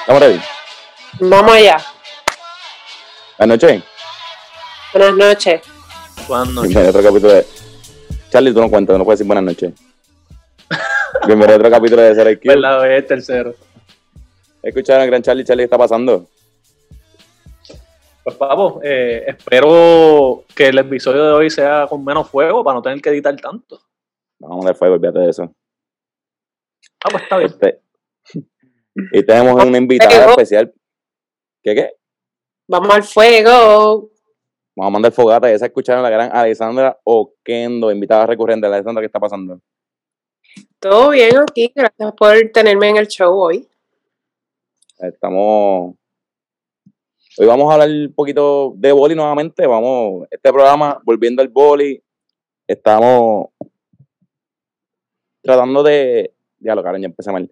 ¿Estamos 0.00 0.22
ready? 0.22 0.40
Vamos 1.20 1.52
allá. 1.52 1.76
Buenas 3.38 3.62
noches. 3.62 3.84
Buenas 4.92 5.14
noches. 5.14 5.60
Buenas 6.26 6.48
noches. 6.48 6.68
Bienvenido 6.68 6.86
a 6.86 6.90
otro 6.90 7.02
capítulo 7.02 7.32
de... 7.32 7.46
Charlie, 8.28 8.52
tú 8.52 8.60
no 8.60 8.70
cuentas, 8.70 8.94
tú 8.94 8.98
no 8.98 9.04
puedes 9.04 9.20
decir 9.20 9.28
buenas 9.28 9.44
noches. 9.44 9.72
Bienvenido 11.26 11.54
a 11.54 11.58
otro 11.58 11.70
capítulo 11.70 12.02
de 12.02 12.14
Ser 12.14 12.30
IQ. 12.32 12.42
¿Verdad? 12.44 12.90
Es 12.90 13.02
el 13.02 13.06
tercero. 13.06 13.54
Escucharon 14.60 15.02
al 15.02 15.08
gran 15.08 15.22
Charlie, 15.22 15.44
Charlie, 15.44 15.62
¿qué 15.62 15.66
está 15.66 15.78
pasando? 15.78 16.26
Pues, 18.24 18.34
papo, 18.34 18.80
eh, 18.82 19.26
espero 19.28 20.42
que 20.56 20.68
el 20.68 20.78
episodio 20.78 21.24
de 21.24 21.32
hoy 21.32 21.50
sea 21.50 21.86
con 21.88 22.04
menos 22.04 22.28
fuego 22.28 22.64
para 22.64 22.74
no 22.74 22.82
tener 22.82 23.00
que 23.00 23.10
editar 23.10 23.36
tanto. 23.36 23.80
Vamos 24.40 24.64
a 24.64 24.68
dar 24.68 24.76
fuego, 24.76 24.94
olvídate 24.94 25.20
de 25.20 25.30
eso. 25.30 25.54
Ah, 27.04 27.08
pues 27.10 27.22
está 27.22 27.38
bien. 27.38 27.50
Este... 27.50 27.82
Y 29.12 29.22
tenemos 29.24 29.64
una 29.64 29.78
invitada 29.78 30.10
Fuego. 30.10 30.30
especial. 30.30 30.74
¿Qué 31.62 31.74
qué? 31.74 31.92
Vamos 32.68 32.94
al 32.94 33.02
fuego. 33.02 34.10
Vamos 34.76 34.88
a 34.88 34.90
mandar 34.90 35.12
fogata. 35.12 35.50
Esa 35.50 35.66
escucharon 35.66 36.04
a 36.04 36.10
la 36.10 36.10
gran 36.10 36.36
Alessandra 36.36 36.98
Oquendo, 37.04 37.90
invitada 37.90 38.26
recurrente. 38.26 38.66
Alessandra, 38.66 39.00
¿qué 39.02 39.06
está 39.06 39.20
pasando? 39.20 39.60
Todo 40.80 41.10
bien 41.10 41.38
aquí. 41.38 41.72
Gracias 41.74 42.12
por 42.14 42.36
tenerme 42.52 42.88
en 42.90 42.96
el 42.96 43.06
show 43.06 43.32
hoy. 43.34 43.68
Estamos. 44.98 45.94
Hoy 47.38 47.46
vamos 47.46 47.70
a 47.70 47.74
hablar 47.74 47.88
un 47.88 48.12
poquito 48.14 48.72
de 48.76 48.90
boli 48.90 49.14
nuevamente. 49.14 49.64
Vamos, 49.66 50.26
este 50.30 50.52
programa, 50.52 51.00
volviendo 51.04 51.40
al 51.40 51.48
boli, 51.48 52.02
estamos 52.66 53.46
tratando 55.42 55.82
de. 55.84 56.34
Ya 56.60 56.74
lo 56.74 56.82
cabrón, 56.82 57.02
ya 57.02 57.06
empecé 57.06 57.30
mal. 57.32 57.50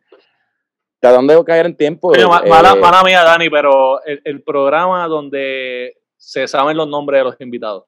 Tratando 1.01 1.37
de 1.37 1.45
caer 1.45 1.67
en 1.67 1.77
tiempo. 1.77 2.09
Coño, 2.11 2.25
eh, 2.45 2.49
mala, 2.49 2.75
mala 2.77 3.03
mía, 3.05 3.23
Dani, 3.23 3.49
pero 3.51 4.03
el, 4.05 4.21
el 4.25 4.43
programa 4.43 5.07
donde 5.07 5.97
se 6.17 6.49
saben 6.49 6.77
los 6.77 6.89
nombres 6.89 7.21
de 7.21 7.25
los 7.25 7.41
invitados. 7.41 7.85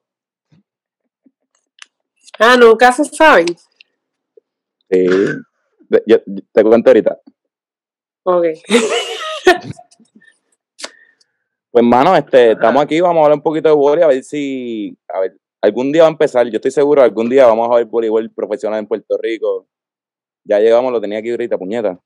Ah, 2.39 2.55
nunca 2.57 2.91
se 2.91 3.03
saben. 3.05 3.47
sí. 4.89 5.07
De- 5.89 6.03
yo- 6.05 6.17
yo 6.25 6.41
te 6.53 6.63
cuento 6.63 6.89
ahorita. 6.91 7.19
Ok. 8.23 8.45
Pues, 11.71 11.85
mano, 11.85 12.15
este, 12.15 12.51
estamos 12.53 12.81
aquí, 12.81 12.99
vamos 12.99 13.21
a 13.21 13.25
hablar 13.25 13.37
un 13.37 13.43
poquito 13.43 13.69
de 13.69 13.75
boli, 13.75 14.01
a 14.01 14.07
ver 14.07 14.23
si. 14.23 14.97
A 15.07 15.19
ver, 15.19 15.37
algún 15.61 15.91
día 15.91 16.01
va 16.01 16.07
a 16.07 16.11
empezar. 16.11 16.47
Yo 16.47 16.55
estoy 16.55 16.71
seguro, 16.71 17.03
algún 17.03 17.29
día 17.29 17.45
vamos 17.45 17.69
a 17.71 17.75
ver 17.75 17.85
voleibol 17.85 18.31
profesional 18.31 18.79
en 18.79 18.87
Puerto 18.87 19.15
Rico. 19.21 19.67
Ya 20.49 20.59
llegamos, 20.59 20.91
lo 20.91 20.99
tenía 20.99 21.19
aquí 21.19 21.29
ahorita, 21.29 21.59
puñeta. 21.59 21.99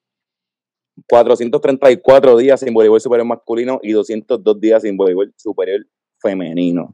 434 1.08 2.38
días 2.38 2.59
sin 2.59 2.73
voleibol 2.73 2.99
superior 2.99 3.25
masculino 3.25 3.80
y 3.81 3.94
202 3.94 4.59
días 4.59 4.81
sin 4.81 4.97
voleibol 4.97 5.33
superior 5.38 5.88
femenino. 6.22 6.94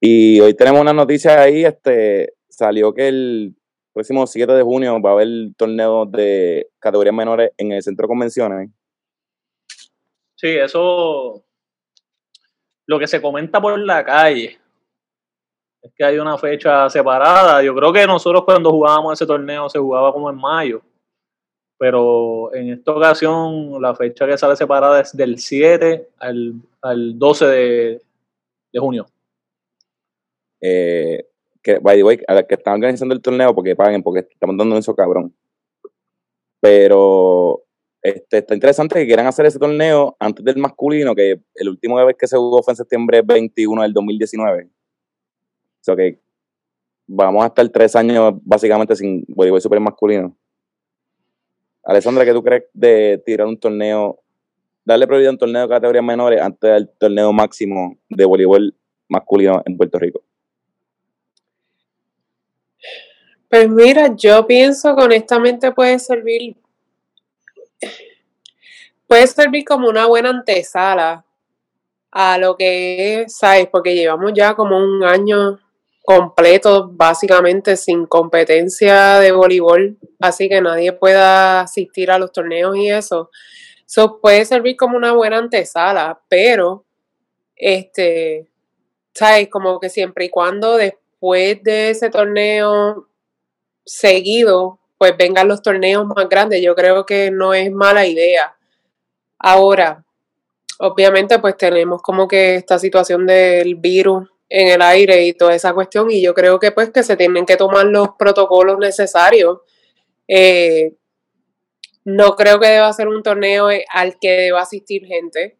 Y 0.00 0.40
hoy 0.40 0.52
tenemos 0.54 0.80
una 0.80 0.92
noticia 0.92 1.40
ahí, 1.40 1.64
este, 1.64 2.34
salió 2.48 2.92
que 2.92 3.06
el 3.06 3.54
próximo 3.92 4.26
7 4.26 4.52
de 4.52 4.62
junio 4.64 5.00
va 5.00 5.10
a 5.10 5.12
haber 5.12 5.28
torneos 5.56 6.10
de 6.10 6.68
categorías 6.80 7.14
menores 7.14 7.52
en 7.56 7.70
el 7.70 7.82
centro 7.82 8.04
de 8.04 8.08
convenciones. 8.08 8.70
Sí, 10.34 10.48
eso. 10.48 11.44
Lo 12.86 12.98
que 12.98 13.06
se 13.06 13.22
comenta 13.22 13.60
por 13.60 13.78
la 13.78 14.04
calle 14.04 14.58
es 15.84 15.92
que 15.94 16.02
hay 16.02 16.18
una 16.18 16.38
fecha 16.38 16.88
separada. 16.88 17.62
Yo 17.62 17.74
creo 17.74 17.92
que 17.92 18.06
nosotros 18.06 18.44
cuando 18.44 18.70
jugábamos 18.70 19.12
ese 19.12 19.26
torneo 19.26 19.68
se 19.68 19.78
jugaba 19.78 20.12
como 20.12 20.30
en 20.30 20.36
mayo. 20.36 20.80
Pero 21.78 22.54
en 22.54 22.70
esta 22.70 22.92
ocasión 22.92 23.80
la 23.82 23.94
fecha 23.94 24.26
que 24.26 24.38
sale 24.38 24.56
separada 24.56 25.02
es 25.02 25.14
del 25.14 25.38
7 25.38 26.08
al, 26.18 26.54
al 26.80 27.18
12 27.18 27.46
de, 27.46 28.02
de 28.72 28.80
junio. 28.80 29.06
eh, 30.62 31.26
que, 31.62 31.78
by 31.78 32.24
a 32.26 32.34
las 32.34 32.44
que 32.44 32.54
están 32.54 32.74
organizando 32.74 33.14
el 33.14 33.20
torneo, 33.20 33.54
porque 33.54 33.76
paguen, 33.76 34.02
porque 34.02 34.20
estamos 34.20 34.56
dando 34.56 34.78
eso 34.78 34.94
cabrón. 34.94 35.34
Pero 36.60 37.62
este, 38.02 38.38
está 38.38 38.54
interesante 38.54 38.94
que 38.94 39.06
quieran 39.06 39.26
hacer 39.26 39.44
ese 39.44 39.58
torneo 39.58 40.16
antes 40.18 40.42
del 40.42 40.56
masculino, 40.56 41.14
que 41.14 41.42
el 41.54 41.68
último 41.68 42.02
vez 42.06 42.16
que 42.18 42.26
se 42.26 42.38
jugó 42.38 42.62
fue 42.62 42.72
en 42.72 42.76
septiembre 42.76 43.20
21 43.20 43.82
del 43.82 43.92
2019. 43.92 44.70
O 45.84 45.92
sea 45.92 45.96
que 45.96 46.18
vamos 47.06 47.44
a 47.44 47.48
estar 47.48 47.68
tres 47.68 47.94
años 47.94 48.36
básicamente 48.42 48.96
sin 48.96 49.22
voleibol 49.28 49.60
super 49.60 49.78
masculino. 49.78 50.34
Alessandra, 51.84 52.24
¿qué 52.24 52.32
tú 52.32 52.42
crees 52.42 52.64
de 52.72 53.22
tirar 53.26 53.46
un 53.46 53.60
torneo, 53.60 54.18
darle 54.82 55.06
prioridad 55.06 55.28
a 55.28 55.32
un 55.32 55.38
torneo 55.38 55.60
de 55.60 55.68
categorías 55.68 56.02
menores 56.02 56.40
antes 56.40 56.70
del 56.70 56.88
torneo 56.88 57.34
máximo 57.34 57.98
de 58.08 58.24
voleibol 58.24 58.74
masculino 59.10 59.60
en 59.66 59.76
Puerto 59.76 59.98
Rico? 59.98 60.22
Pues 63.50 63.68
mira, 63.68 64.16
yo 64.16 64.46
pienso 64.46 64.96
que 64.96 65.02
honestamente 65.02 65.70
puede 65.70 65.98
servir. 65.98 66.56
Puede 69.06 69.26
servir 69.26 69.66
como 69.66 69.90
una 69.90 70.06
buena 70.06 70.30
antesala 70.30 71.26
a 72.10 72.38
lo 72.38 72.56
que 72.56 73.20
es, 73.20 73.36
¿sabes? 73.36 73.68
Porque 73.70 73.94
llevamos 73.94 74.32
ya 74.34 74.54
como 74.54 74.78
un 74.78 75.04
año 75.04 75.58
completo, 76.04 76.90
básicamente 76.92 77.78
sin 77.78 78.04
competencia 78.04 79.18
de 79.20 79.32
voleibol, 79.32 79.96
así 80.20 80.50
que 80.50 80.60
nadie 80.60 80.92
pueda 80.92 81.62
asistir 81.62 82.10
a 82.10 82.18
los 82.18 82.30
torneos 82.30 82.76
y 82.76 82.90
eso. 82.90 83.30
Eso 83.86 84.20
puede 84.20 84.44
servir 84.44 84.76
como 84.76 84.98
una 84.98 85.12
buena 85.12 85.38
antesala, 85.38 86.20
pero, 86.28 86.84
este, 87.56 88.50
¿sabes? 89.14 89.48
Como 89.48 89.80
que 89.80 89.88
siempre 89.88 90.26
y 90.26 90.28
cuando 90.28 90.76
después 90.76 91.62
de 91.62 91.90
ese 91.90 92.10
torneo 92.10 93.08
seguido, 93.86 94.80
pues 94.98 95.16
vengan 95.16 95.48
los 95.48 95.62
torneos 95.62 96.06
más 96.06 96.28
grandes, 96.28 96.60
yo 96.62 96.74
creo 96.74 97.06
que 97.06 97.30
no 97.30 97.54
es 97.54 97.72
mala 97.72 98.06
idea. 98.06 98.54
Ahora, 99.38 100.04
obviamente, 100.78 101.38
pues 101.38 101.56
tenemos 101.56 102.02
como 102.02 102.28
que 102.28 102.56
esta 102.56 102.78
situación 102.78 103.26
del 103.26 103.76
virus 103.76 104.28
en 104.56 104.68
el 104.68 104.82
aire 104.82 105.24
y 105.24 105.32
toda 105.32 105.52
esa 105.52 105.74
cuestión 105.74 106.12
y 106.12 106.22
yo 106.22 106.32
creo 106.32 106.60
que 106.60 106.70
pues 106.70 106.90
que 106.90 107.02
se 107.02 107.16
tienen 107.16 107.44
que 107.44 107.56
tomar 107.56 107.86
los 107.86 108.10
protocolos 108.16 108.78
necesarios. 108.78 109.58
Eh, 110.28 110.94
no 112.04 112.36
creo 112.36 112.60
que 112.60 112.68
deba 112.68 112.92
ser 112.92 113.08
un 113.08 113.24
torneo 113.24 113.68
eh, 113.68 113.84
al 113.92 114.16
que 114.20 114.30
deba 114.30 114.60
asistir 114.62 115.06
gente. 115.06 115.58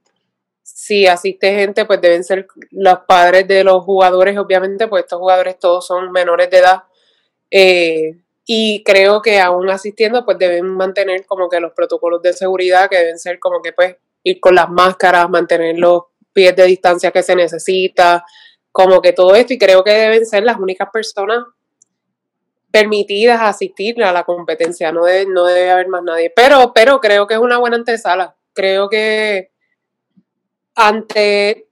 Si 0.62 1.08
asiste 1.08 1.52
gente, 1.56 1.86
pues 1.86 2.00
deben 2.00 2.22
ser 2.22 2.46
los 2.70 3.00
padres 3.08 3.48
de 3.48 3.64
los 3.64 3.82
jugadores, 3.82 4.38
obviamente, 4.38 4.86
pues 4.86 5.02
estos 5.02 5.18
jugadores 5.18 5.58
todos 5.58 5.84
son 5.84 6.12
menores 6.12 6.48
de 6.50 6.58
edad. 6.58 6.84
Eh, 7.50 8.20
y 8.46 8.84
creo 8.84 9.22
que 9.22 9.40
aún 9.40 9.70
asistiendo, 9.70 10.24
pues 10.24 10.38
deben 10.38 10.66
mantener 10.66 11.26
como 11.26 11.48
que 11.48 11.58
los 11.58 11.72
protocolos 11.72 12.22
de 12.22 12.32
seguridad, 12.32 12.88
que 12.88 12.98
deben 12.98 13.18
ser 13.18 13.40
como 13.40 13.60
que 13.60 13.72
pues 13.72 13.96
ir 14.22 14.38
con 14.38 14.54
las 14.54 14.70
máscaras, 14.70 15.28
mantener 15.28 15.78
los 15.78 16.02
pies 16.32 16.54
de 16.54 16.64
distancia 16.66 17.10
que 17.10 17.24
se 17.24 17.34
necesita, 17.34 18.24
como 18.74 19.00
que 19.00 19.12
todo 19.12 19.36
esto, 19.36 19.52
y 19.52 19.58
creo 19.58 19.84
que 19.84 19.92
deben 19.92 20.26
ser 20.26 20.42
las 20.42 20.58
únicas 20.58 20.88
personas 20.92 21.44
permitidas 22.72 23.40
a 23.40 23.50
asistir 23.50 24.02
a 24.02 24.12
la 24.12 24.24
competencia, 24.24 24.90
no 24.90 25.04
debe, 25.04 25.30
no 25.30 25.44
debe 25.44 25.70
haber 25.70 25.86
más 25.86 26.02
nadie. 26.02 26.32
Pero, 26.34 26.72
pero 26.74 26.98
creo 26.98 27.28
que 27.28 27.34
es 27.34 27.40
una 27.40 27.58
buena 27.58 27.76
antesala. 27.76 28.34
Creo 28.52 28.88
que 28.88 29.52
ante 30.74 31.68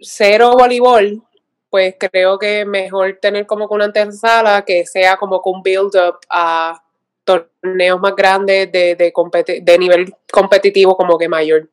cero 0.00 0.56
voleibol, 0.58 1.22
pues 1.70 1.94
creo 1.96 2.36
que 2.36 2.64
mejor 2.64 3.16
tener 3.22 3.46
como 3.46 3.68
que 3.68 3.74
una 3.74 3.84
antesala 3.84 4.64
que 4.64 4.84
sea 4.86 5.18
como 5.18 5.40
que 5.40 5.50
un 5.50 5.62
build-up 5.62 6.18
a 6.28 6.82
torneos 7.22 8.00
más 8.00 8.16
grandes 8.16 8.72
de, 8.72 8.96
de, 8.96 9.60
de 9.62 9.78
nivel 9.78 10.12
competitivo 10.32 10.96
como 10.96 11.16
que 11.16 11.28
mayor. 11.28 11.70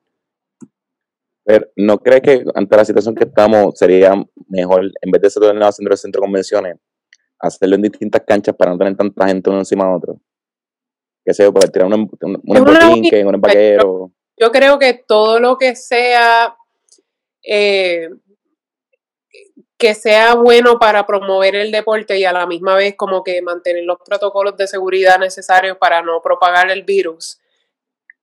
Pero, 1.48 1.66
¿no 1.78 1.98
crees 2.00 2.22
que 2.22 2.44
ante 2.56 2.76
la 2.76 2.84
situación 2.84 3.16
que 3.16 3.24
estamos 3.24 3.80
sería 3.80 4.12
mejor, 4.50 4.92
en 5.02 5.12
vez 5.12 5.22
de 5.22 5.28
ese 5.30 5.40
torneo 5.40 5.66
haciendo 5.66 5.94
el 5.94 5.98
centro 5.98 6.20
de 6.20 6.26
convenciones, 6.26 6.76
hacerlo 7.40 7.76
en 7.76 7.84
distintas 7.84 8.22
canchas 8.28 8.54
para 8.54 8.72
no 8.72 8.78
tener 8.78 8.98
tanta 8.98 9.28
gente 9.28 9.50
uno 9.50 9.60
encima 9.60 9.88
de 9.88 9.96
otro? 9.96 10.20
Que 11.24 11.34
sea, 11.34 11.50
para 11.50 11.70
tirar 11.70 11.88
un, 11.88 11.94
un, 11.94 12.42
un 12.44 12.64
botinque, 12.66 13.24
un 13.24 13.36
empaquero. 13.36 14.12
Yo 14.38 14.52
creo 14.52 14.78
que 14.78 15.06
todo 15.08 15.40
lo 15.40 15.58
que 15.58 15.78
sea 15.78 16.58
eh, 17.42 18.10
que 19.78 19.94
sea 19.94 20.34
bueno 20.34 20.80
para 20.80 21.06
promover 21.06 21.56
el 21.56 21.72
deporte 21.72 22.18
y 22.20 22.26
a 22.26 22.34
la 22.34 22.46
misma 22.46 22.76
vez 22.76 22.96
como 22.98 23.24
que 23.24 23.42
mantener 23.42 23.86
los 23.86 24.00
protocolos 24.06 24.58
de 24.58 24.68
seguridad 24.68 25.18
necesarios 25.18 25.78
para 25.78 26.02
no 26.02 26.22
propagar 26.22 26.70
el 26.72 26.84
virus, 26.84 27.40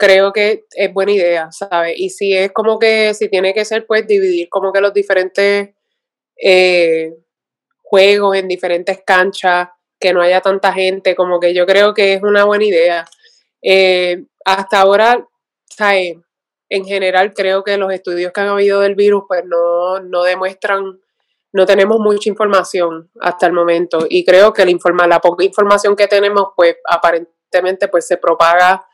creo 0.05 0.33
que 0.33 0.65
es 0.75 0.93
buena 0.93 1.13
idea, 1.13 1.53
¿sabes? 1.53 1.95
Y 1.97 2.11
si 2.11 2.37
es 2.37 2.53
como 2.53 2.79
que, 2.79 3.15
si 3.15 3.29
tiene 3.29 3.55
que 3.55 3.65
ser, 3.65 3.87
pues 3.87 4.07
dividir 4.07 4.49
como 4.49 4.73
que 4.73 4.81
los 4.81 4.93
diferentes 4.93 5.71
eh, 6.37 7.15
juegos 7.83 8.37
en 8.37 8.49
diferentes 8.49 9.01
canchas, 9.07 9.69
que 9.99 10.13
no 10.13 10.21
haya 10.21 10.41
tanta 10.41 10.73
gente, 10.73 11.15
como 11.15 11.41
que 11.41 11.55
yo 11.55 11.67
creo 11.67 11.95
que 11.95 12.15
es 12.15 12.23
una 12.23 12.45
buena 12.45 12.65
idea. 12.65 13.05
Eh, 13.63 14.25
hasta 14.45 14.81
ahora, 14.81 15.27
¿sabes? 15.71 16.17
en 16.69 16.85
general 16.85 17.35
creo 17.35 17.63
que 17.63 17.77
los 17.77 17.93
estudios 17.93 18.33
que 18.33 18.41
han 18.41 18.49
habido 18.49 18.81
del 18.81 18.95
virus 18.95 19.25
pues 19.29 19.45
no, 19.47 20.01
no 20.01 20.23
demuestran, 20.23 21.01
no 21.53 21.67
tenemos 21.67 21.99
mucha 22.01 22.29
información 22.29 23.11
hasta 23.21 23.47
el 23.47 23.53
momento 23.53 24.07
y 24.09 24.25
creo 24.25 24.53
que 24.53 24.65
la, 24.65 24.71
informa, 24.71 25.07
la 25.07 25.21
poca 25.21 25.45
información 25.45 25.95
que 25.95 26.09
tenemos 26.09 26.49
pues 26.57 26.77
aparentemente 26.89 27.89
pues 27.89 28.07
se 28.07 28.17
propaga 28.17 28.87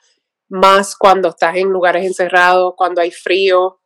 más 0.51 0.97
cuando 0.97 1.31
estás 1.31 1.57
en 1.57 1.69
lugares 1.69 2.05
encerrados, 2.05 2.75
cuando 2.77 3.01
hay 3.01 3.11
frío. 3.11 3.81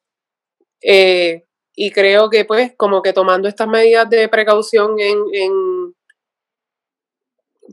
Eh, 0.83 1.45
y 1.77 1.91
creo 1.91 2.31
que 2.31 2.45
pues 2.45 2.73
como 2.77 3.03
que 3.03 3.13
tomando 3.13 3.49
estas 3.49 3.69
medidas 3.69 4.09
de 4.11 4.29
precaución 4.29 4.99
en, 4.99 5.19
en 5.33 5.95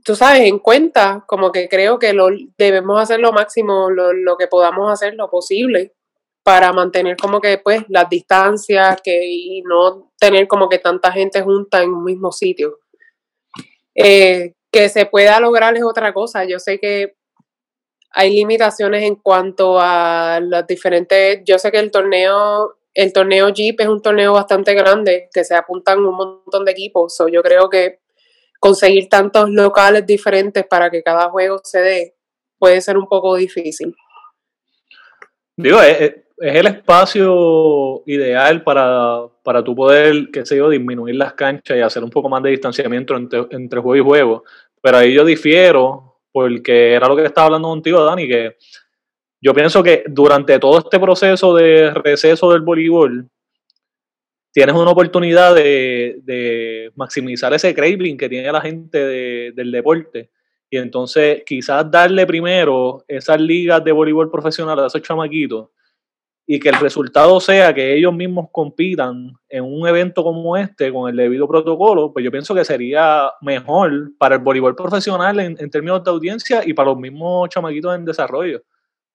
tú 0.04 0.16
sabes, 0.16 0.42
en 0.42 0.60
cuenta, 0.60 1.24
como 1.28 1.52
que 1.52 1.68
creo 1.70 2.00
que 2.00 2.14
lo, 2.14 2.30
debemos 2.58 3.00
hacer 3.00 3.20
lo 3.20 3.32
máximo, 3.32 3.90
lo, 3.90 4.14
lo 4.14 4.38
que 4.38 4.48
podamos 4.48 4.92
hacer, 4.92 5.14
lo 5.16 5.30
posible, 5.30 5.94
para 6.44 6.74
mantener 6.74 7.18
como 7.18 7.40
que 7.40 7.58
pues 7.58 7.84
las 7.90 8.10
distancias 8.10 9.00
que, 9.04 9.26
y 9.26 9.62
no 9.64 10.12
tener 10.20 10.48
como 10.48 10.70
que 10.70 10.80
tanta 10.80 11.12
gente 11.12 11.42
junta 11.42 11.84
en 11.84 11.92
un 11.92 12.04
mismo 12.04 12.32
sitio. 12.32 12.80
Eh, 13.96 14.54
que 14.72 14.90
se 14.90 15.06
pueda 15.06 15.40
lograr 15.40 15.76
es 15.76 15.84
otra 15.84 16.14
cosa. 16.14 16.46
Yo 16.46 16.58
sé 16.58 16.80
que 16.80 17.16
hay 18.14 18.34
limitaciones 18.34 19.04
en 19.04 19.16
cuanto 19.16 19.80
a 19.80 20.40
las 20.42 20.68
diferentes. 20.68 21.42
Yo 21.46 21.58
sé 21.58 21.72
que 21.72 21.80
el 21.80 21.92
torneo, 21.92 22.76
el 22.94 23.14
torneo 23.14 23.50
Jeep 23.50 23.80
es 23.80 23.88
un 23.88 24.02
torneo 24.02 24.34
bastante 24.34 24.74
grande, 24.74 25.30
que 25.34 25.44
se 25.44 25.56
apuntan 25.56 26.00
un 26.00 26.16
montón 26.16 26.66
de 26.66 26.72
equipos. 26.72 27.16
So, 27.16 27.28
yo 27.28 27.42
creo 27.42 27.70
que 27.70 28.00
conseguir 28.60 29.08
tantos 29.10 29.50
locales 29.50 30.06
diferentes 30.06 30.66
para 30.68 30.90
que 30.90 31.02
cada 31.02 31.30
juego 31.30 31.62
se 31.64 31.80
dé 31.80 32.16
puede 32.60 32.82
ser 32.82 32.98
un 32.98 33.08
poco 33.08 33.36
difícil. 33.36 33.96
Digo, 35.58 35.82
es, 35.82 36.16
el 36.38 36.68
espacio 36.68 38.04
ideal 38.06 38.64
para, 38.64 39.28
para 39.44 39.64
tú 39.64 39.76
poder, 39.76 40.30
qué 40.32 40.46
sé 40.46 40.58
yo, 40.58 40.70
disminuir 40.70 41.16
las 41.16 41.34
canchas 41.34 41.78
y 41.78 41.82
hacer 41.82 42.04
un 42.04 42.10
poco 42.10 42.30
más 42.30 42.44
de 42.44 42.50
distanciamiento 42.50 43.16
entre, 43.16 43.48
entre 43.52 43.80
juego 43.80 43.96
y 43.96 44.08
juego. 44.08 44.44
Pero 44.82 44.98
ahí 44.98 45.14
yo 45.14 45.24
difiero, 45.24 46.11
porque 46.32 46.94
era 46.94 47.08
lo 47.08 47.16
que 47.16 47.26
estaba 47.26 47.48
hablando 47.48 47.70
contigo, 47.70 48.04
Dani, 48.04 48.28
que 48.28 48.58
yo 49.42 49.54
pienso 49.54 49.82
que 49.82 50.04
durante 50.08 50.60
todo 50.60 50.80
este 50.80 51.00
proceso 51.00 51.56
de 51.56 51.92
receso 51.92 52.52
del 52.52 52.62
voleibol, 52.62 53.28
tienes 54.52 54.76
una 54.76 54.92
oportunidad 54.92 55.56
de, 55.56 56.92
maximizar 56.96 57.54
ese 57.54 57.74
craving 57.74 58.18
que 58.18 58.30
tiene 58.30 58.52
la 58.52 58.62
gente 58.62 59.52
del 59.54 59.72
deporte. 59.72 60.30
Y 60.70 60.78
entonces 60.78 61.44
quizás 61.46 61.90
darle 61.90 62.26
primero 62.26 63.04
esas 63.08 63.42
ligas 63.42 63.84
de 63.84 63.92
voleibol 63.92 64.32
profesional 64.32 64.80
a 64.80 64.88
esos 64.88 65.02
chamaquitos 65.02 65.70
y 66.54 66.60
que 66.60 66.68
el 66.68 66.76
resultado 66.76 67.40
sea 67.40 67.74
que 67.74 67.96
ellos 67.96 68.14
mismos 68.14 68.50
compitan 68.52 69.32
en 69.48 69.64
un 69.64 69.88
evento 69.88 70.22
como 70.22 70.58
este 70.58 70.92
con 70.92 71.10
el 71.10 71.16
debido 71.16 71.48
protocolo, 71.48 72.12
pues 72.12 72.26
yo 72.26 72.30
pienso 72.30 72.54
que 72.54 72.66
sería 72.66 73.32
mejor 73.40 74.12
para 74.18 74.36
el 74.36 74.42
voleibol 74.42 74.76
profesional 74.76 75.40
en, 75.40 75.56
términos 75.70 76.04
de 76.04 76.12
audiencia 76.12 76.62
y 76.66 76.74
para 76.74 76.90
los 76.90 77.00
mismos 77.00 77.48
chamaquitos 77.48 77.96
en 77.96 78.04
desarrollo. 78.04 78.62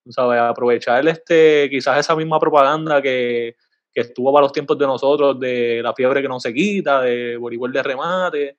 ¿Sabes? 0.09 0.41
Aprovechar 0.41 1.07
este, 1.07 1.69
quizás 1.69 1.99
esa 1.99 2.17
misma 2.17 2.41
propaganda 2.41 3.03
que, 3.03 3.55
que 3.93 4.01
estuvo 4.01 4.33
para 4.33 4.45
los 4.45 4.53
tiempos 4.53 4.79
de 4.79 4.87
nosotros, 4.87 5.39
de 5.39 5.83
la 5.83 5.93
fiebre 5.93 6.23
que 6.23 6.29
no 6.29 6.41
se 6.41 6.55
quita, 6.55 7.03
de 7.03 7.37
voleibol 7.37 7.71
de 7.71 7.83
remate, 7.83 8.59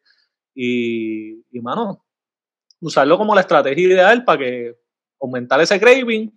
y, 0.54 1.32
y 1.50 1.60
mano, 1.62 2.06
usarlo 2.80 3.18
como 3.18 3.34
la 3.34 3.42
estrategia 3.42 3.88
ideal 3.88 4.24
para 4.24 4.38
que 4.38 4.76
aumentar 5.20 5.60
ese 5.62 5.80
craving 5.80 6.37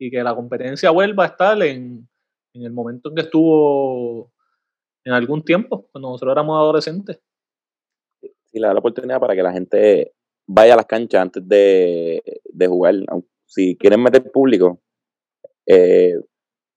y 0.00 0.10
que 0.10 0.22
la 0.22 0.34
competencia 0.34 0.90
vuelva 0.90 1.24
a 1.24 1.26
estar 1.26 1.62
en, 1.62 2.08
el 2.54 2.72
momento 2.72 3.10
en 3.10 3.14
que 3.14 3.20
estuvo 3.20 4.32
en 5.04 5.12
algún 5.12 5.44
tiempo, 5.44 5.88
cuando 5.92 6.08
nosotros 6.08 6.32
éramos 6.32 6.58
adolescentes. 6.58 7.20
Sí, 8.22 8.58
le 8.58 8.66
da 8.66 8.72
la 8.72 8.80
oportunidad 8.80 9.20
para 9.20 9.36
que 9.36 9.42
la 9.42 9.52
gente 9.52 10.14
vaya 10.48 10.72
a 10.72 10.76
las 10.78 10.86
canchas 10.86 11.20
antes 11.20 11.46
de, 11.46 12.22
jugar. 12.66 12.94
Si 13.44 13.76
quieren 13.76 14.02
meter 14.02 14.30
público, 14.32 14.80
eh, 15.66 16.14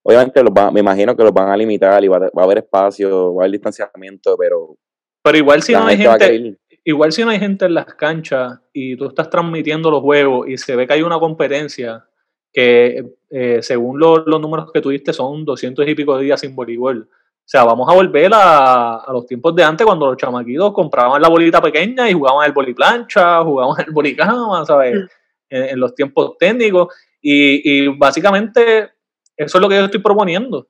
obviamente 0.04 0.44
me 0.74 0.82
imagino 0.82 1.16
que 1.16 1.24
los 1.24 1.34
van 1.34 1.50
a 1.50 1.58
limitar 1.58 2.04
y 2.04 2.10
va, 2.10 2.30
a 2.36 2.44
haber 2.44 2.58
espacio, 2.58 3.34
va 3.36 3.44
a 3.44 3.46
haber 3.46 3.52
distanciamiento, 3.54 4.36
pero... 4.38 4.78
Pero 5.24 5.38
igual 5.38 5.64
si 5.64 5.72
no 5.72 5.86
hay 5.86 5.96
gente, 5.96 6.58
igual 6.84 7.14
si 7.14 7.24
no 7.24 7.30
hay 7.30 7.40
gente 7.40 7.64
en 7.64 7.76
las 7.76 7.86
canchas 7.96 8.60
y 8.74 8.98
tú 8.98 9.08
estás 9.08 9.30
transmitiendo 9.30 9.90
los 9.90 10.02
juegos 10.02 10.50
y 10.50 10.58
se 10.58 10.76
ve 10.76 10.86
que 10.86 10.96
hay 10.96 11.04
una 11.04 11.18
competencia, 11.18 12.06
que 12.54 13.04
eh, 13.32 13.60
según 13.64 14.00
los 14.00 14.26
números 14.40 14.72
que 14.72 14.80
tuviste 14.80 15.12
son 15.12 15.44
200 15.44 15.88
y 15.88 15.96
pico 15.96 16.16
de 16.16 16.26
días 16.26 16.40
sin 16.40 16.56
voleibol. 16.56 17.10
O 17.46 17.46
sea, 17.46 17.66
vamos 17.66 17.90
a 17.90 17.96
volver 17.96 18.32
a, 18.34 19.04
los 19.12 19.26
tiempos 19.26 19.54
de 19.56 19.64
antes 19.64 19.86
cuando 19.86 20.06
los 20.06 20.18
chamaquitos 20.18 20.72
compraban 20.72 21.22
la 21.22 21.28
bolita 21.28 21.62
pequeña 21.62 22.10
y 22.10 22.14
jugaban 22.14 22.46
el 22.46 22.54
boliplancha, 22.54 23.42
jugaban 23.44 23.84
el 23.86 23.92
bolicama, 23.92 24.64
¿sabes? 24.66 24.96
Mm. 24.96 25.08
En, 25.50 25.80
los 25.80 25.94
tiempos 25.94 26.38
técnicos. 26.38 26.94
Y, 27.22 27.88
básicamente 27.88 28.92
eso 29.36 29.58
es 29.58 29.62
lo 29.62 29.68
que 29.68 29.76
yo 29.76 29.86
estoy 29.86 30.00
proponiendo. 30.00 30.68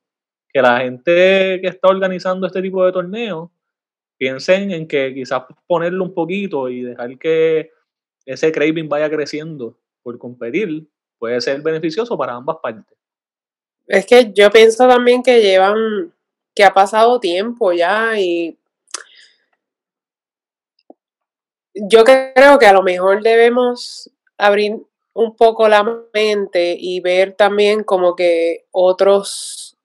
Que 0.51 0.61
la 0.61 0.79
gente 0.79 1.59
que 1.61 1.67
está 1.67 1.89
organizando 1.89 2.47
este 2.47 2.61
tipo 2.61 2.85
de 2.85 2.91
torneos 2.91 3.49
piensen 4.17 4.71
en 4.71 4.87
que 4.87 5.13
quizás 5.13 5.43
ponerlo 5.67 6.03
un 6.03 6.13
poquito 6.13 6.69
y 6.69 6.81
dejar 6.81 7.17
que 7.17 7.71
ese 8.25 8.51
craving 8.51 8.87
vaya 8.87 9.09
creciendo 9.09 9.77
por 10.01 10.17
competir 10.17 10.87
puede 11.23 11.39
ser 11.39 11.61
beneficioso 11.61 12.17
para 12.17 12.33
ambas 12.33 12.57
partes. 12.61 12.97
Es 13.87 14.05
que 14.05 14.33
yo 14.33 14.51
pienso 14.51 14.85
también 14.89 15.23
que 15.23 15.41
llevan, 15.41 16.13
que 16.53 16.65
ha 16.65 16.73
pasado 16.73 17.17
tiempo 17.21 17.71
ya 17.71 18.19
y 18.19 18.59
yo 21.73 22.03
creo 22.03 22.59
que 22.59 22.65
a 22.65 22.73
lo 22.73 22.83
mejor 22.83 23.23
debemos 23.23 24.11
abrir 24.37 24.85
un 25.13 25.33
poco 25.37 25.69
la 25.69 25.89
mente 26.13 26.75
y 26.77 26.99
ver 26.99 27.31
también 27.31 27.85
como 27.85 28.17
que 28.17 28.65
otros 28.71 29.77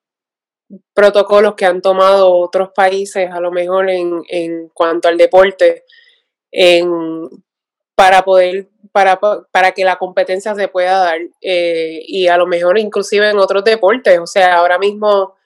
protocolos 0.93 1.55
que 1.55 1.67
han 1.67 1.81
tomado 1.83 2.33
otros 2.33 2.71
países, 2.75 3.31
a 3.31 3.39
lo 3.39 3.53
mejor 3.53 3.91
en, 3.91 4.25
en 4.29 4.71
cuanto 4.71 5.07
al 5.07 5.17
deporte, 5.17 5.85
en, 6.51 7.29
para 7.95 8.25
poder 8.25 8.67
para, 8.99 9.21
para 9.53 9.71
que 9.71 9.85
la 9.85 9.95
competencia 9.95 10.57
se 10.57 10.67
pueda 10.67 10.99
dar 10.99 11.21
eh, 11.41 12.03
y 12.05 12.27
a 12.27 12.37
lo 12.37 12.49
mejor 12.49 12.79
inclusive 12.79 13.31
en 13.31 13.39
otros 13.39 13.63
deportes. 13.63 14.19
O 14.19 14.27
sea, 14.27 14.57
ahora 14.57 14.77
mismo 14.77 15.37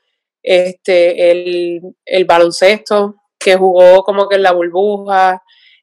este, 0.42 1.30
el, 1.30 2.24
baloncesto 2.24 3.16
que 3.38 3.56
jugó 3.56 4.04
como 4.04 4.26
que 4.26 4.36
en 4.36 4.42
la 4.42 4.52
burbuja, 4.52 5.42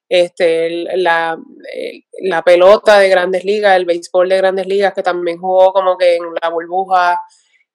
este, 0.09 0.83
la, 0.97 1.37
eh, 1.75 2.05
la, 2.23 2.41
pelota 2.41 2.97
de 2.97 3.09
grandes 3.09 3.45
ligas, 3.45 3.77
el 3.77 3.85
béisbol 3.85 4.29
de 4.29 4.37
grandes 4.37 4.65
ligas 4.65 4.95
que 4.95 5.03
también 5.03 5.37
jugó 5.37 5.71
como 5.71 5.95
que 5.95 6.15
en 6.15 6.23
la 6.41 6.49
burbuja. 6.49 7.21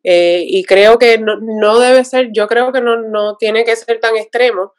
Eh, 0.02 0.44
y 0.44 0.64
creo 0.64 0.98
que 0.98 1.18
no, 1.18 1.36
no, 1.40 1.78
debe 1.78 2.04
ser, 2.04 2.30
yo 2.32 2.48
creo 2.48 2.72
que 2.72 2.80
no, 2.80 2.96
no 3.00 3.36
tiene 3.36 3.64
que 3.64 3.76
ser 3.76 4.00
tan 4.00 4.16
extremo, 4.16 4.72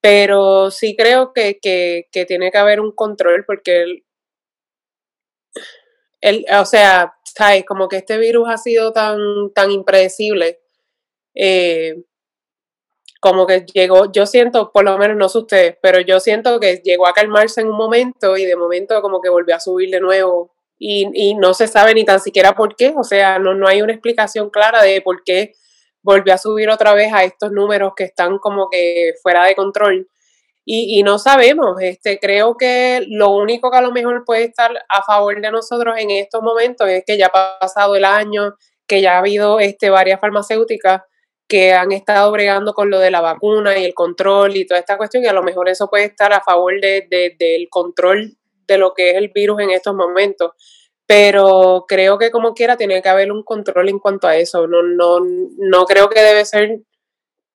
pero 0.00 0.70
sí 0.70 0.94
creo 0.94 1.32
que, 1.32 1.58
que 1.60 2.24
tiene 2.26 2.52
que 2.52 2.58
haber 2.58 2.78
un 2.80 2.92
control 2.92 3.44
porque 3.44 4.04
el, 6.22 6.46
o 6.58 6.64
sea, 6.64 7.14
¿sabes? 7.24 7.64
Como 7.66 7.88
que 7.88 7.96
este 7.96 8.16
virus 8.16 8.48
ha 8.48 8.56
sido 8.56 8.92
tan, 8.92 9.18
tan 9.54 9.70
impredecible. 9.70 10.60
Eh, 11.34 12.04
como 13.20 13.46
que 13.46 13.64
llegó, 13.72 14.10
yo 14.10 14.26
siento, 14.26 14.72
por 14.72 14.84
lo 14.84 14.98
menos 14.98 15.16
no 15.16 15.28
sé 15.28 15.38
ustedes, 15.38 15.76
pero 15.80 16.00
yo 16.00 16.18
siento 16.18 16.58
que 16.58 16.82
llegó 16.84 17.06
a 17.06 17.12
calmarse 17.12 17.60
en 17.60 17.68
un 17.68 17.76
momento 17.76 18.36
y 18.36 18.44
de 18.46 18.56
momento 18.56 19.00
como 19.00 19.20
que 19.20 19.28
volvió 19.28 19.54
a 19.54 19.60
subir 19.60 19.90
de 19.90 20.00
nuevo 20.00 20.52
y, 20.76 21.08
y 21.14 21.34
no 21.36 21.54
se 21.54 21.68
sabe 21.68 21.94
ni 21.94 22.04
tan 22.04 22.18
siquiera 22.18 22.54
por 22.56 22.74
qué, 22.74 22.92
o 22.96 23.04
sea, 23.04 23.38
no, 23.38 23.54
no 23.54 23.68
hay 23.68 23.80
una 23.80 23.92
explicación 23.92 24.50
clara 24.50 24.82
de 24.82 25.00
por 25.02 25.22
qué 25.22 25.54
volvió 26.02 26.34
a 26.34 26.38
subir 26.38 26.68
otra 26.68 26.94
vez 26.94 27.12
a 27.12 27.22
estos 27.22 27.52
números 27.52 27.92
que 27.96 28.04
están 28.04 28.38
como 28.38 28.68
que 28.68 29.14
fuera 29.22 29.44
de 29.44 29.54
control. 29.54 30.08
Y, 30.64 31.02
no 31.02 31.18
sabemos, 31.18 31.80
este, 31.80 32.20
creo 32.20 32.56
que 32.56 33.04
lo 33.08 33.30
único 33.30 33.70
que 33.70 33.78
a 33.78 33.82
lo 33.82 33.90
mejor 33.90 34.24
puede 34.24 34.44
estar 34.44 34.70
a 34.88 35.02
favor 35.02 35.40
de 35.40 35.50
nosotros 35.50 35.96
en 35.98 36.10
estos 36.10 36.40
momentos 36.40 36.88
es 36.88 37.02
que 37.04 37.18
ya 37.18 37.30
ha 37.32 37.58
pasado 37.58 37.96
el 37.96 38.04
año, 38.04 38.54
que 38.86 39.00
ya 39.02 39.14
ha 39.14 39.18
habido 39.18 39.58
este, 39.58 39.90
varias 39.90 40.20
farmacéuticas 40.20 41.02
que 41.48 41.72
han 41.72 41.90
estado 41.90 42.30
bregando 42.30 42.74
con 42.74 42.90
lo 42.90 43.00
de 43.00 43.10
la 43.10 43.20
vacuna 43.20 43.76
y 43.76 43.84
el 43.84 43.92
control 43.92 44.56
y 44.56 44.66
toda 44.66 44.78
esta 44.78 44.96
cuestión, 44.96 45.24
y 45.24 45.26
a 45.26 45.32
lo 45.32 45.42
mejor 45.42 45.68
eso 45.68 45.88
puede 45.90 46.04
estar 46.04 46.32
a 46.32 46.40
favor 46.40 46.80
de, 46.80 47.06
del 47.38 47.68
control 47.68 48.36
de 48.66 48.78
lo 48.78 48.94
que 48.94 49.10
es 49.10 49.16
el 49.16 49.28
virus 49.28 49.60
en 49.60 49.70
estos 49.70 49.94
momentos. 49.94 50.52
Pero 51.06 51.84
creo 51.88 52.18
que 52.18 52.30
como 52.30 52.54
quiera 52.54 52.76
tiene 52.76 53.02
que 53.02 53.08
haber 53.08 53.32
un 53.32 53.42
control 53.42 53.88
en 53.88 53.98
cuanto 53.98 54.28
a 54.28 54.36
eso. 54.36 54.68
No, 54.68 54.82
no, 54.82 55.18
no 55.58 55.84
creo 55.84 56.08
que 56.08 56.22
debe 56.22 56.44
ser 56.44 56.78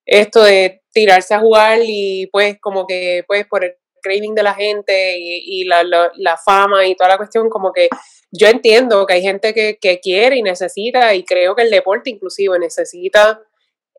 esto 0.08 0.42
de 0.42 0.82
tirarse 0.90 1.34
a 1.34 1.40
jugar 1.40 1.80
y 1.84 2.26
pues 2.32 2.58
como 2.60 2.86
que 2.86 3.24
pues 3.28 3.46
por 3.46 3.62
el 3.62 3.76
craving 4.02 4.34
de 4.34 4.42
la 4.42 4.54
gente 4.54 5.16
y, 5.18 5.64
la, 5.64 6.36
fama 6.42 6.86
y 6.86 6.94
toda 6.94 7.10
la 7.10 7.16
cuestión, 7.18 7.50
como 7.50 7.72
que 7.72 7.88
yo 8.30 8.48
entiendo 8.48 9.06
que 9.06 9.14
hay 9.14 9.22
gente 9.22 9.52
que, 9.52 9.78
que 9.78 10.00
quiere 10.00 10.36
y 10.36 10.42
necesita, 10.42 11.14
y 11.14 11.24
creo 11.24 11.54
que 11.54 11.62
el 11.62 11.70
deporte 11.70 12.10
inclusive 12.10 12.58
necesita 12.58 13.42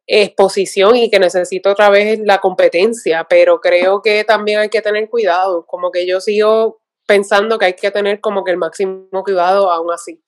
exposición 0.07 0.95
y 0.95 1.11
que 1.11 1.19
necesita 1.19 1.71
otra 1.71 1.89
vez 1.89 2.19
la 2.23 2.39
competencia, 2.39 3.27
pero 3.29 3.61
creo 3.61 4.01
que 4.01 4.23
también 4.23 4.59
hay 4.59 4.69
que 4.69 4.81
tener 4.81 5.09
cuidado, 5.09 5.65
como 5.67 5.91
que 5.91 6.07
yo 6.07 6.19
sigo 6.19 6.81
pensando 7.05 7.59
que 7.59 7.65
hay 7.65 7.73
que 7.73 7.91
tener 7.91 8.19
como 8.19 8.43
que 8.43 8.51
el 8.51 8.57
máximo 8.57 9.23
cuidado 9.23 9.71
aún 9.71 9.91
así. 9.91 10.23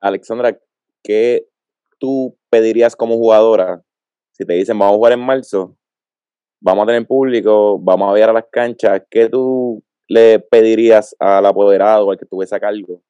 Alexandra, 0.00 0.58
¿qué 1.02 1.46
tú 1.98 2.36
pedirías 2.54 2.94
como 2.94 3.16
jugadora 3.16 3.82
si 4.34 4.44
te 4.44 4.52
dicen 4.54 4.78
vamos 4.78 4.94
a 4.94 4.96
jugar 4.96 5.12
en 5.12 5.20
marzo, 5.20 5.76
vamos 6.60 6.82
a 6.82 6.86
tener 6.86 7.06
público, 7.06 7.78
vamos 7.78 8.12
a 8.12 8.18
ir 8.18 8.24
a 8.24 8.32
las 8.32 8.46
canchas? 8.50 9.02
¿Qué 9.08 9.28
tú 9.28 9.82
le 10.08 10.40
pedirías 10.40 11.14
al 11.18 11.46
apoderado, 11.46 12.10
al 12.10 12.18
que 12.18 12.26
tuviese 12.26 12.56
a 12.56 12.60
cargo, 12.60 13.00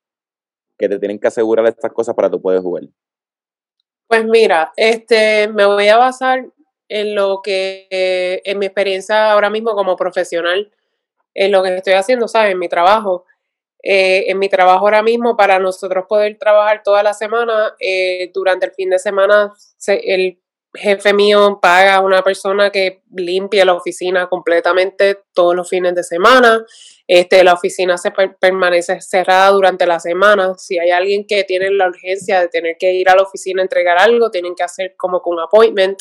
que 0.78 0.88
te 0.88 0.98
tienen 0.98 1.18
que 1.18 1.28
asegurar 1.28 1.66
estas 1.66 1.92
cosas 1.92 2.14
para 2.14 2.28
que 2.28 2.32
tú 2.32 2.42
puedas 2.42 2.62
jugar? 2.62 2.84
Pues 4.06 4.24
mira, 4.26 4.72
este, 4.76 5.48
me 5.48 5.64
voy 5.64 5.88
a 5.88 5.96
basar 5.96 6.46
en 6.88 7.14
lo 7.14 7.40
que, 7.42 8.42
en 8.44 8.58
mi 8.58 8.66
experiencia 8.66 9.32
ahora 9.32 9.48
mismo 9.48 9.74
como 9.74 9.96
profesional, 9.96 10.70
en 11.32 11.52
lo 11.52 11.62
que 11.62 11.74
estoy 11.74 11.94
haciendo, 11.94 12.28
¿sabes? 12.28 12.52
En 12.52 12.58
mi 12.58 12.68
trabajo. 12.68 13.24
Eh, 13.86 14.30
en 14.30 14.38
mi 14.38 14.48
trabajo 14.48 14.86
ahora 14.86 15.02
mismo, 15.02 15.36
para 15.36 15.58
nosotros 15.58 16.06
poder 16.08 16.38
trabajar 16.38 16.82
toda 16.82 17.02
la 17.02 17.12
semana, 17.12 17.74
eh, 17.78 18.30
durante 18.32 18.64
el 18.64 18.72
fin 18.72 18.88
de 18.88 18.98
semana, 18.98 19.52
el 19.86 20.40
jefe 20.72 21.12
mío 21.12 21.58
paga 21.60 21.96
a 21.96 22.00
una 22.00 22.22
persona 22.22 22.70
que 22.70 23.02
limpie 23.14 23.64
la 23.64 23.74
oficina 23.74 24.26
completamente 24.28 25.18
todos 25.34 25.54
los 25.54 25.68
fines 25.68 25.94
de 25.94 26.02
semana. 26.02 26.64
Este, 27.06 27.44
la 27.44 27.52
oficina 27.52 27.98
se 27.98 28.10
permanece 28.40 29.02
cerrada 29.02 29.50
durante 29.50 29.86
la 29.86 30.00
semana. 30.00 30.54
Si 30.56 30.78
hay 30.78 30.90
alguien 30.90 31.26
que 31.26 31.44
tiene 31.44 31.70
la 31.70 31.88
urgencia 31.88 32.40
de 32.40 32.48
tener 32.48 32.76
que 32.78 32.94
ir 32.94 33.10
a 33.10 33.14
la 33.14 33.22
oficina 33.22 33.60
a 33.60 33.64
entregar 33.64 33.98
algo, 33.98 34.30
tienen 34.30 34.54
que 34.54 34.64
hacer 34.64 34.94
como 34.96 35.20
con 35.20 35.38
appointment, 35.38 35.98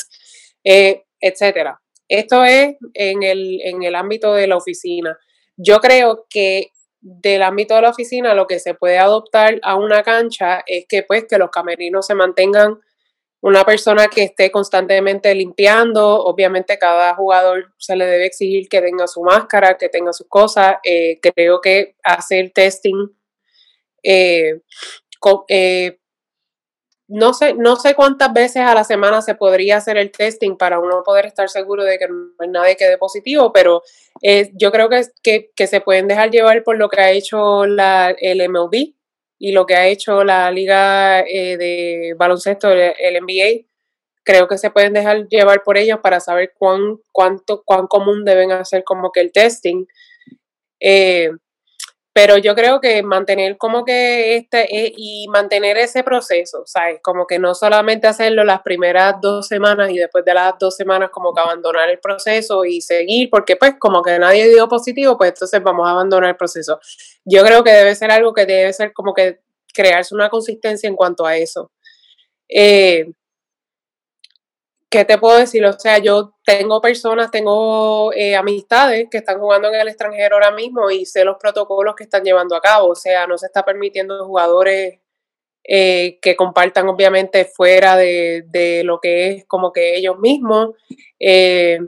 eh, 0.64 1.04
etcétera. 1.20 1.80
Esto 2.08 2.44
es 2.44 2.76
en 2.94 3.22
el, 3.22 3.60
en 3.62 3.82
el 3.82 3.94
ámbito 3.94 4.32
de 4.32 4.46
la 4.46 4.56
oficina. 4.56 5.18
Yo 5.56 5.80
creo 5.80 6.26
que 6.28 6.70
del 7.06 7.42
ámbito 7.42 7.74
de 7.74 7.82
la 7.82 7.90
oficina 7.90 8.32
lo 8.32 8.46
que 8.46 8.58
se 8.58 8.72
puede 8.72 8.98
adoptar 8.98 9.60
a 9.62 9.76
una 9.76 10.02
cancha 10.02 10.64
es 10.66 10.86
que 10.88 11.02
pues 11.02 11.26
que 11.28 11.36
los 11.36 11.50
camerinos 11.50 12.06
se 12.06 12.14
mantengan 12.14 12.80
una 13.42 13.62
persona 13.62 14.08
que 14.08 14.22
esté 14.22 14.50
constantemente 14.50 15.34
limpiando, 15.34 16.24
obviamente 16.24 16.78
cada 16.78 17.14
jugador 17.14 17.74
se 17.76 17.94
le 17.94 18.06
debe 18.06 18.24
exigir 18.24 18.70
que 18.70 18.80
tenga 18.80 19.06
su 19.06 19.22
máscara, 19.22 19.76
que 19.76 19.90
tenga 19.90 20.14
sus 20.14 20.26
cosas, 20.28 20.76
eh, 20.82 21.20
creo 21.20 21.60
que 21.60 21.94
hacer 22.02 22.52
testing, 22.54 23.14
eh, 24.02 24.62
eh, 25.48 25.98
no, 27.08 27.34
sé, 27.34 27.52
no 27.52 27.76
sé 27.76 27.94
cuántas 27.94 28.32
veces 28.32 28.62
a 28.62 28.74
la 28.74 28.84
semana 28.84 29.20
se 29.20 29.34
podría 29.34 29.76
hacer 29.76 29.98
el 29.98 30.10
testing 30.10 30.56
para 30.56 30.78
uno 30.78 31.02
poder 31.04 31.26
estar 31.26 31.50
seguro 31.50 31.84
de 31.84 31.98
que 31.98 32.08
no 32.08 32.30
hay 32.38 32.48
nadie 32.48 32.76
que 32.76 32.88
dé 32.88 32.96
positivo, 32.96 33.52
pero 33.52 33.82
yo 34.54 34.72
creo 34.72 34.88
que, 34.88 35.50
que, 35.54 35.66
se 35.66 35.80
pueden 35.80 36.08
dejar 36.08 36.30
llevar 36.30 36.62
por 36.62 36.78
lo 36.78 36.88
que 36.88 37.00
ha 37.00 37.10
hecho 37.10 37.66
la, 37.66 38.14
el 38.18 38.48
MLB, 38.48 38.94
y 39.38 39.52
lo 39.52 39.66
que 39.66 39.74
ha 39.74 39.86
hecho 39.88 40.24
la 40.24 40.50
liga 40.50 41.20
eh, 41.20 41.56
de 41.56 42.14
baloncesto, 42.16 42.70
el, 42.70 43.22
NBA, 43.22 43.66
creo 44.24 44.48
que 44.48 44.58
se 44.58 44.70
pueden 44.70 44.94
dejar 44.94 45.28
llevar 45.28 45.62
por 45.62 45.76
ellos 45.76 45.98
para 46.02 46.20
saber 46.20 46.54
cuán, 46.56 46.98
cuánto, 47.12 47.62
cuán 47.64 47.86
común 47.86 48.24
deben 48.24 48.52
hacer 48.52 48.84
como 48.84 49.12
que 49.12 49.20
el 49.20 49.32
testing. 49.32 49.84
Eh, 50.80 51.30
pero 52.14 52.38
yo 52.38 52.54
creo 52.54 52.80
que 52.80 53.02
mantener 53.02 53.58
como 53.58 53.84
que 53.84 54.36
este 54.36 54.86
eh, 54.86 54.92
y 54.96 55.26
mantener 55.28 55.76
ese 55.76 56.04
proceso, 56.04 56.62
¿sabes? 56.64 57.00
Como 57.02 57.26
que 57.26 57.40
no 57.40 57.56
solamente 57.56 58.06
hacerlo 58.06 58.44
las 58.44 58.62
primeras 58.62 59.16
dos 59.20 59.48
semanas 59.48 59.90
y 59.90 59.98
después 59.98 60.24
de 60.24 60.32
las 60.32 60.54
dos 60.60 60.76
semanas 60.76 61.10
como 61.10 61.34
que 61.34 61.40
abandonar 61.40 61.90
el 61.90 61.98
proceso 61.98 62.64
y 62.64 62.80
seguir, 62.82 63.30
porque 63.30 63.56
pues 63.56 63.74
como 63.80 64.00
que 64.00 64.16
nadie 64.20 64.48
dio 64.48 64.68
positivo, 64.68 65.18
pues 65.18 65.30
entonces 65.30 65.60
vamos 65.60 65.88
a 65.88 65.90
abandonar 65.90 66.30
el 66.30 66.36
proceso. 66.36 66.78
Yo 67.24 67.42
creo 67.42 67.64
que 67.64 67.72
debe 67.72 67.96
ser 67.96 68.12
algo 68.12 68.32
que 68.32 68.46
debe 68.46 68.72
ser 68.72 68.92
como 68.92 69.12
que 69.12 69.40
crearse 69.74 70.14
una 70.14 70.30
consistencia 70.30 70.88
en 70.88 70.94
cuanto 70.94 71.26
a 71.26 71.36
eso. 71.36 71.72
Eh, 72.48 73.06
¿qué 74.94 75.04
te 75.04 75.18
puedo 75.18 75.38
decir? 75.38 75.66
O 75.66 75.72
sea, 75.72 75.98
yo 75.98 76.34
tengo 76.44 76.80
personas, 76.80 77.28
tengo 77.32 78.12
eh, 78.12 78.36
amistades 78.36 79.08
que 79.10 79.18
están 79.18 79.40
jugando 79.40 79.66
en 79.66 79.74
el 79.74 79.88
extranjero 79.88 80.36
ahora 80.36 80.52
mismo 80.52 80.88
y 80.88 81.04
sé 81.04 81.24
los 81.24 81.36
protocolos 81.36 81.96
que 81.96 82.04
están 82.04 82.22
llevando 82.22 82.54
a 82.54 82.60
cabo. 82.60 82.90
O 82.90 82.94
sea, 82.94 83.26
no 83.26 83.36
se 83.36 83.46
está 83.46 83.64
permitiendo 83.64 84.24
jugadores 84.24 85.00
eh, 85.64 86.20
que 86.22 86.36
compartan 86.36 86.86
obviamente 86.88 87.44
fuera 87.44 87.96
de, 87.96 88.82
lo 88.84 89.00
que 89.00 89.32
es 89.32 89.44
como 89.46 89.72
que 89.72 89.96
ellos 89.96 90.16
mismos. 90.20 90.76
Eh, 91.18 91.80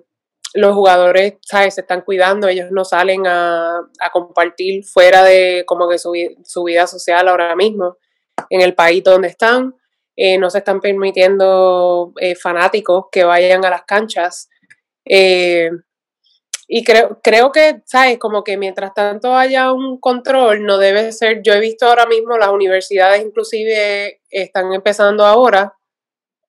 los 0.54 0.74
jugadores, 0.74 1.34
¿sabes? 1.42 1.74
Se 1.74 1.82
están 1.82 2.00
cuidando, 2.00 2.48
ellos 2.48 2.72
no 2.72 2.84
salen 2.84 3.24
a, 3.28 3.88
compartir 4.12 4.84
fuera 4.84 5.22
de 5.22 5.62
como 5.64 5.88
que 5.88 5.98
su, 5.98 6.12
su 6.42 6.64
vida 6.64 6.88
social 6.88 7.28
ahora 7.28 7.54
mismo 7.54 7.98
en 8.50 8.62
el 8.62 8.74
país 8.74 9.04
donde 9.04 9.28
están. 9.28 9.76
Eh, 10.16 10.38
no 10.38 10.48
se 10.48 10.58
están 10.58 10.80
permitiendo 10.80 12.12
eh, 12.18 12.34
fanáticos 12.34 13.06
que 13.12 13.24
vayan 13.24 13.64
a 13.64 13.70
las 13.70 13.84
canchas. 13.84 14.48
Eh, 15.04 15.70
y 16.68 16.82
creo, 16.82 17.20
creo 17.22 17.52
que, 17.52 17.82
¿sabes? 17.84 18.18
Como 18.18 18.42
que 18.42 18.56
mientras 18.56 18.92
tanto 18.94 19.36
haya 19.36 19.72
un 19.72 20.00
control, 20.00 20.64
no 20.64 20.78
debe 20.78 21.12
ser, 21.12 21.42
yo 21.42 21.52
he 21.52 21.60
visto 21.60 21.86
ahora 21.86 22.06
mismo 22.06 22.36
las 22.38 22.48
universidades 22.48 23.24
inclusive 23.24 24.20
están 24.30 24.72
empezando 24.72 25.24
ahora, 25.24 25.74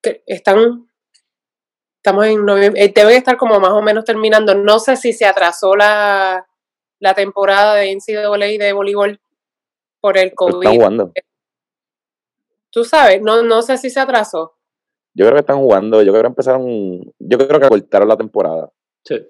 que 0.02 0.22
están, 0.26 0.88
estamos 1.98 2.26
en 2.26 2.44
noviembre, 2.44 2.88
deben 2.92 3.16
estar 3.16 3.36
como 3.36 3.60
más 3.60 3.70
o 3.70 3.82
menos 3.82 4.04
terminando, 4.04 4.56
no 4.56 4.80
sé 4.80 4.96
si 4.96 5.12
se 5.12 5.24
atrasó 5.24 5.76
la, 5.76 6.48
la 6.98 7.14
temporada 7.14 7.76
de 7.76 7.94
NCAA 7.94 8.58
de 8.58 8.72
voleibol 8.72 9.20
por 10.00 10.18
el 10.18 10.34
COVID. 10.34 10.68
Tú 12.70 12.84
sabes, 12.84 13.20
no, 13.22 13.42
no 13.42 13.62
sé 13.62 13.78
si 13.78 13.90
se 13.90 14.00
atrasó. 14.00 14.54
Yo 15.14 15.24
creo 15.24 15.34
que 15.34 15.40
están 15.40 15.58
jugando, 15.58 16.02
yo 16.02 16.12
creo 16.12 16.22
que 16.22 16.28
empezaron, 16.28 17.00
yo 17.18 17.38
creo 17.38 17.60
que 17.60 17.66
acortaron 17.66 18.08
la 18.08 18.16
temporada. 18.16 18.72
Sí. 19.04 19.26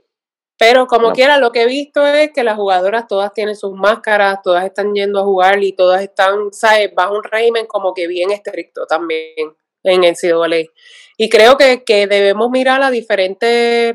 Pero 0.58 0.88
como 0.88 1.12
quiera, 1.12 1.38
lo 1.38 1.52
que 1.52 1.62
he 1.62 1.66
visto 1.66 2.04
es 2.04 2.32
que 2.32 2.42
las 2.42 2.56
jugadoras 2.56 3.06
todas 3.06 3.32
tienen 3.32 3.54
sus 3.54 3.74
máscaras, 3.74 4.42
todas 4.42 4.64
están 4.64 4.92
yendo 4.92 5.20
a 5.20 5.24
jugar 5.24 5.62
y 5.62 5.72
todas 5.72 6.02
están, 6.02 6.52
¿sabes? 6.52 6.92
Bajo 6.94 7.14
un 7.14 7.22
régimen 7.22 7.66
como 7.66 7.94
que 7.94 8.08
bien 8.08 8.32
estricto 8.32 8.84
también 8.86 9.54
en 9.84 10.04
el 10.04 10.16
CWA. 10.16 10.64
Y 11.16 11.28
creo 11.28 11.56
que, 11.56 11.84
que 11.84 12.08
debemos 12.08 12.50
mirar 12.50 12.80
las 12.80 12.90
diferentes 12.90 13.94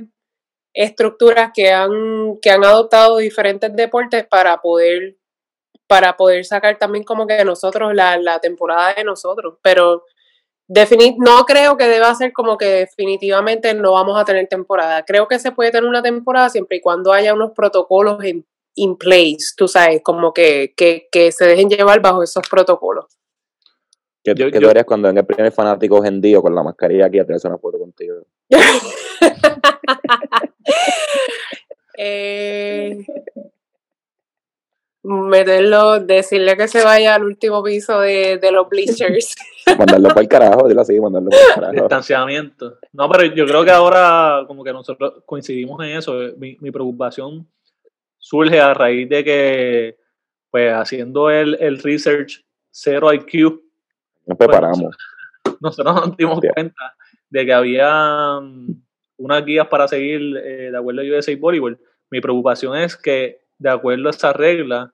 estructuras 0.74 1.52
que 1.54 1.72
han, 1.72 2.40
que 2.42 2.50
han 2.50 2.64
adoptado 2.64 3.18
diferentes 3.18 3.76
deportes 3.76 4.26
para 4.26 4.62
poder 4.62 5.18
para 5.88 6.16
poder 6.18 6.46
sacar 6.46 6.78
también 6.78 7.04
como 7.04 7.28
que 7.28 7.44
nosotros 7.46 7.94
la, 7.94 8.18
la 8.18 8.40
temporada 8.40 8.94
de 8.94 9.04
nosotros, 9.04 9.56
pero 9.62 10.04
no 11.18 11.46
creo 11.46 11.78
que 11.78 11.88
deba 11.88 12.16
ser 12.16 12.34
como 12.34 12.58
que 12.58 12.66
definitivamente 12.66 13.74
no 13.74 13.94
vamos 13.94 14.20
a 14.20 14.26
tener 14.26 14.48
temporada. 14.48 15.04
Creo 15.04 15.28
que 15.28 15.40
se 15.40 15.52
puede 15.52 15.72
tener 15.72 15.88
una 15.88 16.02
temporada 16.02 16.50
siempre 16.50 16.78
y 16.78 16.82
cuando 16.82 17.12
haya 17.14 17.34
unos 17.34 17.52
protocolos 17.52 18.24
en 18.24 18.46
in 18.76 18.98
place, 18.98 19.54
tú 19.56 19.68
sabes, 19.68 20.02
como 20.04 20.34
que, 20.34 20.74
que, 20.76 21.08
que 21.12 21.32
se 21.32 21.46
dejen 21.46 21.70
llevar 21.70 22.02
bajo 22.02 22.24
esos 22.24 22.42
protocolos. 22.50 23.06
¿Qué, 24.24 24.34
yo, 24.36 24.50
tú 24.50 24.70
harías 24.70 24.86
cuando 24.86 25.10
venga 25.10 25.22
el 25.22 25.28
primer 25.28 25.52
fanático 25.52 26.02
gendío 26.02 26.42
con 26.42 26.56
la 26.56 26.64
mascarilla 26.64 27.06
aquí 27.08 27.20
a 27.20 27.26
tener 27.26 27.42
una 27.44 27.58
foto 27.58 27.78
contigo? 27.78 28.16
eh, 31.98 33.06
meterlo, 35.04 36.00
decirle 36.00 36.56
que 36.56 36.68
se 36.68 36.84
vaya 36.84 37.16
al 37.16 37.24
último 37.24 37.62
piso 37.62 38.00
de, 38.00 38.40
los 38.52 38.70
bleachers. 38.70 39.36
mandarlo 39.78 40.10
para 40.10 40.22
el 40.22 40.28
carajo, 40.28 40.68
dilo 40.68 40.82
así, 40.82 41.00
mandarlo 41.00 41.30
para 41.30 41.44
el 41.44 41.54
carajo. 41.56 41.74
Distanciamiento. 41.74 42.78
No, 42.94 43.10
pero 43.10 43.26
yo 43.36 43.46
creo 43.46 43.66
que 43.66 43.72
ahora 43.72 44.46
como 44.48 44.64
que 44.64 44.74
nosotros 44.74 45.24
coincidimos 45.26 45.84
en 45.84 45.98
eso. 45.98 46.18
Mi, 46.38 46.56
preocupación 46.72 47.48
surge 48.18 48.60
a 48.60 48.74
raíz 48.74 49.10
de 49.10 49.24
que, 49.24 49.98
pues 50.50 50.74
haciendo 50.74 51.30
el, 51.30 51.58
el 51.60 51.80
research 51.80 52.46
cero 52.72 53.14
IQ, 53.14 53.62
nos 54.26 54.38
preparamos. 54.38 54.96
nosotros 55.60 55.96
nos 55.96 56.18
dimos 56.18 56.40
cuenta 56.54 56.96
de 57.30 57.46
que 57.46 57.54
había 57.54 58.40
mm, 58.42 58.82
unas 59.18 59.46
guías 59.46 59.68
para 59.68 59.88
seguir 59.88 60.38
eh, 60.38 60.72
de 60.72 60.78
acuerdo 60.78 61.02
a 61.02 61.06
USA 61.06 61.36
Volleyball. 61.38 61.80
Mi 62.10 62.22
preocupación 62.22 62.78
es 62.78 62.96
que 62.96 63.43
de 63.58 63.70
acuerdo 63.70 64.08
a 64.08 64.12
esa 64.12 64.34
regla, 64.34 64.92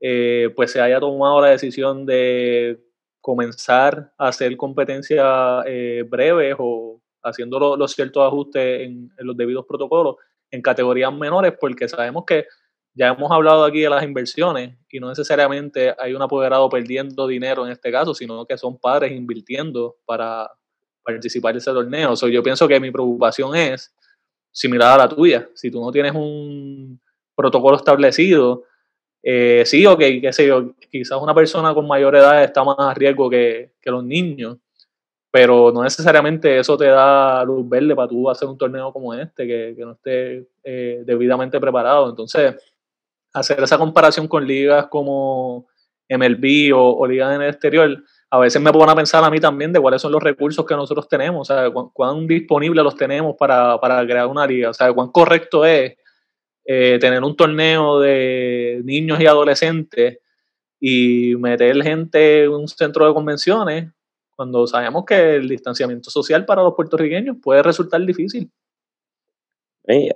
eh, 0.00 0.50
pues 0.56 0.72
se 0.72 0.80
haya 0.80 0.98
tomado 0.98 1.40
la 1.40 1.50
decisión 1.50 2.04
de 2.06 2.80
comenzar 3.20 4.12
a 4.18 4.28
hacer 4.28 4.56
competencias 4.56 5.64
eh, 5.66 6.04
breves 6.08 6.56
o 6.58 7.00
haciendo 7.22 7.76
los 7.76 7.92
ciertos 7.92 8.26
ajustes 8.26 8.80
en, 8.80 9.12
los 9.18 9.36
debidos 9.36 9.64
protocolos 9.64 10.16
en 10.50 10.60
categorías 10.60 11.12
menores 11.14 11.54
porque 11.58 11.88
sabemos 11.88 12.24
que 12.26 12.46
ya 12.94 13.08
hemos 13.08 13.30
hablado 13.30 13.64
aquí 13.64 13.80
de 13.80 13.90
las 13.90 14.02
inversiones 14.02 14.76
y 14.90 14.98
no 15.00 15.08
necesariamente 15.08 15.94
hay 15.98 16.14
un 16.14 16.20
apoderado 16.20 16.68
perdiendo 16.68 17.26
dinero 17.26 17.64
en 17.64 17.72
este 17.72 17.90
caso, 17.90 18.12
sino 18.12 18.44
que 18.44 18.58
son 18.58 18.78
padres 18.78 19.12
invirtiendo 19.12 19.96
para 20.04 20.50
participar 21.02 21.52
en 21.52 21.58
ese 21.58 21.70
torneo. 21.70 22.16
So, 22.16 22.28
yo 22.28 22.42
pienso 22.42 22.68
que 22.68 22.78
mi 22.80 22.90
preocupación 22.90 23.56
es 23.56 23.94
similar 24.50 25.00
a 25.00 25.04
la 25.04 25.08
tuya. 25.08 25.48
Si 25.54 25.70
tú 25.70 25.80
no 25.80 25.90
tienes 25.90 26.12
un 26.14 27.00
protocolo 27.42 27.76
establecido, 27.76 28.64
eh, 29.22 29.62
sí, 29.66 29.86
ok, 29.86 29.98
qué 29.98 30.32
sé 30.32 30.46
yo, 30.46 30.74
quizás 30.90 31.20
una 31.20 31.34
persona 31.34 31.74
con 31.74 31.86
mayor 31.86 32.16
edad 32.16 32.42
está 32.42 32.64
más 32.64 32.76
a 32.78 32.94
riesgo 32.94 33.30
que, 33.30 33.72
que 33.80 33.90
los 33.90 34.04
niños, 34.04 34.58
pero 35.30 35.72
no 35.72 35.82
necesariamente 35.82 36.58
eso 36.58 36.76
te 36.76 36.86
da 36.86 37.44
luz 37.44 37.68
verde 37.68 37.94
para 37.94 38.08
tú 38.08 38.28
hacer 38.28 38.48
un 38.48 38.58
torneo 38.58 38.92
como 38.92 39.14
este, 39.14 39.46
que, 39.46 39.74
que 39.76 39.84
no 39.84 39.92
esté 39.92 40.48
eh, 40.62 41.02
debidamente 41.06 41.58
preparado. 41.60 42.10
Entonces, 42.10 42.56
hacer 43.32 43.62
esa 43.62 43.78
comparación 43.78 44.28
con 44.28 44.46
ligas 44.46 44.86
como 44.88 45.68
MLB 46.08 46.74
o, 46.74 46.98
o 46.98 47.06
ligas 47.06 47.34
en 47.34 47.42
el 47.42 47.48
exterior, 47.48 48.02
a 48.32 48.38
veces 48.38 48.60
me 48.62 48.72
pone 48.72 48.90
a 48.90 48.94
pensar 48.94 49.22
a 49.22 49.30
mí 49.30 49.38
también 49.40 49.72
de 49.72 49.80
cuáles 49.80 50.00
son 50.00 50.10
los 50.10 50.22
recursos 50.22 50.64
que 50.64 50.74
nosotros 50.74 51.06
tenemos, 51.06 51.50
o 51.50 51.54
sea, 51.54 51.70
cuán, 51.70 52.26
disponibles 52.26 52.82
los 52.82 52.96
tenemos 52.96 53.36
para, 53.38 53.78
para, 53.78 54.02
crear 54.06 54.26
una 54.26 54.46
liga, 54.46 54.70
o 54.70 54.74
sea, 54.74 54.92
cuán 54.92 55.08
correcto 55.08 55.66
es 55.66 55.96
eh, 56.64 56.98
tener 57.00 57.22
un 57.22 57.36
torneo 57.36 58.00
de 58.00 58.80
niños 58.84 59.20
y 59.20 59.26
adolescentes 59.26 60.18
y 60.80 61.34
meter 61.38 61.82
gente 61.82 62.44
en 62.44 62.50
un 62.50 62.68
centro 62.68 63.06
de 63.06 63.14
convenciones 63.14 63.92
cuando 64.34 64.66
sabemos 64.66 65.04
que 65.04 65.36
el 65.36 65.48
distanciamiento 65.48 66.10
social 66.10 66.44
para 66.44 66.62
los 66.62 66.74
puertorriqueños 66.74 67.36
puede 67.42 67.62
resultar 67.62 68.04
difícil. 68.04 68.50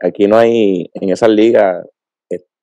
aquí 0.01 0.27
no 0.27 0.37
hay, 0.37 0.91
en 0.95 1.11
esas 1.11 1.31
ligas 1.31 1.87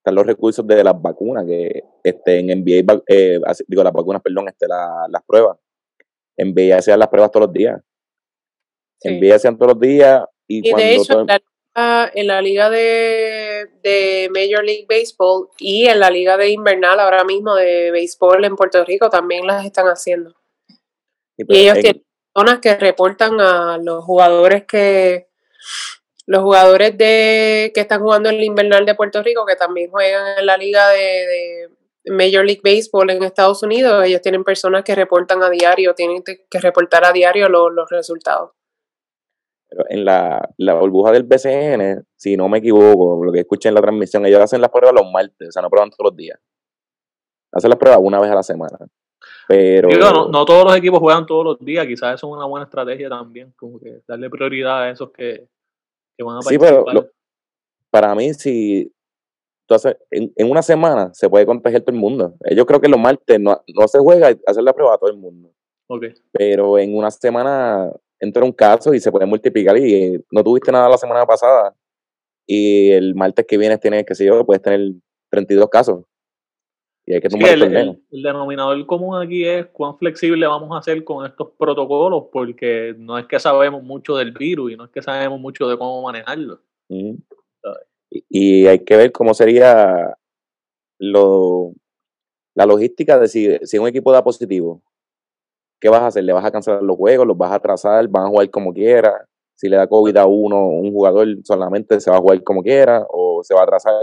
están 0.04 0.16
los 0.16 0.26
recursos 0.26 0.68
de 0.68 0.84
las 0.84 1.02
vacunas, 1.02 1.46
que 1.46 1.84
este, 2.04 2.40
en 2.40 2.48
NBA, 2.48 3.04
eh, 3.08 3.40
digo 3.68 3.84
las 3.84 3.94
vacunas, 3.94 4.22
perdón, 4.22 4.50
este, 4.50 4.68
las 4.68 5.24
pruebas. 5.26 5.58
En 6.36 6.50
NBA 6.50 6.78
hacían 6.78 7.00
las 7.00 7.08
pruebas 7.08 7.32
todos 7.32 7.48
los 7.48 7.54
días. 7.54 7.80
En 9.02 9.20
NBA 9.20 9.36
hacían 9.36 9.58
todos 9.58 9.74
los 9.74 9.80
días. 9.80 10.26
Y, 10.46 10.70
cuando 10.70 10.86
de 10.86 10.96
hecho, 10.96 11.26
en 11.76 12.28
la 12.28 12.42
liga 12.42 12.70
de, 12.70 13.68
de, 13.82 14.30
Major 14.32 14.64
League 14.64 14.86
Baseball 14.88 15.50
y 15.58 15.88
en 15.88 16.00
la 16.00 16.10
liga 16.10 16.38
de 16.38 16.50
invernal 16.50 17.00
ahora 17.00 17.24
mismo 17.24 17.56
de 17.56 17.92
béisbol 17.92 18.46
en 18.46 18.56
Puerto 18.56 18.84
Rico 18.86 19.10
también 19.10 19.48
las 19.48 19.66
están 19.66 19.88
haciendo. 19.88 20.36
Y, 21.38 21.46
ellos 21.50 21.80
tienen 21.80 22.04
personas 22.34 22.60
que 22.62 22.76
reportan 22.76 23.42
a 23.42 23.78
los 23.80 24.04
jugadores 24.04 24.66
que 24.66 25.28
los 26.26 26.42
jugadores 26.42 26.98
de 26.98 27.72
que 27.74 27.82
están 27.82 28.02
jugando 28.02 28.30
en 28.30 28.36
el 28.36 28.44
invernal 28.44 28.86
de 28.86 28.96
Puerto 28.96 29.22
Rico, 29.24 29.46
que 29.46 29.56
también 29.56 29.90
juegan 29.90 30.40
en 30.40 30.46
la 30.46 30.58
liga 30.58 30.90
de, 30.90 31.70
Major 32.06 32.46
League 32.46 32.62
Baseball 32.62 33.10
en 33.12 33.24
Estados 33.24 33.64
Unidos, 33.64 34.06
ellos 34.06 34.22
tienen 34.22 34.44
personas 34.44 34.84
que 34.84 34.94
reportan 34.94 35.42
a 35.42 35.50
diario, 35.50 35.96
tienen 35.96 36.22
que 36.22 36.60
reportar 36.60 37.06
a 37.06 37.14
diario 37.14 37.48
los, 37.48 37.90
resultados. 37.90 38.52
En 39.90 40.06
la, 40.06 40.50
la, 40.58 40.74
burbuja 40.76 41.12
del 41.12 41.24
BCN, 41.24 42.06
si 42.16 42.38
no 42.38 42.50
me 42.50 42.60
equivoco, 42.60 43.24
lo 43.24 43.32
que 43.32 43.42
escuché 43.42 43.70
en 43.70 43.76
la 43.76 43.82
transmisión, 43.82 44.26
ellos 44.26 44.40
hacen 44.40 44.62
las 44.62 44.70
pruebas 44.70 44.94
los 44.94 45.12
martes, 45.12 45.50
o 45.50 45.52
sea, 45.52 45.62
no 45.62 45.70
prueban 45.70 45.90
todos 45.90 46.12
los 46.12 46.18
días. 46.18 46.40
Hacen 47.52 47.70
las 47.70 47.80
pruebas 47.80 48.00
una 48.02 48.20
vez 48.20 48.32
a 48.32 48.36
la 48.36 48.44
semana. 48.44 48.78
Pero. 49.48 49.90
no, 50.30 50.46
todos 50.46 50.66
los 50.66 50.76
equipos 50.76 51.00
juegan 51.00 51.26
todos 51.26 51.46
los 51.46 51.60
días, 51.60 51.86
quizás 51.86 52.16
eso 52.16 52.28
es 52.28 52.34
una 52.34 52.46
buena 52.46 52.66
estrategia 52.66 53.10
también, 53.10 53.54
como 53.56 53.80
que 53.80 54.02
darle 54.08 54.30
prioridad 54.30 54.84
a 54.84 54.90
esos 54.90 55.12
que, 55.12 55.48
van 56.20 56.38
a 56.38 56.40
participar. 56.40 56.70
Sí, 56.70 56.76
pero 56.86 57.10
para 57.90 58.16
mí, 58.16 58.34
si 58.34 58.92
tú 59.68 59.76
haces, 59.76 59.98
en, 60.10 60.32
una 60.50 60.62
semana 60.62 61.14
se 61.14 61.30
puede 61.30 61.46
contagiar 61.46 61.82
todo 61.82 61.94
el 61.94 62.02
mundo. 62.02 62.34
Yo 62.56 62.66
creo 62.66 62.82
que 62.82 62.90
los 62.90 63.00
martes 63.00 63.40
no, 63.40 63.62
no 63.68 63.88
se 63.88 64.00
juega 64.00 64.34
hacer 64.48 64.64
la 64.64 64.74
prueba 64.74 64.96
a 64.96 64.98
todo 64.98 65.10
el 65.10 65.18
mundo. 65.18 65.52
Okay. 65.88 66.14
Pero 66.32 66.80
en 66.80 66.96
una 66.96 67.12
semana 67.12 67.92
entra 68.24 68.46
un 68.46 68.54
caso 68.54 68.94
y 68.94 69.00
se 69.00 69.12
puede 69.12 69.26
multiplicar 69.26 69.78
y 69.78 70.24
no 70.32 70.44
tuviste 70.44 70.72
nada 70.72 70.90
la 70.90 70.98
semana 70.98 71.26
pasada 71.26 71.76
y 72.48 72.92
el 72.92 73.16
martes 73.16 73.46
que 73.48 73.58
viene 73.58 73.78
tienes, 73.78 74.06
que 74.06 74.16
sé 74.16 74.26
yo, 74.26 74.46
puedes 74.46 74.62
tener 74.62 74.94
32 75.30 75.70
casos. 75.70 76.06
Y 77.06 77.14
hay 77.14 77.22
que 77.22 77.28
tomar 77.28 77.50
el, 77.50 77.64
el, 78.12 78.24
denominador 78.24 78.86
común 78.86 79.22
aquí 79.22 79.46
es 79.46 79.66
cuán 79.68 79.98
flexible 79.98 80.48
vamos 80.48 80.72
a 80.72 80.80
hacer 80.80 81.04
con 81.04 81.26
estos 81.26 81.50
protocolos, 81.58 82.26
porque 82.32 82.96
no 82.98 83.18
es 83.18 83.26
que 83.26 83.40
sabemos 83.40 83.84
mucho 83.84 84.16
del 84.16 84.32
virus 84.32 84.72
y 84.72 84.78
no 84.78 84.86
es 84.86 84.92
que 84.92 85.02
sabemos 85.02 85.40
mucho 85.40 85.68
de 85.68 85.78
cómo 85.78 86.02
manejarlo. 86.02 86.62
y, 88.10 88.68
hay 88.68 88.80
que 88.80 88.96
ver 88.96 89.12
cómo 89.12 89.34
sería 89.34 90.18
lo, 90.98 91.74
la 92.56 92.66
logística 92.66 93.20
de 93.20 93.28
si, 93.28 93.58
si 93.64 93.78
un 93.78 93.88
equipo 93.88 94.14
da 94.14 94.24
positivo, 94.24 94.82
¿qué 95.84 95.90
vas 95.90 96.02
a 96.02 96.08
hacer? 96.08 96.24
¿Le 96.24 96.32
vas 96.32 96.46
a 96.46 96.52
cancelar 96.52 96.82
los 96.82 96.96
juegos? 96.96 97.28
¿Los 97.28 97.38
vas 97.38 97.52
a 97.52 97.56
atrasar? 97.56 98.08
¿Van 98.08 98.24
a 98.24 98.30
jugar 98.30 98.50
como 98.50 98.72
quiera? 98.74 99.28
Si 99.54 99.68
le 99.68 99.76
da 99.76 99.86
COVID 99.86 100.16
a 100.16 100.26
uno, 100.26 100.66
un 100.66 100.90
jugador 100.94 101.28
solamente 101.44 102.00
se 102.00 102.10
va 102.10 102.16
a 102.16 102.20
jugar 102.22 102.42
como 102.42 102.64
quiera 102.64 103.06
o 103.10 103.44
se 103.44 103.54
va 103.54 103.60
a 103.60 103.64
atrasar. 103.64 103.94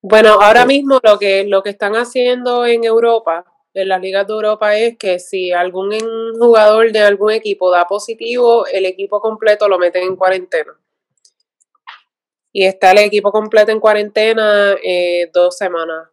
Bueno, 0.00 0.38
ahora 0.40 0.64
mismo 0.64 0.98
lo 1.02 1.18
que, 1.18 1.44
lo 1.44 1.62
que 1.62 1.68
están 1.68 1.92
haciendo 1.92 2.64
en 2.64 2.84
Europa, 2.84 3.44
en 3.74 3.88
las 3.88 4.00
ligas 4.00 4.26
de 4.26 4.32
Europa, 4.32 4.78
es 4.78 4.96
que 4.96 5.18
si 5.18 5.52
algún 5.52 5.90
jugador 6.38 6.90
de 6.90 7.00
algún 7.00 7.32
equipo 7.32 7.70
da 7.70 7.84
positivo, 7.86 8.66
el 8.66 8.86
equipo 8.86 9.20
completo 9.20 9.68
lo 9.68 9.78
meten 9.78 10.04
en 10.04 10.16
cuarentena. 10.16 10.72
Y 12.50 12.64
está 12.64 12.92
el 12.92 12.98
equipo 12.98 13.30
completo 13.30 13.72
en 13.72 13.80
cuarentena 13.80 14.74
eh, 14.82 15.30
dos 15.34 15.54
semanas. 15.54 16.08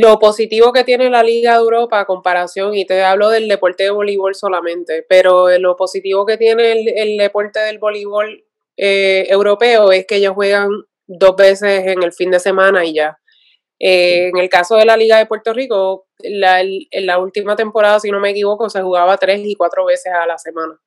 Lo 0.00 0.18
positivo 0.18 0.72
que 0.72 0.82
tiene 0.82 1.08
la 1.10 1.22
Liga 1.22 1.52
de 1.52 1.58
Europa 1.58 2.00
a 2.00 2.06
comparación, 2.06 2.74
y 2.74 2.86
te 2.86 3.02
hablo 3.04 3.28
del 3.28 3.46
deporte 3.46 3.84
de 3.84 3.90
voleibol 3.90 4.34
solamente, 4.34 5.04
pero 5.08 5.48
lo 5.58 5.76
positivo 5.76 6.26
que 6.26 6.36
tiene 6.36 6.72
el, 6.72 7.16
deporte 7.16 7.60
del 7.60 7.78
voleibol 7.78 8.44
eh, 8.76 9.26
europeo 9.28 9.92
es 9.92 10.04
que 10.06 10.16
ellos 10.16 10.34
juegan 10.34 10.68
dos 11.06 11.36
veces 11.36 11.86
en 11.86 12.02
el 12.02 12.12
fin 12.12 12.32
de 12.32 12.40
semana 12.40 12.84
y 12.84 12.94
ya. 12.94 13.18
Eh, 13.78 14.28
en 14.28 14.38
el 14.38 14.48
caso 14.48 14.76
de 14.76 14.86
la 14.86 14.96
Liga 14.96 15.18
de 15.18 15.26
Puerto 15.26 15.52
Rico, 15.52 16.08
la, 16.18 16.62
en 16.62 17.06
la 17.06 17.18
última 17.18 17.54
temporada, 17.54 18.00
si 18.00 18.10
no 18.10 18.18
me 18.18 18.30
equivoco, 18.30 18.68
se 18.68 18.82
jugaba 18.82 19.18
tres 19.18 19.40
y 19.44 19.54
cuatro 19.54 19.84
veces 19.84 20.12
a 20.12 20.26
la 20.26 20.38
semana. 20.38 20.80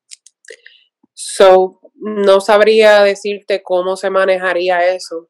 So, 1.14 1.80
no 1.96 2.42
sabría 2.42 3.04
decirte 3.04 3.62
cómo 3.64 3.96
se 3.96 4.10
manejaría 4.10 4.94
eso 4.94 5.30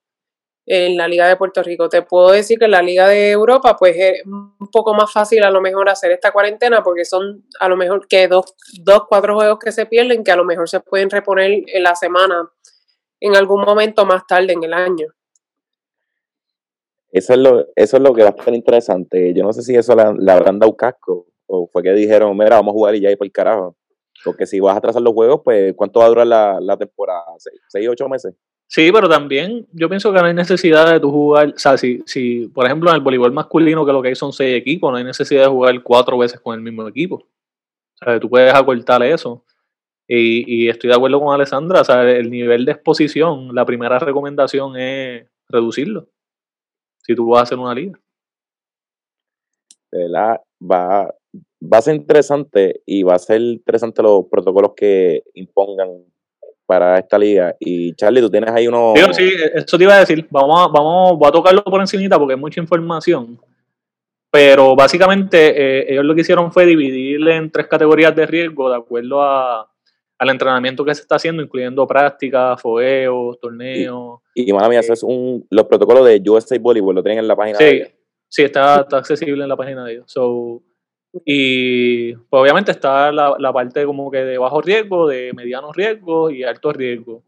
en 0.72 0.98
la 0.98 1.08
Liga 1.08 1.28
de 1.28 1.36
Puerto 1.36 1.64
Rico. 1.64 1.90
Te 1.90 2.04
puedo 2.04 2.30
decir 2.30 2.60
que 2.60 2.66
en 2.66 2.72
la 2.72 2.84
Liga 2.84 3.08
de 3.08 3.32
Europa, 3.32 3.76
pues 3.76 3.96
es 3.98 4.24
un 4.24 4.70
poco 4.72 4.94
más 4.94 5.12
fácil 5.12 5.44
a 5.44 5.50
lo 5.50 5.62
mejor 5.62 5.90
hacer 5.90 6.12
esta 6.12 6.32
cuarentena 6.32 6.84
porque 6.84 7.06
son 7.06 7.44
a 7.60 7.68
lo 7.68 7.76
mejor 7.76 8.08
que 8.08 8.28
dos, 8.28 8.54
dos 8.84 9.08
cuatro 9.10 9.36
juegos 9.36 9.58
que 9.58 9.72
se 9.72 9.88
pierden 9.88 10.24
que 10.24 10.32
a 10.32 10.36
lo 10.36 10.46
mejor 10.46 10.70
se 10.70 10.80
pueden 10.80 11.10
reponer 11.10 11.64
en 11.66 11.84
la 11.84 11.96
semana 11.96 12.52
en 13.20 13.36
algún 13.36 13.62
momento 13.62 14.06
más 14.06 14.28
tarde 14.28 14.54
en 14.54 14.64
el 14.64 14.74
año. 14.74 15.08
Eso 17.12 17.34
es 17.34 17.40
lo, 17.40 17.66
eso 17.76 17.98
es 17.98 18.04
lo 18.04 18.14
que 18.14 18.22
va 18.22 18.30
a 18.30 18.36
estar 18.38 18.54
interesante. 18.54 19.34
Yo 19.34 19.44
no 19.44 19.52
sé 19.52 19.64
si 19.64 19.76
eso 19.76 19.96
la, 19.96 20.10
habrán 20.34 20.60
dado 20.60 20.76
casco 20.78 21.26
o 21.48 21.68
fue 21.68 21.82
que 21.82 21.94
dijeron, 21.94 22.38
mira, 22.38 22.58
vamos 22.58 22.74
a 22.74 22.74
jugar 22.74 22.94
y 22.94 23.02
ya 23.02 23.10
y 23.10 23.16
por 23.16 23.26
el 23.26 23.34
carajo. 23.34 23.76
Porque 24.24 24.46
si 24.46 24.60
vas 24.60 24.78
a 24.78 24.82
trazar 24.82 25.02
los 25.02 25.16
juegos, 25.16 25.42
pues 25.44 25.74
¿cuánto 25.76 26.00
va 26.00 26.06
a 26.06 26.10
durar 26.10 26.28
la, 26.28 26.60
la 26.62 26.78
temporada? 26.78 27.26
¿Seis, 27.70 27.90
ocho 27.90 28.08
meses? 28.08 28.36
Sí, 28.72 28.92
pero 28.92 29.10
también 29.10 29.68
yo 29.74 29.90
pienso 29.90 30.14
que 30.14 30.20
no 30.20 30.26
hay 30.26 30.34
necesidad 30.36 30.94
de 30.94 31.00
tu 31.00 31.10
jugar, 31.10 31.54
o 31.56 31.58
sea, 31.58 31.76
si, 31.76 32.04
si 32.06 32.48
por 32.50 32.68
ejemplo 32.68 32.92
en 32.92 32.98
el 32.98 33.02
voleibol 33.02 33.32
masculino 33.32 33.84
que 33.84 33.92
lo 33.92 34.00
que 34.00 34.10
hay 34.10 34.16
son 34.16 34.32
seis 34.32 34.56
equipos, 34.56 34.92
no 34.92 34.98
hay 34.98 35.04
necesidad 35.04 35.42
de 35.46 35.50
jugar 35.50 35.82
cuatro 35.82 36.20
veces 36.20 36.40
con 36.40 36.54
el 36.54 36.62
mismo 36.62 36.88
equipo. 36.88 37.16
O 37.16 38.06
sea, 38.06 38.20
tú 38.20 38.30
puedes 38.30 38.54
acortar 38.54 39.02
eso. 39.02 39.44
Y, 40.08 40.68
estoy 40.70 40.90
de 40.90 40.96
acuerdo 40.96 41.20
con 41.20 41.34
Alessandra, 41.34 41.82
o 41.82 41.84
sea, 41.84 42.04
el 42.10 42.30
nivel 42.30 42.66
de 42.66 42.74
exposición, 42.74 43.54
la 43.56 43.66
primera 43.66 43.98
recomendación 44.00 44.78
es 44.78 45.28
reducirlo. 45.48 46.08
Si 47.04 47.16
tú 47.16 47.30
vas 47.30 47.40
a 47.40 47.44
hacer 47.44 47.58
una 47.58 47.74
liga. 47.74 48.00
¿Verdad? 49.92 50.42
Va, 50.62 51.14
va 51.62 51.78
a 51.78 51.82
ser 51.82 51.96
interesante 51.96 52.82
y 52.86 53.02
va 53.02 53.16
a 53.16 53.20
ser 53.20 53.42
interesante 53.42 54.04
los 54.04 54.26
protocolos 54.28 54.74
que 54.76 55.24
impongan 55.34 56.06
para 56.70 57.00
esta 57.00 57.18
liga. 57.18 57.56
Y 57.60 57.96
Charlie, 57.96 58.22
tú 58.22 58.30
tienes 58.30 58.52
ahí 58.52 58.68
uno. 58.68 58.94
Sí, 59.12 59.28
eso 59.56 59.76
te 59.76 59.84
iba 59.84 59.96
a 59.96 60.02
decir. 60.02 60.28
Vamos 60.30 60.60
a, 60.60 60.68
vamos, 60.68 61.18
voy 61.18 61.28
a 61.28 61.32
tocarlo 61.32 61.64
por 61.64 61.82
encimita 61.82 62.20
porque 62.20 62.36
hay 62.36 62.40
mucha 62.40 62.62
información. 62.62 63.40
Pero 64.30 64.76
básicamente 64.76 65.38
eh, 65.50 65.86
ellos 65.90 66.06
lo 66.06 66.14
que 66.14 66.22
hicieron 66.22 66.52
fue 66.52 66.68
dividirle 66.68 67.38
en 67.38 67.50
tres 67.50 67.66
categorías 67.66 68.16
de 68.16 68.28
riesgo 68.28 68.70
de 68.70 68.76
acuerdo 68.76 69.24
a, 69.24 69.68
al 70.20 70.30
entrenamiento 70.30 70.86
que 70.86 70.94
se 70.94 71.02
está 71.02 71.16
haciendo, 71.16 71.42
incluyendo 71.42 71.88
prácticas, 71.88 72.62
fogueos, 72.62 73.40
torneos. 73.40 74.20
Y, 74.36 74.48
y 74.48 74.54
mala 74.54 74.70
mía, 74.70 74.82
eso 74.82 74.94
es 74.94 75.02
un, 75.02 75.48
los 75.50 75.66
protocolos 75.66 76.06
de 76.06 76.22
USA 76.30 76.56
Volleyball, 76.60 76.98
lo 76.98 77.02
tienen 77.02 77.18
en 77.18 77.28
la 77.28 77.36
página 77.36 77.58
sí, 77.58 77.64
de 77.64 77.72
ellos. 77.72 77.90
Sí, 78.28 78.44
está, 78.44 78.82
está 78.82 78.98
accesible 79.00 79.42
en 79.42 79.50
la 79.50 79.58
página 79.58 79.84
de 79.86 79.94
ellos. 79.94 80.04
So, 80.06 80.62
y 81.26 82.14
pues 82.14 82.42
obviamente 82.42 82.72
está 82.72 83.12
la, 83.12 83.36
la, 83.40 83.52
parte 83.52 83.86
como 83.86 84.12
que 84.12 84.24
de 84.24 84.38
bajo 84.38 84.62
riesgo, 84.62 85.08
de 85.08 85.34
mediano 85.34 85.72
riesgo 85.72 86.30
y 86.30 86.44
alto 86.44 86.72
riesgo. 86.72 87.24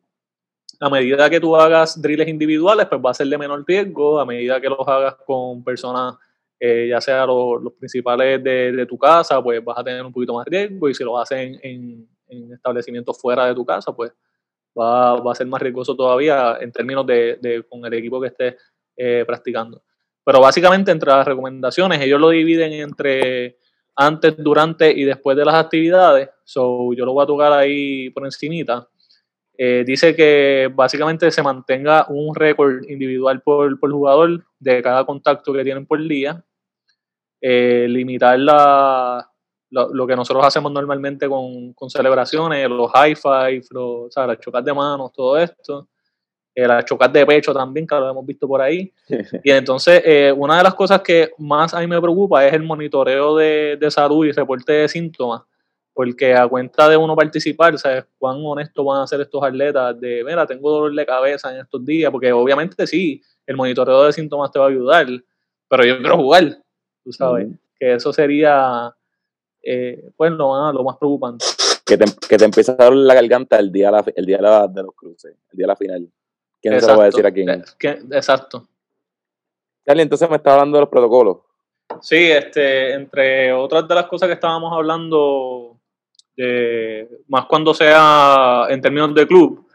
a 0.79 0.89
medida 0.89 1.29
que 1.29 1.39
tú 1.39 1.55
hagas 1.55 2.01
drills 2.01 2.27
individuales, 2.27 2.87
pues 2.87 3.01
va 3.03 3.11
a 3.11 3.13
ser 3.13 3.27
de 3.27 3.37
menor 3.37 3.63
riesgo, 3.67 4.19
a 4.19 4.25
medida 4.25 4.61
que 4.61 4.69
los 4.69 4.87
hagas 4.87 5.15
con 5.25 5.63
personas, 5.63 6.15
eh, 6.59 6.87
ya 6.89 7.01
sea 7.01 7.25
los, 7.25 7.73
principales 7.73 8.43
de, 8.43 8.85
tu 8.87 8.97
casa, 8.97 9.41
pues 9.43 9.63
vas 9.63 9.77
a 9.79 9.83
tener 9.83 10.05
un 10.05 10.13
poquito 10.13 10.35
más 10.35 10.45
riesgo, 10.45 10.89
y 10.89 10.93
si 10.93 11.03
lo 11.03 11.17
haces 11.17 11.59
en, 11.63 12.07
establecimientos 12.53 13.19
fuera 13.19 13.45
de 13.47 13.55
tu 13.55 13.65
casa, 13.65 13.91
pues 13.93 14.13
va, 14.79 15.31
a 15.31 15.35
ser 15.35 15.47
más 15.47 15.61
riesgoso 15.61 15.95
todavía 15.95 16.57
en 16.61 16.71
términos 16.71 17.05
de, 17.05 17.65
con 17.69 17.85
el 17.85 17.93
equipo 17.93 18.21
que 18.21 18.27
estés 18.27 18.55
eh, 18.95 19.23
practicando. 19.27 19.83
Pero 20.23 20.39
básicamente 20.39 20.91
entre 20.91 21.09
las 21.09 21.27
recomendaciones, 21.27 21.99
ellos 21.99 22.21
lo 22.21 22.29
dividen 22.29 22.73
entre 22.73 23.57
antes, 23.95 24.35
durante 24.37 24.91
y 24.91 25.03
después 25.03 25.37
de 25.37 25.45
las 25.45 25.55
actividades. 25.55 26.29
So, 26.43 26.93
yo 26.93 27.05
lo 27.05 27.13
voy 27.13 27.23
a 27.23 27.27
tocar 27.27 27.53
ahí 27.53 28.09
por 28.11 28.25
encimita. 28.25 28.87
Eh, 29.57 29.83
dice 29.85 30.15
que 30.15 30.71
básicamente 30.73 31.29
se 31.29 31.43
mantenga 31.43 32.07
un 32.09 32.33
récord 32.33 32.83
individual 32.89 33.41
por, 33.41 33.77
jugador 33.79 34.43
de 34.59 34.81
cada 34.81 35.05
contacto 35.05 35.53
que 35.53 35.63
tienen 35.63 35.85
por 35.85 36.01
día. 36.07 36.43
Eh, 37.41 37.87
limitar 37.89 38.39
la, 38.39 39.31
lo, 39.71 40.07
que 40.07 40.15
nosotros 40.15 40.45
hacemos 40.45 40.71
normalmente 40.71 41.27
con, 41.27 41.73
con 41.73 41.89
celebraciones, 41.89 42.69
los 42.69 42.91
high 42.91 43.15
five, 43.15 43.63
los, 43.71 44.07
o 44.07 44.11
sea, 44.11 44.27
las 44.27 44.39
chocas 44.39 44.63
de 44.63 44.73
manos, 44.73 45.11
todo 45.13 45.37
esto. 45.37 45.87
Eh, 46.53 46.67
las 46.67 46.83
chocas 46.83 47.11
de 47.13 47.25
pecho 47.25 47.53
también, 47.53 47.87
que 47.87 47.95
lo 47.95 48.09
hemos 48.09 48.25
visto 48.25 48.47
por 48.47 48.61
ahí. 48.61 48.91
Y 49.43 49.51
entonces, 49.51 50.01
eh, 50.05 50.33
una 50.35 50.57
de 50.57 50.63
las 50.63 50.73
cosas 50.73 51.01
que 51.01 51.31
más 51.37 51.73
a 51.73 51.79
mí 51.79 51.87
me 51.87 52.01
preocupa 52.01 52.45
es 52.45 52.53
el 52.53 52.63
monitoreo 52.63 53.37
de, 53.37 53.77
de 53.79 53.91
salud 53.91 54.25
y 54.25 54.31
reporte 54.31 54.73
de 54.73 54.87
síntomas, 54.89 55.43
porque 55.93 56.33
a 56.33 56.47
cuenta 56.47 56.89
de 56.89 56.97
uno 56.97 57.15
participar, 57.15 57.77
¿sabes 57.77 58.05
cuán 58.17 58.37
honestos 58.43 58.85
van 58.85 59.01
a 59.01 59.07
ser 59.07 59.21
estos 59.21 59.41
atletas? 59.41 59.99
De, 59.99 60.23
mira, 60.25 60.45
tengo 60.45 60.71
dolor 60.71 60.93
de 60.93 61.05
cabeza 61.05 61.53
en 61.53 61.61
estos 61.61 61.85
días, 61.85 62.11
porque 62.11 62.31
obviamente 62.33 62.85
sí, 62.85 63.21
el 63.45 63.55
monitoreo 63.55 64.03
de 64.03 64.13
síntomas 64.13 64.51
te 64.51 64.59
va 64.59 64.65
a 64.65 64.69
ayudar, 64.69 65.07
pero 65.69 65.85
yo 65.85 65.99
quiero 65.99 66.17
jugar, 66.17 66.57
tú 67.03 67.13
sabes, 67.13 67.47
que 67.79 67.93
eso 67.93 68.11
sería, 68.11 68.93
eh, 69.63 70.09
pues, 70.17 70.31
lo, 70.33 70.73
lo 70.73 70.83
más 70.83 70.97
preocupante. 70.97 71.45
Que 71.85 71.97
te, 71.97 72.05
que 72.27 72.37
te 72.37 72.45
empieza 72.45 72.73
a 72.73 72.75
dar 72.75 72.93
la 72.93 73.13
garganta 73.13 73.57
el 73.57 73.71
día, 73.71 73.89
el 74.15 74.25
día 74.25 74.37
de 74.37 74.83
los 74.83 74.95
cruces, 74.95 75.35
el 75.51 75.57
día 75.57 75.63
de 75.63 75.67
la 75.67 75.75
final. 75.75 76.09
¿Quién 76.61 76.79
se 76.79 76.87
lo 76.87 76.97
va 76.97 77.03
a 77.03 77.05
decir 77.07 77.25
a 77.25 77.31
quién? 77.31 77.49
exacto. 78.11 78.67
Charlie, 79.85 80.03
entonces 80.03 80.29
me 80.29 80.35
está 80.35 80.53
hablando 80.53 80.77
de 80.77 80.81
los 80.81 80.89
protocolos. 80.89 81.37
Sí, 82.01 82.31
este, 82.31 82.93
entre 82.93 83.51
otras 83.51 83.87
de 83.87 83.95
las 83.95 84.05
cosas 84.05 84.27
que 84.27 84.33
estábamos 84.33 84.71
hablando, 84.71 85.77
de, 86.37 87.09
más 87.27 87.45
cuando 87.45 87.73
sea 87.73 88.67
en 88.69 88.81
términos 88.81 89.13
de 89.13 89.27
club, 89.27 89.67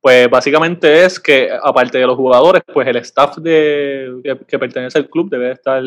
pues 0.00 0.30
básicamente 0.30 1.04
es 1.04 1.18
que 1.18 1.50
aparte 1.50 1.98
de 1.98 2.06
los 2.06 2.16
jugadores, 2.16 2.62
pues 2.72 2.86
el 2.86 2.96
staff 2.96 3.38
de, 3.38 4.36
que, 4.46 4.58
pertenece 4.58 4.98
al 4.98 5.08
club 5.08 5.28
debe 5.28 5.52
estar 5.52 5.82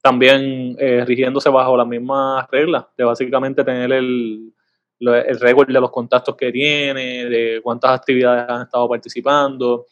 también 0.00 0.76
eh, 0.78 1.04
rigiéndose 1.04 1.48
bajo 1.50 1.76
las 1.76 1.86
mismas 1.86 2.48
reglas, 2.50 2.86
de 2.96 3.04
básicamente 3.04 3.64
tener 3.64 3.92
el, 3.92 4.52
el 5.00 5.40
récord 5.40 5.68
de 5.68 5.80
los 5.80 5.90
contactos 5.90 6.36
que 6.36 6.50
tiene, 6.50 7.26
de 7.26 7.60
cuántas 7.62 7.92
actividades 7.92 8.48
han 8.48 8.62
estado 8.62 8.88
participando 8.88 9.86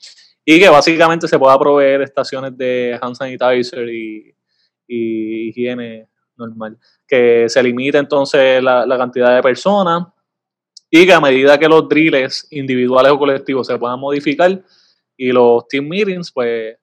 y 0.44 0.60
que 0.60 0.68
básicamente 0.68 1.28
se 1.28 1.38
pueda 1.38 1.58
proveer 1.58 2.02
estaciones 2.02 2.56
de 2.56 2.98
hand 3.00 3.16
sanitizer 3.16 3.88
y, 3.88 4.34
y 4.86 5.48
higiene 5.48 6.08
normal. 6.36 6.78
Que 7.06 7.48
se 7.48 7.62
limite 7.62 7.98
entonces 7.98 8.62
la, 8.62 8.96
cantidad 8.98 9.34
de 9.34 9.42
personas 9.42 10.04
y 10.90 11.04
que 11.04 11.12
a 11.12 11.20
medida 11.20 11.58
que 11.58 11.68
los 11.68 11.88
drills 11.88 12.46
individuales 12.50 13.12
o 13.12 13.18
colectivos 13.18 13.66
se 13.66 13.78
puedan 13.78 13.98
modificar 13.98 14.62
y 15.16 15.32
los 15.32 15.66
team 15.68 15.88
meetings, 15.88 16.30
pues 16.30 16.76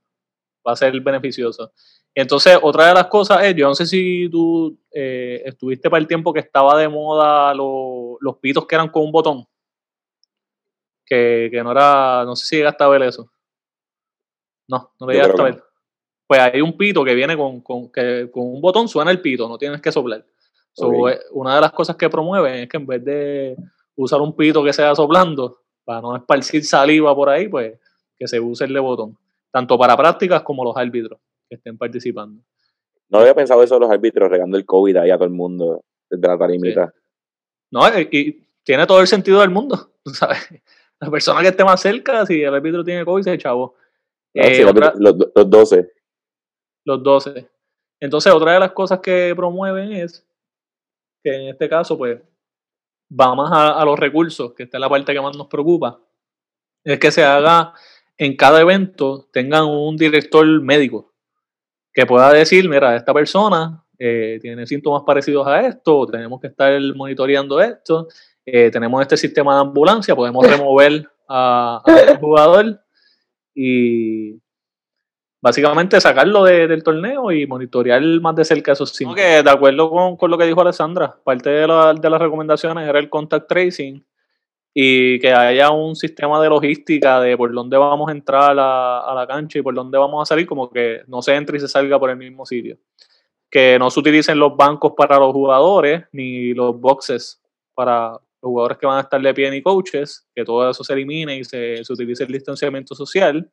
va 0.68 0.74
a 0.74 0.76
ser 0.76 1.00
beneficioso. 1.00 1.72
Entonces, 2.16 2.58
otra 2.62 2.88
de 2.88 2.94
las 2.94 3.08
cosas 3.08 3.44
es, 3.44 3.56
yo 3.56 3.68
no 3.68 3.74
sé 3.74 3.88
si 3.88 4.30
tú 4.30 4.78
eh, 4.92 5.42
estuviste 5.46 5.90
para 5.90 6.00
el 6.00 6.08
tiempo 6.08 6.32
que 6.32 6.42
estaba 6.42 6.78
de 6.78 6.88
moda 6.88 7.54
los 7.56 8.38
pitos 8.40 8.68
que 8.68 8.76
eran 8.76 8.90
con 8.90 9.04
un 9.04 9.12
botón. 9.12 9.48
Que, 11.06 11.50
no 11.64 11.72
era, 11.72 12.24
no 12.26 12.36
sé 12.36 12.46
si 12.46 12.56
llegaste 12.58 12.84
a 12.84 12.88
ver 12.88 13.04
eso. 13.04 13.30
No, 14.68 14.92
no 15.00 15.08
lo 15.08 15.12
llegaste 15.12 15.42
a 15.42 15.46
ver. 15.46 15.64
Pues 16.28 16.40
hay 16.40 16.62
un 16.62 16.78
pito 16.78 17.04
que 17.04 17.16
viene 17.16 17.36
con, 17.36 17.62
que, 17.92 18.30
con 18.32 18.44
un 18.44 18.62
botón, 18.62 18.88
suena 18.88 19.12
el 19.12 19.22
pito, 19.22 19.48
no 19.48 19.58
tienes 19.58 19.82
que 19.82 19.92
soplar. 19.92 20.20
Eh, 20.20 21.20
una 21.32 21.56
de 21.56 21.62
las 21.62 21.72
cosas 21.72 21.96
que 21.96 22.10
promueven 22.10 22.56
es 22.56 22.70
que 22.70 22.78
en 22.78 22.86
vez 22.86 23.04
de 23.04 23.56
usar 23.96 24.22
un 24.22 24.36
pito 24.36 24.64
que 24.64 24.74
sea 24.74 24.96
soplando, 24.96 25.60
para 25.84 26.02
no 26.02 26.16
esparcir 26.16 26.64
saliva 26.64 27.14
por 27.14 27.30
ahí, 27.30 27.48
pues 27.48 27.78
que 28.16 28.28
se 28.28 28.40
use 28.40 28.66
el 28.66 28.74
de 28.74 28.80
botón. 28.80 29.18
Tanto 29.52 29.78
para 29.78 29.98
prácticas 29.98 30.42
como 30.44 30.64
los 30.64 30.78
árbitros 30.78 31.20
estén 31.56 31.78
participando. 31.78 32.44
No 33.10 33.20
había 33.20 33.36
pensado 33.36 33.62
eso 33.62 33.76
de 33.76 33.82
los 33.82 33.92
árbitros 33.92 34.30
regando 34.30 34.58
el 34.58 34.66
COVID 34.66 34.98
ahí 34.98 35.12
a 35.12 35.16
todo 35.18 35.26
el 35.26 35.34
mundo 35.34 35.84
desde 36.10 36.28
la 36.28 36.38
tarimita. 36.38 36.94
No, 37.72 37.82
y 38.00 38.48
tiene 38.64 38.88
todo 38.88 39.02
el 39.02 39.08
sentido 39.08 39.42
del 39.42 39.50
mundo, 39.50 39.92
¿sabes? 40.06 40.50
La 41.00 41.12
persona 41.12 41.42
que 41.42 41.50
esté 41.50 41.64
más 41.64 41.82
cerca, 41.82 42.26
si 42.26 42.42
el 42.42 42.54
árbitro 42.54 42.84
tiene 42.84 43.06
COVID, 43.06 43.24
se 43.24 43.38
chavo. 43.38 43.76
Ah, 44.36 44.48
eh, 44.48 44.64
los, 44.64 45.16
los 45.36 45.50
12. 45.50 45.92
Los 46.86 47.04
12. 47.04 47.50
Entonces, 48.00 48.34
otra 48.34 48.54
de 48.54 48.60
las 48.62 48.72
cosas 48.72 49.00
que 49.00 49.34
promueven 49.36 49.92
es 49.92 50.26
que 51.24 51.36
en 51.36 51.50
este 51.50 51.70
caso, 51.70 51.98
pues, 51.98 52.20
va 53.12 53.36
más 53.36 53.52
a, 53.52 53.80
a, 53.80 53.86
los 53.86 54.00
recursos, 54.00 54.54
que 54.54 54.64
esta 54.64 54.78
es 54.78 54.82
la 54.82 54.90
parte 54.90 55.14
que 55.14 55.22
más 55.22 55.38
nos 55.38 55.48
preocupa, 55.48 56.00
es 56.84 57.00
que 57.00 57.12
se 57.12 57.24
haga 57.24 57.74
en 58.18 58.36
cada 58.36 58.62
evento, 58.62 59.28
tengan 59.32 59.66
un 59.66 59.98
director 59.98 60.46
médico 60.62 61.13
que 61.94 62.06
pueda 62.06 62.32
decir, 62.32 62.68
mira, 62.68 62.96
esta 62.96 63.14
persona 63.14 63.84
eh, 64.00 64.40
tiene 64.42 64.66
síntomas 64.66 65.04
parecidos 65.06 65.46
a 65.48 65.62
esto, 65.62 66.08
tenemos 66.08 66.42
que 66.42 66.48
estar 66.48 66.74
monitoreando 66.96 67.62
esto, 67.62 68.08
eh, 68.46 68.72
tenemos 68.72 69.02
este 69.02 69.16
sistema 69.16 69.56
de 69.56 69.62
ambulancia, 69.62 70.16
podemos 70.16 70.46
remover 70.50 71.08
a, 71.28 71.82
a 71.86 72.18
jugador 72.20 72.82
y 73.56 74.42
básicamente 75.40 76.00
sacarlo 76.02 76.46
del 76.46 76.84
torneo 76.84 77.32
y 77.32 77.46
monitorear 77.46 78.02
más 78.22 78.36
de 78.36 78.46
cerca 78.46 78.72
esos 78.72 78.92
síntomas. 78.92 79.44
de 79.44 79.50
acuerdo 79.50 79.90
con, 79.90 80.18
con, 80.18 80.32
lo 80.32 80.38
que 80.38 80.46
dijo 80.46 80.62
Alessandra, 80.62 81.16
parte 81.24 81.50
de, 81.50 81.68
la, 81.68 81.94
de 81.94 82.10
las 82.10 82.22
recomendaciones 82.22 82.88
era 82.88 82.98
el 82.98 83.10
contact 83.10 83.48
tracing 83.48 84.04
y 84.74 85.20
que 85.20 85.32
haya 85.32 85.70
un 85.70 85.96
sistema 85.96 86.42
de 86.42 86.50
logística 86.50 87.22
de 87.22 87.38
por 87.38 87.54
dónde 87.54 87.78
vamos 87.78 88.10
a 88.10 88.12
entrar 88.12 88.58
a, 88.58 89.14
la 89.16 89.26
cancha 89.28 89.60
y 89.60 89.62
por 89.62 89.76
dónde 89.76 89.98
vamos 89.98 90.22
a 90.24 90.26
salir, 90.26 90.48
como 90.48 90.70
que 90.70 91.02
no 91.08 91.22
se 91.22 91.36
entre 91.36 91.58
y 91.58 91.60
se 91.60 91.68
salga 91.68 92.00
por 92.00 92.10
el 92.10 92.18
mismo 92.18 92.46
sitio. 92.46 92.78
Que 93.52 93.78
no 93.78 93.92
se 93.92 94.00
utilicen 94.00 94.40
los 94.40 94.58
bancos 94.58 94.94
para 94.98 95.20
los 95.20 95.32
jugadores, 95.32 96.06
ni 96.12 96.54
los 96.56 96.80
boxes 96.80 97.40
para 97.76 98.12
los 98.12 98.20
jugadores 98.50 98.78
que 98.80 98.88
van 98.88 98.98
a 98.98 99.02
estar 99.02 99.22
de 99.22 99.34
pie 99.34 99.52
ni 99.52 99.62
coaches, 99.62 100.28
que 100.34 100.44
todo 100.44 100.68
eso 100.70 100.84
se 100.84 100.94
elimine 100.94 101.38
y 101.38 101.44
se, 101.44 101.84
se 101.84 101.94
utilice 101.94 102.24
el 102.24 102.32
distanciamiento 102.32 102.96
social. 102.96 103.52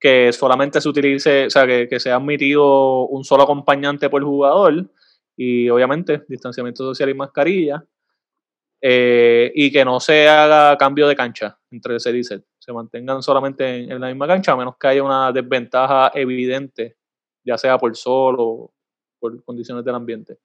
Que 0.00 0.32
solamente 0.32 0.80
se 0.80 0.88
utilice, 0.88 1.46
o 1.46 1.50
sea, 1.50 1.64
que, 1.64 1.86
que 1.88 2.00
sea 2.00 2.16
admitido 2.16 3.06
un 3.06 3.22
solo 3.22 3.44
acompañante 3.44 4.10
por 4.10 4.24
jugador 4.24 4.90
y 5.36 5.70
obviamente 5.70 6.24
distanciamiento 6.28 6.82
social 6.84 7.08
y 7.08 7.14
mascarilla 7.14 7.84
eh, 8.84 9.52
y 9.54 9.70
que 9.70 9.84
no 9.84 10.00
se 10.00 10.28
haga 10.28 10.76
cambio 10.76 11.06
de 11.06 11.14
cancha 11.14 11.56
entre 11.70 11.94
ese 11.96 12.10
y 12.10 12.24
Se 12.24 12.72
mantengan 12.72 13.22
solamente 13.22 13.84
en, 13.84 14.00
la 14.00 14.08
misma 14.08 14.26
cancha, 14.26 14.52
a 14.52 14.56
menos 14.56 14.76
que 14.76 14.88
haya 14.88 15.04
una 15.04 15.30
desventaja 15.30 16.10
evidente, 16.14 16.96
ya 17.44 17.56
sea 17.56 17.78
por 17.78 17.96
sol 17.96 18.34
o 18.40 18.74
por 19.20 19.44
condiciones 19.44 19.84
del 19.84 19.94
ambiente. 19.94 20.40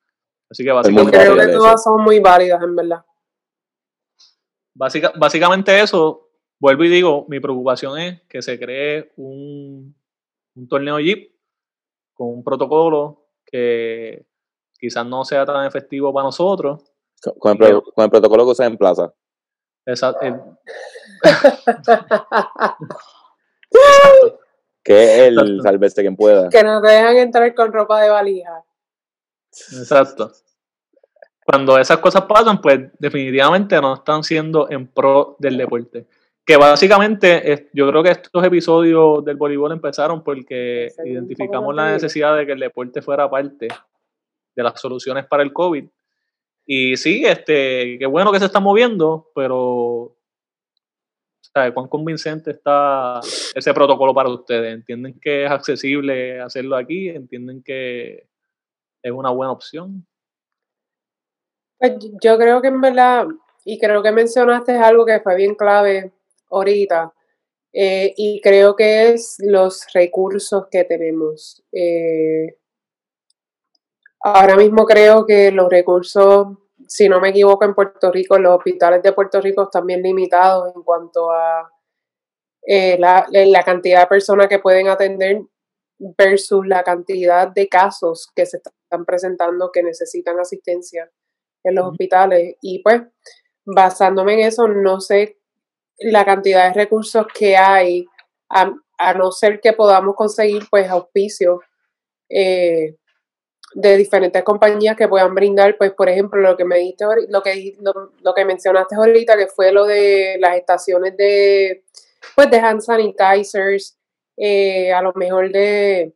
Así 0.51 0.63
que 0.63 0.71
básicamente. 0.71 1.17
Creo 1.17 1.35
que 1.35 1.47
todas 1.47 1.83
son 1.83 2.03
muy 2.03 2.19
válidas, 2.19 2.61
en 2.61 2.75
verdad. 2.75 3.03
básicamente 4.75 5.81
eso, 5.81 6.29
vuelvo 6.59 6.83
y 6.83 6.89
digo, 6.89 7.25
mi 7.27 7.39
preocupación 7.39 7.97
es 7.97 8.21
que 8.29 8.43
se 8.43 8.59
cree 8.59 9.13
un, 9.15 9.95
un 10.55 10.67
torneo 10.67 10.99
Jeep 10.99 11.31
con 12.13 12.27
un 12.29 12.43
protocolo 12.43 13.25
que 13.47 14.27
quizás 14.77 15.07
no 15.07 15.25
sea 15.25 15.43
tan 15.43 15.65
efectivo 15.65 16.13
para 16.13 16.25
nosotros, 16.25 16.83
con 17.39 17.61
el, 17.61 17.81
con 17.81 18.03
el 18.05 18.09
protocolo 18.09 18.45
que 18.45 18.51
usa 18.51 18.65
en 18.65 18.77
plaza. 18.77 19.13
Exacto. 19.85 20.57
que 24.83 25.03
es 25.03 25.27
el 25.27 25.61
salveste 25.61 26.01
quien 26.01 26.15
pueda. 26.15 26.49
Que 26.49 26.63
nos 26.63 26.81
dejan 26.81 27.17
entrar 27.17 27.53
con 27.55 27.71
ropa 27.71 28.01
de 28.01 28.09
valija. 28.09 28.63
Exacto. 29.73 30.31
Cuando 31.45 31.77
esas 31.77 31.99
cosas 31.99 32.23
pasan, 32.23 32.61
pues 32.61 32.91
definitivamente 32.99 33.79
no 33.81 33.93
están 33.95 34.23
siendo 34.23 34.69
en 34.69 34.87
pro 34.87 35.37
del 35.39 35.57
deporte. 35.57 36.07
Que 36.45 36.57
básicamente 36.57 37.69
yo 37.73 37.89
creo 37.89 38.03
que 38.03 38.11
estos 38.11 38.43
episodios 38.43 39.23
del 39.23 39.37
voleibol 39.37 39.71
empezaron 39.71 40.23
porque 40.23 40.89
identificamos 41.05 41.73
la 41.73 41.91
necesidad 41.91 42.35
de 42.37 42.45
que 42.45 42.53
el 42.53 42.59
deporte 42.59 43.01
fuera 43.01 43.29
parte 43.29 43.67
de 44.55 44.63
las 44.63 44.79
soluciones 44.79 45.25
para 45.25 45.43
el 45.43 45.53
COVID 45.53 45.85
y 46.67 46.97
sí, 46.97 47.23
este, 47.25 47.97
qué 47.97 48.05
bueno 48.05 48.31
que 48.31 48.39
se 48.39 48.45
está 48.45 48.59
moviendo, 48.59 49.31
pero. 49.33 50.13
¿Cuán 51.73 51.87
convincente 51.87 52.51
está 52.51 53.19
ese 53.55 53.73
protocolo 53.73 54.13
para 54.13 54.29
ustedes? 54.29 54.75
¿Entienden 54.75 55.19
que 55.19 55.45
es 55.45 55.49
accesible 55.49 56.39
hacerlo 56.39 56.75
aquí? 56.75 57.09
¿Entienden 57.09 57.63
que 57.63 58.27
es 59.01 59.11
una 59.11 59.31
buena 59.31 59.53
opción? 59.53 60.05
Pues 61.79 61.93
yo 62.21 62.37
creo 62.37 62.61
que 62.61 62.67
en 62.67 62.79
verdad, 62.79 63.25
y 63.65 63.79
creo 63.79 64.03
que 64.03 64.11
mencionaste 64.11 64.73
algo 64.73 65.03
que 65.03 65.19
fue 65.19 65.35
bien 65.35 65.55
clave 65.55 66.11
ahorita, 66.51 67.11
eh, 67.73 68.13
y 68.15 68.39
creo 68.41 68.75
que 68.75 69.09
es 69.09 69.37
los 69.39 69.87
recursos 69.93 70.67
que 70.69 70.83
tenemos. 70.83 71.63
Eh, 71.71 72.55
ahora 74.35 74.55
mismo 74.55 74.85
creo 74.85 75.25
que 75.25 75.51
los 75.51 75.69
recursos, 75.69 76.47
si 76.87 77.09
no 77.09 77.19
me 77.19 77.29
equivoco, 77.29 77.65
en 77.65 77.73
Puerto 77.73 78.11
Rico, 78.11 78.37
los 78.37 78.57
hospitales 78.57 79.01
de 79.03 79.13
Puerto 79.13 79.41
Rico 79.41 79.63
están 79.63 79.85
bien 79.85 80.01
limitados 80.01 80.73
en 80.75 80.83
cuanto 80.83 81.31
a 81.31 81.71
eh, 82.65 82.97
la, 82.99 83.25
la, 83.31 83.63
cantidad 83.63 84.01
de 84.01 84.07
personas 84.07 84.47
que 84.47 84.59
pueden 84.59 84.89
atender 84.89 85.41
versus 85.99 86.67
la 86.67 86.83
cantidad 86.83 87.47
de 87.47 87.67
casos 87.69 88.29
que 88.35 88.45
se 88.45 88.57
están 88.57 89.05
presentando 89.05 89.71
que 89.71 89.83
necesitan 89.83 90.39
asistencia 90.39 91.09
en 91.63 91.75
los 91.75 91.87
hospitales. 91.87 92.55
Y 92.61 92.81
pues, 92.83 93.01
basándome 93.65 94.33
en 94.33 94.39
eso, 94.41 94.67
no 94.67 94.99
sé 94.99 95.37
la 95.99 96.25
cantidad 96.25 96.67
de 96.67 96.73
recursos 96.73 97.25
que 97.33 97.57
hay, 97.57 98.05
a, 98.49 99.13
no 99.15 99.31
ser 99.31 99.59
que 99.59 99.73
podamos 99.73 100.15
conseguir 100.15 100.63
pues 100.69 100.89
auspicios 100.89 101.59
eh, 102.29 102.95
de 103.73 103.97
diferentes 103.97 104.43
compañías 104.43 104.95
que 104.95 105.07
puedan 105.07 105.35
brindar, 105.35 105.77
pues 105.77 105.91
por 105.91 106.09
ejemplo, 106.09 106.39
lo 106.41 106.55
que 106.55 106.65
me 106.65 106.77
diste, 106.77 107.05
lo 107.27 107.41
que, 107.41 107.77
lo, 108.21 108.33
que 108.33 108.45
mencionaste 108.45 108.95
ahorita, 108.95 109.37
que 109.37 109.47
fue 109.47 109.71
lo 109.71 109.85
de 109.85 110.37
las 110.39 110.55
estaciones 110.55 111.15
de, 111.17 111.83
pues 112.35 112.49
de 112.49 112.57
hand 112.57 112.81
sanitizers, 112.81 113.97
eh, 114.37 114.93
a 114.93 115.01
lo 115.01 115.13
mejor 115.13 115.51
de 115.51 116.13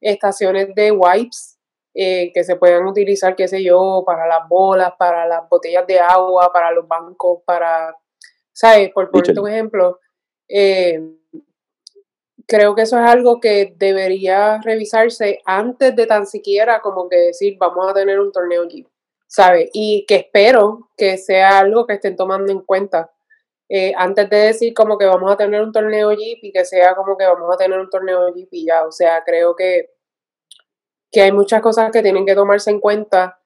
estaciones 0.00 0.74
de 0.74 0.92
wipes, 0.92 1.58
eh, 1.92 2.30
que 2.32 2.44
se 2.44 2.56
puedan 2.56 2.86
utilizar, 2.86 3.36
qué 3.36 3.48
sé 3.48 3.62
yo, 3.62 4.02
para 4.06 4.26
las 4.26 4.48
bolas, 4.48 4.92
para 4.98 5.26
las 5.26 5.48
botellas 5.48 5.86
de 5.86 5.98
agua, 5.98 6.52
para 6.52 6.70
los 6.70 6.86
bancos, 6.86 7.42
para, 7.44 7.94
¿sabes? 8.52 8.90
Por 8.90 9.10
ponerte 9.10 9.40
un 9.40 9.48
ejemplo, 9.48 9.98
eh, 10.48 11.00
creo 12.50 12.74
que 12.74 12.82
eso 12.82 12.98
es 12.98 13.08
algo 13.08 13.40
que 13.40 13.74
debería 13.76 14.60
revisarse 14.60 15.38
antes 15.44 15.94
de 15.94 16.06
tan 16.06 16.26
siquiera 16.26 16.80
como 16.80 17.08
que 17.08 17.16
decir, 17.16 17.56
vamos 17.60 17.88
a 17.88 17.94
tener 17.94 18.18
un 18.18 18.32
torneo 18.32 18.66
Jeep, 18.68 18.88
¿sabes? 19.28 19.70
Y 19.72 20.04
que 20.08 20.16
espero 20.16 20.90
que 20.96 21.16
sea 21.16 21.60
algo 21.60 21.86
que 21.86 21.94
estén 21.94 22.16
tomando 22.16 22.50
en 22.50 22.60
cuenta. 22.62 23.12
Eh, 23.68 23.92
antes 23.96 24.28
de 24.28 24.36
decir 24.36 24.74
como 24.74 24.98
que 24.98 25.06
vamos 25.06 25.30
a 25.30 25.36
tener 25.36 25.62
un 25.62 25.70
torneo 25.70 26.10
Jeep 26.10 26.40
y 26.42 26.50
que 26.50 26.64
sea 26.64 26.96
como 26.96 27.16
que 27.16 27.24
vamos 27.24 27.54
a 27.54 27.56
tener 27.56 27.78
un 27.78 27.88
torneo 27.88 28.34
Jeep 28.34 28.48
y 28.50 28.66
ya, 28.66 28.84
o 28.84 28.90
sea, 28.90 29.22
creo 29.24 29.54
que 29.54 29.90
que 31.12 31.22
hay 31.22 31.32
muchas 31.32 31.60
cosas 31.60 31.90
que 31.92 32.02
tienen 32.02 32.26
que 32.26 32.34
tomarse 32.34 32.70
en 32.70 32.80
cuenta 32.80 33.38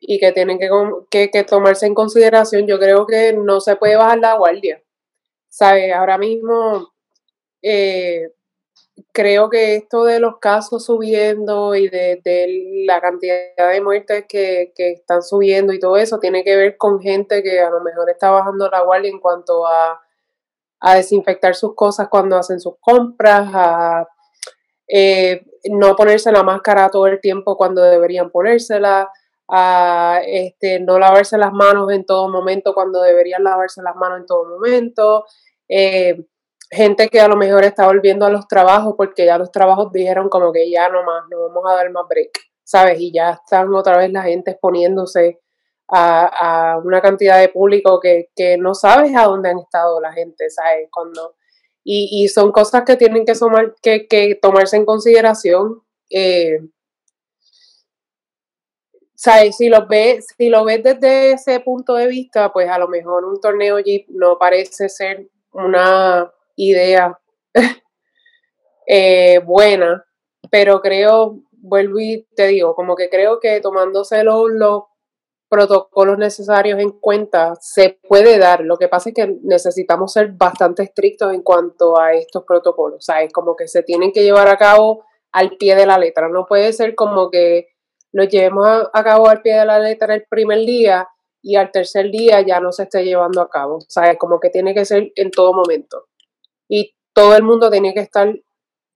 y 0.00 0.18
que 0.18 0.32
tienen 0.32 0.58
que, 0.58 1.30
que, 1.30 1.44
tomarse 1.44 1.86
en 1.86 1.94
consideración. 1.94 2.66
Yo 2.66 2.78
creo 2.78 3.06
que 3.06 3.32
no 3.32 3.60
se 3.60 3.76
puede 3.76 3.96
bajar 3.96 4.18
la 4.18 4.34
guardia. 4.34 4.82
¿Sabes? 5.48 5.92
Ahora 5.92 6.18
mismo 6.18 6.92
eh, 7.62 8.32
creo 9.12 9.50
que 9.50 9.76
esto 9.76 10.04
de 10.04 10.20
los 10.20 10.38
casos 10.38 10.84
subiendo 10.84 11.74
y 11.74 11.88
de, 11.88 12.20
la 12.86 13.00
cantidad 13.00 13.70
de 13.72 13.80
muertes 13.80 14.24
que, 14.28 14.72
que, 14.74 14.92
están 14.92 15.22
subiendo 15.22 15.72
y 15.72 15.78
todo 15.78 15.96
eso 15.96 16.18
tiene 16.18 16.44
que 16.44 16.56
ver 16.56 16.76
con 16.76 17.00
gente 17.00 17.42
que 17.42 17.60
a 17.60 17.70
lo 17.70 17.80
mejor 17.80 18.10
está 18.10 18.30
bajando 18.30 18.68
la 18.70 18.82
guardia 18.82 19.10
en 19.10 19.20
cuanto 19.20 19.66
a, 19.66 20.00
a 20.80 20.94
desinfectar 20.96 21.54
sus 21.54 21.74
cosas 21.74 22.08
cuando 22.08 22.36
hacen 22.36 22.60
sus 22.60 22.74
compras, 22.78 23.48
a 23.54 24.06
eh, 24.86 25.44
no 25.70 25.96
ponerse 25.96 26.30
la 26.30 26.42
máscara 26.42 26.90
todo 26.90 27.06
el 27.06 27.20
tiempo 27.20 27.56
cuando 27.56 27.82
deberían 27.82 28.30
ponérsela, 28.30 29.10
a 29.48 30.20
este, 30.26 30.80
no 30.80 30.98
lavarse 30.98 31.38
las 31.38 31.52
manos 31.52 31.90
en 31.90 32.04
todo 32.04 32.28
momento 32.28 32.74
cuando 32.74 33.02
deberían 33.02 33.44
lavarse 33.44 33.82
las 33.82 33.96
manos 33.96 34.20
en 34.20 34.26
todo 34.26 34.44
momento. 34.44 35.24
Eh, 35.68 36.26
gente 36.70 37.08
que 37.08 37.20
a 37.20 37.28
lo 37.28 37.36
mejor 37.36 37.64
está 37.64 37.86
volviendo 37.86 38.26
a 38.26 38.30
los 38.30 38.48
trabajos 38.48 38.94
porque 38.96 39.26
ya 39.26 39.38
los 39.38 39.52
trabajos 39.52 39.92
dijeron 39.92 40.28
como 40.28 40.52
que 40.52 40.70
ya 40.70 40.88
no 40.88 41.02
más, 41.04 41.24
no 41.30 41.48
vamos 41.48 41.64
a 41.70 41.74
dar 41.74 41.90
más 41.90 42.06
break, 42.08 42.38
¿sabes? 42.62 43.00
Y 43.00 43.12
ya 43.12 43.30
están 43.30 43.72
otra 43.74 43.98
vez 43.98 44.10
la 44.10 44.22
gente 44.22 44.52
exponiéndose 44.52 45.40
a, 45.88 46.74
a 46.74 46.78
una 46.78 47.00
cantidad 47.00 47.38
de 47.38 47.48
público 47.48 48.00
que, 48.00 48.30
que, 48.34 48.56
no 48.56 48.74
sabes 48.74 49.14
a 49.16 49.24
dónde 49.24 49.50
han 49.50 49.58
estado 49.58 50.00
la 50.00 50.12
gente, 50.12 50.48
¿sabes? 50.50 50.88
Cuando 50.90 51.34
y, 51.84 52.28
son 52.28 52.50
cosas 52.50 52.82
que 52.84 52.96
tienen 52.96 53.24
que, 53.82 54.06
que, 54.08 54.38
tomarse 54.40 54.76
en 54.76 54.86
consideración. 54.86 55.82
Eh, 56.10 56.60
Si 59.16 59.68
lo, 59.68 59.86
ves, 59.86 60.26
si 60.36 60.48
lo 60.48 60.64
ves 60.64 60.82
desde 60.82 61.32
ese 61.32 61.60
punto 61.60 61.94
de 61.94 62.06
vista, 62.06 62.52
pues 62.52 62.68
a 62.68 62.78
lo 62.78 62.88
mejor 62.88 63.24
un 63.24 63.40
torneo 63.40 63.78
Jeep 63.78 64.06
no 64.08 64.38
parece 64.38 64.88
ser 64.88 65.28
una 65.52 66.30
idea 66.56 67.18
eh, 68.86 69.40
buena, 69.44 70.04
pero 70.50 70.80
creo, 70.80 71.42
vuelvo 71.52 71.98
y 72.00 72.26
te 72.34 72.48
digo, 72.48 72.74
como 72.74 72.96
que 72.96 73.08
creo 73.08 73.40
que 73.40 73.60
tomándose 73.60 74.22
los, 74.24 74.84
protocolos 75.48 76.18
necesarios 76.18 76.80
en 76.80 76.90
cuenta 76.90 77.54
se 77.60 78.00
puede 78.08 78.38
dar. 78.38 78.62
Lo 78.62 78.76
que 78.76 78.88
pasa 78.88 79.10
es 79.10 79.14
que 79.14 79.36
necesitamos 79.42 80.12
ser 80.12 80.32
bastante 80.32 80.82
estrictos 80.82 81.32
en 81.32 81.42
cuanto 81.42 82.00
a 82.00 82.12
estos 82.12 82.44
protocolos. 82.44 82.98
O 82.98 83.00
sea, 83.00 83.22
es 83.22 83.32
como 83.32 83.54
que 83.54 83.68
se 83.68 83.84
tienen 83.84 84.10
que 84.10 84.24
llevar 84.24 84.48
a 84.48 84.56
cabo 84.56 85.04
al 85.30 85.56
pie 85.56 85.76
de 85.76 85.86
la 85.86 85.96
letra. 85.96 86.28
No 86.28 86.46
puede 86.46 86.72
ser 86.72 86.96
como 86.96 87.30
que 87.30 87.68
lo 88.12 88.24
llevemos 88.24 88.66
a, 88.92 89.04
cabo 89.04 89.28
al 89.28 89.42
pie 89.42 89.54
de 89.54 89.64
la 89.64 89.78
letra 89.78 90.14
el 90.14 90.24
primer 90.28 90.58
día 90.60 91.08
y 91.42 91.56
al 91.56 91.70
tercer 91.70 92.10
día 92.10 92.40
ya 92.40 92.58
no 92.58 92.72
se 92.72 92.84
esté 92.84 93.04
llevando 93.04 93.40
a 93.40 93.48
cabo. 93.48 93.76
O 93.76 93.86
sea, 93.88 94.10
es 94.10 94.18
como 94.18 94.40
que 94.40 94.50
tiene 94.50 94.74
que 94.74 94.84
ser 94.84 95.12
en 95.14 95.30
todo 95.30 95.52
momento. 95.52 96.06
Y 96.68 96.94
todo 97.12 97.36
el 97.36 97.42
mundo 97.42 97.70
tiene 97.70 97.94
que 97.94 98.00
estar 98.00 98.34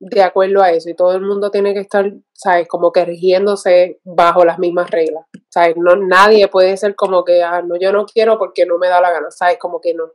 de 0.00 0.22
acuerdo 0.22 0.62
a 0.62 0.70
eso 0.70 0.88
y 0.88 0.94
todo 0.94 1.12
el 1.14 1.22
mundo 1.22 1.50
tiene 1.50 1.74
que 1.74 1.80
estar, 1.80 2.12
¿sabes? 2.32 2.68
Como 2.68 2.92
que 2.92 3.04
rigiéndose 3.04 4.00
bajo 4.04 4.44
las 4.44 4.58
mismas 4.58 4.90
reglas, 4.90 5.26
¿sabes? 5.48 5.76
No, 5.76 5.96
nadie 5.96 6.46
puede 6.48 6.76
ser 6.76 6.94
como 6.94 7.24
que, 7.24 7.42
ah, 7.42 7.62
no, 7.62 7.76
yo 7.76 7.92
no 7.92 8.06
quiero 8.06 8.38
porque 8.38 8.64
no 8.64 8.78
me 8.78 8.88
da 8.88 9.00
la 9.00 9.10
gana, 9.10 9.30
¿sabes? 9.30 9.58
Como 9.58 9.80
que 9.80 9.94
no. 9.94 10.12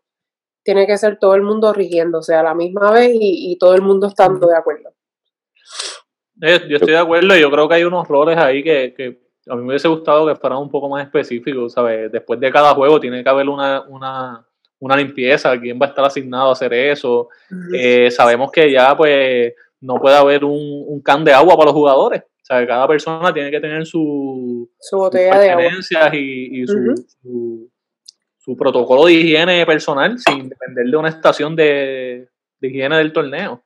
Tiene 0.63 0.87
que 0.87 0.97
ser 0.97 1.19
todo 1.19 1.35
el 1.35 1.41
mundo 1.41 1.73
rigiéndose 1.73 2.33
a 2.35 2.43
la 2.43 2.55
misma 2.55 2.91
vez 2.91 3.11
y, 3.13 3.57
todo 3.59 3.75
el 3.75 3.81
mundo 3.81 4.07
estando 4.07 4.47
de 4.47 4.55
acuerdo. 4.55 4.93
Eh, 6.41 6.61
yo 6.69 6.77
estoy 6.77 6.93
de 6.93 6.99
acuerdo 6.99 7.35
y 7.35 7.41
yo 7.41 7.51
creo 7.51 7.67
que 7.67 7.75
hay 7.75 7.83
unos 7.83 8.07
roles 8.07 8.37
ahí 8.37 8.63
que, 8.63 8.93
que 8.95 9.23
a 9.49 9.55
mí 9.55 9.61
me 9.61 9.69
hubiese 9.69 9.89
gustado 9.89 10.25
que 10.25 10.35
fueran 10.35 10.59
un 10.59 10.69
poco 10.69 10.87
más 10.87 11.03
específicos, 11.05 11.73
¿sabes? 11.73 12.09
Después 12.09 12.39
de 12.39 12.51
cada 12.51 12.73
juego 12.73 12.99
tiene 13.01 13.21
que 13.23 13.29
haber 13.29 13.49
una, 13.49 13.81
una, 13.81 14.47
una 14.83 14.97
limpieza, 14.97 15.57
quién 15.59 15.79
va 15.81 15.85
a 15.85 15.89
estar 15.89 16.03
asignado 16.03 16.49
a 16.49 16.51
hacer 16.51 16.73
eso. 16.73 17.29
Eh, 17.73 18.11
sabemos 18.11 18.51
que 18.51 18.69
ya, 18.69 18.95
pues, 18.97 19.53
no 19.79 19.95
puede 19.95 20.17
haber 20.17 20.43
un, 20.43 20.83
un, 20.87 21.01
can 21.01 21.23
de 21.23 21.31
agua 21.31 21.55
para 21.55 21.67
los 21.67 21.73
jugadores. 21.73 22.21
O 22.21 22.45
sea, 22.45 22.67
cada 22.67 22.85
persona 22.85 23.33
tiene 23.33 23.49
que 23.49 23.61
tener 23.61 23.85
su, 23.85 24.69
su 24.77 24.97
botella 24.97 25.39
de 25.39 25.49
agua. 25.51 25.63
y, 26.11 26.61
y 26.61 26.67
su, 26.67 27.69
su, 28.39 28.57
protocolo 28.57 29.05
de 29.05 29.13
higiene 29.13 29.65
personal 29.65 30.19
sin 30.19 30.49
depender 30.49 30.85
de 30.87 30.97
una 30.97 31.07
estación 31.07 31.55
de, 31.55 32.27
de, 32.59 32.67
higiene 32.67 32.97
del 32.97 33.13
torneo. 33.13 33.63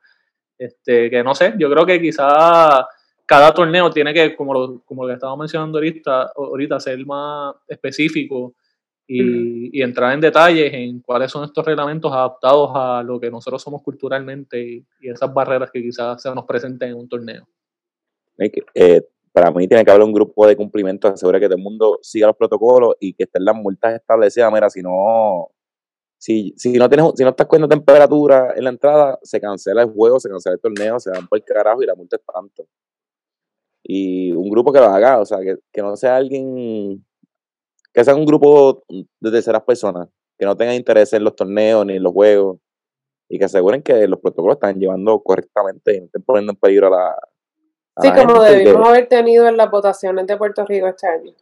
Este, 0.55 1.09
que 1.09 1.23
no 1.23 1.33
sé, 1.33 1.55
yo 1.57 1.67
creo 1.71 1.83
que 1.83 1.99
quizá 1.99 2.87
cada 3.25 3.53
torneo 3.55 3.89
tiene 3.89 4.13
que, 4.13 4.35
como 4.35 4.53
lo, 4.53 4.81
como 4.85 5.01
lo 5.01 5.07
que 5.07 5.15
estaba 5.15 5.35
mencionando 5.35 5.79
ahorita, 5.79 6.31
ahorita, 6.35 6.79
ser 6.79 7.03
más 7.07 7.55
específico 7.67 8.53
y, 9.07 9.81
entrar 9.81 10.13
en 10.13 10.21
detalles 10.21 10.73
en 10.73 10.99
cuáles 10.99 11.31
son 11.31 11.45
estos 11.45 11.65
reglamentos 11.65 12.11
adaptados 12.11 12.71
a 12.73 13.01
lo 13.03 13.19
que 13.19 13.31
nosotros 13.31 13.61
somos 13.61 13.81
culturalmente 13.81 14.61
y, 14.61 14.85
esas 15.01 15.33
barreras 15.33 15.71
que 15.71 15.81
quizás 15.81 16.21
se 16.21 16.33
nos 16.33 16.45
presenten 16.45 16.89
en 16.89 16.95
un 16.95 17.07
torneo. 17.07 17.47
Eh, 18.73 19.01
para 19.31 19.51
mí 19.51 19.67
tiene 19.67 19.85
que 19.85 19.91
haber 19.91 20.03
un 20.03 20.13
grupo 20.13 20.45
de 20.45 20.55
cumplimiento 20.55 21.07
que 21.07 21.13
asegure 21.13 21.39
que 21.39 21.45
todo 21.45 21.55
el 21.57 21.63
mundo 21.63 21.99
siga 22.01 22.27
los 22.27 22.35
protocolos 22.35 22.95
y 22.99 23.13
que 23.13 23.23
estén 23.23 23.45
las 23.45 23.55
multas 23.55 23.95
establecidas. 23.95 24.51
Mira, 24.51 24.69
si 24.69 24.81
no, 24.81 25.49
si, 26.17 26.53
si 26.57 26.73
no 26.73 26.89
tienes, 26.89 27.11
si 27.15 27.23
no 27.23 27.29
estás 27.29 27.47
cogiendo 27.47 27.67
temperatura 27.67 28.53
en 28.55 28.63
la 28.65 28.71
entrada, 28.71 29.19
se 29.21 29.39
cancela 29.39 29.83
el 29.83 29.89
juego, 29.89 30.19
se 30.19 30.29
cancela 30.29 30.55
el 30.55 30.61
torneo, 30.61 30.99
se 30.99 31.11
van 31.11 31.27
por 31.27 31.39
el 31.39 31.45
carajo 31.45 31.81
y 31.81 31.85
la 31.85 31.95
multa 31.95 32.17
es 32.17 32.23
tanto. 32.25 32.67
Y 33.83 34.31
un 34.33 34.49
grupo 34.49 34.73
que 34.73 34.79
lo 34.79 34.87
haga, 34.87 35.19
o 35.19 35.25
sea, 35.25 35.39
que, 35.39 35.55
que 35.71 35.81
no 35.81 35.95
sea 35.95 36.17
alguien 36.17 37.05
que 37.97 38.03
sea 38.03 38.13
un 38.13 38.27
grupo 38.27 38.83
de 38.87 39.31
terceras 39.31 39.63
personas 39.63 40.07
que 40.37 40.45
no 40.45 40.55
tengan 40.55 40.75
interés 40.75 41.11
en 41.13 41.23
los 41.23 41.35
torneos 41.35 41.83
ni 41.83 41.95
en 41.95 42.03
los 42.03 42.13
juegos 42.13 42.59
y 43.27 43.39
que 43.39 43.45
aseguren 43.45 43.81
que 43.81 44.07
los 44.07 44.19
protocolos 44.19 44.57
están 44.57 44.77
llevando 44.77 45.19
correctamente 45.23 45.95
y 45.95 46.01
no 46.01 46.05
estén 46.05 46.21
poniendo 46.21 46.51
en 46.51 46.59
peligro 46.59 46.87
a 46.87 46.89
la. 46.91 47.15
sí, 47.99 48.11
como 48.13 48.43
debimos 48.43 48.87
haber 48.87 49.07
tenido 49.07 49.47
en 49.47 49.57
las 49.57 49.71
votaciones 49.71 50.27
de 50.27 50.37
Puerto 50.37 50.63
Rico 50.63 50.85
este 50.85 51.07
año. 51.07 51.33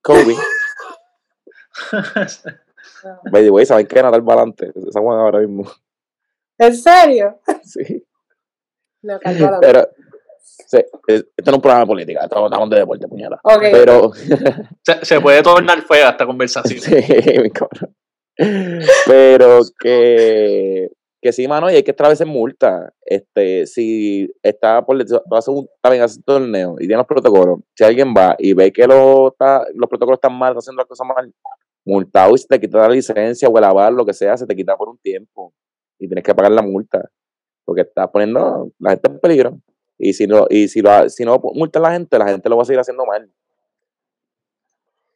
Kobe. 0.00 0.36
Baby, 3.32 3.48
güey, 3.48 3.66
¿saben 3.66 3.88
qué? 3.88 4.00
Natal 4.00 4.22
Valante. 4.22 4.72
Esa 4.76 5.00
ahora 5.00 5.40
mismo. 5.40 5.68
¿En 6.56 6.76
serio? 6.76 7.40
Sí. 7.64 8.06
Valante. 9.02 9.58
Pero, 9.60 9.88
sí, 10.66 10.78
este 11.06 11.42
no 11.44 11.50
es 11.50 11.54
un 11.54 11.60
programa 11.60 11.80
de 11.80 11.86
política, 11.86 12.20
estamos 12.22 12.52
hablando 12.52 12.74
de 12.74 12.80
deporte, 12.80 13.08
puñala. 13.08 13.38
Ok. 13.42 13.62
Pero, 13.72 14.12
Se, 14.84 15.04
se 15.04 15.20
puede 15.20 15.42
tornar 15.42 15.82
fea 15.82 16.10
esta 16.10 16.26
conversación. 16.26 16.80
sí, 16.80 16.94
mi 17.42 17.50
cabrón. 17.50 17.94
Pero 19.06 19.60
que, 19.80 20.90
que 21.20 21.32
sí, 21.32 21.48
mano, 21.48 21.70
y 21.70 21.74
hay 21.74 21.82
que 21.82 21.90
extra 21.90 22.08
veces 22.08 22.26
multa. 22.26 22.92
Este, 23.04 23.66
si 23.66 24.30
está 24.42 24.84
por 24.84 25.04
tú 25.04 25.20
haces 25.32 25.48
un, 25.48 25.68
también 25.82 26.04
haces 26.04 26.18
un 26.18 26.22
torneo 26.22 26.74
y 26.78 26.86
tienes 26.86 26.98
los 26.98 27.06
protocolos, 27.06 27.60
si 27.74 27.84
alguien 27.84 28.14
va 28.16 28.36
y 28.38 28.52
ve 28.54 28.72
que 28.72 28.86
lo 28.86 29.28
está, 29.28 29.64
los 29.74 29.88
protocolos 29.88 30.18
están 30.18 30.38
mal, 30.38 30.50
está 30.50 30.60
haciendo 30.60 30.80
las 30.80 30.88
cosas 30.88 31.06
mal, 31.06 31.32
multado 31.84 32.34
y 32.34 32.38
se 32.38 32.46
te 32.46 32.60
quita 32.60 32.78
la 32.78 32.88
licencia 32.90 33.48
o 33.48 33.58
el 33.58 33.64
aval, 33.64 33.94
lo 33.94 34.06
que 34.06 34.12
sea, 34.12 34.36
se 34.36 34.46
te 34.46 34.54
quita 34.54 34.76
por 34.76 34.88
un 34.88 34.98
tiempo 34.98 35.52
y 35.98 36.06
tienes 36.06 36.22
que 36.22 36.34
pagar 36.34 36.52
la 36.52 36.62
multa. 36.62 37.10
Porque 37.64 37.82
estás 37.82 38.08
poniendo 38.10 38.70
la 38.78 38.90
gente 38.90 39.10
en 39.10 39.20
peligro. 39.20 39.58
Y 39.98 40.12
si 40.12 40.26
no, 40.26 40.46
y 40.48 40.68
si 40.68 40.80
lo, 40.80 41.08
si 41.10 41.24
no 41.24 41.38
multas 41.54 41.80
a 41.82 41.88
la 41.88 41.92
gente, 41.92 42.18
la 42.18 42.28
gente 42.28 42.48
lo 42.48 42.56
va 42.56 42.62
a 42.62 42.66
seguir 42.66 42.80
haciendo 42.80 43.04
mal. 43.04 43.30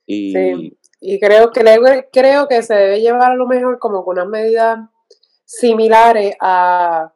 Y 0.06 0.32
Sí. 0.32 0.78
Y 1.04 1.18
creo 1.18 1.50
que 1.50 1.64
le- 1.64 2.08
creo 2.12 2.46
que 2.46 2.62
se 2.62 2.74
debe 2.74 3.00
llevar 3.00 3.32
a 3.32 3.34
lo 3.34 3.46
mejor 3.46 3.78
como 3.80 4.04
con 4.04 4.18
unas 4.18 4.28
medidas 4.28 4.78
similares 5.44 6.36
a 6.40 7.12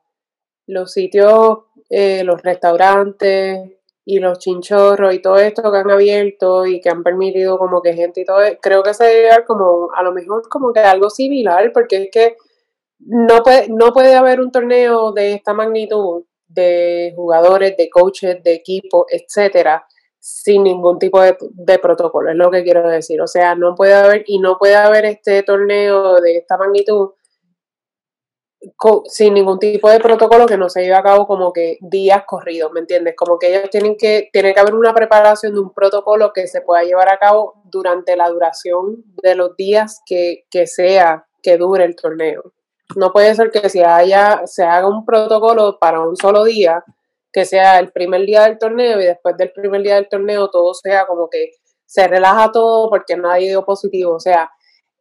los 0.66 0.92
sitios, 0.92 1.58
eh, 1.88 2.24
los 2.24 2.42
restaurantes 2.42 3.70
y 4.04 4.18
los 4.18 4.38
chinchorros 4.40 5.14
y 5.14 5.20
todo 5.22 5.36
esto 5.38 5.70
que 5.70 5.78
han 5.78 5.90
abierto 5.90 6.66
y 6.66 6.80
que 6.80 6.88
han 6.90 7.04
permitido 7.04 7.58
como 7.58 7.80
que 7.80 7.94
gente 7.94 8.22
y 8.22 8.24
todo, 8.24 8.42
e- 8.42 8.58
creo 8.60 8.82
que 8.82 8.92
se 8.94 9.04
debe 9.04 9.22
llevar 9.22 9.44
como 9.44 9.88
a 9.94 10.02
lo 10.02 10.12
mejor 10.12 10.48
como 10.48 10.72
que 10.72 10.80
algo 10.80 11.08
similar, 11.10 11.72
porque 11.72 12.04
es 12.04 12.08
que 12.10 12.36
no 12.98 13.42
puede, 13.44 13.68
no 13.68 13.92
puede 13.92 14.16
haber 14.16 14.40
un 14.40 14.50
torneo 14.50 15.12
de 15.12 15.34
esta 15.34 15.54
magnitud 15.54 16.24
de 16.48 17.12
jugadores, 17.16 17.76
de 17.76 17.88
coaches, 17.90 18.42
de 18.42 18.54
equipos, 18.54 19.06
etcétera, 19.10 19.86
sin 20.18 20.64
ningún 20.64 20.98
tipo 20.98 21.20
de, 21.20 21.36
de 21.40 21.78
protocolo, 21.78 22.30
es 22.30 22.36
lo 22.36 22.50
que 22.50 22.64
quiero 22.64 22.88
decir. 22.88 23.20
O 23.20 23.26
sea, 23.26 23.54
no 23.54 23.74
puede 23.74 23.94
haber, 23.94 24.24
y 24.26 24.38
no 24.38 24.58
puede 24.58 24.76
haber 24.76 25.04
este 25.04 25.42
torneo 25.42 26.20
de 26.20 26.38
esta 26.38 26.56
magnitud 26.56 27.10
sin 29.06 29.34
ningún 29.34 29.58
tipo 29.58 29.90
de 29.90 30.00
protocolo 30.00 30.46
que 30.46 30.56
no 30.56 30.68
se 30.68 30.82
lleve 30.82 30.94
a 30.94 31.02
cabo 31.02 31.26
como 31.26 31.52
que 31.52 31.78
días 31.80 32.24
corridos, 32.26 32.72
¿me 32.72 32.80
entiendes? 32.80 33.14
Como 33.16 33.38
que 33.38 33.54
ellos 33.54 33.70
tienen 33.70 33.96
que, 33.96 34.28
tiene 34.32 34.54
que 34.54 34.60
haber 34.60 34.74
una 34.74 34.94
preparación 34.94 35.54
de 35.54 35.60
un 35.60 35.72
protocolo 35.72 36.32
que 36.32 36.46
se 36.46 36.62
pueda 36.62 36.82
llevar 36.82 37.08
a 37.08 37.18
cabo 37.18 37.62
durante 37.64 38.16
la 38.16 38.28
duración 38.28 39.04
de 39.22 39.34
los 39.34 39.56
días 39.56 40.02
que, 40.06 40.46
que 40.50 40.66
sea 40.66 41.26
que 41.42 41.56
dure 41.58 41.84
el 41.84 41.96
torneo. 41.96 42.52
No 42.94 43.12
puede 43.12 43.34
ser 43.34 43.50
que 43.50 43.68
se 43.68 43.84
haya, 43.84 44.42
se 44.46 44.64
haga 44.64 44.88
un 44.88 45.04
protocolo 45.04 45.78
para 45.80 46.00
un 46.00 46.16
solo 46.16 46.44
día, 46.44 46.84
que 47.32 47.44
sea 47.44 47.78
el 47.78 47.90
primer 47.90 48.22
día 48.22 48.44
del 48.44 48.58
torneo 48.58 49.00
y 49.00 49.04
después 49.04 49.36
del 49.36 49.52
primer 49.52 49.82
día 49.82 49.96
del 49.96 50.08
torneo 50.08 50.48
todo 50.50 50.72
sea 50.72 51.06
como 51.06 51.28
que 51.28 51.50
se 51.84 52.06
relaja 52.06 52.52
todo 52.52 52.88
porque 52.88 53.16
nadie 53.16 53.48
dio 53.48 53.64
positivo. 53.64 54.14
O 54.14 54.20
sea, 54.20 54.50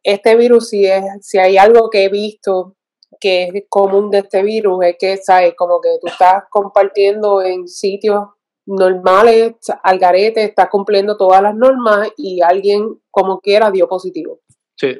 este 0.02 0.36
virus, 0.36 0.68
si, 0.68 0.86
es, 0.86 1.04
si 1.20 1.38
hay 1.38 1.56
algo 1.56 1.90
que 1.90 2.04
he 2.04 2.08
visto 2.08 2.76
que 3.20 3.44
es 3.44 3.64
común 3.68 4.10
de 4.10 4.18
este 4.18 4.42
virus, 4.42 4.84
es 4.84 4.96
que, 4.98 5.16
¿sabes? 5.16 5.54
Como 5.56 5.80
que 5.80 5.90
tú 6.00 6.08
estás 6.08 6.44
compartiendo 6.50 7.42
en 7.42 7.66
sitios 7.66 8.24
normales, 8.66 9.54
al 9.82 9.98
garete, 9.98 10.44
estás 10.44 10.68
cumpliendo 10.68 11.16
todas 11.16 11.40
las 11.42 11.54
normas 11.54 12.08
y 12.16 12.42
alguien, 12.42 13.00
como 13.10 13.40
quiera, 13.40 13.70
dio 13.70 13.88
positivo. 13.88 14.40
Sí. 14.76 14.98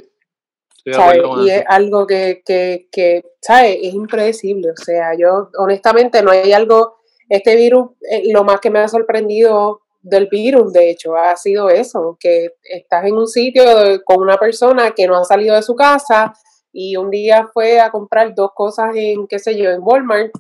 Estoy 0.87 0.93
de 0.93 0.95
¿sabes? 0.95 1.19
acuerdo 1.19 1.29
con 1.31 1.47
Y 1.47 1.51
eso. 1.51 1.59
es 1.59 1.65
algo 1.69 2.07
que, 2.07 2.43
que, 2.47 2.89
que, 2.93 3.25
¿sabes? 3.41 3.79
Es 3.83 3.95
impredecible. 3.95 4.71
O 4.71 4.77
sea, 4.77 5.15
yo 5.19 5.51
honestamente 5.59 6.23
no 6.23 6.31
hay 6.31 6.53
algo, 6.53 6.99
este 7.29 7.57
virus, 7.57 7.91
eh, 8.09 8.23
lo 8.33 8.45
más 8.45 8.61
que 8.61 8.71
me 8.71 8.79
ha 8.79 8.89
sorprendido 8.89 9.81
del 10.01 10.29
virus, 10.29 10.73
de 10.73 10.91
hecho, 10.91 11.17
ha 11.17 11.35
sido 11.37 11.69
eso, 11.69 12.17
que 12.21 12.51
estás 12.63 13.05
en 13.07 13.15
un 13.15 13.27
sitio 13.27 13.65
con 14.05 14.21
una 14.21 14.37
persona 14.37 14.93
que 14.93 15.09
no 15.09 15.17
ha 15.17 15.25
salido 15.25 15.57
de 15.57 15.63
su 15.63 15.75
casa 15.75 16.33
y 16.73 16.97
un 16.97 17.11
día 17.11 17.49
fue 17.53 17.81
a 17.81 17.91
comprar 17.91 18.33
dos 18.33 18.51
cosas 18.55 18.95
en, 18.95 19.27
qué 19.27 19.41
sé 19.41 19.57
yo, 19.59 19.69
en 19.71 19.81
Walmart 19.83 20.31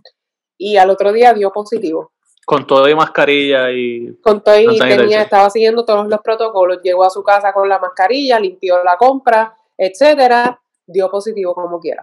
y 0.56 0.76
al 0.76 0.90
otro 0.90 1.12
día 1.12 1.34
dio 1.34 1.50
positivo. 1.50 2.12
Con 2.44 2.64
todo 2.64 2.88
y 2.88 2.94
mascarilla 2.94 3.72
y. 3.72 4.16
Con 4.22 4.40
todo 4.44 4.56
y 4.56 4.78
tenía, 4.78 5.22
estaba 5.22 5.50
siguiendo 5.50 5.84
todos 5.84 6.06
los 6.06 6.20
protocolos, 6.20 6.78
llegó 6.80 7.02
a 7.02 7.10
su 7.10 7.24
casa 7.24 7.52
con 7.52 7.68
la 7.68 7.80
mascarilla, 7.80 8.38
limpió 8.38 8.84
la 8.84 8.96
compra, 8.96 9.58
etcétera, 9.76 10.60
dio 10.86 11.10
positivo 11.10 11.54
como 11.54 11.78
quiera. 11.80 12.02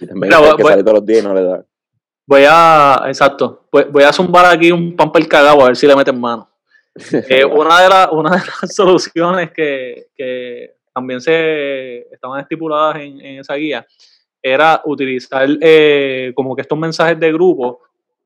y 0.00 0.06
también 0.06 0.28
Mira, 0.28 0.38
hay 0.38 0.44
voy- 0.48 0.56
que 0.56 0.62
voy- 0.62 0.70
salir 0.72 0.84
todos 0.84 0.98
los 0.98 1.06
días 1.06 1.20
y 1.20 1.26
no 1.26 1.34
le 1.34 1.42
da. 1.42 1.64
Voy 2.26 2.42
a. 2.48 3.02
Exacto. 3.08 3.66
Voy, 3.72 3.84
voy 3.90 4.02
a 4.04 4.12
zumbar 4.12 4.46
aquí 4.46 4.70
un 4.70 4.94
pamper 4.96 5.26
cagado 5.28 5.60
a 5.62 5.66
ver 5.66 5.76
si 5.76 5.86
le 5.86 5.96
meten 5.96 6.20
mano. 6.20 6.48
Eh, 7.28 7.44
una, 7.44 7.80
de 7.82 7.88
la- 7.88 8.10
una 8.12 8.30
de 8.30 8.36
las 8.36 8.74
soluciones 8.74 9.50
que, 9.50 10.08
que 10.14 10.76
también 10.94 11.20
se 11.20 12.00
estaban 12.12 12.40
estipuladas 12.40 12.96
en, 13.02 13.20
en 13.20 13.40
esa 13.40 13.54
guía 13.54 13.86
era 14.44 14.82
utilizar 14.84 15.46
eh, 15.60 16.32
como 16.34 16.54
que 16.56 16.62
estos 16.62 16.76
mensajes 16.78 17.18
de 17.18 17.32
grupo 17.32 17.80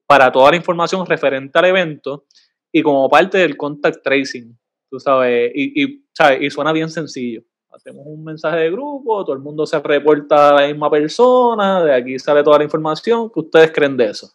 para 0.06 0.32
toda 0.32 0.50
la 0.50 0.56
información 0.56 1.04
referente 1.06 1.58
al 1.58 1.66
evento 1.66 2.24
y 2.72 2.82
como 2.82 3.08
parte 3.08 3.38
del 3.38 3.56
contact 3.56 4.02
tracing, 4.02 4.56
tú 4.90 4.98
sabes, 4.98 5.52
y, 5.54 5.82
y, 5.84 6.04
¿sabes? 6.12 6.38
y 6.42 6.50
suena 6.50 6.72
bien 6.72 6.88
sencillo. 6.90 7.42
Hacemos 7.76 8.06
un 8.06 8.24
mensaje 8.24 8.56
de 8.56 8.70
grupo, 8.70 9.22
todo 9.22 9.36
el 9.36 9.42
mundo 9.42 9.66
se 9.66 9.78
reporta 9.80 10.48
a 10.48 10.62
la 10.62 10.66
misma 10.66 10.90
persona, 10.90 11.84
de 11.84 11.94
aquí 11.94 12.18
sale 12.18 12.42
toda 12.42 12.56
la 12.56 12.64
información. 12.64 13.30
¿Qué 13.30 13.40
ustedes 13.40 13.70
creen 13.70 13.98
de 13.98 14.06
eso? 14.06 14.32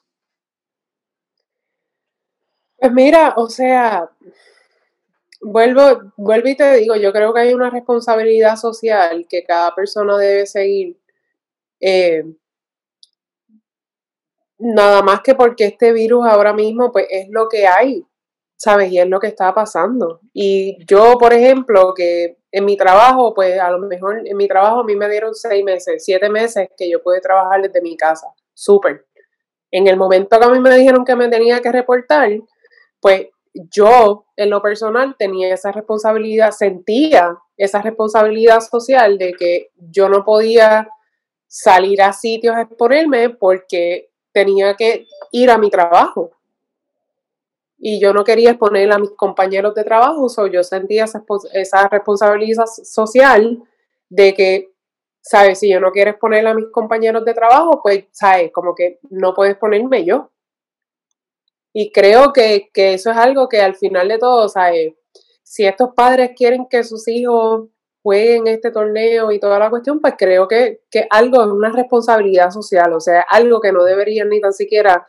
Pues 2.78 2.92
mira, 2.92 3.34
o 3.38 3.50
sea, 3.50 4.12
vuelvo, 5.42 6.14
vuelvo 6.18 6.50
y 6.50 6.56
te 6.56 6.76
digo, 6.76 6.96
yo 6.96 7.12
creo 7.12 7.34
que 7.34 7.40
hay 7.40 7.54
una 7.56 7.72
responsabilidad 7.72 8.58
social 8.58 9.26
que 9.28 9.44
cada 9.44 9.74
persona 9.74 10.18
debe 10.20 10.46
seguir. 10.46 11.00
eh, 11.80 12.24
nada 14.60 15.02
más 15.02 15.22
que 15.22 15.34
porque 15.34 15.66
este 15.66 15.92
virus 15.94 16.28
ahora 16.28 16.54
mismo, 16.54 16.92
pues 16.92 17.08
es 17.10 17.28
lo 17.32 17.50
que 17.50 17.66
hay, 17.66 18.06
¿sabes? 18.56 18.92
Y 18.92 19.00
es 19.00 19.08
lo 19.08 19.20
que 19.20 19.28
está 19.28 19.52
pasando. 19.52 20.20
Y 20.32 20.78
yo, 20.86 21.18
por 21.18 21.34
ejemplo, 21.34 21.96
que 21.96 22.41
en 22.52 22.66
mi 22.66 22.76
trabajo, 22.76 23.34
pues 23.34 23.60
a 23.60 23.70
lo 23.72 23.80
mejor 23.80 24.22
en 24.26 24.36
mi 24.36 24.48
trabajo 24.48 24.82
a 24.82 24.84
mí 24.84 24.96
me 24.96 25.10
dieron 25.10 25.34
seis 25.34 25.64
meses, 25.64 26.04
siete 26.04 26.30
meses 26.30 26.70
que 26.78 26.90
yo 26.90 27.02
pude 27.02 27.22
trabajar 27.22 27.62
desde 27.62 27.82
mi 27.82 27.96
casa. 27.96 28.28
Súper. 28.54 29.06
En 29.72 29.88
el 29.88 29.96
momento 29.96 30.38
que 30.38 30.46
a 30.46 30.50
mí 30.50 30.60
me 30.60 30.76
dijeron 30.76 31.06
que 31.06 31.16
me 31.16 31.30
tenía 31.30 31.62
que 31.62 31.72
reportar, 31.72 32.30
pues 33.00 33.28
yo 33.54 34.26
en 34.36 34.50
lo 34.50 34.62
personal 34.62 35.16
tenía 35.18 35.54
esa 35.54 35.72
responsabilidad, 35.72 36.52
sentía 36.52 37.38
esa 37.58 37.82
responsabilidad 37.82 38.60
social 38.60 39.18
de 39.18 39.34
que 39.34 39.70
yo 39.76 40.10
no 40.10 40.24
podía 40.24 40.90
salir 41.48 42.02
a 42.02 42.14
sitios 42.14 42.56
a 42.56 42.62
exponerme 42.62 43.30
porque 43.30 44.10
tenía 44.34 44.76
que 44.76 45.06
ir 45.32 45.50
a 45.50 45.58
mi 45.58 45.70
trabajo. 45.70 46.32
Y 47.84 48.00
yo 48.00 48.13
no 48.13 48.24
quería 48.24 48.52
exponer 48.52 48.91
a 48.91 49.00
mis 49.00 49.10
compañeros 49.12 49.74
de 49.74 49.84
trabajo, 49.84 50.30
so 50.30 50.46
yo 50.48 50.63
sentía 50.63 51.06
esa, 51.06 51.24
espo- 51.26 51.50
esa 51.54 51.88
responsabilidad 51.89 52.65
social 52.67 53.63
de 54.08 54.34
que, 54.36 54.72
¿sabes? 55.22 55.60
Si 55.60 55.70
yo 55.72 55.80
no 55.80 55.91
quiero 55.91 56.12
exponer 56.12 56.46
a 56.48 56.54
mis 56.54 56.67
compañeros 56.72 57.26
de 57.26 57.34
trabajo, 57.34 57.82
pues, 57.82 58.06
¿sabes? 58.12 58.52
Como 58.54 58.76
que 58.76 59.00
no 59.10 59.34
puedo 59.34 59.50
exponerme 59.50 60.06
yo. 60.06 60.30
Y 61.74 61.91
creo 61.91 62.34
que, 62.34 62.70
que 62.74 62.94
eso 62.94 63.12
es 63.12 63.17
algo 63.17 63.48
que 63.48 63.62
al 63.62 63.76
final 63.76 64.08
de 64.10 64.17
todo, 64.17 64.50
¿sabes? 64.50 64.94
Si 65.44 65.65
estos 65.65 65.89
padres 65.96 66.32
quieren 66.36 66.67
que 66.70 66.84
sus 66.84 67.08
hijos 67.08 67.70
jueguen 68.04 68.48
este 68.48 68.72
torneo 68.72 69.32
y 69.32 69.39
toda 69.39 69.60
la 69.60 69.70
cuestión, 69.70 70.00
pues 70.01 70.16
creo 70.18 70.47
que, 70.47 70.82
que 70.89 71.08
algo 71.10 71.41
es 71.41 71.47
una 71.47 71.70
responsabilidad 71.72 72.49
social, 72.51 72.93
o 72.93 72.99
sea, 72.99 73.22
algo 73.22 73.62
que 73.62 73.72
no 73.72 73.84
deberían 73.84 74.30
ni 74.30 74.41
tan 74.41 74.53
siquiera, 74.53 75.06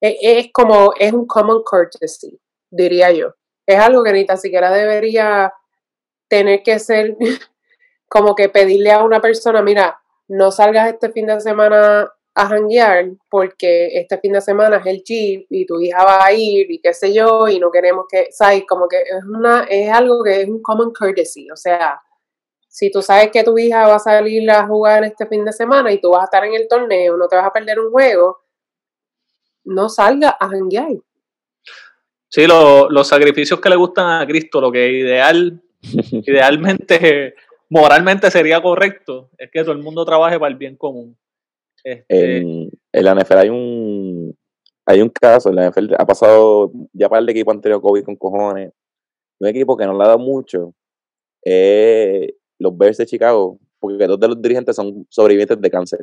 es, 0.00 0.48
como, 0.52 0.92
es 0.98 1.12
un 1.12 1.26
common 1.26 1.62
courtesy, 1.62 2.40
diría 2.70 3.10
yo. 3.10 3.34
Es 3.66 3.78
algo 3.78 4.02
que 4.02 4.12
ni 4.12 4.24
tan 4.26 4.38
siquiera 4.38 4.70
debería 4.72 5.52
tener 6.28 6.62
que 6.62 6.78
ser 6.78 7.16
como 8.08 8.34
que 8.34 8.48
pedirle 8.48 8.92
a 8.92 9.04
una 9.04 9.20
persona, 9.20 9.62
mira, 9.62 10.00
no 10.28 10.50
salgas 10.50 10.88
este 10.88 11.10
fin 11.10 11.26
de 11.26 11.40
semana 11.40 12.12
a 12.34 12.46
janguear 12.46 13.10
porque 13.28 13.88
este 13.98 14.18
fin 14.18 14.32
de 14.32 14.40
semana 14.40 14.76
es 14.76 14.86
el 14.86 15.02
Jeep 15.02 15.46
y 15.50 15.66
tu 15.66 15.80
hija 15.80 16.04
va 16.04 16.24
a 16.24 16.32
ir 16.32 16.70
y 16.70 16.80
qué 16.80 16.94
sé 16.94 17.12
yo 17.12 17.48
y 17.48 17.58
no 17.58 17.70
queremos 17.70 18.06
que, 18.08 18.28
¿sabes? 18.30 18.64
Como 18.68 18.88
que 18.88 19.02
es, 19.02 19.24
una, 19.24 19.64
es 19.64 19.90
algo 19.92 20.22
que 20.22 20.42
es 20.42 20.48
un 20.48 20.62
common 20.62 20.92
courtesy, 20.92 21.50
o 21.50 21.56
sea, 21.56 22.00
si 22.68 22.90
tú 22.90 23.02
sabes 23.02 23.30
que 23.32 23.42
tu 23.42 23.58
hija 23.58 23.88
va 23.88 23.96
a 23.96 23.98
salir 23.98 24.48
a 24.50 24.66
jugar 24.66 25.04
este 25.04 25.26
fin 25.26 25.44
de 25.44 25.52
semana 25.52 25.92
y 25.92 26.00
tú 26.00 26.10
vas 26.10 26.22
a 26.22 26.24
estar 26.24 26.44
en 26.44 26.54
el 26.54 26.68
torneo, 26.68 27.16
no 27.16 27.26
te 27.26 27.34
vas 27.34 27.46
a 27.46 27.52
perder 27.52 27.80
un 27.80 27.90
juego, 27.90 28.38
no 29.70 29.88
salga 29.88 30.36
a 30.38 30.48
janguear. 30.48 30.92
Sí, 32.28 32.46
lo- 32.46 32.88
los 32.90 33.08
sacrificios 33.08 33.60
que 33.60 33.68
le 33.68 33.76
gustan 33.76 34.22
a 34.22 34.26
Cristo, 34.26 34.60
lo 34.60 34.70
que 34.70 34.90
ideal, 34.90 35.62
idealmente 36.26 37.34
moralmente 37.70 38.30
sería 38.30 38.60
correcto 38.60 39.30
es 39.38 39.50
que 39.50 39.62
todo 39.62 39.72
el 39.72 39.78
mundo 39.78 40.04
trabaje 40.04 40.38
para 40.38 40.50
el 40.50 40.58
bien 40.58 40.76
común. 40.76 41.16
Este, 41.82 42.36
en, 42.38 42.70
la 42.92 43.14
NFL 43.14 43.38
hay 43.38 43.48
un 43.48 44.36
hay 44.84 45.00
un 45.00 45.08
caso, 45.08 45.48
en 45.48 45.56
la 45.56 45.70
NFL 45.70 45.94
ha 45.96 46.04
pasado, 46.04 46.72
ya 46.92 47.08
para 47.08 47.20
el 47.20 47.28
equipo 47.28 47.52
han 47.52 47.60
tenido 47.60 47.80
COVID 47.80 48.04
con 48.04 48.16
cojones. 48.16 48.72
Un 49.38 49.48
equipo 49.48 49.76
que 49.76 49.86
no 49.86 49.96
le 49.96 50.04
ha 50.04 50.08
dado 50.08 50.18
mucho 50.18 50.74
es 51.42 52.34
los 52.58 52.76
Bears 52.76 52.98
de 52.98 53.06
Chicago, 53.06 53.58
porque 53.78 54.06
dos 54.06 54.18
de 54.20 54.28
los 54.28 54.42
dirigentes 54.42 54.76
son 54.76 55.06
sobrevivientes 55.08 55.60
de 55.60 55.70
cáncer. 55.70 56.00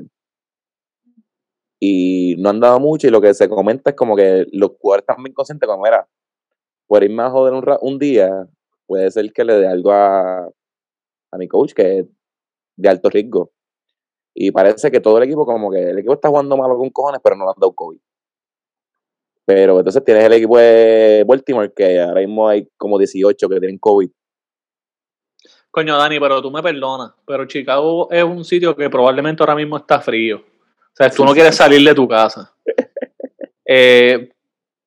Y 1.80 2.36
no 2.40 2.50
han 2.50 2.60
dado 2.60 2.80
mucho, 2.80 3.08
y 3.08 3.12
lo 3.12 3.22
que 3.22 3.34
se 3.34 3.48
comenta 3.50 3.92
es 3.92 3.96
como 3.96 4.16
que 4.16 4.46
los 4.52 4.72
jugadores 4.80 5.04
están 5.04 5.24
bien 5.24 5.34
conscientes, 5.34 5.68
como 5.68 5.86
era, 5.86 6.08
por 6.88 7.04
irme 7.04 7.24
a 7.24 7.30
joder 7.30 7.54
un, 7.54 7.64
un 7.82 8.00
día, 8.00 8.48
puede 8.86 9.12
ser 9.12 9.32
que 9.32 9.44
le 9.44 9.54
dé 9.54 9.68
algo 9.68 9.92
a, 9.92 10.50
a 11.32 11.38
mi 11.38 11.48
coach, 11.48 11.74
que 11.74 12.00
es 12.00 12.06
de 12.78 12.90
alto 12.90 13.10
riesgo. 13.10 13.52
Y 14.34 14.52
parece 14.52 14.92
que 14.92 15.00
todo 15.00 15.18
el 15.18 15.24
equipo, 15.24 15.46
como 15.46 15.72
que 15.72 15.90
el 15.90 16.00
equipo 16.00 16.14
está 16.14 16.30
jugando 16.30 16.58
malo 16.58 16.78
con 16.78 16.90
cojones, 16.90 17.20
pero 17.24 17.36
no 17.36 17.46
le 17.46 17.50
han 17.50 17.60
dado 17.60 17.74
COVID. 17.74 18.00
Pero 19.46 19.80
entonces 19.80 20.04
tienes 20.04 20.26
el 20.26 20.34
equipo 20.34 20.58
de 20.58 21.24
Baltimore, 21.26 21.72
que 21.74 22.02
ahora 22.02 22.22
mismo 22.22 22.48
hay 22.48 22.68
como 22.78 22.98
18 23.00 23.50
que 23.50 23.60
tienen 23.60 23.78
COVID. 23.78 24.10
Coño, 25.72 25.98
Dani, 25.98 26.20
pero 26.20 26.42
tú 26.42 26.52
me 26.52 26.62
perdonas, 26.62 27.14
pero 27.26 27.46
Chicago 27.46 28.10
es 28.12 28.24
un 28.24 28.44
sitio 28.44 28.76
que 28.76 28.90
probablemente 28.90 29.42
ahora 29.44 29.56
mismo 29.56 29.78
está 29.78 30.02
frío. 30.02 30.44
O 30.98 31.04
sea, 31.04 31.12
tú 31.12 31.24
no 31.24 31.34
quieres 31.34 31.56
salir 31.56 31.88
de 31.88 31.94
tu 31.94 32.08
casa. 32.08 32.52
Eh, 33.70 34.30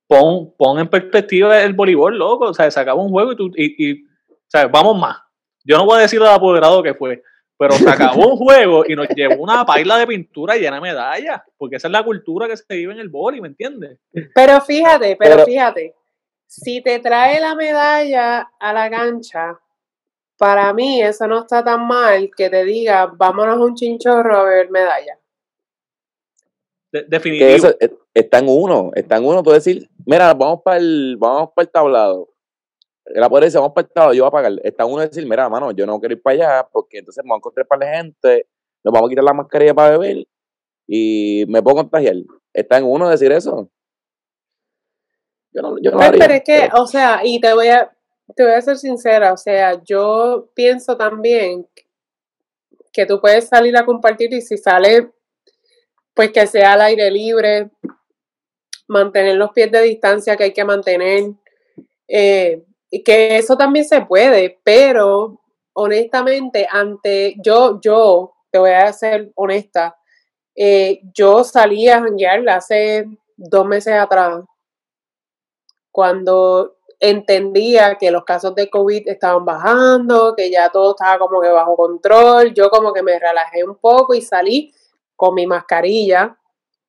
pon, 0.06 0.54
pon 0.56 0.78
en 0.78 0.88
perspectiva 0.88 1.62
el 1.62 1.74
voleibol, 1.74 2.16
loco. 2.16 2.46
O 2.46 2.54
sea, 2.54 2.70
se 2.70 2.80
acaba 2.80 2.98
un 2.98 3.10
juego 3.10 3.32
y, 3.32 3.36
tú, 3.36 3.50
y, 3.54 3.90
y 3.90 4.04
o 4.04 4.46
sea, 4.48 4.68
vamos 4.68 4.98
más. 4.98 5.18
Yo 5.62 5.76
no 5.76 5.84
voy 5.84 5.98
a 5.98 6.00
decir 6.00 6.18
lo 6.18 6.30
apoderado 6.30 6.82
que 6.82 6.94
fue, 6.94 7.22
pero 7.58 7.74
se 7.74 7.90
acabó 7.90 8.28
un 8.28 8.36
juego 8.38 8.84
y 8.88 8.96
nos 8.96 9.06
llevó 9.08 9.42
una 9.42 9.66
paila 9.66 9.98
de 9.98 10.06
pintura 10.06 10.56
llena 10.56 10.76
de 10.76 10.80
medallas, 10.80 11.42
porque 11.58 11.76
esa 11.76 11.88
es 11.88 11.92
la 11.92 12.02
cultura 12.02 12.48
que 12.48 12.56
se 12.56 12.74
vive 12.74 12.94
en 12.94 13.00
el 13.00 13.10
boli, 13.10 13.42
¿me 13.42 13.48
entiendes? 13.48 13.98
Pero 14.34 14.62
fíjate, 14.62 15.14
pero, 15.16 15.44
fíjate, 15.44 15.94
si 16.46 16.82
te 16.82 17.00
trae 17.00 17.38
la 17.38 17.54
medalla 17.54 18.50
a 18.58 18.72
la 18.72 18.88
cancha, 18.88 19.60
para 20.38 20.72
mí 20.72 21.02
eso 21.02 21.26
no 21.26 21.40
está 21.40 21.62
tan 21.62 21.86
mal 21.86 22.30
que 22.34 22.48
te 22.48 22.64
diga, 22.64 23.12
vámonos 23.14 23.58
a 23.58 23.60
un 23.60 23.74
chinchorro 23.74 24.38
a 24.38 24.44
ver 24.44 24.70
medalla. 24.70 25.18
Definitivo. 26.92 27.68
está 28.14 28.38
en 28.38 28.48
uno, 28.48 28.90
está 28.94 29.16
en 29.16 29.24
uno, 29.24 29.42
tú 29.42 29.50
decir, 29.50 29.88
mira, 30.06 30.34
vamos 30.34 30.60
para 30.64 30.78
el, 30.78 31.16
vamos 31.18 31.50
para 31.54 31.64
el 31.64 31.70
tablado 31.70 32.30
la 33.14 33.28
poder 33.28 33.44
decir, 33.44 33.58
vamos 33.58 33.74
para 33.74 33.84
el 33.84 33.88
estado, 33.88 34.12
yo 34.12 34.24
voy 34.24 34.28
a 34.28 34.30
pagar. 34.30 34.52
Está 34.62 34.84
uno 34.84 35.02
decir, 35.02 35.26
mira, 35.26 35.48
mano, 35.48 35.72
yo 35.72 35.86
no 35.86 35.98
quiero 35.98 36.14
ir 36.14 36.22
para 36.22 36.34
allá 36.34 36.68
porque 36.70 36.98
entonces 36.98 37.24
me 37.24 37.28
vamos 37.28 37.38
a 37.38 37.40
encontrar 37.40 37.66
para 37.66 37.86
la 37.86 37.96
gente, 37.96 38.46
nos 38.84 38.92
vamos 38.92 39.08
a 39.08 39.10
quitar 39.10 39.24
la 39.24 39.32
mascarilla 39.32 39.74
para 39.74 39.98
beber 39.98 40.26
y 40.86 41.44
me 41.48 41.62
puedo 41.62 41.76
contagiar. 41.76 42.16
Está 42.52 42.78
en 42.78 42.84
uno 42.84 43.08
decir 43.08 43.32
eso. 43.32 43.70
Yo 45.52 45.62
no, 45.62 45.76
yo 45.80 45.90
no 45.90 45.98
pero, 45.98 46.18
pero 46.18 46.34
es 46.34 46.44
que, 46.44 46.68
o 46.74 46.86
sea, 46.86 47.20
y 47.24 47.40
te 47.40 47.52
voy 47.52 47.68
a, 47.68 47.90
te 48.36 48.44
voy 48.44 48.52
a 48.52 48.62
ser 48.62 48.76
sincera, 48.76 49.32
o 49.32 49.36
sea, 49.36 49.82
yo 49.82 50.48
pienso 50.54 50.96
también 50.96 51.66
que 52.92 53.06
tú 53.06 53.20
puedes 53.20 53.48
salir 53.48 53.76
a 53.76 53.84
compartir 53.84 54.32
y 54.32 54.40
si 54.40 54.56
sale, 54.56 55.10
pues 56.14 56.32
que 56.32 56.46
sea 56.46 56.74
al 56.74 56.82
aire 56.82 57.10
libre, 57.10 57.70
mantener 58.88 59.36
los 59.36 59.52
pies 59.52 59.70
de 59.70 59.82
distancia 59.82 60.36
que 60.36 60.44
hay 60.44 60.52
que 60.52 60.64
mantener. 60.64 61.32
Eh, 62.08 62.64
y 62.90 63.04
que 63.04 63.36
eso 63.36 63.56
también 63.56 63.84
se 63.84 64.02
puede, 64.02 64.58
pero 64.64 65.40
honestamente, 65.74 66.66
ante 66.68 67.36
yo, 67.42 67.80
yo, 67.80 68.32
te 68.50 68.58
voy 68.58 68.70
a 68.70 68.92
ser 68.92 69.30
honesta, 69.36 69.96
eh, 70.56 71.00
yo 71.14 71.44
salí 71.44 71.88
a 71.88 72.00
janguear 72.00 72.46
hace 72.48 73.06
dos 73.36 73.64
meses 73.64 73.94
atrás, 73.94 74.42
cuando 75.92 76.76
entendía 76.98 77.96
que 77.96 78.10
los 78.10 78.24
casos 78.24 78.54
de 78.54 78.68
COVID 78.68 79.08
estaban 79.08 79.44
bajando, 79.44 80.34
que 80.36 80.50
ya 80.50 80.68
todo 80.70 80.90
estaba 80.90 81.18
como 81.18 81.40
que 81.40 81.48
bajo 81.48 81.76
control, 81.76 82.52
yo 82.52 82.68
como 82.68 82.92
que 82.92 83.02
me 83.02 83.18
relajé 83.18 83.64
un 83.64 83.76
poco 83.76 84.14
y 84.14 84.20
salí 84.20 84.74
con 85.20 85.34
mi 85.34 85.46
mascarilla 85.46 86.38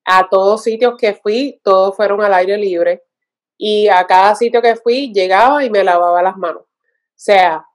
a 0.05 0.29
todos 0.29 0.63
sitios 0.63 0.95
que 0.97 1.13
fui, 1.13 1.59
todos 1.65 1.93
fueron 1.97 2.21
al 2.21 2.33
aire 2.33 2.57
libre 2.57 3.03
y 3.57 3.89
a 3.89 4.07
cada 4.07 4.35
sitio 4.35 4.61
que 4.61 4.77
fui 4.77 5.11
llegaba 5.11 5.65
y 5.65 5.69
me 5.69 5.83
lavaba 5.83 6.23
las 6.23 6.37
manos. 6.37 6.63
O 6.63 6.67
sea, 7.13 7.67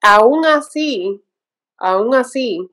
aún 0.00 0.46
así, 0.46 1.20
aún 1.76 2.14
así, 2.14 2.70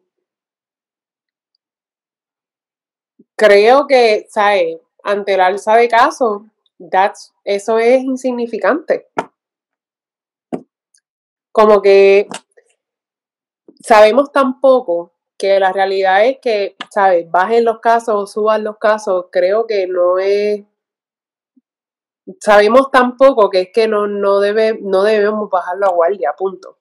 creo 3.35 3.87
que, 3.87 4.27
¿sabes? 4.29 4.77
Ante 5.03 5.33
el 5.33 5.41
alza 5.41 5.75
de 5.75 5.89
casos, 5.89 6.43
eso 7.43 7.79
es 7.79 8.03
insignificante. 8.03 9.07
Como 11.51 11.81
que 11.81 12.27
sabemos 13.79 14.31
tan 14.31 14.59
poco 14.61 15.14
que 15.37 15.59
la 15.59 15.71
realidad 15.71 16.25
es 16.25 16.37
que, 16.41 16.75
¿sabes? 16.91 17.29
Bajen 17.29 17.65
los 17.65 17.79
casos 17.79 18.15
o 18.15 18.27
suban 18.27 18.63
los 18.63 18.77
casos, 18.77 19.25
creo 19.31 19.67
que 19.67 19.87
no 19.87 20.19
es 20.19 20.63
sabemos 22.39 22.91
tan 22.91 23.17
poco 23.17 23.49
que 23.49 23.61
es 23.61 23.69
que 23.73 23.87
no, 23.87 24.07
no, 24.07 24.39
debe, 24.39 24.79
no 24.81 25.03
debemos 25.03 25.49
bajar 25.49 25.77
la 25.77 25.89
guardia, 25.89 26.33
punto. 26.37 26.77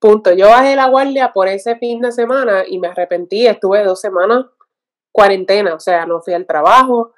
Punto. 0.00 0.32
Yo 0.32 0.46
bajé 0.48 0.76
la 0.76 0.88
guardia 0.88 1.32
por 1.32 1.48
ese 1.48 1.76
fin 1.76 2.00
de 2.00 2.12
semana 2.12 2.64
y 2.66 2.78
me 2.78 2.88
arrepentí. 2.88 3.46
Estuve 3.46 3.82
dos 3.84 4.00
semanas 4.00 4.46
cuarentena, 5.10 5.74
o 5.74 5.80
sea, 5.80 6.06
no 6.06 6.20
fui 6.20 6.34
al 6.34 6.46
trabajo. 6.46 7.12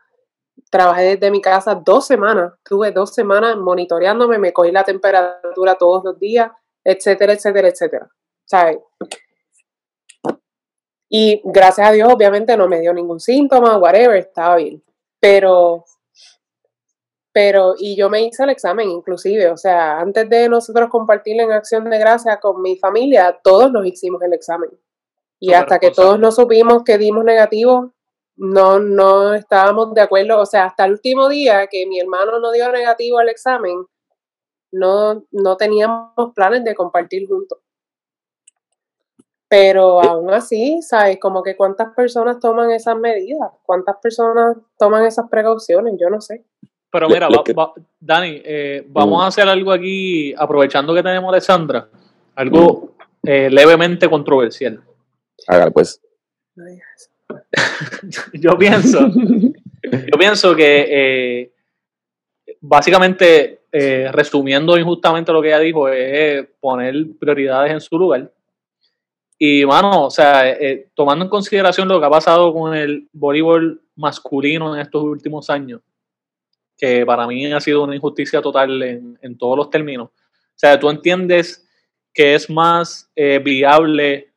Trabajé 0.71 1.17
desde 1.17 1.31
mi 1.31 1.41
casa 1.43 1.75
dos 1.75 2.07
semanas. 2.07 2.55
Tuve 2.65 2.93
dos 2.93 3.15
semanas 3.15 3.57
monitoreándome, 3.57 4.39
me 4.39 4.53
cogí 4.53 4.73
la 4.73 4.85
temperatura 4.85 5.75
todos 5.75 6.05
los 6.05 6.19
días, 6.19 6.51
etcétera, 6.85 7.35
etcétera, 7.35 7.69
etcétera. 7.69 8.11
¿Sabes? 8.47 8.79
Y 11.11 11.43
gracias 11.45 11.89
a 11.89 11.93
Dios, 11.93 12.11
obviamente, 12.11 12.57
no 12.57 12.69
me 12.69 12.81
dio 12.81 12.95
ningún 12.95 13.21
síntoma, 13.21 13.77
whatever, 13.77 14.17
estaba 14.17 14.57
bien. 14.57 14.83
Pero 15.19 15.85
pero, 17.33 17.75
y 17.79 17.97
yo 17.97 18.11
me 18.11 18.23
hice 18.23 18.43
el 18.43 18.51
examen 18.51 18.91
inclusive, 18.91 19.51
o 19.51 19.57
sea, 19.57 20.01
antes 20.01 20.29
de 20.29 20.49
nosotros 20.49 20.89
compartir 20.91 21.41
en 21.41 21.53
Acción 21.53 21.89
de 21.89 21.99
Gracia 21.99 22.41
con 22.41 22.61
mi 22.61 22.77
familia, 22.77 23.39
todos 23.43 23.71
nos 23.71 23.87
hicimos 23.87 24.21
el 24.23 24.33
examen. 24.33 24.71
Y 25.39 25.53
hasta 25.53 25.79
que 25.79 25.91
todos 25.91 26.19
nos 26.19 26.35
supimos 26.35 26.83
que 26.85 26.99
dimos 26.99 27.25
negativo, 27.25 27.95
no, 28.37 28.81
no 28.81 29.35
estábamos 29.35 29.95
de 29.95 30.01
acuerdo, 30.01 30.41
o 30.41 30.47
sea, 30.47 30.65
hasta 30.67 30.85
el 30.85 30.93
último 30.93 31.29
día 31.29 31.67
que 31.69 31.87
mi 31.87 32.01
hermano 32.01 32.41
no 32.41 32.51
dio 32.51 32.71
negativo 32.73 33.19
al 33.19 33.29
examen, 33.29 33.87
no, 34.73 35.25
no 35.31 35.57
teníamos 35.57 36.35
planes 36.35 36.65
de 36.65 36.75
compartir 36.75 37.29
juntos. 37.29 37.59
Pero 39.51 40.01
aún 40.01 40.31
así, 40.31 40.81
¿sabes? 40.81 41.19
Como 41.19 41.43
que 41.43 41.57
cuántas 41.57 41.93
personas 41.93 42.39
toman 42.39 42.71
esas 42.71 42.97
medidas, 42.97 43.51
cuántas 43.65 43.97
personas 44.01 44.57
toman 44.79 45.05
esas 45.05 45.29
precauciones, 45.29 45.95
yo 46.01 46.09
no 46.09 46.21
sé. 46.21 46.45
Pero 46.89 47.09
mira, 47.09 47.27
Dani, 47.99 48.41
eh, 48.45 48.87
vamos 48.87 49.25
a 49.25 49.27
hacer 49.27 49.49
algo 49.49 49.73
aquí, 49.73 50.33
aprovechando 50.39 50.95
que 50.95 51.03
tenemos 51.03 51.27
a 51.27 51.33
Alessandra, 51.33 51.89
algo 52.37 52.95
eh, 53.25 53.51
levemente 53.51 54.09
controversial. 54.09 54.81
Hágalo 55.49 55.73
pues. 55.73 56.01
yo 58.35 58.57
pienso, 58.57 59.01
yo 59.03 60.17
pienso 60.17 60.55
que 60.55 60.87
eh, 60.89 61.53
básicamente, 62.61 63.63
resumiendo 64.13 64.79
injustamente 64.79 65.33
lo 65.33 65.43
que 65.43 65.49
ella 65.49 65.59
dijo, 65.59 65.89
es 65.89 66.47
poner 66.61 66.95
prioridades 67.19 67.73
en 67.73 67.81
su 67.81 67.99
lugar. 67.99 68.31
Y, 69.43 69.65
mano, 69.65 70.05
o 70.05 70.11
sea, 70.11 70.55
tomando 70.93 71.25
en 71.25 71.31
consideración 71.31 71.89
lo 71.89 71.99
que 71.99 72.05
ha 72.05 72.11
pasado 72.11 72.53
con 72.53 72.75
el 72.75 73.09
voleibol 73.11 73.81
masculino 73.97 74.75
en 74.75 74.83
estos 74.83 75.03
últimos 75.03 75.49
años, 75.49 75.81
que 76.77 77.07
para 77.07 77.27
mí 77.27 77.51
ha 77.51 77.59
sido 77.59 77.85
una 77.85 77.97
injusticia 77.97 78.43
total 78.43 78.83
en, 78.83 79.39
todos 79.39 79.57
los 79.57 79.71
términos. 79.71 80.09
O 80.09 80.57
sea, 80.57 80.79
tú 80.79 80.91
entiendes 80.91 81.67
que 82.13 82.35
es 82.35 82.51
más 82.51 83.11
eh, 83.17 83.41
viable 83.43 84.31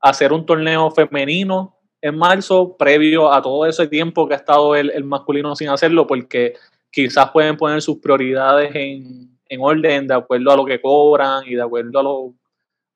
hacer 0.00 0.32
un 0.32 0.44
torneo 0.44 0.90
femenino 0.90 1.76
en 2.02 2.18
marzo, 2.18 2.76
previo 2.76 3.32
a 3.32 3.40
todo 3.40 3.66
ese 3.66 3.86
tiempo 3.86 4.26
que 4.26 4.34
ha 4.34 4.38
estado 4.38 4.74
el, 4.74 5.04
masculino 5.04 5.54
sin 5.54 5.68
hacerlo, 5.68 6.08
porque 6.08 6.54
quizás 6.90 7.30
pueden 7.30 7.56
poner 7.56 7.80
sus 7.82 7.98
prioridades 7.98 8.72
en, 8.74 9.30
orden 9.60 10.08
de 10.08 10.14
acuerdo 10.14 10.50
a 10.50 10.56
lo 10.56 10.64
que 10.64 10.80
cobran 10.80 11.44
y 11.46 11.54
de 11.54 11.62
acuerdo 11.62 12.00
a, 12.00 12.02
lo, 12.02 12.34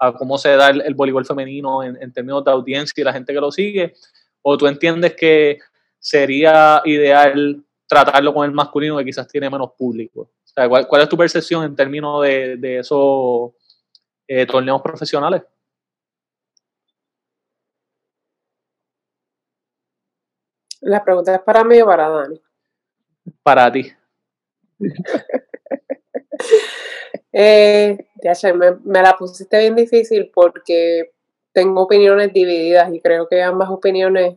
a 0.03 0.13
cómo 0.13 0.37
se 0.37 0.57
da 0.57 0.71
el, 0.71 0.95
voleibol 0.95 1.25
femenino 1.25 1.83
en, 1.83 1.97
en, 2.03 2.13
términos 2.13 2.45
de 2.45 2.51
audiencia 2.51 3.01
y 3.01 3.05
la 3.05 3.13
gente 3.13 3.33
que 3.33 3.41
lo 3.41 3.53
sigue, 3.53 3.95
o 4.43 4.59
tú 4.59 4.67
entiendes 4.67 5.15
que 5.15 5.59
sería 6.01 6.83
ideal 6.85 7.63
tratarlo 7.87 8.35
con 8.35 8.45
el 8.45 8.53
masculino 8.53 8.99
que 8.99 9.05
quizás 9.05 9.29
tiene 9.29 9.49
menos 9.49 9.73
público. 9.79 10.31
¿cuál, 10.69 11.03
es 11.03 11.09
tu 11.09 11.17
percepción 11.17 11.65
en 11.65 11.77
términos 11.77 12.23
de, 12.23 12.57
de, 12.57 12.79
eso, 12.79 13.55
eh, 14.27 14.45
torneos 14.47 14.83
profesionales. 14.83 15.43
La 20.81 21.05
pregunta 21.05 21.35
es 21.35 21.41
para 21.43 21.63
mí 21.63 21.81
o 21.81 21.87
para 21.87 22.09
Dani. 22.09 22.41
Para 23.43 23.71
ti. 23.71 23.93
eh, 27.33 28.07
ya 28.23 28.55
me, 28.55 28.73
me 28.85 29.03
la 29.03 29.17
pusiste 29.17 29.59
bien 29.59 29.75
difícil 29.75 30.31
porque 30.33 31.13
tengo 31.53 31.83
opiniones 31.83 32.33
divididas 32.33 32.93
y 32.93 33.01
creo 33.01 33.29
que 33.29 33.43
ambas 33.43 33.71
opiniones 33.71 34.37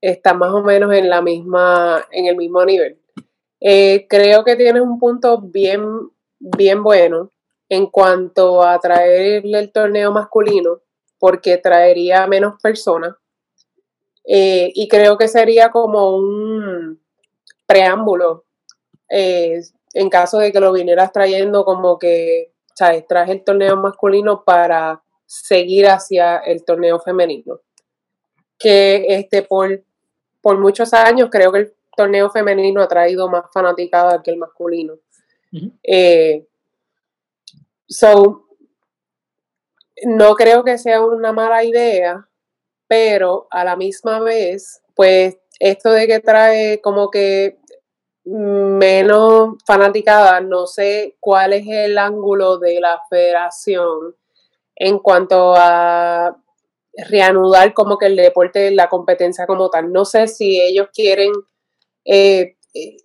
están 0.00 0.38
más 0.38 0.52
o 0.52 0.62
menos 0.62 0.92
en 0.92 1.08
la 1.08 1.22
misma, 1.22 2.04
en 2.10 2.26
el 2.26 2.36
mismo 2.36 2.64
nivel. 2.64 2.98
Eh, 3.60 4.06
creo 4.08 4.44
que 4.44 4.56
tienes 4.56 4.82
un 4.82 4.98
punto 4.98 5.40
bien, 5.40 6.10
bien 6.40 6.82
bueno 6.82 7.30
en 7.68 7.86
cuanto 7.86 8.62
a 8.62 8.78
traerle 8.80 9.60
el 9.60 9.72
torneo 9.72 10.10
masculino, 10.10 10.80
porque 11.18 11.56
traería 11.56 12.26
menos 12.26 12.60
personas. 12.60 13.14
Eh, 14.24 14.72
y 14.74 14.88
creo 14.88 15.16
que 15.16 15.28
sería 15.28 15.70
como 15.70 16.16
un 16.16 17.00
preámbulo 17.66 18.44
eh, 19.08 19.62
en 19.94 20.08
caso 20.08 20.38
de 20.38 20.52
que 20.52 20.60
lo 20.60 20.72
vinieras 20.72 21.12
trayendo 21.12 21.64
como 21.64 21.98
que, 21.98 22.52
¿sabes? 22.74 23.06
Traje 23.06 23.32
el 23.32 23.44
torneo 23.44 23.76
masculino 23.76 24.44
para 24.44 25.02
seguir 25.26 25.88
hacia 25.88 26.38
el 26.38 26.64
torneo 26.64 26.98
femenino. 26.98 27.60
Que 28.58 29.06
este, 29.08 29.42
por, 29.42 29.82
por 30.40 30.58
muchos 30.58 30.92
años 30.92 31.28
creo 31.30 31.52
que 31.52 31.58
el 31.58 31.74
torneo 31.96 32.30
femenino 32.30 32.82
ha 32.82 32.88
traído 32.88 33.28
más 33.28 33.44
fanaticada 33.52 34.22
que 34.22 34.30
el 34.30 34.38
masculino. 34.38 34.94
Eh, 35.82 36.46
so, 37.86 38.46
no 40.04 40.34
creo 40.34 40.64
que 40.64 40.78
sea 40.78 41.04
una 41.04 41.32
mala 41.32 41.64
idea, 41.64 42.26
pero 42.86 43.46
a 43.50 43.64
la 43.64 43.76
misma 43.76 44.20
vez, 44.20 44.82
pues 44.94 45.38
esto 45.60 45.92
de 45.92 46.06
que 46.06 46.20
trae 46.20 46.80
como 46.80 47.10
que 47.10 47.58
menos 48.24 49.56
fanaticada, 49.66 50.40
no 50.40 50.66
sé 50.66 51.16
cuál 51.18 51.52
es 51.52 51.66
el 51.66 51.98
ángulo 51.98 52.58
de 52.58 52.80
la 52.80 53.00
federación 53.10 54.14
en 54.76 54.98
cuanto 54.98 55.54
a 55.56 56.36
reanudar 57.08 57.72
como 57.74 57.98
que 57.98 58.06
el 58.06 58.16
deporte, 58.16 58.70
la 58.70 58.88
competencia 58.88 59.46
como 59.46 59.70
tal. 59.70 59.92
No 59.92 60.04
sé 60.04 60.28
si 60.28 60.60
ellos 60.60 60.88
quieren, 60.92 61.32
eh, 62.04 62.56
eh, 62.74 62.96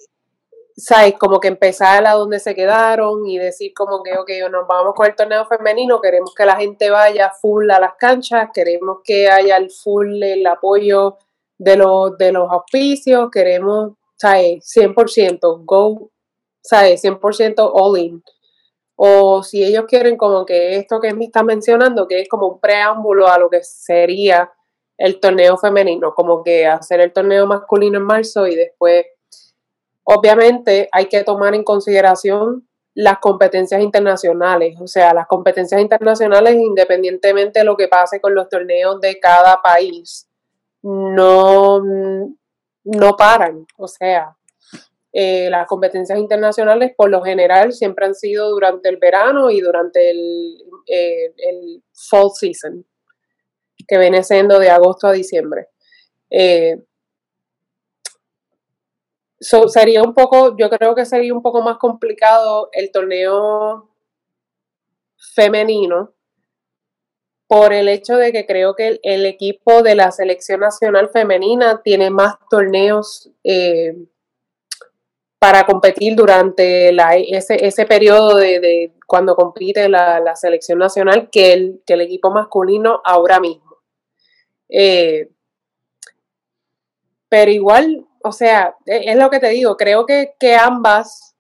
¿sabes? 0.75 1.15
Como 1.17 1.39
que 1.39 1.47
empezar 1.47 2.05
a 2.05 2.13
donde 2.13 2.39
se 2.39 2.53
quedaron 2.53 3.25
y 3.25 3.37
decir 3.37 3.73
como 3.75 4.03
que, 4.03 4.17
ok, 4.17 4.29
nos 4.51 4.67
vamos 4.67 4.93
con 4.95 5.07
el 5.07 5.15
torneo 5.15 5.45
femenino, 5.45 6.01
queremos 6.01 6.33
que 6.35 6.45
la 6.45 6.55
gente 6.57 6.89
vaya 6.89 7.31
full 7.31 7.69
a 7.71 7.79
las 7.79 7.95
canchas, 7.95 8.49
queremos 8.53 8.99
que 9.03 9.29
haya 9.29 9.57
el 9.57 9.71
full 9.71 10.21
el 10.21 10.45
apoyo 10.45 11.17
de 11.57 11.77
los, 11.77 12.17
de 12.17 12.31
los 12.31 12.51
auspicios, 12.51 13.31
queremos, 13.31 13.93
¿sabes? 14.17 14.65
100%, 14.75 15.63
go, 15.63 16.11
¿sabes? 16.61 17.03
100% 17.03 17.71
all 17.73 17.97
in 17.97 18.23
o 18.99 19.43
si 19.43 19.63
ellos 19.63 19.85
quieren 19.87 20.17
como 20.17 20.43
que 20.45 20.75
esto 20.75 20.99
que 20.99 21.13
me 21.13 21.25
está 21.25 21.43
mencionando, 21.43 22.07
que 22.07 22.19
es 22.19 22.27
como 22.27 22.47
un 22.47 22.59
preámbulo 22.59 23.27
a 23.27 23.37
lo 23.37 23.47
que 23.47 23.63
sería 23.63 24.51
el 24.97 25.19
torneo 25.19 25.55
femenino, 25.55 26.15
como 26.15 26.43
que 26.43 26.65
hacer 26.65 27.01
el 27.01 27.13
torneo 27.13 27.45
masculino 27.45 27.99
en 27.99 28.05
marzo 28.05 28.47
y 28.47 28.55
después, 28.55 29.05
obviamente 30.03 30.89
hay 30.91 31.05
que 31.05 31.23
tomar 31.23 31.53
en 31.53 31.63
consideración 31.63 32.67
las 32.95 33.19
competencias 33.19 33.83
internacionales, 33.83 34.81
o 34.81 34.87
sea, 34.87 35.13
las 35.13 35.27
competencias 35.27 35.79
internacionales 35.79 36.55
independientemente 36.55 37.59
de 37.59 37.65
lo 37.65 37.77
que 37.77 37.87
pase 37.87 38.19
con 38.19 38.33
los 38.33 38.49
torneos 38.49 38.99
de 38.99 39.19
cada 39.19 39.61
país, 39.61 40.27
no, 40.81 41.83
no 42.87 43.15
paran, 43.17 43.65
o 43.77 43.87
sea, 43.87 44.35
eh, 45.11 45.49
las 45.49 45.67
competencias 45.67 46.17
internacionales 46.19 46.93
por 46.95 47.09
lo 47.09 47.21
general 47.21 47.73
siempre 47.73 48.05
han 48.05 48.15
sido 48.15 48.49
durante 48.49 48.89
el 48.89 48.97
verano 48.97 49.49
y 49.49 49.59
durante 49.61 50.11
el, 50.11 50.57
eh, 50.87 51.33
fall 51.93 52.31
season, 52.33 52.85
que 53.87 53.97
viene 53.97 54.23
siendo 54.23 54.59
de 54.59 54.69
agosto 54.69 55.07
a 55.07 55.11
diciembre. 55.13 55.67
Eh, 56.29 56.83
sería 59.39 60.03
un 60.03 60.13
poco, 60.13 60.55
yo 60.57 60.69
creo 60.69 60.95
que 60.95 61.05
sería 61.05 61.33
un 61.33 61.41
poco 61.41 61.61
más 61.61 61.77
complicado 61.77 62.69
el 62.71 62.91
torneo 62.91 63.89
femenino 65.35 66.16
por 67.47 67.73
el 67.73 67.87
hecho 67.87 68.17
de 68.17 68.31
que 68.31 68.45
creo 68.45 68.75
que 68.75 68.99
el, 69.03 69.25
equipo 69.25 69.81
de 69.81 69.95
la 69.95 70.11
selección 70.11 70.59
nacional 70.59 71.09
femenina 71.09 71.81
tiene 71.81 72.09
más 72.09 72.35
torneos 72.49 73.31
para 75.39 75.65
competir 75.65 76.15
durante 76.15 76.91
la, 76.91 77.15
ese, 77.15 77.65
ese 77.65 77.85
periodo 77.85 78.37
de, 78.37 78.93
cuando 79.05 79.35
compite 79.35 79.87
la, 79.87 80.35
selección 80.35 80.79
nacional 80.79 81.29
que 81.31 81.53
el, 81.53 81.81
que 81.85 81.93
el 81.93 82.01
equipo 82.01 82.31
masculino 82.31 83.01
ahora 83.05 83.39
mismo. 83.39 83.77
Eh, 84.69 85.29
pero 87.29 87.51
igual, 87.51 88.05
o 88.23 88.31
sea, 88.31 88.75
e, 88.85 89.11
es, 89.11 89.17
lo 89.17 89.29
que 89.29 89.39
te 89.39 89.49
digo, 89.49 89.77
creo 89.77 90.05
que, 90.05 90.55
ambas, 90.55 91.35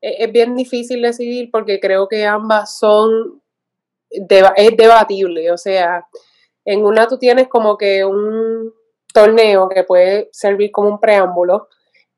e, 0.00 0.24
es, 0.24 0.32
bien 0.32 0.56
difícil 0.56 1.02
decidir 1.02 1.50
porque 1.50 1.78
creo 1.78 2.08
que 2.08 2.26
ambas 2.26 2.78
son, 2.78 3.41
es 4.12 4.76
debatible, 4.76 5.50
o 5.50 5.56
sea, 5.56 6.06
en 6.64 6.84
una 6.84 7.06
tú 7.08 7.18
tienes 7.18 7.48
como 7.48 7.76
que 7.76 8.04
un 8.04 8.72
torneo 9.12 9.68
que 9.68 9.84
puede 9.84 10.28
servir 10.32 10.70
como 10.70 10.88
un 10.88 11.00
preámbulo, 11.00 11.68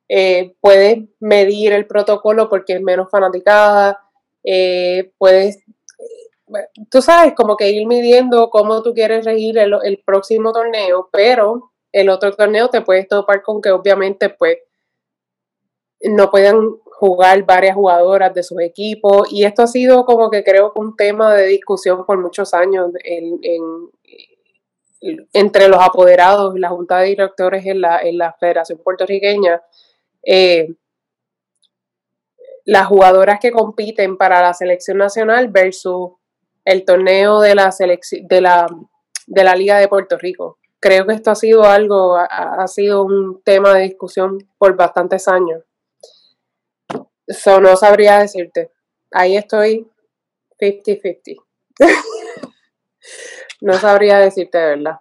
eh, 0.09 0.55
puedes 0.61 0.99
medir 1.21 1.73
el 1.73 1.87
protocolo 1.87 2.49
porque 2.49 2.75
es 2.75 2.83
menos 2.83 3.11
fanaticada, 3.11 4.01
eh, 4.45 5.13
puedes, 5.19 5.57
eh, 5.57 6.69
tú 6.91 7.01
sabes, 7.01 7.35
como 7.35 7.57
que 7.57 7.71
ir 7.71 7.87
midiendo 7.87 8.51
cómo 8.51 8.83
tú 8.83 8.93
quieres 8.93 9.25
regir 9.25 9.59
el, 9.59 10.03
próximo 10.05 10.53
torneo, 10.53 11.09
pero 11.11 11.73
el 11.93 12.11
otro 12.11 12.33
torneo 12.33 12.69
te 12.69 12.83
puedes 12.83 13.09
topar 13.09 13.43
con 13.43 13.63
que 13.63 13.71
obviamente 13.71 14.29
pues 14.29 14.59
no 16.03 16.31
puedan 16.31 16.77
jugar 17.07 17.45
varias 17.45 17.75
jugadoras 17.75 18.33
de 18.33 18.43
sus 18.43 18.61
equipos 18.61 19.31
y 19.31 19.45
esto 19.45 19.63
ha 19.63 19.67
sido 19.67 20.05
como 20.05 20.31
que 20.31 20.43
creo 20.43 20.73
que 20.73 20.81
un 20.81 20.97
tema 20.97 21.35
de 21.35 21.47
discusión 21.47 22.07
por 22.07 22.19
muchos 22.19 22.55
años 22.55 22.91
en, 23.05 23.41
entre 25.33 25.69
los 25.69 25.81
apoderados 25.81 26.57
y 26.57 26.61
la 26.61 26.71
junta 26.71 26.99
de 26.99 27.09
directores 27.09 27.67
en 27.67 27.83
la, 27.83 27.99
en 27.99 28.17
la 28.17 28.33
Federación 28.33 28.81
Puertorriqueña 28.83 29.63
eh, 30.27 30.75
las 32.65 32.87
jugadoras 32.87 33.41
que 33.41 33.53
compiten 33.53 34.17
para 34.17 34.41
la 34.41 34.55
selección 34.55 34.99
nacional 34.99 35.49
versus 35.49 36.13
el 36.65 36.85
torneo 36.85 37.41
de 37.41 37.55
la, 37.55 37.75
de 37.79 38.41
la, 38.41 38.67
de 39.27 39.45
la 39.45 39.55
Liga 39.55 39.79
de 39.79 39.89
Puerto 39.89 40.17
Rico. 40.17 40.59
Creo 40.81 41.07
que 41.07 41.15
esto 41.15 41.31
ha 41.31 41.35
sido 41.35 41.65
algo, 41.65 42.17
ha, 42.17 42.67
sido 42.69 43.05
un 43.05 43.43
tema 43.43 43.75
de 43.75 43.83
discusión 43.83 44.39
por 44.59 44.77
bastantes 44.77 45.29
años. 45.29 45.63
Eso 47.27 47.61
no 47.61 47.77
sabría 47.77 48.19
decirte. 48.19 48.71
Ahí 49.11 49.37
estoy 49.37 49.87
50-50. 50.61 51.37
no 53.61 53.73
sabría 53.75 54.19
decirte 54.19 54.59
de 54.59 54.67
verdad. 54.77 55.01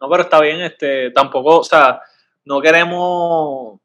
No, 0.00 0.10
pero 0.10 0.22
está 0.22 0.40
bien, 0.40 0.60
este, 0.60 1.10
tampoco, 1.10 1.60
o 1.60 1.64
sea, 1.64 2.00
no 2.44 2.60
queremos 2.60 3.80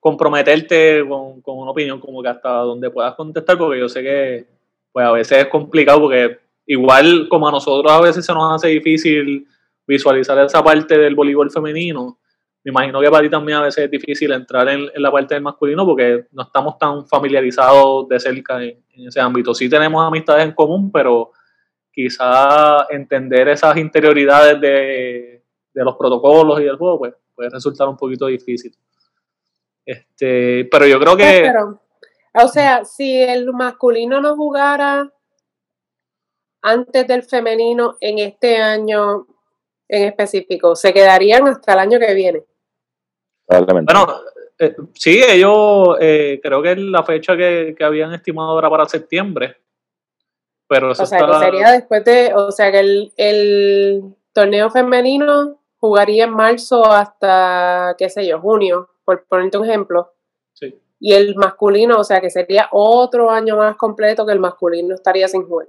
comprometerte 0.00 1.02
con, 1.08 1.40
una 1.44 1.70
opinión 1.70 1.98
como 1.98 2.22
que 2.22 2.28
hasta 2.28 2.50
donde 2.50 2.90
puedas 2.90 3.14
contestar, 3.14 3.56
porque 3.56 3.80
yo 3.80 3.88
sé 3.88 4.02
que 4.02 4.46
pues 4.92 5.06
a 5.06 5.12
veces 5.12 5.38
es 5.38 5.46
complicado, 5.46 6.00
porque 6.02 6.40
igual 6.66 7.26
como 7.30 7.48
a 7.48 7.50
nosotros 7.50 7.90
a 7.90 8.00
veces 8.00 8.24
se 8.24 8.32
nos 8.34 8.54
hace 8.54 8.68
difícil 8.68 9.48
visualizar 9.86 10.38
esa 10.44 10.62
parte 10.62 10.98
del 10.98 11.14
voleibol 11.14 11.50
femenino, 11.50 12.18
me 12.64 12.70
imagino 12.70 12.98
que 13.00 13.10
para 13.10 13.22
ti 13.22 13.28
también 13.28 13.58
a 13.58 13.62
veces 13.62 13.84
es 13.84 13.90
difícil 13.90 14.32
entrar 14.32 14.66
en, 14.70 14.88
la 14.94 15.12
parte 15.12 15.34
del 15.34 15.42
masculino 15.42 15.84
porque 15.84 16.26
no 16.32 16.44
estamos 16.44 16.78
tan 16.78 17.06
familiarizados 17.06 18.08
de 18.08 18.18
cerca 18.18 18.62
en, 18.62 18.82
ese 19.06 19.20
ámbito. 19.20 19.54
Sí 19.54 19.68
tenemos 19.68 20.02
amistades 20.06 20.46
en 20.46 20.52
común, 20.52 20.90
pero 20.90 21.32
quizá 21.92 22.86
entender 22.88 23.48
esas 23.48 23.76
interioridades 23.76 24.58
de, 24.62 25.42
los 25.74 25.96
protocolos 25.96 26.58
y 26.60 26.64
del 26.64 26.76
juego 26.76 26.98
pues, 26.98 27.14
puede 27.34 27.50
resultar 27.50 27.86
un 27.86 27.98
poquito 27.98 28.26
difícil. 28.26 28.74
Este, 29.84 30.66
pero 30.70 30.86
yo 30.86 30.98
creo 30.98 31.18
que. 31.18 31.52
o 32.32 32.48
sea, 32.48 32.86
si 32.86 33.20
el 33.20 33.52
masculino 33.52 34.22
no 34.22 34.36
jugara 34.36 35.12
antes 36.62 37.06
del 37.06 37.24
femenino 37.24 37.98
en 38.00 38.20
este 38.20 38.56
año 38.56 39.26
en 39.86 40.04
específico, 40.04 40.74
se 40.74 40.94
quedarían 40.94 41.46
hasta 41.46 41.74
el 41.74 41.78
año 41.80 41.98
que 41.98 42.14
viene. 42.14 42.42
Bueno, 43.46 44.06
eh, 44.58 44.74
sí, 44.94 45.20
ellos 45.22 45.96
eh, 46.00 46.40
creo 46.42 46.62
que 46.62 46.76
la 46.76 47.02
fecha 47.02 47.36
que, 47.36 47.74
habían 47.80 48.14
estimado 48.14 48.58
era 48.58 48.70
para 48.70 48.86
septiembre, 48.86 49.56
Pero 50.68 50.92
eso 50.92 51.02
O 51.02 51.06
sea, 51.06 51.18
está- 51.18 51.38
que 51.40 51.44
sería 51.44 51.70
después 51.72 52.04
de, 52.04 52.32
o 52.34 52.50
sea, 52.50 52.70
que 52.70 52.80
el, 52.80 53.12
el 53.16 54.02
torneo 54.32 54.70
femenino 54.70 55.60
jugaría 55.78 56.24
en 56.24 56.30
marzo 56.30 56.86
hasta, 56.86 57.94
qué 57.98 58.08
sé 58.08 58.26
yo, 58.26 58.40
junio, 58.40 58.88
por 59.04 59.24
ponerte 59.26 59.58
un 59.58 59.64
ejemplo. 59.64 60.14
sí. 60.54 60.80
Y 61.00 61.12
el 61.12 61.34
masculino, 61.34 61.98
o 61.98 62.04
sea, 62.04 62.22
que 62.22 62.30
sería 62.30 62.68
otro 62.70 63.30
año 63.30 63.58
más 63.58 63.76
completo 63.76 64.24
que 64.24 64.32
el 64.32 64.40
masculino 64.40 64.94
estaría 64.94 65.28
sin 65.28 65.46
jugar. 65.46 65.66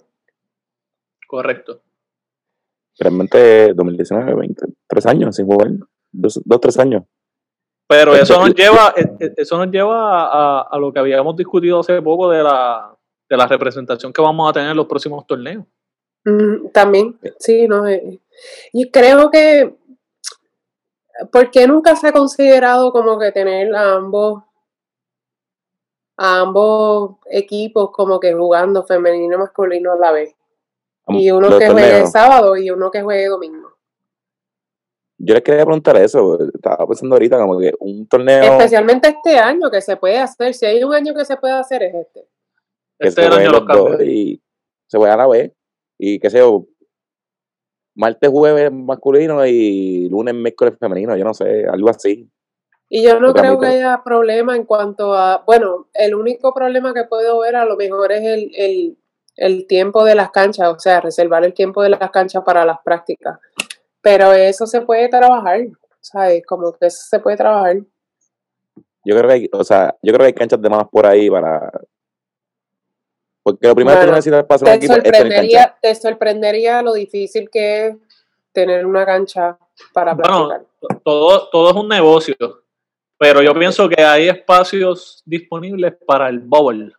correcto. 1.27 1.81
Realmente 2.97 3.73
2019, 3.73 4.33
20, 4.35 4.65
tres 4.87 5.05
años 5.05 5.35
sin 5.35 5.45
jugar. 5.45 5.71
Dos, 6.11 6.39
dos 6.45 6.61
tres 6.61 6.79
años. 6.79 7.03
Pero 7.87 8.11
Pues, 8.11 8.23
eso 8.23 8.39
nos 8.39 8.53
lleva, 8.55 8.93
eh, 8.95 9.05
eh, 9.19 9.33
eso 9.37 9.57
nos 9.57 9.67
lleva 9.71 10.23
a, 10.23 10.61
a 10.71 10.77
lo 10.79 10.91
que 10.91 10.99
habíamos 10.99 11.35
discutido 11.35 11.79
hace 11.81 12.01
poco 12.01 12.29
de 12.29 12.41
la, 12.41 12.95
de 13.29 13.37
la 13.37 13.45
representación 13.47 14.11
que 14.11 14.21
vamos 14.21 14.49
a 14.49 14.53
tener 14.53 14.71
en 14.71 14.77
los 14.77 14.87
próximos 14.87 15.25
torneos. 15.27 15.63
Mm, 16.23 16.69
También, 16.73 17.19
sí, 17.39 17.67
no. 17.67 17.87
eh, 17.87 18.19
Y 18.73 18.89
creo 18.89 19.29
que, 19.29 19.75
¿por 21.31 21.51
qué 21.51 21.67
nunca 21.67 21.95
se 21.95 22.07
ha 22.07 22.11
considerado 22.11 22.91
como 22.91 23.19
que 23.19 23.31
tener 23.31 23.73
a 23.75 23.93
ambos, 23.93 24.41
a 26.17 26.39
ambos 26.39 27.17
equipos 27.29 27.91
como 27.91 28.19
que 28.19 28.33
jugando 28.33 28.83
femenino 28.83 29.35
y 29.35 29.39
masculino 29.39 29.93
a 29.93 29.97
la 29.97 30.11
vez? 30.11 30.35
Y 31.07 31.29
uno 31.29 31.49
Los 31.49 31.59
que 31.59 31.69
juegue 31.69 31.99
el 31.99 32.07
sábado 32.07 32.57
y 32.57 32.71
uno 32.71 32.89
que 32.89 33.03
juegue 33.03 33.27
domingo. 33.27 33.64
Yo 35.17 35.33
les 35.33 35.43
quería 35.43 35.65
preguntar 35.65 35.97
eso. 35.97 36.37
Estaba 36.53 36.85
pensando 36.87 37.15
ahorita 37.15 37.37
como 37.37 37.57
que 37.59 37.73
un 37.79 38.07
torneo 38.07 38.43
Especialmente 38.43 39.07
este 39.07 39.37
año 39.37 39.71
que 39.71 39.81
se 39.81 39.95
puede 39.97 40.17
hacer. 40.17 40.53
Si 40.53 40.65
hay 40.65 40.83
un 40.83 40.93
año 40.93 41.13
que 41.13 41.25
se 41.25 41.37
puede 41.37 41.53
hacer 41.53 41.83
es 41.83 41.95
este. 41.95 42.27
que 42.99 43.07
Este 43.07 43.21
se 43.21 43.27
es 43.27 43.33
el 43.33 43.39
año 43.39 43.51
los 43.51 43.65
dos 43.65 44.01
y 44.03 44.41
se 44.87 44.97
juega 44.97 45.13
a 45.13 45.17
la 45.17 45.27
vez. 45.27 45.51
Y 45.97 46.19
qué 46.19 46.29
sé 46.29 46.39
yo, 46.39 46.67
martes, 47.95 48.29
jueves 48.29 48.71
masculino 48.71 49.45
y 49.45 50.09
lunes, 50.09 50.35
miércoles 50.35 50.75
femenino. 50.79 51.15
Yo 51.15 51.23
no 51.23 51.33
sé, 51.33 51.65
algo 51.65 51.89
así. 51.89 52.29
Y 52.89 53.03
yo 53.03 53.19
no 53.19 53.33
creo 53.33 53.59
que 53.59 53.67
haya 53.67 54.01
problema 54.03 54.55
en 54.55 54.63
cuanto 54.63 55.15
a, 55.15 55.43
bueno, 55.45 55.87
el 55.93 56.13
único 56.13 56.53
problema 56.53 56.93
que 56.93 57.05
puedo 57.05 57.39
ver 57.39 57.55
a 57.55 57.65
lo 57.65 57.77
mejor 57.77 58.11
es 58.11 58.23
el, 58.23 58.51
el, 58.55 58.97
el 59.37 59.65
tiempo 59.65 60.05
de 60.05 60.13
las 60.13 60.29
canchas, 60.29 60.69
o 60.69 60.77
sea, 60.77 61.01
reservar 61.01 61.43
el 61.45 61.53
tiempo 61.53 61.81
de 61.81 61.89
las 61.89 62.11
canchas 62.11 62.43
para 62.45 62.63
las 62.63 62.79
prácticas. 62.83 63.39
Pero 64.05 64.31
eso 64.33 64.67
se 64.67 64.81
puede 64.81 65.09
trabajar, 65.09 65.61
¿sabes? 65.99 66.45
Como 66.45 66.71
que 66.73 66.85
eso 66.85 67.03
se 67.09 67.19
puede 67.19 67.37
trabajar. 67.37 67.77
Yo 69.03 69.15
creo 69.17 69.27
que 69.27 69.33
hay, 69.33 69.49
o 69.51 69.63
sea, 69.63 69.95
yo 69.99 70.13
creo 70.13 70.19
que 70.19 70.25
hay 70.27 70.33
canchas 70.33 70.61
de 70.61 70.69
más 70.69 70.87
por 70.91 71.07
ahí 71.07 71.27
para. 71.27 71.71
Porque 73.41 73.67
lo 73.67 73.73
primero 73.73 73.97
que 73.97 74.01
tú 74.01 74.11
Bueno, 74.11 74.15
necesitas 74.17 74.43
para 74.45 74.55
hacer 74.57 74.67
un 74.67 74.71
Te 74.73 74.85
equipo 74.85 74.93
es 74.93 75.03
tener 75.03 75.11
cancha. 75.11 75.23
sorprendería, 75.23 75.77
te 75.81 75.95
sorprendería 75.95 76.81
lo 76.83 76.93
difícil 76.93 77.49
que 77.49 77.87
es 77.87 77.95
tener 78.51 78.85
una 78.85 79.07
cancha 79.07 79.57
para 79.91 80.13
Bueno, 80.13 80.49
practicar. 80.49 81.01
todo, 81.03 81.49
todo 81.49 81.69
es 81.71 81.75
un 81.75 81.87
negocio, 81.89 82.35
pero 83.17 83.41
yo 83.41 83.55
pienso 83.55 83.89
que 83.89 84.03
hay 84.03 84.27
espacios 84.29 85.23
disponibles 85.25 85.95
para 86.05 86.29
el 86.29 86.41
bowl, 86.41 86.95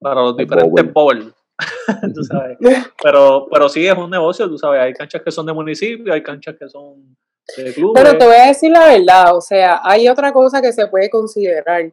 para 0.00 0.20
los 0.22 0.30
El 0.32 0.36
diferentes 0.38 0.92
bowl. 0.92 1.32
tú 2.14 2.22
sabes. 2.24 2.58
Pero, 3.02 3.48
pero 3.50 3.68
sí 3.68 3.86
es 3.86 3.96
un 3.96 4.10
negocio, 4.10 4.48
tú 4.48 4.58
sabes, 4.58 4.80
hay 4.80 4.92
canchas 4.92 5.22
que 5.22 5.30
son 5.30 5.46
de 5.46 5.52
municipio, 5.52 6.12
hay 6.12 6.22
canchas 6.22 6.56
que 6.58 6.68
son 6.68 7.16
de 7.56 7.72
clubes. 7.72 8.02
Pero 8.02 8.18
te 8.18 8.26
voy 8.26 8.36
a 8.36 8.46
decir 8.46 8.70
la 8.70 8.88
verdad, 8.88 9.36
o 9.36 9.40
sea, 9.40 9.80
hay 9.82 10.08
otra 10.08 10.32
cosa 10.32 10.60
que 10.60 10.72
se 10.72 10.86
puede 10.86 11.08
considerar. 11.08 11.92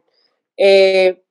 Eh, 0.56 1.22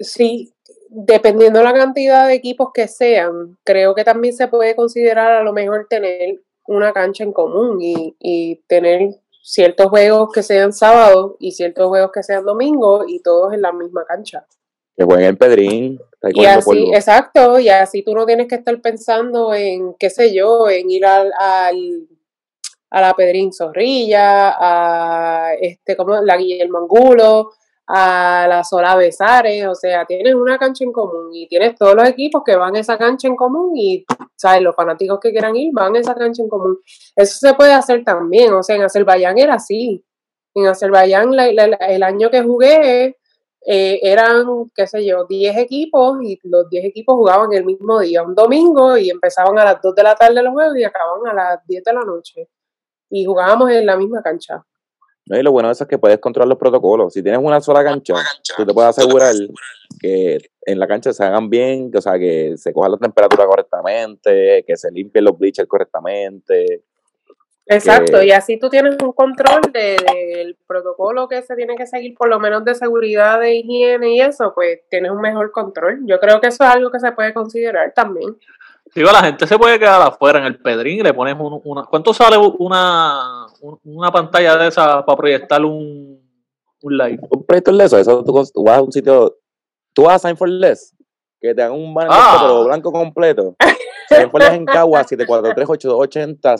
sí, 0.00 0.52
dependiendo 0.88 1.62
la 1.62 1.72
cantidad 1.72 2.26
de 2.26 2.34
equipos 2.34 2.70
que 2.74 2.88
sean, 2.88 3.56
creo 3.64 3.94
que 3.94 4.04
también 4.04 4.34
se 4.34 4.48
puede 4.48 4.74
considerar 4.74 5.32
a 5.32 5.42
lo 5.42 5.52
mejor 5.52 5.86
tener 5.88 6.40
una 6.66 6.92
cancha 6.92 7.24
en 7.24 7.32
común 7.32 7.80
y, 7.80 8.16
y 8.18 8.56
tener 8.66 9.10
ciertos 9.42 9.86
juegos 9.86 10.30
que 10.32 10.42
sean 10.42 10.72
sábados 10.72 11.36
y 11.38 11.52
ciertos 11.52 11.86
juegos 11.88 12.10
que 12.12 12.22
sean 12.22 12.44
domingos 12.44 13.04
y 13.08 13.20
todos 13.20 13.52
en 13.52 13.62
la 13.62 13.72
misma 13.72 14.04
cancha. 14.06 14.46
Que 14.96 15.04
jueguen 15.04 15.26
en 15.30 15.36
Pedrín. 15.36 16.00
Y 16.32 16.44
así, 16.46 16.64
polvo. 16.64 16.94
exacto, 16.94 17.58
y 17.58 17.68
así 17.68 18.02
tú 18.02 18.14
no 18.14 18.24
tienes 18.24 18.48
que 18.48 18.54
estar 18.54 18.80
pensando 18.80 19.52
en, 19.52 19.94
qué 19.98 20.08
sé 20.08 20.32
yo, 20.34 20.68
en 20.70 20.90
ir 20.90 21.04
al, 21.04 21.30
al- 21.38 22.08
a 22.90 23.00
la 23.00 23.12
Pedrín 23.14 23.52
Zorrilla, 23.52 24.54
a 24.58 25.52
este, 25.60 25.96
como 25.96 26.16
la 26.22 26.36
Guillermo 26.36 26.78
Angulo, 26.78 27.50
a 27.88 28.46
la 28.48 28.64
Sola 28.64 28.94
Besares, 28.96 29.66
o 29.66 29.74
sea, 29.74 30.06
tienes 30.06 30.34
una 30.34 30.56
cancha 30.58 30.84
en 30.84 30.92
común 30.92 31.28
y 31.34 31.46
tienes 31.48 31.74
todos 31.74 31.94
los 31.96 32.08
equipos 32.08 32.42
que 32.46 32.56
van 32.56 32.74
a 32.76 32.80
esa 32.80 32.96
cancha 32.96 33.28
en 33.28 33.36
común 33.36 33.76
y, 33.76 34.06
¿sabes? 34.36 34.62
Los 34.62 34.74
fanáticos 34.76 35.18
que 35.20 35.32
quieran 35.32 35.54
ir 35.56 35.72
van 35.74 35.94
a 35.96 35.98
esa 35.98 36.14
cancha 36.14 36.42
en 36.42 36.48
común. 36.48 36.78
Eso 37.16 37.36
se 37.48 37.52
puede 37.54 37.72
hacer 37.74 38.02
también, 38.04 38.54
o 38.54 38.62
sea, 38.62 38.76
en 38.76 38.82
Azerbaiyán 38.84 39.36
era 39.38 39.54
así. 39.54 40.02
En 40.54 40.66
Azerbaiyán 40.68 41.34
la- 41.36 41.52
la- 41.52 41.66
la- 41.66 41.76
el 41.76 42.02
año 42.02 42.30
que 42.30 42.42
jugué 42.42 43.16
eh, 43.66 43.98
eran, 44.02 44.70
qué 44.74 44.86
sé 44.86 45.04
yo, 45.04 45.24
10 45.26 45.56
equipos 45.56 46.18
y 46.22 46.38
los 46.44 46.68
10 46.68 46.84
equipos 46.84 47.14
jugaban 47.14 47.52
el 47.52 47.64
mismo 47.64 48.00
día, 48.00 48.22
un 48.22 48.34
domingo, 48.34 48.96
y 48.98 49.10
empezaban 49.10 49.58
a 49.58 49.64
las 49.64 49.80
2 49.80 49.94
de 49.94 50.02
la 50.02 50.14
tarde 50.14 50.42
los 50.42 50.52
juegos 50.52 50.76
y 50.76 50.84
acababan 50.84 51.26
a 51.30 51.34
las 51.34 51.66
10 51.66 51.82
de 51.82 51.92
la 51.92 52.02
noche. 52.02 52.48
Y 53.10 53.24
jugábamos 53.24 53.70
en 53.70 53.86
la 53.86 53.96
misma 53.96 54.22
cancha. 54.22 54.62
No, 55.26 55.38
y 55.38 55.42
lo 55.42 55.52
bueno 55.52 55.68
de 55.68 55.72
eso 55.72 55.84
es 55.84 55.88
que 55.88 55.98
puedes 55.98 56.18
controlar 56.18 56.48
los 56.48 56.58
protocolos. 56.58 57.14
Si 57.14 57.22
tienes 57.22 57.40
una 57.42 57.60
sola 57.60 57.82
cancha, 57.82 58.14
tú 58.56 58.66
te 58.66 58.74
puedes 58.74 58.90
asegurar 58.90 59.32
que 59.98 60.38
en 60.66 60.78
la 60.78 60.86
cancha 60.86 61.14
se 61.14 61.24
hagan 61.24 61.48
bien, 61.48 61.90
que, 61.90 61.98
o 61.98 62.02
sea, 62.02 62.18
que 62.18 62.56
se 62.58 62.74
coja 62.74 62.90
la 62.90 62.98
temperatura 62.98 63.46
correctamente, 63.46 64.62
que 64.66 64.76
se 64.76 64.90
limpien 64.90 65.24
los 65.24 65.38
bleachers 65.38 65.68
correctamente. 65.68 66.84
Exacto, 67.66 68.18
Que- 68.20 68.26
y 68.26 68.30
así 68.30 68.58
tú 68.58 68.68
tienes 68.68 68.96
un 69.02 69.12
control 69.12 69.60
de- 69.72 69.96
del 70.36 70.56
protocolo 70.66 71.26
que 71.28 71.40
se 71.42 71.56
tiene 71.56 71.76
que 71.76 71.86
seguir, 71.86 72.14
por 72.14 72.28
lo 72.28 72.38
menos 72.38 72.64
de 72.64 72.74
seguridad, 72.74 73.40
de 73.40 73.54
higiene 73.54 74.14
y 74.16 74.20
eso, 74.20 74.52
pues 74.54 74.80
tienes 74.90 75.10
un 75.10 75.20
mejor 75.20 75.50
control. 75.50 76.00
Yo 76.04 76.20
creo 76.20 76.40
que 76.40 76.48
eso 76.48 76.62
es 76.64 76.70
algo 76.70 76.90
que 76.90 77.00
se 77.00 77.12
puede 77.12 77.32
considerar 77.32 77.92
también. 77.94 78.36
Digo, 78.94 79.10
la 79.10 79.22
gente 79.24 79.46
se 79.46 79.58
puede 79.58 79.78
quedar 79.78 80.02
afuera 80.02 80.38
en 80.40 80.44
el 80.44 80.60
pedrín 80.60 80.98
y 81.00 81.02
le 81.02 81.14
pones 81.14 81.34
un- 81.38 81.60
una. 81.64 81.84
¿Cuánto 81.84 82.12
sale 82.12 82.36
una, 82.36 83.46
un- 83.62 83.80
una 83.84 84.12
pantalla 84.12 84.56
de 84.56 84.68
esa 84.68 85.04
para 85.04 85.16
proyectar 85.16 85.64
un, 85.64 86.20
un 86.82 86.96
live? 86.98 87.18
Un 87.30 87.44
proyecto 87.46 87.72
de 87.72 87.84
eso, 87.84 87.98
eso 87.98 88.22
tú 88.22 88.62
vas 88.62 88.78
a 88.78 88.82
un 88.82 88.92
sitio, 88.92 89.38
tú 89.94 90.02
vas 90.02 90.16
a 90.16 90.28
Sign 90.28 90.36
for 90.36 90.48
Less, 90.48 90.94
que 91.48 91.54
te 91.54 91.62
hagan 91.62 91.76
un 91.78 91.92
banner 91.94 92.10
Ah. 92.12 92.38
pero 92.42 92.64
blanco 92.64 92.92
completo. 92.92 93.56
For 94.30 94.40
Less 94.40 94.52
en 94.52 94.64
Cagua, 94.66 95.02
743-8280, 95.04 96.56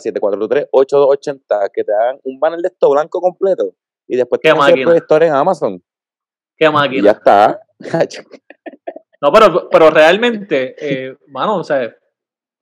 743-8280, 0.73 1.69
que 1.73 1.83
te 1.83 1.93
hagan 1.93 2.19
un 2.23 2.39
banner 2.39 2.59
de 2.59 2.67
esto 2.67 2.89
blanco 2.89 3.21
completo. 3.21 3.73
Y 4.07 4.15
después 4.17 4.41
tienes 4.41 4.61
el 4.63 4.69
máquina. 4.71 4.85
proyector 4.85 5.23
en 5.23 5.33
Amazon. 5.33 5.83
¿Qué 6.57 6.65
Y 6.65 6.67
ya 6.67 6.71
máquina? 6.71 7.11
está. 7.11 7.59
No, 9.21 9.31
pero, 9.31 9.69
pero 9.69 9.89
realmente, 9.89 10.75
eh, 10.77 11.15
mano, 11.27 11.57
o 11.57 11.63
sea, 11.63 11.95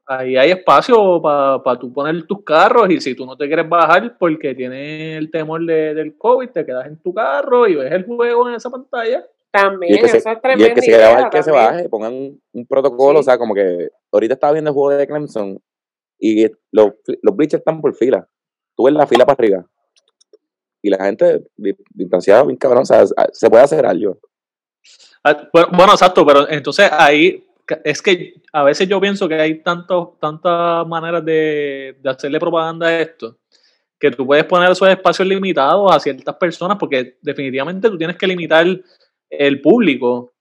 ahí 0.06 0.38
hay 0.38 0.52
espacio 0.52 1.22
para 1.22 1.78
tú 1.80 1.92
poner 1.92 2.26
tus 2.26 2.44
carros 2.44 2.90
y 2.90 3.02
si 3.02 3.16
tú 3.16 3.26
no 3.26 3.36
te 3.36 3.48
quieres 3.48 3.68
bajar 3.68 4.18
porque 4.18 4.54
tienes 4.56 5.18
el 5.18 5.30
temor 5.32 5.66
de- 5.66 5.94
del 5.94 6.16
COVID, 6.18 6.50
te 6.52 6.66
quedas 6.66 6.86
en 6.88 7.02
tu 7.02 7.14
carro 7.14 7.68
y 7.68 7.76
ves 7.76 7.92
el 7.92 8.06
juego 8.06 8.48
en 8.48 8.56
esa 8.56 8.70
pantalla. 8.70 9.26
Y 9.56 9.60
También, 9.62 9.94
el 9.94 10.02
que 10.02 10.08
se, 10.08 10.18
eso 10.18 10.30
es 10.32 10.38
y 10.38 10.42
tremendo. 10.42 10.66
el 10.66 10.74
que 10.74 10.82
se 10.82 10.88
quiera 10.88 11.10
bajar, 11.10 11.30
que 11.30 11.44
se 11.44 11.52
baje, 11.52 11.90
pongan 11.90 12.14
un, 12.14 12.42
un 12.54 12.66
protocolo, 12.66 13.20
Sí. 13.20 13.22
o 13.22 13.24
sea, 13.24 13.38
como 13.38 13.54
que 13.54 13.90
ahorita 14.12 14.34
estaba 14.34 14.54
viendo 14.54 14.72
el 14.72 14.74
juego 14.74 14.90
de 14.98 15.06
Clemson 15.08 15.60
y 16.20 16.48
los, 16.72 16.92
los 17.22 17.36
bleachers 17.36 17.62
están 17.62 17.80
por 17.82 17.94
fila. 17.96 18.28
Tú 18.76 18.86
ves 18.86 18.94
la 18.96 19.06
fila 19.06 19.26
para 19.26 19.36
arriba. 19.36 19.66
Y 20.82 20.90
la 20.90 21.04
gente 21.06 21.44
di- 21.56 21.76
distanciada, 21.94 22.44
bien 22.44 22.58
cabrón, 22.58 22.82
o 22.82 22.86
sea, 22.86 23.06
se 23.32 23.50
puede 23.50 23.64
hacer 23.64 23.86
algo. 23.86 24.18
Ah, 25.24 25.48
Bueno, 25.54 25.70
bueno, 25.72 25.92
exacto, 25.94 26.26
pero 26.26 26.50
entonces 26.50 26.90
ahí 26.92 27.46
es 27.84 28.02
que 28.02 28.42
a 28.52 28.64
veces 28.64 28.88
yo 28.90 29.00
pienso 29.00 29.28
que 29.30 29.36
hay 29.36 29.62
tantos, 29.62 30.20
tantas 30.20 30.86
maneras 30.88 31.24
de, 31.24 31.96
de 32.02 32.10
hacerle 32.10 32.40
propaganda 32.40 32.88
a 32.88 33.00
esto 33.00 33.38
que 34.00 34.12
tú 34.12 34.26
puedes 34.26 34.44
poner 34.44 34.70
esos 34.70 34.90
espacios 34.90 35.26
limitados 35.26 35.90
a 35.90 35.98
ciertas 35.98 36.36
personas 36.36 36.76
porque 36.78 37.18
definitivamente 37.22 37.90
tú 37.90 37.98
tienes 37.98 38.18
que 38.18 38.28
limitar 38.28 38.66
el 39.40 39.62
público. 39.62 40.34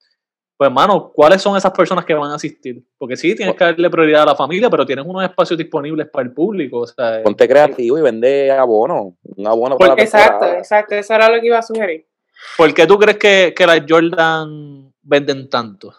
Pues, 0.56 0.68
hermano, 0.68 1.10
¿cuáles 1.12 1.42
son 1.42 1.56
esas 1.56 1.72
personas 1.72 2.04
que 2.04 2.14
van 2.14 2.30
a 2.30 2.36
asistir? 2.36 2.84
Porque 2.96 3.16
sí, 3.16 3.34
tienes 3.34 3.56
que 3.56 3.64
darle 3.64 3.90
prioridad 3.90 4.22
a 4.22 4.26
la 4.26 4.36
familia, 4.36 4.70
pero 4.70 4.86
tienes 4.86 5.04
unos 5.04 5.24
espacios 5.24 5.58
disponibles 5.58 6.08
para 6.08 6.24
el 6.24 6.32
público. 6.32 6.80
O 6.80 6.86
sea, 6.86 7.22
Ponte 7.24 7.48
creativo 7.48 7.98
y 7.98 8.02
vende 8.02 8.50
abono. 8.50 9.16
Un 9.22 9.46
abono 9.46 9.76
Pues, 9.76 9.88
para 9.88 9.96
la 9.96 10.02
Exacto, 10.04 10.46
exacto, 10.46 10.94
eso 10.94 11.14
era 11.14 11.28
lo 11.28 11.40
que 11.40 11.46
iba 11.48 11.58
a 11.58 11.62
sugerir. 11.62 12.06
¿Por 12.56 12.72
qué 12.74 12.86
tú 12.86 12.98
crees 12.98 13.18
que, 13.18 13.54
que 13.56 13.66
las 13.66 13.82
Jordan 13.88 14.92
venden 15.02 15.50
tanto? 15.50 15.94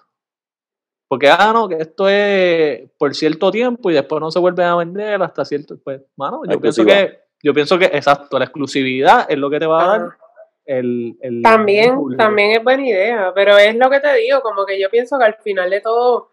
Porque, 1.08 1.30
ah, 1.30 1.52
no, 1.54 1.68
que 1.68 1.76
esto 1.76 2.08
es 2.08 2.90
por 2.98 3.14
cierto 3.14 3.52
tiempo 3.52 3.92
y 3.92 3.94
después 3.94 4.20
no 4.20 4.32
se 4.32 4.40
vuelven 4.40 4.66
a 4.66 4.78
vender 4.78 5.22
hasta 5.22 5.46
cierto. 5.46 5.78
Pues, 5.84 6.02
mano, 6.16 6.42
yo 6.50 6.60
pienso 6.60 6.86
que, 6.86 7.20
yo 7.44 7.54
pienso 7.54 7.78
que, 7.78 7.86
exacto, 7.86 8.40
la 8.40 8.46
exclusividad 8.46 9.26
es 9.30 9.38
lo 9.38 9.50
que 9.50 9.60
te 9.60 9.66
va 9.66 9.84
a 9.84 9.88
dar 9.88 10.02
Ajá. 10.08 10.23
El. 10.66 11.18
el 11.22 11.42
También, 11.42 11.96
también 12.18 12.52
es 12.52 12.64
buena 12.64 12.88
idea, 12.88 13.32
pero 13.36 13.58
es 13.58 13.76
lo 13.76 13.90
que 13.90 14.00
te 14.00 14.14
digo, 14.16 14.42
como 14.42 14.66
que 14.66 14.80
yo 14.80 14.90
pienso 14.90 15.18
que 15.18 15.26
al 15.26 15.36
final 15.36 15.70
de 15.70 15.82
todo 15.82 16.30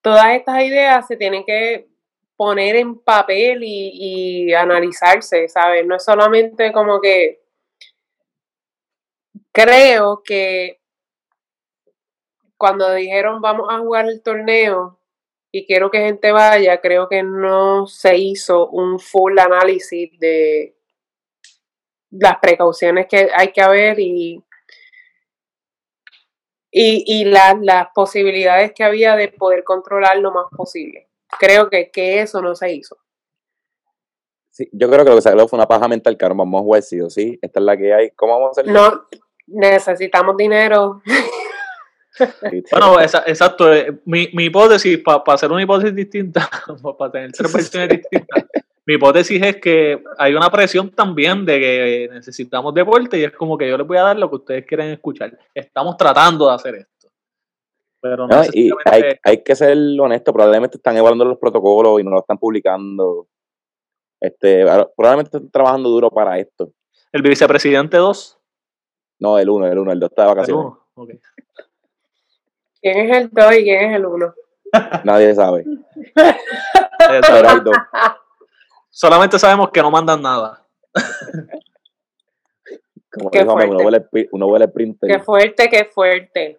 todas 0.00 0.36
estas 0.36 0.62
ideas 0.62 1.06
se 1.06 1.16
tienen 1.16 1.44
que 1.44 1.88
poner 2.36 2.76
en 2.76 2.98
papel 2.98 3.62
y, 3.62 4.48
y 4.48 4.54
analizarse, 4.54 5.48
¿sabes? 5.48 5.84
No 5.86 5.96
es 5.96 6.04
solamente 6.04 6.72
como 6.72 7.00
que 7.00 7.40
creo 9.52 10.22
que 10.22 10.80
cuando 12.56 12.92
dijeron 12.94 13.40
vamos 13.40 13.68
a 13.70 13.78
jugar 13.78 14.06
el 14.06 14.22
torneo 14.22 14.98
y 15.50 15.66
quiero 15.66 15.90
que 15.90 16.00
gente 16.00 16.32
vaya, 16.32 16.80
creo 16.80 17.08
que 17.08 17.22
no 17.22 17.86
se 17.86 18.18
hizo 18.18 18.68
un 18.68 19.00
full 19.00 19.38
análisis 19.38 20.18
de 20.18 20.75
las 22.20 22.38
precauciones 22.38 23.06
que 23.08 23.30
hay 23.34 23.52
que 23.52 23.60
haber 23.62 23.98
y, 23.98 24.42
y, 26.70 27.24
las 27.24 27.88
posibilidades 27.94 28.72
que 28.72 28.84
había 28.84 29.16
de 29.16 29.28
poder 29.28 29.64
controlar 29.64 30.18
lo 30.18 30.32
más 30.32 30.46
posible. 30.54 31.08
Creo 31.38 31.70
que, 31.70 31.90
que 31.90 32.20
eso 32.20 32.42
no 32.42 32.54
se 32.54 32.72
hizo. 32.72 32.96
Sí, 34.50 34.68
yo 34.72 34.88
creo 34.88 35.04
que 35.04 35.10
lo 35.10 35.16
que 35.16 35.22
salió 35.22 35.46
fue 35.48 35.58
una 35.58 35.68
paja 35.68 35.86
mental, 35.88 36.16
que 36.16 36.26
vamos 36.26 36.60
a 36.60 36.62
jugar 36.62 36.82
sí 36.82 37.00
o 37.00 37.10
sí. 37.10 37.38
Esta 37.42 37.60
es 37.60 37.66
la 37.66 37.76
que 37.76 37.92
hay. 37.92 38.10
¿Cómo 38.12 38.34
vamos 38.34 38.56
a 38.56 38.60
hacer? 38.60 38.72
No, 38.72 39.06
necesitamos 39.46 40.36
dinero. 40.36 41.02
bueno, 42.72 43.00
exacto. 43.00 43.72
Eh, 43.72 44.00
mi, 44.04 44.28
mi 44.32 44.44
hipótesis, 44.44 44.98
para 44.98 45.22
hacer 45.26 45.50
una 45.50 45.62
hipótesis 45.62 45.94
distinta, 45.94 46.48
para 46.98 47.12
tener 47.12 47.32
tres 47.32 47.52
versiones 47.52 47.88
distintas, 47.90 48.44
mi 48.86 48.94
hipótesis 48.94 49.42
es 49.42 49.56
que 49.56 50.00
hay 50.16 50.34
una 50.34 50.48
presión 50.48 50.90
también 50.90 51.44
de 51.44 51.58
que 51.58 52.08
necesitamos 52.12 52.72
deporte 52.72 53.18
y 53.18 53.24
es 53.24 53.32
como 53.32 53.58
que 53.58 53.68
yo 53.68 53.76
les 53.76 53.86
voy 53.86 53.98
a 53.98 54.02
dar 54.02 54.16
lo 54.16 54.30
que 54.30 54.36
ustedes 54.36 54.64
quieren 54.64 54.90
escuchar. 54.90 55.36
Estamos 55.52 55.96
tratando 55.96 56.48
de 56.48 56.54
hacer 56.54 56.74
esto. 56.76 57.08
Pero 58.00 58.28
no, 58.28 58.42
y 58.52 58.70
hay, 58.84 59.02
hay, 59.24 59.42
que 59.42 59.56
ser 59.56 59.76
honesto, 59.98 60.32
probablemente 60.32 60.76
están 60.76 60.96
evaluando 60.96 61.24
los 61.24 61.38
protocolos 61.38 62.00
y 62.00 62.04
no 62.04 62.10
lo 62.10 62.20
están 62.20 62.38
publicando. 62.38 63.26
Este, 64.20 64.64
probablemente 64.96 65.36
están 65.36 65.50
trabajando 65.50 65.88
duro 65.88 66.08
para 66.08 66.38
esto. 66.38 66.70
¿El 67.10 67.22
vicepresidente 67.22 67.96
2? 67.96 68.38
No, 69.18 69.38
el 69.38 69.50
1, 69.50 69.66
el 69.66 69.78
1, 69.78 69.92
el 69.92 70.00
2 70.00 70.10
está 70.10 70.22
de 70.22 70.28
vacaciones. 70.28 70.72
¿Quién 72.80 72.98
es 72.98 73.16
el 73.16 73.30
2 73.30 73.52
y 73.52 73.62
quién 73.64 73.90
es 73.90 73.96
el 73.96 74.06
1? 74.06 74.34
Nadie 75.02 75.34
sabe. 75.34 75.64
Solamente 78.96 79.38
sabemos 79.38 79.68
que 79.70 79.82
no 79.82 79.90
mandan 79.90 80.22
nada. 80.22 80.66
Como 83.12 83.30
qué 83.30 83.44
fuerte. 83.44 83.70
uno 83.70 83.84
huele, 83.84 84.08
uno 84.32 84.46
huele 84.46 84.68
printer. 84.68 85.10
Qué 85.10 85.18
fuerte, 85.22 85.68
qué 85.68 85.84
fuerte. 85.84 86.56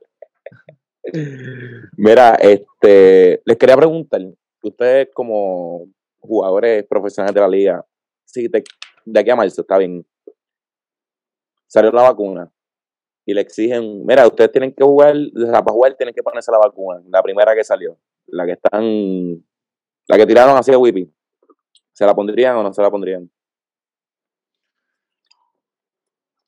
Mira, 1.98 2.36
este, 2.36 3.42
les 3.44 3.58
quería 3.58 3.76
preguntar, 3.76 4.22
ustedes 4.62 5.10
como 5.16 5.88
jugadores 6.20 6.86
profesionales 6.88 7.34
de 7.34 7.42
la 7.42 7.48
liga, 7.48 7.84
si 8.24 8.48
te, 8.50 8.64
de 9.04 9.20
aquí 9.20 9.32
a 9.32 9.36
marzo, 9.36 9.62
está 9.62 9.80
bien, 9.80 10.06
salió 11.66 11.90
la 11.90 12.04
vacuna 12.04 12.52
y 13.26 13.34
le 13.34 13.42
exigen, 13.42 14.06
mira, 14.06 14.28
ustedes 14.28 14.52
tienen 14.52 14.72
que 14.76 14.84
jugar, 14.84 15.16
para 15.34 15.72
jugar 15.72 15.96
tienen 15.96 16.14
que 16.14 16.22
ponerse 16.22 16.52
la 16.52 16.60
vacuna, 16.60 17.02
la 17.10 17.24
primera 17.24 17.56
que 17.56 17.64
salió, 17.64 17.98
la 18.28 18.46
que 18.46 18.52
están, 18.52 19.44
la 20.08 20.18
que 20.18 20.26
tiraron 20.28 20.56
así 20.56 20.72
a 20.72 20.78
Whippy. 20.78 21.17
¿Se 21.98 22.06
la 22.06 22.14
pondrían 22.14 22.56
o 22.56 22.62
no 22.62 22.72
se 22.72 22.82
la 22.84 22.92
pondrían? 22.92 23.28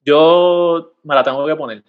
Yo 0.06 0.94
me 1.02 1.16
la 1.16 1.24
tengo 1.24 1.44
que 1.48 1.56
poner. 1.56 1.84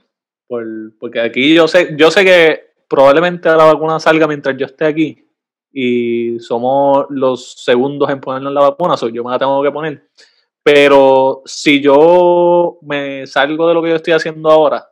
porque 0.99 1.21
aquí 1.21 1.55
yo 1.55 1.69
sé, 1.69 1.95
yo 1.95 2.11
sé 2.11 2.25
que 2.25 2.73
probablemente 2.89 3.51
la 3.51 3.65
vacuna 3.67 4.01
salga 4.01 4.27
mientras 4.27 4.57
yo 4.57 4.65
esté 4.65 4.87
aquí. 4.87 5.29
Y 5.73 6.41
somos 6.41 7.05
los 7.11 7.53
segundos 7.63 8.09
en 8.09 8.23
ponernos 8.23 8.51
la 8.55 8.63
vacuna, 8.63 8.95
yo 9.13 9.23
me 9.23 9.31
la 9.31 9.39
tengo 9.39 9.63
que 9.63 9.71
poner. 9.71 10.09
Pero 10.63 11.43
si 11.45 11.83
yo 11.83 12.79
me 12.81 13.27
salgo 13.27 13.69
de 13.69 13.75
lo 13.75 13.83
que 13.83 13.91
yo 13.91 13.97
estoy 13.97 14.15
haciendo 14.15 14.51
ahora 14.51 14.91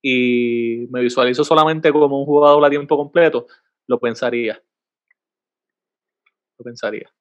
y 0.00 0.86
me 0.90 1.00
visualizo 1.00 1.42
solamente 1.42 1.92
como 1.92 2.20
un 2.20 2.24
jugador 2.24 2.64
a 2.64 2.70
tiempo 2.70 2.96
completo, 2.96 3.48
lo 3.88 3.98
pensaría. 3.98 4.62
Lo 6.58 6.64
pensaría. 6.64 7.15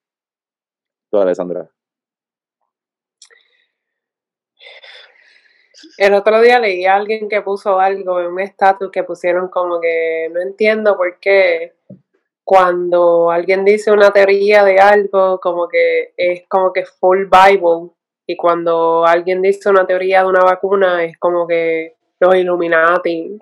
Tú, 1.16 1.22
Alessandra. 1.22 1.70
El 5.98 6.14
otro 6.14 6.42
día 6.42 6.60
leí 6.60 6.86
a 6.86 6.96
alguien 6.96 7.30
que 7.30 7.42
puso 7.42 7.80
algo 7.80 8.20
en 8.20 8.28
un 8.28 8.42
estatus 8.42 8.92
que 8.92 9.04
pusieron 9.04 9.48
como 9.48 9.80
que 9.80 10.30
no 10.34 10.42
entiendo 10.42 10.98
por 10.98 11.18
qué 11.22 11.76
cuando 12.44 13.32
alguien 13.32 13.64
dice 13.64 13.92
una 13.92 14.12
teoría 14.12 14.66
de 14.66 14.78
algo, 14.80 15.40
como 15.40 15.70
que 15.70 16.14
es 16.18 16.44
como 16.50 16.74
que 16.74 16.86
full 16.86 17.28
Bible, 17.28 17.92
y 18.28 18.36
cuando 18.36 19.06
alguien 19.06 19.42
dice 19.42 19.70
una 19.70 19.88
teoría 19.88 20.22
de 20.22 20.28
una 20.28 20.44
vacuna, 20.44 21.02
es 21.02 21.18
como 21.18 21.48
que 21.48 21.96
los 22.20 22.36
Illuminati. 22.36 23.40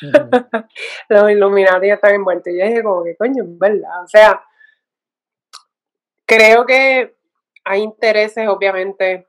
los 1.08 1.30
Illuminati 1.30 1.90
están 1.90 2.14
envueltos. 2.14 2.52
Y 2.52 2.60
yo 2.60 2.66
dije, 2.66 2.84
como 2.84 3.02
que 3.02 3.16
coño, 3.16 3.42
es 3.42 3.58
verdad. 3.58 4.04
O 4.04 4.06
sea, 4.06 4.44
creo 6.30 6.64
que 6.64 7.16
hay 7.64 7.80
intereses, 7.80 8.46
obviamente, 8.48 9.26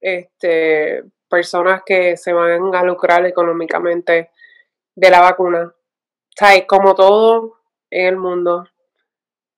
este, 0.00 1.04
personas 1.28 1.82
que 1.84 2.16
se 2.16 2.32
van 2.32 2.74
a 2.74 2.82
lucrar 2.82 3.26
económicamente 3.26 4.30
de 4.94 5.10
la 5.10 5.20
vacuna. 5.20 5.74
Sea, 6.34 6.66
como 6.66 6.94
todo 6.94 7.60
en 7.90 8.06
el 8.06 8.16
mundo, 8.16 8.64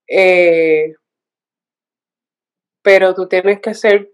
eh, 0.08 0.96
pero 2.82 3.14
tú 3.14 3.28
tienes 3.28 3.60
que 3.60 3.74
ser 3.74 4.10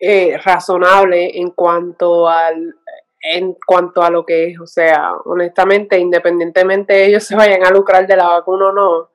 eh, 0.00 0.38
razonable 0.38 1.40
en 1.40 1.50
cuanto 1.50 2.28
al 2.28 2.76
en 3.20 3.54
cuanto 3.66 4.02
a 4.02 4.10
lo 4.10 4.24
que 4.24 4.46
es, 4.46 4.60
o 4.60 4.66
sea, 4.66 5.12
honestamente, 5.24 5.98
independientemente 5.98 7.06
ellos 7.06 7.24
se 7.26 7.36
vayan 7.36 7.64
a 7.64 7.70
lucrar 7.70 8.06
de 8.06 8.16
la 8.16 8.28
vacuna 8.28 8.68
o 8.68 8.72
no, 8.72 9.10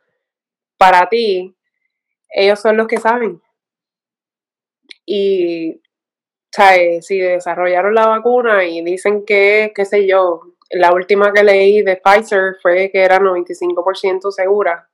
para 0.78 1.08
ti, 1.10 1.56
ellos 2.30 2.60
son 2.60 2.78
los 2.78 2.88
que 2.88 2.98
saben. 2.98 3.42
Y 5.06 5.82
si 7.02 7.20
desarrollaron 7.20 7.94
la 7.94 8.08
vacuna 8.08 8.66
y 8.66 8.84
dicen 8.84 9.26
que, 9.26 9.72
qué 9.76 9.86
sé 9.86 10.08
yo, 10.08 10.42
la 10.70 10.94
última 10.94 11.32
que 11.34 11.44
leí 11.44 11.82
de 11.82 11.98
Pfizer 11.98 12.56
fue 12.62 12.90
que 12.92 13.04
era 13.04 13.20
95% 13.20 14.32
segura. 14.32 14.90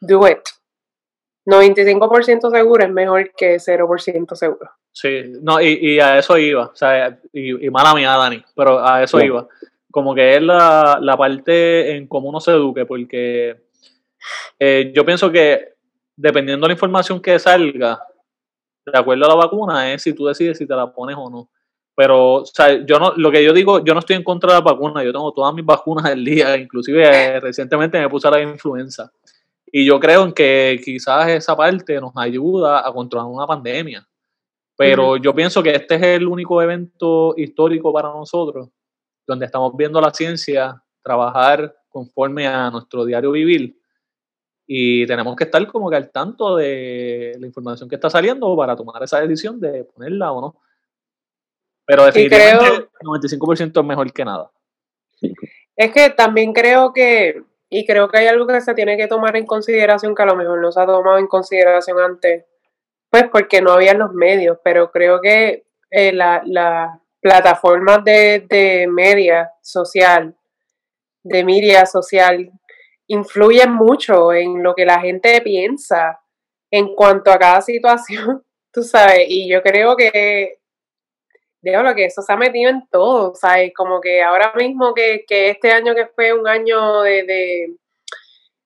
Do 0.00 0.28
it. 0.28 0.40
95% 1.46 2.50
segura 2.50 2.84
es 2.84 2.92
mejor 2.92 3.30
que 3.36 3.56
0% 3.56 4.34
seguro. 4.34 4.70
Sí, 4.92 5.32
no, 5.42 5.60
y, 5.60 6.00
a 6.00 6.18
eso 6.18 6.36
iba, 6.38 6.66
o 6.66 6.74
sea, 6.74 7.18
y, 7.32 7.70
mala 7.70 7.94
mía, 7.94 8.16
Dani, 8.16 8.42
pero 8.54 8.84
a 8.84 9.02
eso 9.02 9.20
iba. 9.20 9.46
Como 9.90 10.14
que 10.14 10.36
es 10.36 10.42
la, 10.42 11.14
parte 11.16 11.96
en 11.96 12.06
cómo 12.06 12.28
uno 12.28 12.40
se 12.40 12.52
eduque, 12.52 12.84
porque 12.86 13.56
eh, 14.58 14.92
yo 14.94 15.04
pienso 15.04 15.30
que 15.30 15.74
dependiendo 16.16 16.64
de 16.64 16.70
la 16.70 16.74
información 16.74 17.20
que 17.20 17.38
salga, 17.38 18.00
de 18.84 18.98
acuerdo 18.98 19.26
a 19.26 19.28
la 19.28 19.34
vacuna, 19.34 19.92
es 19.92 20.02
si 20.02 20.14
tú 20.14 20.26
decides 20.26 20.58
si 20.58 20.66
te 20.66 20.74
la 20.74 20.92
pones 20.92 21.16
o 21.18 21.28
no. 21.28 21.50
Pero, 21.94 22.34
o 22.34 22.46
sea, 22.46 22.84
yo 22.84 22.98
no, 22.98 23.12
lo 23.16 23.30
que 23.30 23.42
yo 23.42 23.52
digo, 23.52 23.82
yo 23.84 23.94
no 23.94 24.00
estoy 24.00 24.16
en 24.16 24.24
contra 24.24 24.52
de 24.52 24.58
la 24.58 24.64
vacuna, 24.64 25.02
yo 25.02 25.12
tengo 25.12 25.32
todas 25.32 25.54
mis 25.54 25.64
vacunas 25.64 26.04
del 26.04 26.24
día, 26.24 26.56
inclusive 26.56 27.04
eh, 27.04 27.40
recientemente 27.40 27.98
me 27.98 28.08
puse 28.08 28.28
a 28.28 28.32
la 28.32 28.42
influenza. 28.42 29.10
Y 29.66 29.84
yo 29.84 29.98
creo 29.98 30.24
en 30.24 30.32
que 30.32 30.80
quizás 30.84 31.28
esa 31.28 31.56
parte 31.56 32.00
nos 32.00 32.12
ayuda 32.16 32.86
a 32.86 32.92
controlar 32.92 33.28
una 33.28 33.46
pandemia. 33.46 34.06
Pero 34.76 35.16
yo 35.16 35.34
pienso 35.34 35.62
que 35.62 35.70
este 35.70 35.94
es 35.94 36.02
el 36.02 36.26
único 36.26 36.60
evento 36.60 37.34
histórico 37.36 37.92
para 37.92 38.08
nosotros, 38.08 38.68
donde 39.26 39.46
estamos 39.46 39.74
viendo 39.76 40.00
la 40.00 40.12
ciencia 40.12 40.82
trabajar 41.02 41.74
conforme 41.88 42.46
a 42.46 42.70
nuestro 42.70 43.04
diario 43.04 43.32
vivir 43.32 43.76
y 44.66 45.06
tenemos 45.06 45.36
que 45.36 45.44
estar 45.44 45.64
como 45.68 45.88
que 45.88 45.96
al 45.96 46.10
tanto 46.10 46.56
de 46.56 47.36
la 47.38 47.46
información 47.46 47.88
que 47.88 47.94
está 47.94 48.10
saliendo 48.10 48.54
para 48.56 48.74
tomar 48.74 49.02
esa 49.02 49.20
decisión 49.20 49.60
de 49.60 49.84
ponerla 49.84 50.32
o 50.32 50.40
no. 50.40 50.60
Pero 51.84 52.04
definitivamente 52.04 52.88
el 53.00 53.06
95% 53.06 53.80
es 53.80 53.86
mejor 53.86 54.12
que 54.12 54.24
nada. 54.24 54.50
Es 55.76 55.92
que 55.92 56.10
también 56.10 56.52
creo 56.52 56.92
que, 56.92 57.44
y 57.68 57.84
creo 57.86 58.08
que 58.08 58.18
hay 58.18 58.26
algo 58.26 58.46
que 58.46 58.60
se 58.60 58.74
tiene 58.74 58.96
que 58.96 59.08
tomar 59.08 59.36
en 59.36 59.46
consideración 59.46 60.14
que 60.14 60.22
a 60.22 60.26
lo 60.26 60.36
mejor 60.36 60.60
no 60.60 60.70
se 60.70 60.80
ha 60.80 60.86
tomado 60.86 61.18
en 61.18 61.26
consideración 61.26 61.98
antes, 61.98 62.44
pues 63.10 63.24
porque 63.30 63.60
no 63.60 63.72
había 63.72 63.94
los 63.94 64.12
medios, 64.12 64.58
pero 64.62 64.90
creo 64.90 65.20
que 65.20 65.64
eh, 65.90 66.12
las 66.12 66.46
la 66.46 67.00
plataformas 67.20 68.04
de, 68.04 68.46
de 68.48 68.86
media 68.86 69.50
social, 69.60 70.36
de 71.24 71.44
media 71.44 71.86
social 71.86 72.52
influyen 73.08 73.72
mucho 73.72 74.32
en 74.32 74.62
lo 74.62 74.74
que 74.74 74.84
la 74.84 75.00
gente 75.00 75.40
piensa 75.40 76.20
en 76.70 76.94
cuanto 76.94 77.30
a 77.30 77.38
cada 77.38 77.60
situación, 77.62 78.44
tú 78.72 78.82
sabes, 78.82 79.26
y 79.28 79.48
yo 79.48 79.62
creo 79.62 79.96
que 79.96 80.60
diablo, 81.70 81.94
que 81.94 82.06
eso 82.06 82.22
se 82.22 82.32
ha 82.32 82.36
metido 82.36 82.70
en 82.70 82.86
todo, 82.90 83.34
¿sabes? 83.34 83.72
Como 83.74 84.00
que 84.00 84.22
ahora 84.22 84.52
mismo 84.56 84.94
que, 84.94 85.24
que 85.26 85.50
este 85.50 85.70
año 85.70 85.94
que 85.94 86.06
fue 86.06 86.32
un 86.32 86.46
año 86.48 87.02
de, 87.02 87.24
de, 87.24 87.76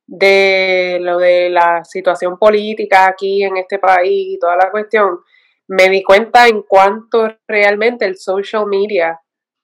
de 0.07 0.99
lo 1.01 1.19
de 1.19 1.51
la 1.51 1.85
situación 1.85 2.39
política 2.39 3.07
aquí 3.07 3.43
en 3.43 3.57
este 3.57 3.79
país 3.79 4.35
y 4.35 4.39
toda 4.39 4.57
la 4.57 4.71
cuestión, 4.71 5.21
me 5.69 5.89
di 5.89 6.03
cuenta 6.03 6.49
en 6.49 6.63
cuanto 6.63 7.29
realmente 7.47 8.05
el 8.05 8.17
social 8.17 8.67
media 8.67 9.21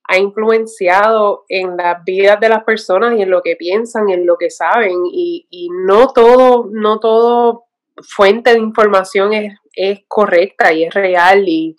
ha 0.09 0.19
influenciado 0.19 1.45
en 1.49 1.77
las 1.77 2.05
vidas 2.05 2.39
de 2.39 2.49
las 2.49 2.63
personas 2.63 3.19
y 3.19 3.23
en 3.23 3.31
lo 3.31 3.43
que 3.43 3.57
piensan, 3.57 4.09
en 4.09 4.25
lo 4.25 4.37
que 4.37 4.51
saben, 4.51 4.95
y, 5.13 5.49
y 5.51 5.69
no 5.85 6.13
todo, 6.13 6.69
no 6.71 7.01
todo 7.01 7.65
fuente 8.03 8.53
de 8.53 8.61
información 8.61 9.33
es, 9.33 9.55
es 9.73 10.01
correcta 10.07 10.73
y 10.73 10.85
es 10.85 10.95
real 10.95 11.49
y, 11.49 11.77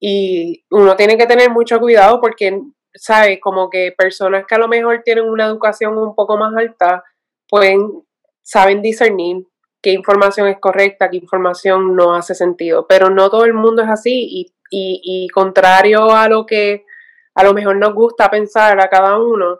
y 0.00 0.64
uno 0.70 0.96
tiene 0.96 1.16
que 1.16 1.26
tener 1.26 1.50
mucho 1.50 1.78
cuidado 1.80 2.20
porque, 2.20 2.60
¿sabes? 2.94 3.38
Como 3.40 3.70
que 3.70 3.94
personas 3.96 4.44
que 4.46 4.54
a 4.54 4.58
lo 4.58 4.68
mejor 4.68 5.02
tienen 5.04 5.24
una 5.24 5.46
educación 5.46 5.96
un 5.96 6.14
poco 6.14 6.36
más 6.36 6.54
alta, 6.56 7.04
pueden, 7.48 8.04
saben 8.42 8.82
discernir 8.82 9.46
qué 9.82 9.92
información 9.92 10.48
es 10.48 10.58
correcta, 10.60 11.10
qué 11.10 11.18
información 11.18 11.94
no 11.94 12.14
hace 12.14 12.34
sentido, 12.34 12.86
pero 12.86 13.10
no 13.10 13.30
todo 13.30 13.44
el 13.44 13.54
mundo 13.54 13.82
es 13.82 13.88
así 13.88 14.26
y, 14.30 14.54
y, 14.70 15.00
y 15.02 15.28
contrario 15.28 16.10
a 16.10 16.28
lo 16.28 16.46
que 16.46 16.84
a 17.34 17.42
lo 17.42 17.52
mejor 17.52 17.76
nos 17.76 17.94
gusta 17.94 18.30
pensar 18.30 18.80
a 18.80 18.88
cada 18.88 19.18
uno, 19.18 19.58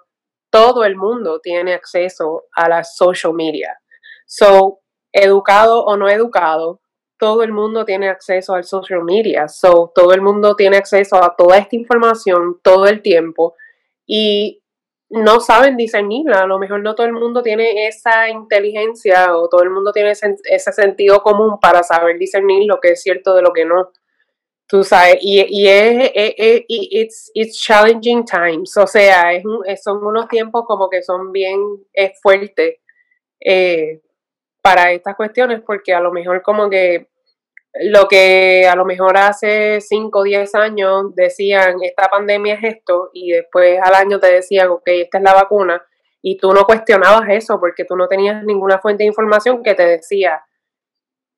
todo 0.51 0.85
el 0.85 0.97
mundo 0.97 1.41
tiene 1.41 1.74
acceso 1.74 2.45
a 2.55 2.68
las 2.68 2.97
social 2.97 3.35
media. 3.35 3.80
So, 4.26 4.80
educado 5.12 5.85
o 5.85 5.97
no 5.97 6.09
educado, 6.09 6.80
todo 7.25 7.43
el 7.43 7.53
mundo 7.53 7.87
tiene 7.87 8.11
acceso 8.11 8.53
al 8.53 8.64
social 8.64 9.03
media. 9.03 9.49
So, 9.49 9.91
todo 9.95 10.12
el 10.12 10.20
mundo 10.20 10.55
tiene 10.57 10.77
acceso 10.77 11.16
a 11.16 11.35
toda 11.35 11.57
esta 11.57 11.75
información 11.75 12.61
todo 12.62 12.87
el 12.87 13.01
tiempo 13.01 13.55
y 14.05 14.62
no 15.09 15.41
saben 15.41 15.79
discernirla. 15.79 16.43
A 16.43 16.47
lo 16.47 16.59
mejor 16.59 16.83
no 16.83 16.95
todo 16.95 17.07
el 17.07 17.14
mundo 17.14 17.43
tiene 17.43 17.87
esa 17.87 18.29
inteligencia 18.29 19.35
o 19.39 19.49
todo 19.49 19.62
el 19.62 19.70
mundo 19.70 19.91
tiene 19.91 20.11
ese, 20.11 20.72
sentido 20.72 21.22
común 21.22 21.59
para 21.59 21.83
saber 21.83 22.18
discernir 22.18 22.64
lo 22.66 22.79
que 22.79 22.91
es 22.91 23.01
cierto 23.01 23.35
de 23.35 23.41
lo 23.41 23.55
que 23.55 23.64
no. 23.64 23.91
Tú 24.68 24.85
sabes, 24.85 25.16
y, 25.22 25.66
es, 25.66 26.11
es, 26.14 26.64
it's, 26.68 27.31
it's 27.33 27.59
challenging 27.59 28.27
times, 28.27 28.77
o 28.77 28.87
sea, 28.87 29.33
es 29.33 29.45
son 29.83 30.05
unos 30.05 30.29
tiempos 30.29 30.64
como 30.66 30.91
que 30.91 31.03
son 31.03 31.33
bien 31.33 31.59
es 31.93 32.12
fuertes 32.20 32.81
eh, 33.41 34.03
para 34.62 34.93
estas 34.93 35.16
cuestiones, 35.16 35.62
porque 35.62 35.95
a 35.95 36.01
lo 36.01 36.12
mejor 36.12 36.43
como 36.43 36.68
que 36.68 37.14
lo 37.81 38.07
que 38.07 38.66
a 38.68 38.77
lo 38.77 38.85
mejor 38.85 39.16
hace 39.16 39.81
5 39.81 40.18
o 40.18 40.22
10 40.22 40.55
años 40.55 41.14
decían, 41.14 41.77
esta 41.83 42.09
pandemia 42.09 42.55
es 42.55 42.77
esto, 42.77 43.11
y 43.12 43.33
después 43.33 43.81
al 43.83 43.95
año 43.95 44.20
te 44.20 44.33
decían, 44.33 44.68
ok, 44.68 44.87
esta 44.87 45.18
es 45.18 45.25
la 45.25 45.35
vacuna, 45.35 45.85
y 46.22 46.39
tú 46.39 46.53
no 46.53 46.64
cuestionabas 46.64 47.29
eso 47.31 47.59
porque 47.59 47.85
tú 47.85 47.97
no 47.97 48.09
tenías 48.09 48.45
ninguna 48.45 48.79
fuente 48.79 49.03
de 49.03 49.09
información 49.09 49.62
que 49.62 49.75
te 49.75 49.87
decía, 49.87 50.45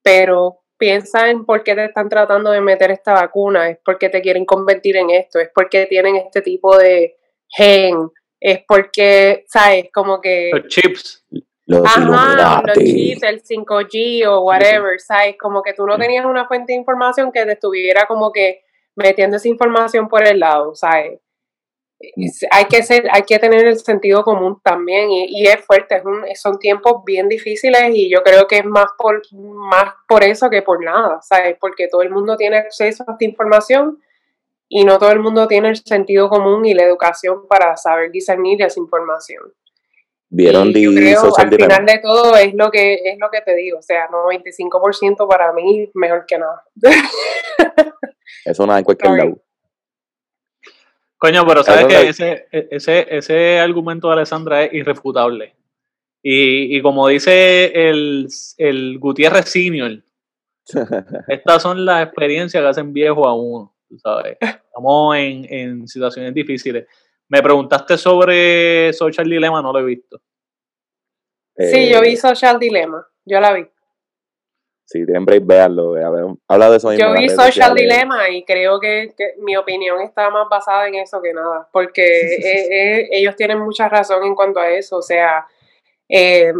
pero 0.03 0.61
piensa 0.79 1.31
en 1.31 1.47
por 1.47 1.65
qué 1.65 1.75
te 1.75 1.87
están 1.87 2.09
tratando 2.09 2.51
de 2.51 2.61
meter 2.61 2.91
esta 2.91 3.15
vacuna, 3.15 3.71
es 3.71 3.79
porque 3.85 4.11
te 4.11 4.21
quieren 4.21 4.45
convertir 4.45 4.97
en 4.97 5.11
esto, 5.11 5.41
es 5.41 5.49
porque 5.55 5.87
tienen 5.87 6.17
este 6.17 6.43
tipo 6.43 6.77
de 6.77 7.17
gen, 7.49 8.11
es 8.41 8.61
porque, 8.69 9.45
¿sabes? 9.49 9.87
Como 9.93 10.21
que... 10.21 10.51
Los 10.53 10.69
chips. 10.69 11.25
Los 11.67 11.83
Ajá, 11.85 12.63
los 12.65 12.77
chips, 12.79 13.23
el 13.25 13.43
5G 13.43 14.27
o 14.29 14.41
whatever, 14.43 15.01
¿sabes? 15.01 15.37
Como 15.39 15.63
que 15.63 15.73
tú 15.75 15.85
no 15.87 15.99
tenías 15.99 16.25
una 16.25 16.47
fuente 16.47 16.73
de 16.73 16.79
información 16.79 17.33
que 17.33 17.45
te 17.45 17.53
estuviera 17.53 18.07
como 18.07 18.31
que 18.33 18.63
metiendo 18.95 19.37
esa 19.37 19.49
información 19.49 20.09
por 20.09 20.25
el 20.27 20.39
lado, 20.41 20.75
¿sabes? 20.75 21.21
Es- 21.99 22.47
Hay 22.51 22.67
que 22.67 22.83
ser, 22.83 23.09
hay 23.11 23.23
que 23.23 23.39
tener 23.39 23.67
el 23.67 23.79
sentido 23.79 24.23
común 24.23 24.61
también 24.63 25.11
y, 25.11 25.27
y 25.43 25.47
es 25.47 25.65
fuerte, 25.65 25.97
es 25.97 26.05
un- 26.05 26.25
son 26.37 26.59
tiempos 26.59 27.03
bien 27.05 27.29
difíciles 27.29 27.91
y 27.95 28.11
yo 28.11 28.23
creo 28.23 28.47
que 28.47 28.59
es 28.59 28.65
más 28.65 28.87
por, 28.99 29.23
más 29.33 29.95
por 30.07 30.23
eso 30.23 30.49
que 30.51 30.63
por 30.63 30.85
nada, 30.85 31.21
¿sabes? 31.23 31.57
Porque 31.61 31.89
todo 31.89 32.03
el 32.03 32.11
mundo 32.11 32.37
tiene 32.37 32.59
acceso 32.59 33.05
a 33.09 33.13
esta 33.13 33.25
información 33.25 33.99
y 34.69 34.85
no 34.85 34.99
todo 34.99 35.11
el 35.13 35.21
mundo 35.21 35.49
tiene 35.49 35.69
el 35.71 35.77
sentido 35.77 36.29
común 36.29 36.67
y 36.67 36.75
la 36.75 36.85
educación 36.85 37.47
para 37.49 37.77
saber 37.77 38.11
discernir 38.11 38.63
esa 38.63 38.79
información. 38.81 39.43
¿Vieron 40.29 40.69
Y 40.75 40.83
yo 40.83 40.91
The 40.91 40.97
creo, 40.97 41.21
Social 41.21 41.47
al 41.49 41.55
final 41.55 41.87
de 41.87 41.99
todo 41.99 42.37
es 42.37 42.53
lo 42.55 42.71
que 42.71 42.95
es 42.95 43.19
lo 43.19 43.31
que 43.31 43.41
te 43.43 43.55
digo, 43.55 43.79
o 43.79 43.83
sea, 43.83 44.09
95% 44.09 45.29
para 45.29 45.53
mí 45.53 45.91
mejor 45.95 46.25
que 46.27 46.39
nada. 46.39 46.65
Eso 48.45 48.67
nada 48.67 48.81
en 48.81 48.85
cualquier 48.85 49.11
Sorry. 49.13 49.23
lado. 49.23 49.43
Coño, 51.19 51.47
pero 51.47 51.63
sabes 51.63 51.87
que 51.87 52.09
ese, 52.09 52.47
ese, 52.51 53.07
ese 53.11 53.59
argumento 53.59 54.09
de 54.09 54.15
Alessandra 54.15 54.65
es 54.65 54.73
irrefutable. 54.75 55.55
Y, 56.23 56.77
y 56.77 56.83
como 56.83 57.09
dice 57.09 57.89
el, 57.89 58.27
el 58.59 58.99
Gutiérrez 58.99 59.49
Senior, 59.49 60.03
estas 61.29 61.63
son 61.63 61.85
las 61.85 62.05
experiencias 62.07 62.63
que 62.63 62.69
hacen 62.69 62.93
viejo 62.93 63.27
a 63.27 63.35
uno, 63.35 63.75
sabes. 64.03 64.37
Estamos 64.41 65.17
en, 65.17 65.47
en 65.53 65.89
situaciones 65.89 66.35
difíciles. 66.35 66.87
Me 67.29 67.43
preguntaste 67.43 67.99
sobre 67.99 68.93
Social 68.93 69.29
Dilemma, 69.29 69.61
no 69.63 69.73
lo 69.73 69.81
he 69.81 69.85
visto. 69.85 70.19
Sí, 71.57 71.77
Eh, 71.77 71.91
yo 71.93 72.01
vi 72.01 72.17
Social 72.17 72.59
Dilemma, 72.59 73.07
yo 73.25 73.41
la 73.41 73.53
vi. 73.53 73.67
Si 74.87 75.05
tienen 75.05 75.25
break, 75.25 75.45
véanlo. 75.45 75.93
ver, 75.93 76.05
Habla 76.47 76.71
de 76.71 76.77
eso 76.77 76.91
mismo. 76.91 77.05
Yo 77.05 77.13
vi 77.21 77.29
Social. 77.29 77.75
Dilemma 77.75 78.29
y 78.31 78.45
creo 78.45 78.79
que, 78.79 79.15
que 79.17 79.35
mi 79.39 79.57
opinión 79.57 80.01
está 80.01 80.31
más 80.31 80.49
basada 80.49 80.87
en 80.87 80.95
eso 80.95 81.21
que 81.21 81.33
nada, 81.33 81.69
porque 81.73 82.05
eh, 82.05 82.69
eh, 82.71 83.09
ellos 83.11 83.35
tienen 83.35 83.59
mucha 83.59 83.89
razón 83.89 84.25
en 84.25 84.37
cuanto 84.37 84.61
a 84.61 84.71
eso, 84.71 84.99
o 84.99 85.03
sea, 85.03 85.45
eh, 86.09 86.53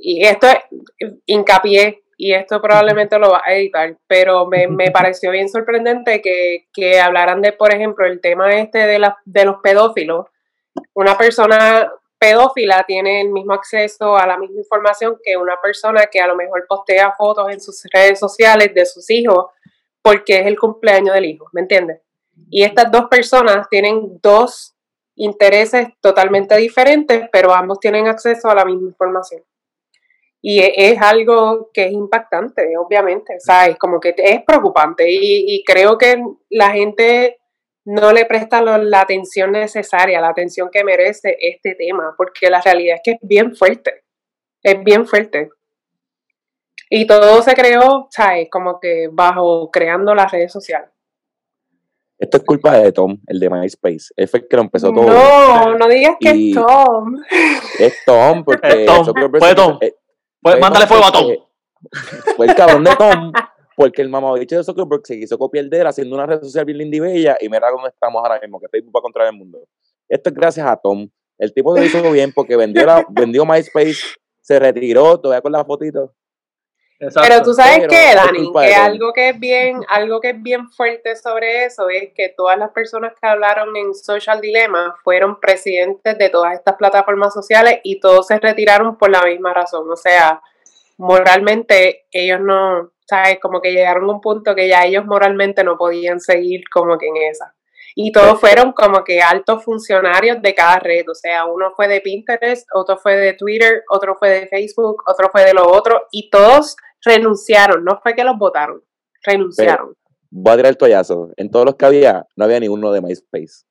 y 0.00 0.24
esto 0.24 0.46
es 0.46 1.12
hincapié, 1.26 2.01
y 2.24 2.34
esto 2.34 2.62
probablemente 2.62 3.18
lo 3.18 3.32
va 3.32 3.42
a 3.44 3.52
editar, 3.52 3.96
pero 4.06 4.46
me, 4.46 4.68
me 4.68 4.92
pareció 4.92 5.32
bien 5.32 5.48
sorprendente 5.48 6.22
que, 6.22 6.68
que 6.72 7.00
hablaran 7.00 7.42
de, 7.42 7.50
por 7.50 7.74
ejemplo, 7.74 8.06
el 8.06 8.20
tema 8.20 8.54
este 8.54 8.86
de, 8.86 9.00
la, 9.00 9.18
de 9.24 9.44
los 9.44 9.56
pedófilos. 9.60 10.28
Una 10.94 11.18
persona 11.18 11.90
pedófila 12.20 12.84
tiene 12.86 13.22
el 13.22 13.30
mismo 13.30 13.54
acceso 13.54 14.16
a 14.16 14.24
la 14.24 14.38
misma 14.38 14.60
información 14.60 15.18
que 15.20 15.36
una 15.36 15.56
persona 15.60 16.06
que 16.06 16.20
a 16.20 16.28
lo 16.28 16.36
mejor 16.36 16.64
postea 16.68 17.12
fotos 17.18 17.50
en 17.50 17.60
sus 17.60 17.82
redes 17.92 18.20
sociales 18.20 18.72
de 18.72 18.86
sus 18.86 19.10
hijos 19.10 19.46
porque 20.00 20.38
es 20.38 20.46
el 20.46 20.56
cumpleaños 20.56 21.14
del 21.14 21.24
hijo, 21.24 21.48
¿me 21.52 21.62
entiendes? 21.62 22.02
Y 22.50 22.62
estas 22.62 22.88
dos 22.92 23.06
personas 23.10 23.68
tienen 23.68 24.20
dos 24.22 24.76
intereses 25.16 25.88
totalmente 26.00 26.56
diferentes, 26.56 27.28
pero 27.32 27.52
ambos 27.52 27.80
tienen 27.80 28.06
acceso 28.06 28.48
a 28.48 28.54
la 28.54 28.64
misma 28.64 28.90
información. 28.90 29.42
Y 30.44 30.58
e- 30.60 30.72
es 30.90 31.00
algo 31.00 31.70
que 31.72 31.84
es 31.86 31.92
impactante, 31.92 32.76
obviamente, 32.76 33.38
¿sabes? 33.38 33.78
Como 33.78 34.00
que 34.00 34.12
es 34.16 34.42
preocupante 34.44 35.08
y, 35.08 35.54
y 35.54 35.62
creo 35.64 35.96
que 35.96 36.20
la 36.50 36.70
gente 36.70 37.38
no 37.84 38.12
le 38.12 38.26
presta 38.26 38.60
lo- 38.60 38.78
la 38.78 39.00
atención 39.02 39.52
necesaria, 39.52 40.20
la 40.20 40.28
atención 40.30 40.68
que 40.72 40.82
merece 40.84 41.36
este 41.40 41.74
tema, 41.76 42.14
porque 42.16 42.50
la 42.50 42.60
realidad 42.60 42.96
es 42.96 43.02
que 43.04 43.10
es 43.12 43.18
bien 43.22 43.54
fuerte, 43.54 44.02
es 44.62 44.82
bien 44.82 45.06
fuerte. 45.06 45.50
Y 46.90 47.06
todo 47.06 47.40
se 47.42 47.54
creó, 47.54 48.08
¿sabes? 48.10 48.48
Como 48.50 48.78
que 48.78 49.08
bajo 49.10 49.70
creando 49.70 50.14
las 50.14 50.30
redes 50.30 50.52
sociales. 50.52 50.90
Esto 52.18 52.36
es 52.36 52.44
culpa 52.44 52.76
de 52.78 52.92
Tom, 52.92 53.18
el 53.26 53.40
de 53.40 53.50
MySpace. 53.50 54.12
Él 54.16 54.28
fue 54.28 54.40
el 54.40 54.48
que 54.48 54.56
lo 54.56 54.62
empezó 54.62 54.92
todo. 54.92 55.06
No, 55.08 55.76
no 55.76 55.88
digas 55.88 56.16
que 56.20 56.30
Y- 56.34 56.50
es 56.50 56.54
Tom. 56.56 57.16
Es 57.78 57.96
Tom, 58.04 58.44
porque. 58.44 58.68
Es 58.84 58.86
Tom, 58.86 59.04
fue 59.40 59.54
Tom. 59.54 59.78
eh, 59.80 59.94
Pues 60.42 60.58
mándale 60.60 60.86
fuego 60.86 61.04
a 61.04 61.12
Tom. 61.12 61.26
Fue 62.36 62.46
el 62.46 62.54
cabrón 62.54 62.84
de 62.84 62.96
Tom, 62.96 63.32
porque 63.76 64.02
el 64.02 64.08
mamabicho 64.08 64.56
de 64.56 64.64
Zuckerberg 64.64 65.06
se 65.06 65.18
quiso 65.18 65.38
copiar 65.38 65.66
de 65.66 65.80
él 65.80 65.86
haciendo 65.86 66.14
una 66.16 66.26
red 66.26 66.40
social 66.42 66.64
bien 66.64 66.78
linda 66.78 66.96
y 66.96 67.00
bella, 67.00 67.36
y 67.40 67.48
mira 67.48 67.70
dónde 67.70 67.88
estamos 67.88 68.22
ahora 68.22 68.40
mismo, 68.40 68.60
que 68.60 68.68
Facebook 68.68 68.94
va 68.94 68.98
a 68.98 69.02
controlar 69.02 69.32
el 69.32 69.38
mundo. 69.38 69.58
Esto 70.08 70.30
es 70.30 70.34
gracias 70.34 70.66
a 70.66 70.76
Tom. 70.76 71.08
El 71.38 71.54
tipo 71.54 71.76
lo 71.76 71.82
hizo 71.82 72.10
bien 72.10 72.32
porque 72.32 72.56
vendió, 72.56 72.84
la, 72.84 73.06
vendió 73.08 73.46
MySpace, 73.46 74.16
se 74.40 74.58
retiró, 74.58 75.18
todavía 75.18 75.42
con 75.42 75.52
las 75.52 75.66
fotitos. 75.66 76.10
Exacto. 77.02 77.28
Pero 77.28 77.42
tú 77.42 77.52
sabes 77.52 77.88
qué, 77.88 78.14
Dani, 78.14 78.52
que 78.52 78.74
algo 78.74 79.12
que 79.12 79.30
es 79.30 79.40
bien, 79.40 79.80
algo 79.88 80.20
que 80.20 80.30
es 80.30 80.40
bien 80.40 80.68
fuerte 80.70 81.16
sobre 81.16 81.64
eso 81.64 81.88
es 81.88 82.12
que 82.14 82.28
todas 82.28 82.56
las 82.56 82.70
personas 82.70 83.12
que 83.20 83.26
hablaron 83.26 83.76
en 83.76 83.92
Social 83.92 84.40
Dilemma 84.40 84.94
fueron 85.02 85.40
presidentes 85.40 86.16
de 86.16 86.28
todas 86.28 86.54
estas 86.54 86.76
plataformas 86.76 87.34
sociales 87.34 87.80
y 87.82 87.98
todos 87.98 88.28
se 88.28 88.38
retiraron 88.38 88.96
por 88.98 89.10
la 89.10 89.20
misma 89.22 89.52
razón. 89.52 89.90
O 89.90 89.96
sea, 89.96 90.40
moralmente 90.96 92.06
ellos 92.12 92.38
no, 92.40 92.92
sabes, 93.04 93.40
como 93.40 93.60
que 93.60 93.72
llegaron 93.72 94.08
a 94.08 94.12
un 94.12 94.20
punto 94.20 94.54
que 94.54 94.68
ya 94.68 94.84
ellos 94.84 95.04
moralmente 95.04 95.64
no 95.64 95.76
podían 95.76 96.20
seguir 96.20 96.62
como 96.72 96.98
que 96.98 97.08
en 97.08 97.16
esa. 97.16 97.52
Y 97.96 98.12
todos 98.12 98.38
fueron 98.38 98.72
como 98.72 99.02
que 99.02 99.20
altos 99.20 99.64
funcionarios 99.64 100.40
de 100.40 100.54
cada 100.54 100.78
red, 100.78 101.06
o 101.10 101.14
sea, 101.16 101.46
uno 101.46 101.72
fue 101.74 101.88
de 101.88 102.00
Pinterest, 102.00 102.66
otro 102.72 102.96
fue 102.96 103.16
de 103.16 103.32
Twitter, 103.34 103.82
otro 103.90 104.14
fue 104.14 104.30
de 104.30 104.46
Facebook, 104.46 105.02
otro 105.06 105.30
fue 105.30 105.44
de 105.44 105.52
lo 105.52 105.68
otro, 105.68 106.06
y 106.12 106.30
todos 106.30 106.76
renunciaron, 107.04 107.84
no 107.84 108.00
fue 108.02 108.14
que 108.14 108.24
los 108.24 108.36
votaron, 108.38 108.82
renunciaron. 109.24 109.94
voy 110.30 110.52
a 110.52 110.56
tirar 110.56 110.70
el 110.70 110.76
toallazo. 110.76 111.30
En 111.36 111.50
todos 111.50 111.66
los 111.66 111.76
que 111.76 111.86
había, 111.86 112.26
no 112.36 112.44
había 112.44 112.60
ninguno 112.60 112.92
de 112.92 113.00
MySpace. 113.00 113.64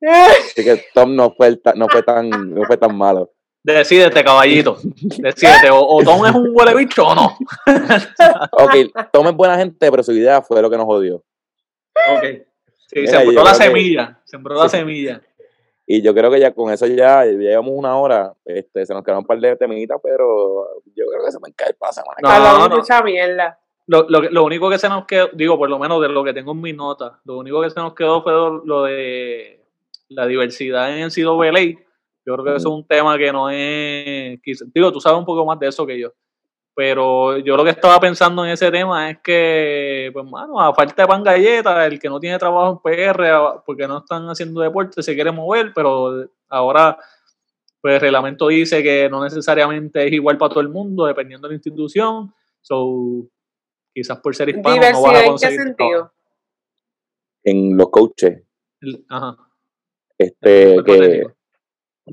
Así 0.00 0.64
que 0.64 0.84
Tom 0.94 1.14
no 1.14 1.32
fue, 1.32 1.58
no 1.74 1.88
fue, 1.88 2.02
tan, 2.02 2.28
no 2.30 2.64
fue 2.64 2.76
tan 2.76 2.96
malo. 2.96 3.32
Decídete, 3.62 4.22
caballito. 4.22 4.78
Decídete, 5.18 5.70
o, 5.72 6.00
Tom 6.04 6.24
es 6.24 6.34
un 6.34 6.50
huele 6.54 6.74
bicho 6.76 7.04
o 7.04 7.14
no. 7.14 7.36
ok, 8.52 8.74
Tom 9.12 9.26
es 9.26 9.34
buena 9.34 9.56
gente, 9.56 9.90
pero 9.90 10.04
su 10.04 10.12
idea 10.12 10.40
fue 10.40 10.62
lo 10.62 10.70
que 10.70 10.76
nos 10.76 10.86
jodió. 10.86 11.16
Ok. 12.12 12.24
Sí, 12.86 13.06
sembró 13.08 13.42
la 13.42 13.54
semilla. 13.54 14.20
Sembró 14.24 14.54
la 14.54 14.68
semilla. 14.68 15.20
Y 15.86 16.02
yo 16.02 16.12
creo 16.14 16.30
que 16.30 16.40
ya 16.40 16.52
con 16.52 16.72
eso 16.72 16.86
ya, 16.86 17.24
llevamos 17.24 17.72
una 17.74 17.96
hora, 17.96 18.34
este, 18.44 18.84
se 18.84 18.92
nos 18.92 19.04
quedaron 19.04 19.22
un 19.22 19.26
par 19.26 19.38
de 19.38 19.56
temitas, 19.56 20.00
pero 20.02 20.82
yo 20.94 21.04
creo 21.06 21.24
que 21.24 21.30
se 21.30 21.38
me 21.40 21.52
cae 21.52 21.68
el 21.68 21.76
pase. 21.76 22.02
No, 22.22 22.68
no, 22.68 22.76
mucha 22.76 23.02
mierda. 23.02 23.58
Lo, 23.86 24.04
lo, 24.08 24.22
lo, 24.22 24.44
único 24.44 24.68
que 24.68 24.78
se 24.78 24.88
nos 24.88 25.06
quedó, 25.06 25.28
digo, 25.32 25.56
por 25.56 25.70
lo 25.70 25.78
menos 25.78 26.02
de 26.02 26.08
lo 26.08 26.24
que 26.24 26.34
tengo 26.34 26.52
en 26.52 26.60
mis 26.60 26.74
notas, 26.74 27.12
lo 27.24 27.38
único 27.38 27.62
que 27.62 27.70
se 27.70 27.78
nos 27.78 27.94
quedó 27.94 28.20
fue 28.20 28.32
lo 28.32 28.82
de 28.82 29.64
la 30.08 30.26
diversidad 30.26 30.92
en 30.96 31.04
el 31.04 31.12
CWLA 31.12 31.86
yo 32.26 32.34
creo 32.34 32.44
que 32.44 32.56
eso 32.56 32.68
es 32.68 32.74
un 32.74 32.84
tema 32.84 33.16
que 33.16 33.32
no 33.32 33.48
es. 33.48 34.40
Digo, 34.74 34.92
tú 34.92 35.00
sabes 35.00 35.18
un 35.18 35.24
poco 35.24 35.46
más 35.46 35.60
de 35.60 35.68
eso 35.68 35.86
que 35.86 35.98
yo. 35.98 36.12
Pero 36.76 37.38
yo 37.38 37.56
lo 37.56 37.64
que 37.64 37.70
estaba 37.70 37.98
pensando 37.98 38.44
en 38.44 38.50
ese 38.50 38.70
tema 38.70 39.10
es 39.10 39.18
que, 39.20 40.10
pues, 40.12 40.26
mano, 40.26 40.60
a 40.60 40.74
falta 40.74 41.02
de 41.02 41.08
pan 41.08 41.24
galleta, 41.24 41.86
el 41.86 41.98
que 41.98 42.10
no 42.10 42.20
tiene 42.20 42.38
trabajo 42.38 42.82
en 42.84 42.92
PR 42.92 43.62
porque 43.64 43.88
no 43.88 44.00
están 44.00 44.28
haciendo 44.28 44.60
deporte 44.60 45.02
se 45.02 45.14
quiere 45.14 45.32
mover, 45.32 45.72
pero 45.74 46.28
ahora, 46.50 46.98
pues, 47.80 47.94
el 47.94 48.00
reglamento 48.02 48.48
dice 48.48 48.82
que 48.82 49.08
no 49.08 49.24
necesariamente 49.24 50.06
es 50.06 50.12
igual 50.12 50.36
para 50.36 50.50
todo 50.50 50.60
el 50.60 50.68
mundo, 50.68 51.06
dependiendo 51.06 51.48
de 51.48 51.52
la 51.52 51.56
institución. 51.56 52.34
So, 52.60 53.26
quizás 53.94 54.20
por 54.20 54.36
ser 54.36 54.50
hispano 54.50 54.76
no 54.76 55.02
vas 55.02 55.22
a 55.22 55.24
conseguir. 55.24 55.60
¿En 55.60 55.66
qué 55.66 55.84
sentido? 55.84 56.12
En 57.42 57.76
los 57.78 57.88
coaches. 57.88 58.42
Ajá. 59.08 59.34
Este, 60.18 60.76
que 60.84 61.26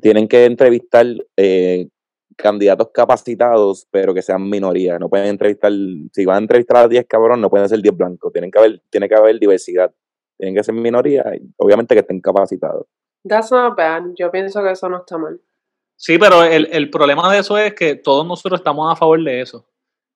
tienen 0.01 0.29
que 0.29 0.45
entrevistar 0.45 1.05
eh, 1.35 1.89
candidatos 2.37 2.89
capacitados, 2.93 3.87
pero 3.91 4.13
que 4.13 4.21
sean 4.21 4.49
minoría. 4.49 4.99
No 4.99 5.09
pueden 5.09 5.27
entrevistar, 5.27 5.71
si 6.11 6.25
van 6.25 6.35
a 6.35 6.39
entrevistar 6.39 6.77
a 6.77 6.87
10 6.87 7.05
cabrón, 7.07 7.41
no 7.41 7.49
pueden 7.49 7.69
ser 7.69 7.81
10 7.81 7.95
blancos. 7.95 8.31
Tienen 8.31 8.51
que 8.51 8.59
haber, 8.59 8.81
tiene 8.89 9.07
que 9.07 9.15
haber 9.15 9.39
diversidad. 9.39 9.93
Tienen 10.37 10.55
que 10.55 10.63
ser 10.63 10.73
minoría, 10.73 11.23
obviamente 11.57 11.95
que 11.95 12.01
estén 12.01 12.19
capacitados. 12.19 12.85
That's 13.27 13.51
not 13.51 13.77
bad. 13.77 14.03
Yo 14.15 14.29
pienso 14.31 14.61
que 14.61 14.71
eso 14.71 14.89
no 14.89 14.97
está 14.97 15.17
mal. 15.17 15.39
Sí, 15.95 16.17
pero 16.17 16.43
el, 16.43 16.67
el 16.71 16.89
problema 16.89 17.31
de 17.31 17.39
eso 17.39 17.57
es 17.57 17.73
que 17.73 17.95
todos 17.95 18.25
nosotros 18.25 18.59
estamos 18.59 18.91
a 18.91 18.95
favor 18.95 19.23
de 19.23 19.41
eso. 19.41 19.65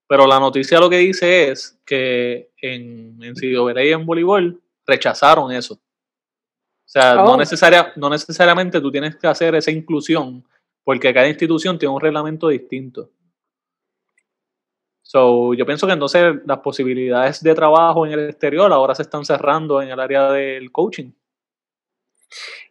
Pero 0.08 0.26
la 0.26 0.40
noticia 0.40 0.80
lo 0.80 0.90
que 0.90 0.98
dice 0.98 1.50
es 1.50 1.80
que 1.86 2.52
en, 2.62 3.22
en 3.22 3.34
y 3.42 3.92
en 3.92 4.06
voleibol 4.06 4.62
rechazaron 4.86 5.52
eso. 5.52 5.76
O 5.76 6.90
sea, 6.90 7.16
no, 7.16 7.34
oh. 7.34 7.38
necesaria, 7.38 7.92
no 7.98 8.10
necesariamente 8.10 8.80
tú 8.80 8.90
tienes 8.90 9.18
que 9.18 9.28
hacer 9.28 9.56
esa 9.56 9.72
inclusión, 9.72 10.46
porque 10.88 11.14
cada 11.14 11.28
institución 11.28 11.78
tiene 11.78 11.94
un 11.94 12.00
reglamento 12.00 12.48
distinto. 12.48 13.10
So, 15.02 15.54
yo 15.54 15.66
pienso 15.66 15.86
que 15.86 15.92
entonces 15.92 16.36
las 16.46 16.60
posibilidades 16.60 17.44
de 17.44 17.54
trabajo 17.54 18.06
en 18.06 18.14
el 18.14 18.30
exterior 18.30 18.72
ahora 18.72 18.96
se 18.96 19.02
están 19.02 19.26
cerrando 19.26 19.82
en 19.82 19.90
el 19.90 20.00
área 20.00 20.32
del 20.32 20.72
coaching. 20.72 21.12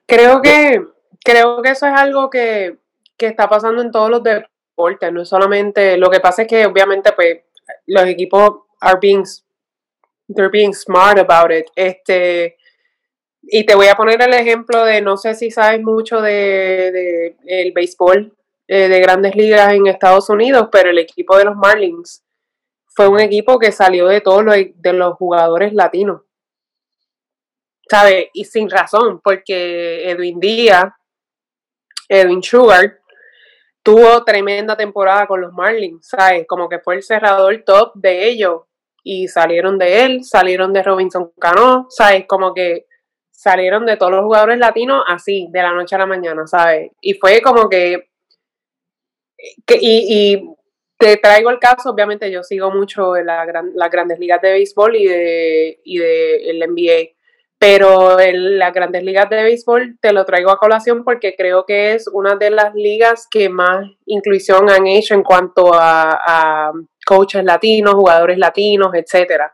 Creo 0.06 0.40
que, 0.40 0.82
creo 1.22 1.60
que 1.60 1.68
eso 1.68 1.86
es 1.86 1.92
algo 1.92 2.30
que, 2.30 2.78
que 3.18 3.26
está 3.26 3.50
pasando 3.50 3.82
en 3.82 3.90
todos 3.90 4.08
los 4.08 4.22
deportes, 4.22 5.12
no 5.12 5.20
es 5.20 5.28
solamente, 5.28 5.98
lo 5.98 6.08
que 6.08 6.20
pasa 6.20 6.40
es 6.40 6.48
que 6.48 6.64
obviamente 6.64 7.12
pues 7.12 7.40
los 7.84 8.06
equipos 8.06 8.62
are 8.80 8.98
being, 8.98 9.24
they're 10.34 10.48
being 10.48 10.72
smart 10.72 11.18
about 11.18 11.52
it. 11.52 11.66
Este, 11.76 12.56
y 13.48 13.64
te 13.64 13.74
voy 13.74 13.86
a 13.86 13.94
poner 13.94 14.20
el 14.20 14.34
ejemplo 14.34 14.84
de, 14.84 15.00
no 15.00 15.16
sé 15.16 15.34
si 15.34 15.50
sabes 15.50 15.80
mucho 15.82 16.20
de, 16.20 17.36
el 17.46 17.72
béisbol 17.72 18.36
eh, 18.66 18.88
de 18.88 19.00
grandes 19.00 19.36
ligas 19.36 19.72
en 19.72 19.86
Estados 19.86 20.28
Unidos, 20.28 20.68
pero 20.72 20.90
el 20.90 20.98
equipo 20.98 21.36
de 21.36 21.44
los 21.44 21.56
Marlins 21.56 22.24
fue 22.88 23.08
un 23.08 23.20
equipo 23.20 23.58
que 23.58 23.70
salió 23.70 24.08
de 24.08 24.20
todos 24.20 24.44
los, 24.44 24.56
de 24.56 24.92
los 24.92 25.14
jugadores 25.14 25.72
latinos. 25.72 26.22
¿Sabes? 27.88 28.26
Y 28.32 28.44
sin 28.44 28.68
razón, 28.68 29.20
porque 29.22 30.10
Edwin 30.10 30.40
Díaz, 30.40 30.86
Edwin 32.08 32.42
Sugar, 32.42 32.98
tuvo 33.84 34.24
tremenda 34.24 34.76
temporada 34.76 35.28
con 35.28 35.40
los 35.40 35.52
Marlins, 35.52 36.08
¿sabes? 36.08 36.44
Como 36.48 36.68
que 36.68 36.80
fue 36.80 36.96
el 36.96 37.04
cerrador 37.04 37.62
top 37.64 37.92
de 37.94 38.28
ellos. 38.28 38.62
Y 39.04 39.28
salieron 39.28 39.78
de 39.78 40.04
él, 40.04 40.24
salieron 40.24 40.72
de 40.72 40.82
Robinson 40.82 41.30
Cano, 41.38 41.86
¿sabes? 41.90 42.24
Como 42.26 42.52
que 42.52 42.86
salieron 43.36 43.84
de 43.84 43.98
todos 43.98 44.12
los 44.12 44.24
jugadores 44.24 44.58
latinos 44.58 45.04
así, 45.06 45.46
de 45.50 45.62
la 45.62 45.72
noche 45.72 45.94
a 45.94 45.98
la 45.98 46.06
mañana, 46.06 46.46
¿sabes? 46.46 46.90
Y 47.02 47.14
fue 47.14 47.42
como 47.42 47.68
que, 47.68 48.08
y, 49.68 50.42
te 50.98 51.18
traigo 51.18 51.50
el 51.50 51.58
caso, 51.58 51.90
obviamente 51.90 52.30
yo 52.30 52.42
sigo 52.42 52.70
mucho 52.70 53.14
la 53.16 53.44
las 53.74 53.90
grandes 53.90 54.18
ligas 54.18 54.40
de 54.40 54.52
béisbol 54.52 54.96
y 54.96 55.06
de, 55.06 55.80
y 55.84 55.98
de 55.98 56.50
el 56.50 56.60
NBA, 56.60 57.10
pero 57.58 58.16
las 58.18 58.72
grandes 58.72 59.02
ligas 59.02 59.28
de 59.28 59.42
béisbol 59.42 59.98
te 60.00 60.14
lo 60.14 60.24
traigo 60.24 60.50
a 60.50 60.58
colación 60.58 61.04
porque 61.04 61.36
creo 61.36 61.66
que 61.66 61.92
es 61.92 62.08
una 62.08 62.36
de 62.36 62.48
las 62.48 62.74
ligas 62.74 63.28
que 63.30 63.50
más 63.50 63.86
inclusión 64.06 64.70
han 64.70 64.86
hecho 64.86 65.12
en 65.12 65.22
cuanto 65.22 65.74
a, 65.74 66.18
a 66.26 66.72
coaches 67.04 67.44
latinos, 67.44 67.92
jugadores 67.92 68.38
latinos, 68.38 68.94
etcétera. 68.94 69.52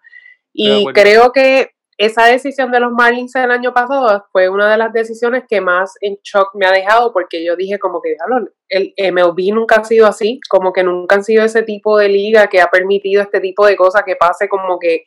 Y 0.52 0.84
creo 0.92 1.32
que 1.32 1.72
esa 1.98 2.26
decisión 2.26 2.72
de 2.72 2.80
los 2.80 2.92
Marlins 2.92 3.34
el 3.36 3.50
año 3.50 3.72
pasado 3.72 4.24
fue 4.32 4.48
una 4.48 4.70
de 4.70 4.78
las 4.78 4.92
decisiones 4.92 5.44
que 5.48 5.60
más 5.60 5.94
en 6.00 6.18
shock 6.22 6.50
me 6.54 6.66
ha 6.66 6.72
dejado 6.72 7.12
porque 7.12 7.44
yo 7.44 7.54
dije 7.54 7.78
como 7.78 8.00
que, 8.00 8.14
diablo, 8.14 8.48
el 8.68 8.94
MLB 8.98 9.54
nunca 9.54 9.76
ha 9.76 9.84
sido 9.84 10.06
así, 10.06 10.40
como 10.48 10.72
que 10.72 10.82
nunca 10.82 11.16
han 11.16 11.24
sido 11.24 11.44
ese 11.44 11.62
tipo 11.62 11.98
de 11.98 12.08
liga 12.08 12.46
que 12.46 12.60
ha 12.60 12.68
permitido 12.68 13.22
este 13.22 13.40
tipo 13.40 13.66
de 13.66 13.76
cosas 13.76 14.02
que 14.04 14.16
pase 14.16 14.48
como 14.48 14.78
que, 14.78 15.04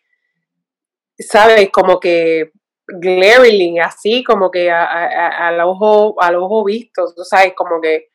¿sabes? 1.17 1.69
Como 1.71 1.99
que 1.99 2.51
glaringly, 2.87 3.79
así 3.79 4.23
como 4.23 4.51
que 4.51 4.69
al 4.71 5.59
ojo 5.61 6.21
al 6.21 6.35
ojo 6.35 6.63
visto, 6.63 7.07
¿sabes? 7.23 7.53
Como 7.55 7.81
que, 7.81 8.09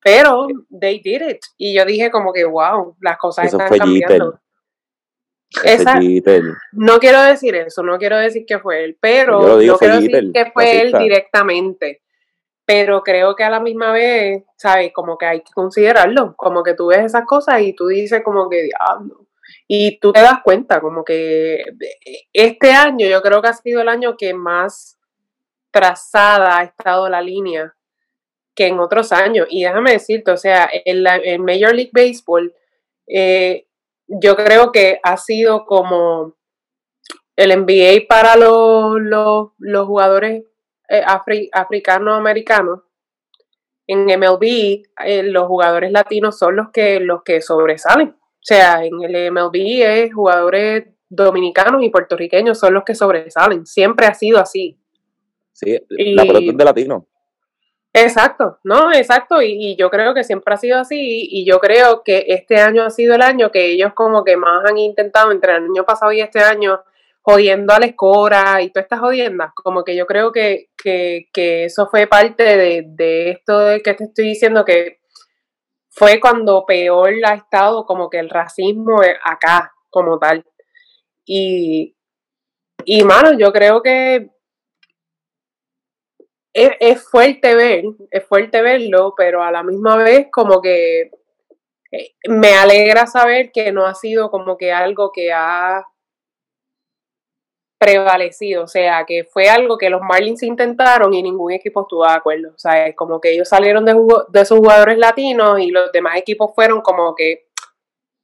pero 0.00 0.46
they 0.80 1.00
did 1.00 1.22
it. 1.22 1.40
Y 1.58 1.76
yo 1.76 1.84
dije 1.84 2.10
como 2.10 2.32
que, 2.32 2.44
wow, 2.44 2.96
las 3.00 3.18
cosas 3.18 3.46
están 3.46 3.76
cambiando 3.76 4.38
no 6.72 6.98
quiero 6.98 7.22
decir 7.22 7.54
eso, 7.54 7.82
no 7.82 7.98
quiero 7.98 8.18
decir 8.18 8.44
que 8.46 8.58
fue 8.58 8.84
él, 8.84 8.98
pero 9.00 9.40
no 9.40 9.78
quiero 9.78 10.00
decir 10.00 10.32
que 10.32 10.50
fue 10.52 10.80
él 10.80 10.92
directamente. 10.92 12.02
Pero 12.66 13.02
creo 13.02 13.36
que 13.36 13.44
a 13.44 13.50
la 13.50 13.60
misma 13.60 13.92
vez, 13.92 14.42
¿sabes? 14.56 14.90
Como 14.94 15.18
que 15.18 15.26
hay 15.26 15.40
que 15.40 15.52
considerarlo, 15.52 16.34
como 16.36 16.62
que 16.62 16.74
tú 16.74 16.86
ves 16.86 17.04
esas 17.04 17.26
cosas 17.26 17.60
y 17.60 17.74
tú 17.74 17.88
dices 17.88 18.22
como 18.24 18.48
que 18.48 18.62
diablo. 18.62 19.26
Y 19.68 19.98
tú 19.98 20.12
te 20.12 20.20
das 20.20 20.42
cuenta, 20.42 20.80
como 20.80 21.04
que 21.04 21.62
este 22.32 22.72
año 22.72 23.06
yo 23.06 23.20
creo 23.22 23.42
que 23.42 23.48
ha 23.48 23.52
sido 23.52 23.82
el 23.82 23.88
año 23.88 24.16
que 24.16 24.32
más 24.32 24.98
trazada 25.70 26.58
ha 26.58 26.64
estado 26.64 27.08
la 27.08 27.20
línea 27.20 27.74
que 28.54 28.68
en 28.68 28.78
otros 28.78 29.12
años. 29.12 29.46
Y 29.50 29.64
déjame 29.64 29.92
decirte, 29.92 30.30
o 30.30 30.36
sea, 30.36 30.68
en, 30.72 31.02
la, 31.02 31.20
Major 31.38 31.74
League 31.74 31.90
Baseball, 31.92 32.54
eh, 33.06 33.66
yo 34.06 34.36
creo 34.36 34.72
que 34.72 35.00
ha 35.02 35.16
sido 35.16 35.64
como 35.66 36.34
el 37.36 37.58
NBA 37.58 38.06
para 38.08 38.36
los, 38.36 39.00
los, 39.58 39.86
jugadores 39.86 40.44
eh, 40.88 41.02
africanos-americanos. 41.52 42.80
En 43.86 44.06
MLB, 44.06 44.82
eh, 45.04 45.22
los 45.24 45.46
jugadores 45.46 45.92
latinos 45.92 46.38
son 46.38 46.56
los 46.56 46.70
que, 46.70 47.00
los 47.00 47.22
que 47.22 47.42
sobresalen. 47.42 48.10
O 48.10 48.46
sea, 48.46 48.84
en 48.84 49.02
el 49.02 49.30
MLB 49.30 49.82
es 49.82 50.14
jugadores 50.14 50.86
dominicanos 51.08 51.82
y 51.82 51.90
puertorriqueños 51.90 52.58
son 52.58 52.74
los 52.74 52.84
que 52.84 52.94
sobresalen. 52.94 53.66
Siempre 53.66 54.06
ha 54.06 54.14
sido 54.14 54.38
así. 54.38 54.78
Sí, 55.52 55.78
la 55.88 56.22
pelota 56.22 56.46
es 56.50 56.56
de 56.56 56.64
latino. 56.64 57.06
Exacto, 57.96 58.58
no, 58.64 58.92
exacto, 58.92 59.40
y, 59.40 59.76
yo 59.76 59.88
creo 59.88 60.14
que 60.14 60.24
siempre 60.24 60.52
ha 60.52 60.56
sido 60.56 60.80
así, 60.80 61.28
y, 61.30 61.46
yo 61.46 61.60
creo 61.60 62.02
que 62.02 62.24
este 62.26 62.56
año 62.56 62.82
ha 62.82 62.90
sido 62.90 63.14
el 63.14 63.22
año 63.22 63.52
que 63.52 63.66
ellos 63.66 63.92
como 63.94 64.24
que 64.24 64.36
más 64.36 64.64
han 64.68 64.78
intentado 64.78 65.30
entre 65.30 65.52
el 65.52 65.64
año 65.66 65.84
pasado 65.84 66.10
y 66.10 66.20
este 66.20 66.40
año, 66.40 66.82
jodiendo 67.22 67.72
a 67.72 67.78
la 67.78 67.86
escora 67.86 68.60
y 68.62 68.70
todas 68.70 68.86
estas 68.86 68.98
jodiendas, 68.98 69.52
como 69.54 69.84
que 69.84 69.94
yo 69.94 70.06
creo 70.06 70.32
que, 70.32 70.70
que, 70.76 71.28
que 71.32 71.66
eso 71.66 71.86
fue 71.86 72.08
parte 72.08 72.42
de, 72.42 72.84
de 72.84 73.30
esto 73.30 73.60
de 73.60 73.80
que 73.80 73.94
te 73.94 74.04
estoy 74.04 74.24
diciendo 74.26 74.64
que 74.64 74.98
fue 75.88 76.20
cuando 76.20 76.66
peor 76.66 77.10
ha 77.24 77.34
estado 77.34 77.86
como 77.86 78.10
que 78.10 78.18
el 78.18 78.28
racismo 78.28 79.00
acá, 79.24 79.72
como 79.88 80.18
tal. 80.18 80.44
Y, 81.24 81.96
y 82.84 83.04
mano, 83.04 83.38
yo 83.38 83.52
creo 83.52 83.82
que 83.82 84.33
es, 86.54 87.08
fuerte 87.08 87.54
ver, 87.54 87.84
es 88.10 88.24
fuerte 88.24 88.62
verlo, 88.62 89.14
pero 89.16 89.42
a 89.42 89.50
la 89.50 89.62
misma 89.62 89.96
vez 89.96 90.28
como 90.30 90.62
que 90.62 91.10
eh, 91.90 92.14
me 92.28 92.54
alegra 92.54 93.06
saber 93.06 93.50
que 93.52 93.72
no 93.72 93.86
ha 93.86 93.94
sido 93.94 94.30
como 94.30 94.56
que 94.56 94.72
algo 94.72 95.10
que 95.12 95.32
ha 95.32 95.84
prevalecido, 97.76 98.64
o 98.64 98.68
sea, 98.68 99.04
que 99.04 99.24
fue 99.24 99.48
algo 99.48 99.76
que 99.76 99.90
los 99.90 100.00
Marlins 100.00 100.44
intentaron 100.44 101.12
y 101.12 101.22
ningún 101.22 101.52
equipo 101.52 101.82
estuvo 101.82 102.06
de 102.06 102.12
acuerdo, 102.12 102.50
o 102.54 102.58
sea, 102.58 102.86
es 102.86 102.96
como 102.96 103.20
que 103.20 103.32
ellos 103.32 103.48
salieron 103.48 103.84
de, 103.84 103.94
de 104.28 104.40
esos 104.40 104.58
jugadores 104.58 104.96
latinos 104.96 105.58
y 105.58 105.70
los 105.70 105.90
demás 105.92 106.16
equipos 106.16 106.52
fueron 106.54 106.80
como 106.80 107.14
que, 107.14 107.48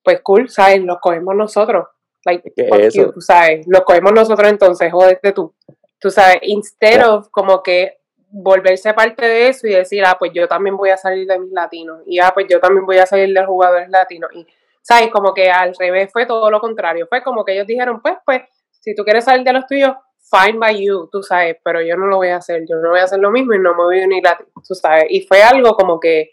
pues 0.03 0.21
cool, 0.23 0.49
¿sabes? 0.49 0.81
Los 0.83 0.99
cogemos 1.01 1.35
nosotros, 1.35 1.89
like, 2.25 2.53
you, 2.95 3.13
tú 3.13 3.21
sabes, 3.21 3.67
los 3.67 3.83
cogemos 3.83 4.13
nosotros 4.13 4.49
entonces, 4.49 4.91
jódete 4.93 5.33
tú, 5.33 5.55
tú 5.99 6.11
sabes, 6.11 6.39
instead 6.43 7.07
of 7.07 7.29
como 7.31 7.63
que 7.63 8.00
volverse 8.31 8.95
parte 8.95 9.27
de 9.27 9.49
eso 9.49 9.67
y 9.67 9.73
decir, 9.73 10.05
ah, 10.05 10.17
pues 10.19 10.33
yo 10.33 10.47
también 10.47 10.77
voy 10.77 10.91
a 10.91 10.97
salir 10.97 11.27
de 11.27 11.39
mis 11.39 11.53
latinos, 11.53 12.01
y 12.07 12.19
ah, 12.21 12.31
pues 12.33 12.47
yo 12.49 12.61
también 12.61 12.87
voy 12.87 12.99
a 12.99 13.07
salir 13.07 13.29
de 13.29 13.41
los 13.41 13.47
jugadores 13.47 13.89
latinos, 13.91 14.31
y, 14.35 14.47
¿sabes? 14.83 15.11
Como 15.11 15.35
que 15.35 15.51
al 15.51 15.75
revés 15.79 16.11
fue 16.13 16.27
todo 16.27 16.51
lo 16.51 16.61
contrario, 16.61 17.07
fue 17.09 17.23
como 17.23 17.45
que 17.45 17.53
ellos 17.53 17.67
dijeron, 17.67 18.01
pues, 18.01 18.15
pues, 18.25 18.43
si 18.71 18.95
tú 18.95 19.05
quieres 19.05 19.25
salir 19.25 19.45
de 19.45 19.53
los 19.53 19.67
tuyos, 19.67 19.93
fine 20.31 20.59
by 20.59 20.85
you, 20.85 21.09
tú 21.11 21.23
sabes, 21.23 21.57
pero 21.65 21.83
yo 21.83 21.97
no 21.97 22.07
lo 22.07 22.17
voy 22.17 22.29
a 22.29 22.37
hacer, 22.37 22.63
yo 22.69 22.77
no 22.77 22.91
voy 22.91 23.01
a 23.01 23.05
hacer 23.05 23.19
lo 23.19 23.31
mismo 23.31 23.53
y 23.53 23.59
no 23.59 23.75
me 23.75 23.83
voy 23.83 24.01
a 24.01 24.07
unir 24.07 24.27
a 24.29 24.39
tú 24.39 24.75
sabes, 24.75 25.07
y 25.11 25.23
fue 25.23 25.43
algo 25.43 25.75
como 25.75 25.99
que, 25.99 26.31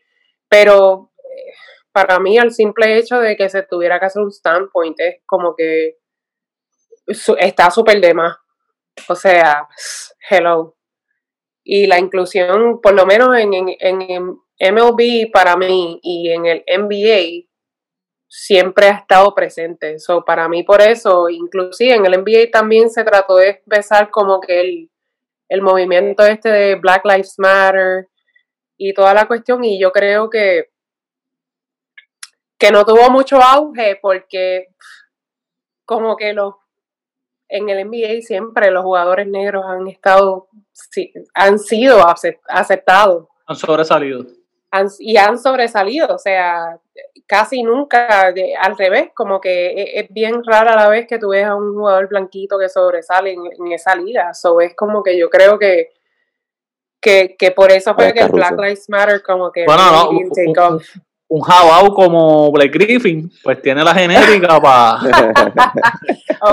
pero 0.48 1.12
eh, 1.18 1.54
para 1.92 2.20
mí 2.20 2.38
el 2.38 2.52
simple 2.52 2.98
hecho 2.98 3.20
de 3.20 3.36
que 3.36 3.50
se 3.50 3.64
tuviera 3.64 4.00
que 4.00 4.06
hacer 4.06 4.22
un 4.22 4.32
standpoint 4.32 5.00
es 5.00 5.16
como 5.26 5.56
que 5.56 5.98
está 7.40 7.72
súper 7.72 8.00
de 8.00 8.14
más, 8.14 8.38
o 9.10 9.16
sea, 9.16 9.68
hello, 10.30 10.77
y 11.70 11.86
la 11.86 12.00
inclusión, 12.00 12.80
por 12.80 12.94
lo 12.94 13.06
menos 13.06 13.38
en, 13.38 13.52
en, 13.54 14.40
MLB 14.60 15.30
para 15.34 15.58
mí 15.58 16.00
y 16.02 16.30
en 16.30 16.46
el 16.46 16.64
NBA, 16.66 17.46
siempre 18.30 18.88
ha 18.88 19.00
estado 19.00 19.36
presente. 19.36 20.00
So, 20.00 20.24
para 20.24 20.48
mí 20.48 20.64
por 20.64 20.82
eso, 20.82 21.30
inclusive 21.30 21.94
en 21.94 22.06
el 22.06 22.22
NBA 22.22 22.52
también 22.54 22.90
se 22.90 23.04
trató 23.04 23.36
de 23.36 23.50
expresar 23.50 24.10
como 24.12 24.40
que 24.40 24.62
el, 24.62 24.92
el 25.50 25.62
movimiento 25.62 26.26
este 26.26 26.50
de 26.50 26.76
Black 26.76 27.04
Lives 27.04 27.36
Matter 27.38 28.08
y 28.78 28.94
toda 28.94 29.14
la 29.14 29.28
cuestión 29.28 29.66
y 29.66 29.78
yo 29.78 29.92
creo 29.92 30.30
que 30.30 30.70
que 32.58 32.72
no 32.72 32.86
tuvo 32.86 33.12
mucho 33.12 33.38
auge 33.42 34.00
porque 34.02 34.68
como 35.86 36.16
que 36.16 36.34
los 36.34 36.56
en 37.50 37.70
el 37.70 37.88
NBA 37.88 38.22
siempre 38.22 38.72
los 38.72 38.84
jugadores 38.84 39.28
negros 39.28 39.66
han 39.66 39.88
estado, 39.88 40.48
han 41.34 41.60
sido 41.60 42.04
aceptados. 42.48 43.28
Han 43.46 43.56
sobresalido. 43.56 44.26
y 45.00 45.18
han 45.18 45.40
sobresalido, 45.40 46.14
o 46.14 46.18
sea, 46.18 46.80
casi 47.26 47.64
nunca, 47.64 48.34
al 48.62 48.78
revés, 48.78 49.10
como 49.14 49.40
que 49.40 49.68
e, 49.68 50.00
es, 50.00 50.08
bien 50.10 50.44
rara 50.44 50.76
la 50.76 50.90
vez 50.90 51.08
que 51.08 51.20
tú 51.20 51.30
ves 51.30 51.46
a 51.46 51.56
un 51.56 51.74
jugador 51.74 52.08
blanquito 52.10 52.60
que 52.60 52.70
sobresale 52.70 53.34
en, 53.34 53.72
esa 53.72 53.96
liga. 53.96 54.34
So 54.34 54.60
es 54.62 54.76
como 54.76 55.04
que 55.04 55.18
yo 55.18 55.30
creo 55.30 55.58
que, 55.58 55.90
que, 57.02 57.36
que 57.38 57.52
por 57.52 57.72
eso 57.72 57.94
fue 57.96 58.14
que 58.14 58.22
el 58.22 58.32
Black 58.32 58.58
Lives 58.60 58.90
Matter 58.90 59.22
como 59.24 59.52
que 59.52 59.66
bueno, 59.66 59.92
no, 59.92 60.10
un 60.10 60.32
jabao 61.30 61.94
como 61.94 62.52
Blake 62.52 62.72
Griffin, 62.72 63.30
pues 63.44 63.62
tiene 63.62 63.84
la 63.84 63.94
genérica 63.94 64.60
para 64.62 65.00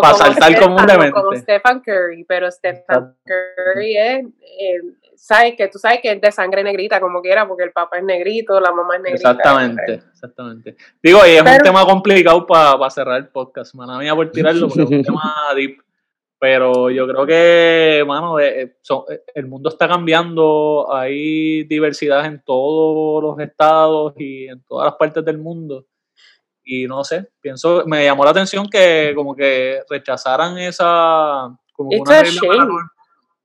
pa 0.01 0.15
saltar 0.19 0.59
comúnmente. 0.59 1.13
Como 1.13 1.35
Stephen 1.35 1.81
Curry, 1.81 2.25
pero 2.25 2.51
Stephen 2.51 3.15
Curry 3.25 3.97
es, 3.97 4.27
eh, 4.27 4.81
sabes 5.17 5.55
que 5.57 5.69
tú 5.69 5.79
sabes 5.79 6.01
que 6.03 6.13
es 6.13 6.21
de 6.21 6.33
sangre 6.33 6.65
negrita 6.65 7.01
como 7.01 7.23
quiera, 7.23 7.47
porque 7.47 7.65
el 7.65 7.73
papá 7.73 7.99
es 7.99 8.05
negrito, 8.05 8.61
la 8.61 8.73
mamá 8.73 8.97
es 8.97 9.03
negrita. 9.03 9.31
Exactamente, 9.31 10.03
exactamente. 10.13 10.77
Digo, 11.03 11.21
y 11.27 11.31
es 11.31 11.43
un 11.43 11.63
tema 11.63 11.85
complicado 11.85 12.47
para 12.47 12.91
cerrar 12.91 13.19
el 13.19 13.29
podcast, 13.29 13.75
mala 13.75 13.99
mía 13.99 14.15
por 14.15 14.31
tirarlo, 14.31 14.69
porque 14.69 14.83
es 14.83 14.91
un 14.91 15.03
tema 15.05 15.35
deep. 15.55 15.79
Pero 16.45 16.91
yo 16.91 17.09
creo 17.09 17.25
que, 17.25 18.05
mano, 18.07 18.39
eh, 18.39 18.61
eh, 18.61 18.77
eh, 19.09 19.23
el 19.35 19.47
mundo 19.47 19.71
está 19.71 19.89
cambiando, 19.89 20.93
hay 20.93 21.65
diversidad 21.65 22.27
en 22.27 22.43
todos 22.45 23.23
los 23.23 23.41
estados 23.41 24.13
y 24.19 24.49
en 24.49 24.63
todas 24.65 24.85
las 24.85 24.97
partes 24.97 25.25
del 25.25 25.39
mundo. 25.39 25.87
Y 26.63 26.87
no 26.87 27.03
sé, 27.03 27.31
pienso, 27.41 27.85
me 27.87 28.05
llamó 28.05 28.27
la 28.27 28.33
atención 28.33 28.69
que 28.69 29.15
como 29.17 29.35
que 29.35 29.85
rechazaran 29.89 30.59
esa... 30.59 31.49
Como 31.73 31.89
una 31.99 32.23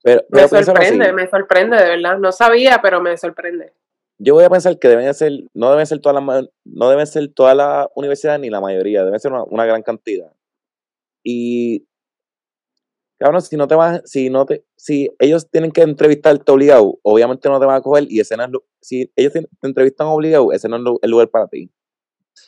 pero, 0.03 0.21
me 0.29 0.45
sorprende, 0.49 1.13
me 1.13 1.27
sorprende, 1.29 1.77
de 1.77 1.89
verdad. 1.91 2.17
No 2.17 2.33
sabía, 2.33 2.81
pero 2.81 2.99
me 2.99 3.15
sorprende. 3.15 3.71
Yo 4.17 4.33
voy 4.33 4.43
a 4.43 4.49
pensar 4.49 4.77
que 4.77 4.89
deben 4.89 5.13
ser, 5.13 5.31
no 5.53 5.71
deben 5.71 5.85
ser 5.85 6.01
todas 6.01 6.21
las, 6.21 6.49
no 6.65 6.89
deben 6.89 7.07
ser 7.07 7.33
todas 7.33 7.55
las 7.55 7.87
universidades 7.95 8.41
ni 8.41 8.49
la 8.49 8.59
mayoría, 8.59 9.05
deben 9.05 9.21
ser 9.21 9.31
una, 9.31 9.43
una 9.45 9.65
gran 9.65 9.83
cantidad. 9.83 10.33
Y 11.23 11.85
cabrón, 13.19 13.41
si 13.41 13.57
no 13.57 13.67
te 13.67 13.75
vas, 13.75 14.01
si 14.05 14.29
no 14.29 14.45
te, 14.45 14.63
si 14.75 15.09
ellos 15.19 15.49
tienen 15.51 15.71
que 15.71 15.81
entrevistarte 15.81 16.51
obligado, 16.51 16.97
obviamente 17.03 17.49
no 17.49 17.59
te 17.59 17.65
van 17.65 17.75
a 17.75 17.81
coger 17.81 18.05
y 18.09 18.19
ese 18.19 18.37
no 18.37 18.43
es, 18.45 18.49
si 18.81 19.11
ellos 19.15 19.33
te, 19.33 19.47
entrevistan 19.61 20.07
obligado, 20.07 20.51
ese 20.53 20.69
no 20.69 20.77
es 20.77 20.99
el 21.01 21.11
lugar 21.11 21.27
para 21.29 21.47
ti. 21.47 21.69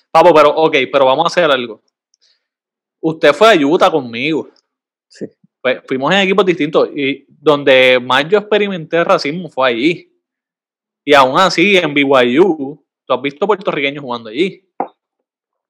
Papo, 0.10 0.34
pero, 0.34 0.50
ok, 0.56 0.76
pero 0.92 1.06
vamos 1.06 1.26
a 1.26 1.28
hacer 1.28 1.52
algo. 1.52 1.82
Usted 3.02 3.34
fue 3.34 3.54
a 3.54 3.68
Utah 3.68 3.92
conmigo. 3.92 4.50
Sí. 5.08 5.26
Pues 5.62 5.82
fuimos 5.88 6.12
en 6.14 6.20
equipos 6.20 6.46
distintos 6.46 6.90
y 6.96 7.26
donde 7.28 8.00
más 8.02 8.28
yo 8.28 8.40
experimenté 8.40 9.04
racismo 9.04 9.50
fue 9.50 9.70
allí. 9.70 10.12
Y 11.04 11.14
aún 11.14 11.38
así, 11.38 11.78
en 11.78 11.94
BYU, 11.94 12.84
tú 13.06 13.14
has 13.14 13.22
visto 13.22 13.46
puertorriqueños 13.46 14.04
jugando 14.04 14.30
allí. 14.30 14.68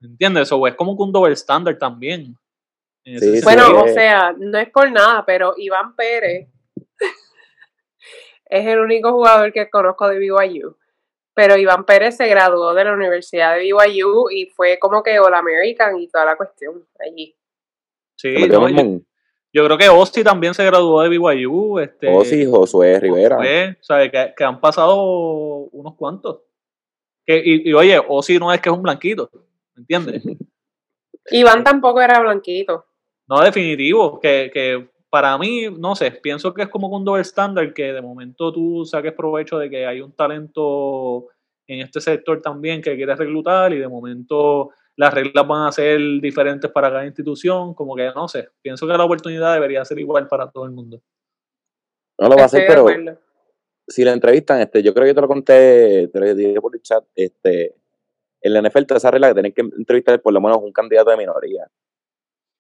¿Entiendes? 0.02 0.44
Eso 0.44 0.66
es 0.68 0.76
como 0.76 0.96
que 0.96 1.04
un 1.04 1.12
double 1.12 1.34
standard 1.34 1.78
también 1.78 2.36
bueno, 3.44 3.82
o 3.84 3.88
sea, 3.88 4.34
no 4.38 4.58
es 4.58 4.70
por 4.70 4.92
nada, 4.92 5.26
pero 5.26 5.54
Iván 5.58 5.96
Pérez 5.96 6.48
es 8.46 8.68
el 8.68 8.80
único 8.80 9.12
jugador 9.12 9.52
que 9.52 9.70
conozco 9.70 10.08
de 10.08 10.20
BYU. 10.20 10.76
Pero 11.34 11.58
Iván 11.58 11.86
Pérez 11.86 12.18
se 12.18 12.28
graduó 12.28 12.74
de 12.74 12.84
la 12.84 12.94
Universidad 12.94 13.56
de 13.56 13.62
BYU 13.62 14.30
y 14.30 14.48
fue 14.48 14.78
como 14.78 15.02
que 15.02 15.18
All 15.20 15.34
American 15.34 15.98
y 15.98 16.10
toda 16.10 16.26
la 16.26 16.36
cuestión 16.36 16.86
allí. 17.00 17.36
Sí, 18.18 18.36
yo, 19.54 19.66
creo 19.66 19.78
que 19.78 19.90
Osti 19.90 20.24
también 20.24 20.54
se 20.54 20.66
graduó 20.66 21.02
de 21.02 21.10
BYU. 21.10 21.80
Este, 21.80 22.14
Osti, 22.14 22.46
Josué 22.46 23.00
Rivera. 23.00 23.38
o 23.38 23.84
sea, 23.84 24.10
que, 24.10 24.44
han 24.44 24.60
pasado 24.60 25.02
unos 25.72 25.96
cuantos. 25.96 26.42
Que, 27.26 27.42
y, 27.44 27.70
y 27.70 27.74
oye, 27.74 28.00
Osi 28.06 28.38
no 28.38 28.54
es 28.54 28.60
que 28.62 28.70
es 28.70 28.76
un 28.76 28.82
blanquito, 28.82 29.30
¿me 29.76 29.82
entiendes? 29.82 30.24
Iván 31.32 31.64
tampoco 31.64 32.02
era 32.02 32.20
blanquito. 32.20 32.86
No, 33.32 33.40
definitivo, 33.40 34.20
que, 34.20 34.52
que 34.54 34.90
para 35.10 35.38
mí, 35.38 35.68
no 35.80 35.96
sé, 35.96 36.12
pienso 36.12 36.54
que 36.54 36.64
es 36.64 36.68
como 36.68 36.90
un 36.90 37.06
doble 37.06 37.22
estándar 37.22 37.74
que 37.74 37.94
de 37.94 38.02
momento 38.02 38.52
tú 38.52 38.84
saques 38.84 39.14
provecho 39.14 39.58
de 39.58 39.70
que 39.70 39.86
hay 39.86 40.02
un 40.02 40.12
talento 40.12 41.30
en 41.66 41.80
este 41.80 42.02
sector 42.02 42.42
también 42.42 42.82
que 42.82 42.94
quieres 42.94 43.18
reclutar 43.18 43.72
y 43.72 43.80
de 43.80 43.88
momento 43.88 44.72
las 44.98 45.14
reglas 45.14 45.48
van 45.48 45.66
a 45.66 45.72
ser 45.72 45.98
diferentes 46.20 46.70
para 46.72 46.90
cada 46.90 47.06
institución, 47.06 47.74
como 47.74 47.96
que 47.96 48.12
no 48.14 48.28
sé, 48.28 48.50
pienso 48.62 48.86
que 48.86 48.98
la 48.98 49.06
oportunidad 49.06 49.54
debería 49.54 49.86
ser 49.86 50.00
igual 50.00 50.28
para 50.28 50.52
todo 50.52 50.66
el 50.66 50.72
mundo. 50.72 51.02
No 52.20 52.28
lo 52.28 52.36
va 52.36 52.42
a 52.42 52.46
hacer, 52.48 52.66
pero 52.68 52.86
si 53.88 54.04
la 54.04 54.12
entrevistan, 54.12 54.60
este, 54.60 54.84
yo 54.84 54.94
creo 54.94 55.06
que 55.06 55.14
te 55.14 55.22
lo 55.22 55.30
conté, 55.30 56.10
te 56.10 56.20
lo 56.20 56.36
dije 56.36 56.60
por 56.60 56.76
el 56.76 56.82
chat, 56.82 57.06
este, 57.16 57.76
en 58.42 58.54
la 58.54 58.62
NFL 58.62 58.94
esa 58.94 59.10
regla 59.10 59.30
que 59.30 59.36
tienen 59.36 59.54
que 59.54 59.62
entrevistar 59.62 60.22
por 60.22 60.34
lo 60.34 60.42
menos 60.42 60.58
un 60.62 60.74
candidato 60.74 61.12
de 61.12 61.16
minoría. 61.18 61.72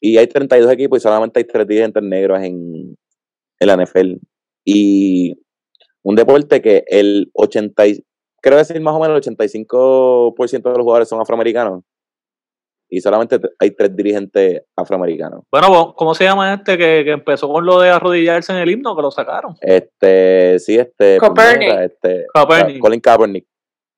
Y 0.01 0.17
hay 0.17 0.27
32 0.27 0.71
equipos 0.71 0.97
y 0.97 1.01
solamente 1.01 1.39
hay 1.39 1.45
3 1.45 1.67
dirigentes 1.67 2.03
negros 2.03 2.41
en, 2.41 2.97
en 3.59 3.67
la 3.67 3.77
NFL. 3.77 4.15
Y 4.65 5.37
un 6.03 6.15
deporte 6.15 6.61
que 6.61 6.83
el 6.87 7.29
80, 7.33 7.83
creo 8.41 8.57
decir 8.57 8.81
más 8.81 8.95
o 8.95 8.99
menos 8.99 9.15
el 9.15 9.35
85% 9.37 10.63
de 10.63 10.77
los 10.77 10.83
jugadores 10.83 11.07
son 11.07 11.21
afroamericanos. 11.21 11.83
Y 12.93 12.99
solamente 12.99 13.39
hay 13.57 13.71
tres 13.71 13.95
dirigentes 13.95 14.63
afroamericanos. 14.75 15.43
Bueno, 15.49 15.93
¿cómo 15.95 16.13
se 16.13 16.25
llama 16.25 16.55
este 16.55 16.77
que, 16.77 17.03
que 17.05 17.11
empezó 17.11 17.47
con 17.47 17.65
lo 17.65 17.79
de 17.79 17.89
arrodillarse 17.89 18.51
en 18.51 18.57
el 18.57 18.69
himno 18.69 18.97
que 18.97 19.01
lo 19.01 19.11
sacaron? 19.11 19.55
Este, 19.61 20.59
sí, 20.59 20.77
este. 20.77 21.17
Copernic. 21.17 21.69
Este, 21.79 22.25
Colin 22.81 22.99
Kaepernick. 22.99 23.47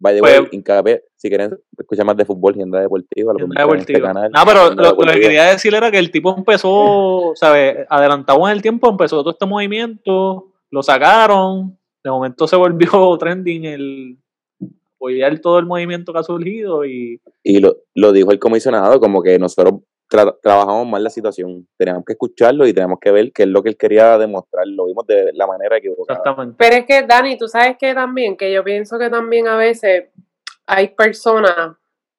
By 0.04 0.16
the 0.16 0.22
way, 0.22 0.82
pues, 0.84 1.02
si 1.16 1.30
quieren 1.30 1.58
escuchar 1.80 2.06
más 2.06 2.18
de 2.18 2.26
fútbol, 2.26 2.56
agenda 2.56 2.82
deportiva, 2.82 3.32
lo 3.32 3.74
este 3.76 4.02
canal. 4.02 4.30
No, 4.34 4.42
pero 4.46 4.76
lo, 4.76 4.98
que 4.98 5.20
quería 5.22 5.46
decir 5.46 5.74
era 5.74 5.90
que 5.92 5.98
el 5.98 6.12
tipo 6.12 6.36
empezó, 6.38 7.32
¿sabes? 7.36 7.88
Adelantado 7.90 8.46
en 8.46 8.52
el 8.52 8.62
tiempo, 8.62 8.90
empezó 8.90 9.22
todo 9.22 9.32
este 9.32 9.46
movimiento, 9.46 10.52
lo 10.72 10.84
sacaron, 10.84 11.80
de 12.04 12.12
momento 12.12 12.48
se 12.48 12.58
volvió 12.58 12.90
trending 13.18 13.64
el 13.64 14.18
apoyar 14.98 15.40
todo 15.40 15.58
el 15.60 15.68
movimiento 15.68 16.12
que 16.12 16.20
ha 16.20 16.24
surgido 16.24 16.84
y... 16.84 17.22
Y 17.42 17.62
lo, 17.62 17.78
lo 17.96 18.12
dijo 18.12 18.34
el 18.34 18.40
comisionado, 18.40 19.00
como 19.00 19.24
que 19.24 19.40
nosotros 19.40 19.84
trabajamos 20.42 20.88
mal 20.88 21.04
la 21.04 21.10
situación. 21.10 21.68
Teníamos 21.78 22.04
que 22.06 22.14
escucharlo 22.14 22.66
y 22.68 22.74
tenemos 22.74 23.00
que 23.00 23.12
ver 23.12 23.32
qué 23.32 23.44
es 23.44 23.50
lo 23.50 23.64
que 23.64 23.70
él 23.70 23.78
quería 23.78 24.18
demostrar. 24.18 24.66
Lo 24.68 24.86
vimos 24.86 25.06
de 25.08 25.32
la 25.34 25.48
manera 25.48 25.78
equivocada. 25.78 26.20
Exactamente. 26.20 26.56
Pero 26.58 26.76
es 26.76 26.86
que, 26.86 27.02
Dani, 27.04 27.38
tú 27.38 27.48
sabes 27.48 27.78
que 27.78 27.94
también, 27.94 28.38
que 28.38 28.52
yo 28.52 28.64
pienso 28.64 29.00
que 29.00 29.10
también 29.10 29.48
a 29.48 29.58
veces 29.58 30.06
hay 30.66 30.90
personas 30.90 31.76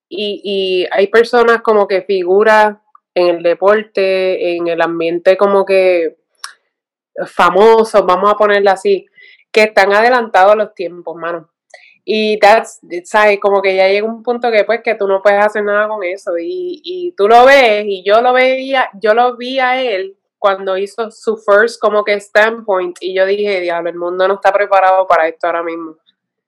y, 0.08 0.40
y 0.44 0.86
hay 0.90 1.06
personas 1.06 1.62
como 1.62 1.88
que 1.88 2.02
figuras 2.02 2.76
en 3.14 3.36
el 3.36 3.42
deporte, 3.42 4.56
en 4.56 4.68
el 4.68 4.82
ambiente 4.82 5.36
como 5.36 5.64
que 5.64 6.16
famosos, 7.26 8.04
vamos 8.04 8.30
a 8.30 8.36
ponerlo 8.36 8.70
así, 8.70 9.06
que 9.52 9.64
están 9.64 9.92
adelantados 9.92 10.52
a 10.52 10.56
los 10.56 10.74
tiempos, 10.74 11.16
mano. 11.16 11.50
Y 12.04 12.38
that's, 12.38 12.80
¿sabes? 13.04 13.40
Como 13.40 13.62
que 13.62 13.74
ya 13.76 13.88
llega 13.88 14.06
un 14.06 14.22
punto 14.22 14.50
que 14.50 14.64
pues 14.64 14.82
que 14.82 14.94
tú 14.94 15.08
no 15.08 15.22
puedes 15.22 15.44
hacer 15.44 15.64
nada 15.64 15.88
con 15.88 16.04
eso. 16.04 16.36
Y, 16.38 16.80
y 16.84 17.12
tú 17.12 17.28
lo 17.28 17.46
ves, 17.46 17.84
y 17.86 18.04
yo 18.04 18.20
lo 18.20 18.32
veía, 18.32 18.90
yo 19.00 19.14
lo 19.14 19.36
vi 19.36 19.58
a 19.58 19.80
él 19.80 20.16
cuando 20.38 20.76
hizo 20.76 21.10
su 21.10 21.38
first 21.38 21.80
como 21.80 22.04
que 22.04 22.20
standpoint, 22.20 22.98
y 23.00 23.14
yo 23.14 23.24
dije, 23.24 23.60
diablo, 23.60 23.88
el 23.88 23.96
mundo 23.96 24.28
no 24.28 24.34
está 24.34 24.52
preparado 24.52 25.06
para 25.06 25.26
esto 25.26 25.46
ahora 25.46 25.62
mismo. 25.62 25.96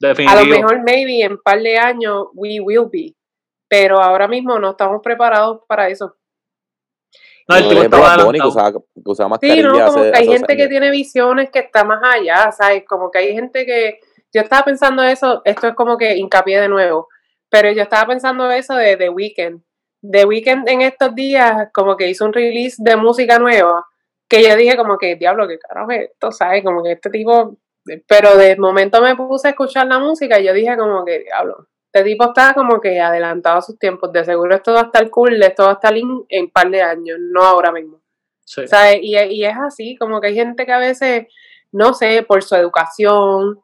A 0.02 0.36
lo 0.36 0.44
mejor, 0.44 0.82
maybe, 0.82 1.22
en 1.22 1.32
un 1.32 1.38
par 1.42 1.62
de 1.62 1.78
años, 1.78 2.26
we 2.34 2.60
will 2.60 2.90
be. 2.92 3.14
Pero 3.68 3.98
ahora 3.98 4.28
mismo 4.28 4.58
no 4.58 4.72
estamos 4.72 5.00
preparados 5.02 5.62
para 5.66 5.88
eso. 5.88 6.14
No, 7.48 7.56
el 7.56 7.68
tipo 7.68 7.82
estaba 7.82 8.16
Sí, 9.40 9.62
no, 9.62 9.86
como 9.86 10.02
que 10.02 10.12
hay 10.14 10.26
gente 10.26 10.56
que 10.56 10.68
tiene 10.68 10.90
visiones 10.90 11.50
que 11.50 11.60
está 11.60 11.84
más 11.84 12.02
allá, 12.02 12.52
¿sabes? 12.52 12.84
Como 12.86 13.10
que 13.10 13.18
hay 13.18 13.32
gente 13.32 13.64
que 13.64 14.00
yo 14.36 14.42
estaba 14.42 14.66
pensando 14.66 15.02
eso, 15.02 15.40
esto 15.46 15.68
es 15.68 15.74
como 15.74 15.96
que 15.96 16.14
hincapié 16.16 16.60
de 16.60 16.68
nuevo, 16.68 17.08
pero 17.48 17.72
yo 17.72 17.82
estaba 17.82 18.08
pensando 18.08 18.50
eso 18.50 18.74
de 18.74 18.98
The 18.98 19.08
Weeknd. 19.08 19.62
The 20.02 20.26
Weeknd 20.26 20.68
en 20.68 20.82
estos 20.82 21.14
días 21.14 21.70
como 21.72 21.96
que 21.96 22.10
hizo 22.10 22.26
un 22.26 22.34
release 22.34 22.76
de 22.78 22.96
música 22.96 23.38
nueva, 23.38 23.86
que 24.28 24.46
yo 24.46 24.54
dije 24.54 24.76
como 24.76 24.98
que, 24.98 25.16
diablo, 25.16 25.48
qué 25.48 25.58
carajo 25.58 25.90
es 25.90 26.10
esto, 26.10 26.32
¿sabes? 26.32 26.62
Como 26.62 26.82
que 26.82 26.92
este 26.92 27.08
tipo, 27.08 27.56
pero 28.06 28.36
de 28.36 28.56
momento 28.56 29.00
me 29.00 29.16
puse 29.16 29.48
a 29.48 29.50
escuchar 29.52 29.86
la 29.86 29.98
música 29.98 30.38
y 30.38 30.44
yo 30.44 30.52
dije 30.52 30.76
como 30.76 31.02
que, 31.06 31.20
diablo, 31.20 31.68
este 31.90 32.10
tipo 32.10 32.26
está 32.26 32.52
como 32.52 32.78
que 32.78 33.00
adelantado 33.00 33.56
a 33.56 33.62
sus 33.62 33.78
tiempos, 33.78 34.12
de 34.12 34.22
seguro 34.22 34.54
esto 34.54 34.74
va 34.74 34.80
a 34.80 34.84
estar 34.84 35.08
cool, 35.08 35.42
esto 35.42 35.62
va 35.62 35.70
a 35.70 35.74
estar 35.74 35.96
en 35.96 36.10
un 36.10 36.50
par 36.52 36.70
de 36.70 36.82
años, 36.82 37.16
no 37.18 37.42
ahora 37.42 37.72
mismo. 37.72 38.02
¿Sabes? 38.44 38.98
Y, 39.00 39.16
y 39.16 39.46
es 39.46 39.56
así, 39.56 39.96
como 39.96 40.20
que 40.20 40.28
hay 40.28 40.34
gente 40.34 40.66
que 40.66 40.72
a 40.72 40.78
veces, 40.78 41.26
no 41.72 41.94
sé, 41.94 42.22
por 42.22 42.42
su 42.42 42.54
educación, 42.54 43.60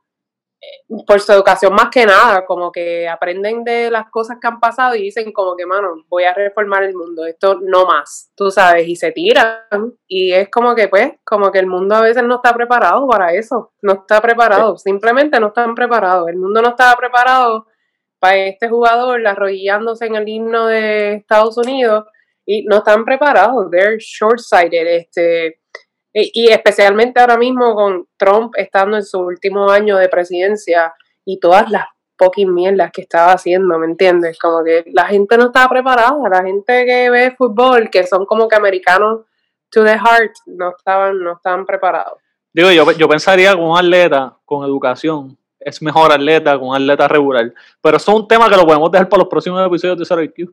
por 1.07 1.21
su 1.21 1.33
educación 1.33 1.75
más 1.75 1.89
que 1.91 2.07
nada, 2.07 2.45
como 2.45 2.71
que 2.71 3.09
aprenden 3.09 3.65
de 3.65 3.91
las 3.91 4.11
cosas 4.11 4.39
que 4.41 4.47
han 4.47 4.61
pasado 4.61 4.95
y 4.95 5.03
dicen 5.03 5.33
como 5.33 5.57
que, 5.57 5.67
mano, 5.67 6.05
voy 6.09 6.25
a 6.25 6.35
reformar 6.35 6.83
el 6.85 6.95
mundo, 6.95 7.25
esto 7.27 7.59
no 7.61 7.87
más, 7.87 8.31
tú 8.37 8.51
sabes, 8.51 8.87
y 8.87 8.97
se 8.97 9.13
tiran. 9.13 9.95
Y 10.07 10.33
es 10.33 10.49
como 10.51 10.75
que, 10.75 10.89
pues, 10.89 11.13
como 11.25 11.51
que 11.51 11.59
el 11.59 11.67
mundo 11.67 11.97
a 11.97 12.03
veces 12.03 12.23
no 12.23 12.37
está 12.37 12.55
preparado 12.55 13.07
para 13.09 13.33
eso, 13.33 13.73
no 13.83 13.93
está 13.95 14.21
preparado, 14.21 14.77
simplemente 14.77 15.41
no 15.41 15.49
están 15.49 15.75
preparados. 15.75 16.29
El 16.29 16.37
mundo 16.37 16.63
no 16.63 16.71
estaba 16.71 16.95
preparado 16.97 17.67
para 18.19 18.37
este 18.37 18.69
jugador 18.69 19.27
arrodillándose 19.27 20.07
en 20.07 20.15
el 20.15 20.29
himno 20.29 20.67
de 20.67 21.15
Estados 21.15 21.57
Unidos 21.59 22.05
y 22.47 22.65
no 22.65 22.79
están 22.79 23.05
preparados, 23.05 23.71
they're 23.71 23.99
short-sighted, 23.99 24.87
este 24.87 25.61
y, 26.13 26.51
especialmente 26.51 27.21
ahora 27.21 27.39
mismo 27.39 27.75
con 27.75 28.07
Trump 28.17 28.53
estando 28.57 28.97
en 28.97 29.05
su 29.05 29.19
último 29.19 29.71
año 29.71 29.97
de 29.97 30.09
presidencia 30.09 30.93
y 31.25 31.41
todas 31.41 31.71
las 31.71 31.87
poquis 32.17 32.47
mierdas 32.47 32.91
que 32.93 33.03
estaba 33.03 33.33
haciendo, 33.33 33.79
¿me 33.79 33.87
entiendes? 33.87 34.39
Como 34.39 34.63
que 34.63 34.85
la 34.93 35.07
gente 35.07 35.37
no 35.37 35.47
estaba 35.47 35.69
preparada, 35.69 36.15
la 36.31 36.43
gente 36.43 36.85
que 36.85 37.11
ve 37.11 37.35
fútbol, 37.37 37.91
que 37.91 38.07
son 38.07 38.27
como 38.27 38.47
que 38.49 38.57
americanos 38.57 39.23
to 39.71 39.83
the 39.83 39.99
heart, 39.99 40.33
no 40.47 40.75
estaban, 40.77 41.19
no 41.19 41.33
estaban 41.33 41.65
preparados. 41.65 42.19
Digo, 42.53 42.71
yo, 42.71 42.93
yo 42.93 43.09
pensaría 43.09 43.55
con 43.55 43.65
un 43.65 43.79
atleta 43.79 44.37
con 44.45 44.65
educación, 44.65 45.39
es 45.59 45.81
mejor 45.81 46.13
atleta 46.13 46.59
con 46.59 46.69
un 46.69 46.77
atleta 46.77 47.09
regular. 47.09 47.53
Pero 47.81 47.97
eso 47.97 48.13
es 48.13 48.19
un 48.19 48.29
tema 48.29 48.51
que 48.51 48.57
lo 48.57 48.67
podemos 48.67 48.91
dejar 48.91 49.09
para 49.09 49.23
los 49.23 49.29
próximos 49.29 49.67
episodios 49.67 49.99
de 49.99 50.05
Zero 50.05 50.23
IQ. 50.23 50.53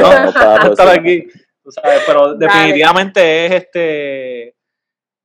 no, 0.00 0.90
aquí 0.92 1.26
pero 2.06 2.34
definitivamente 2.34 3.46
es 3.46 3.52
este 3.52 4.48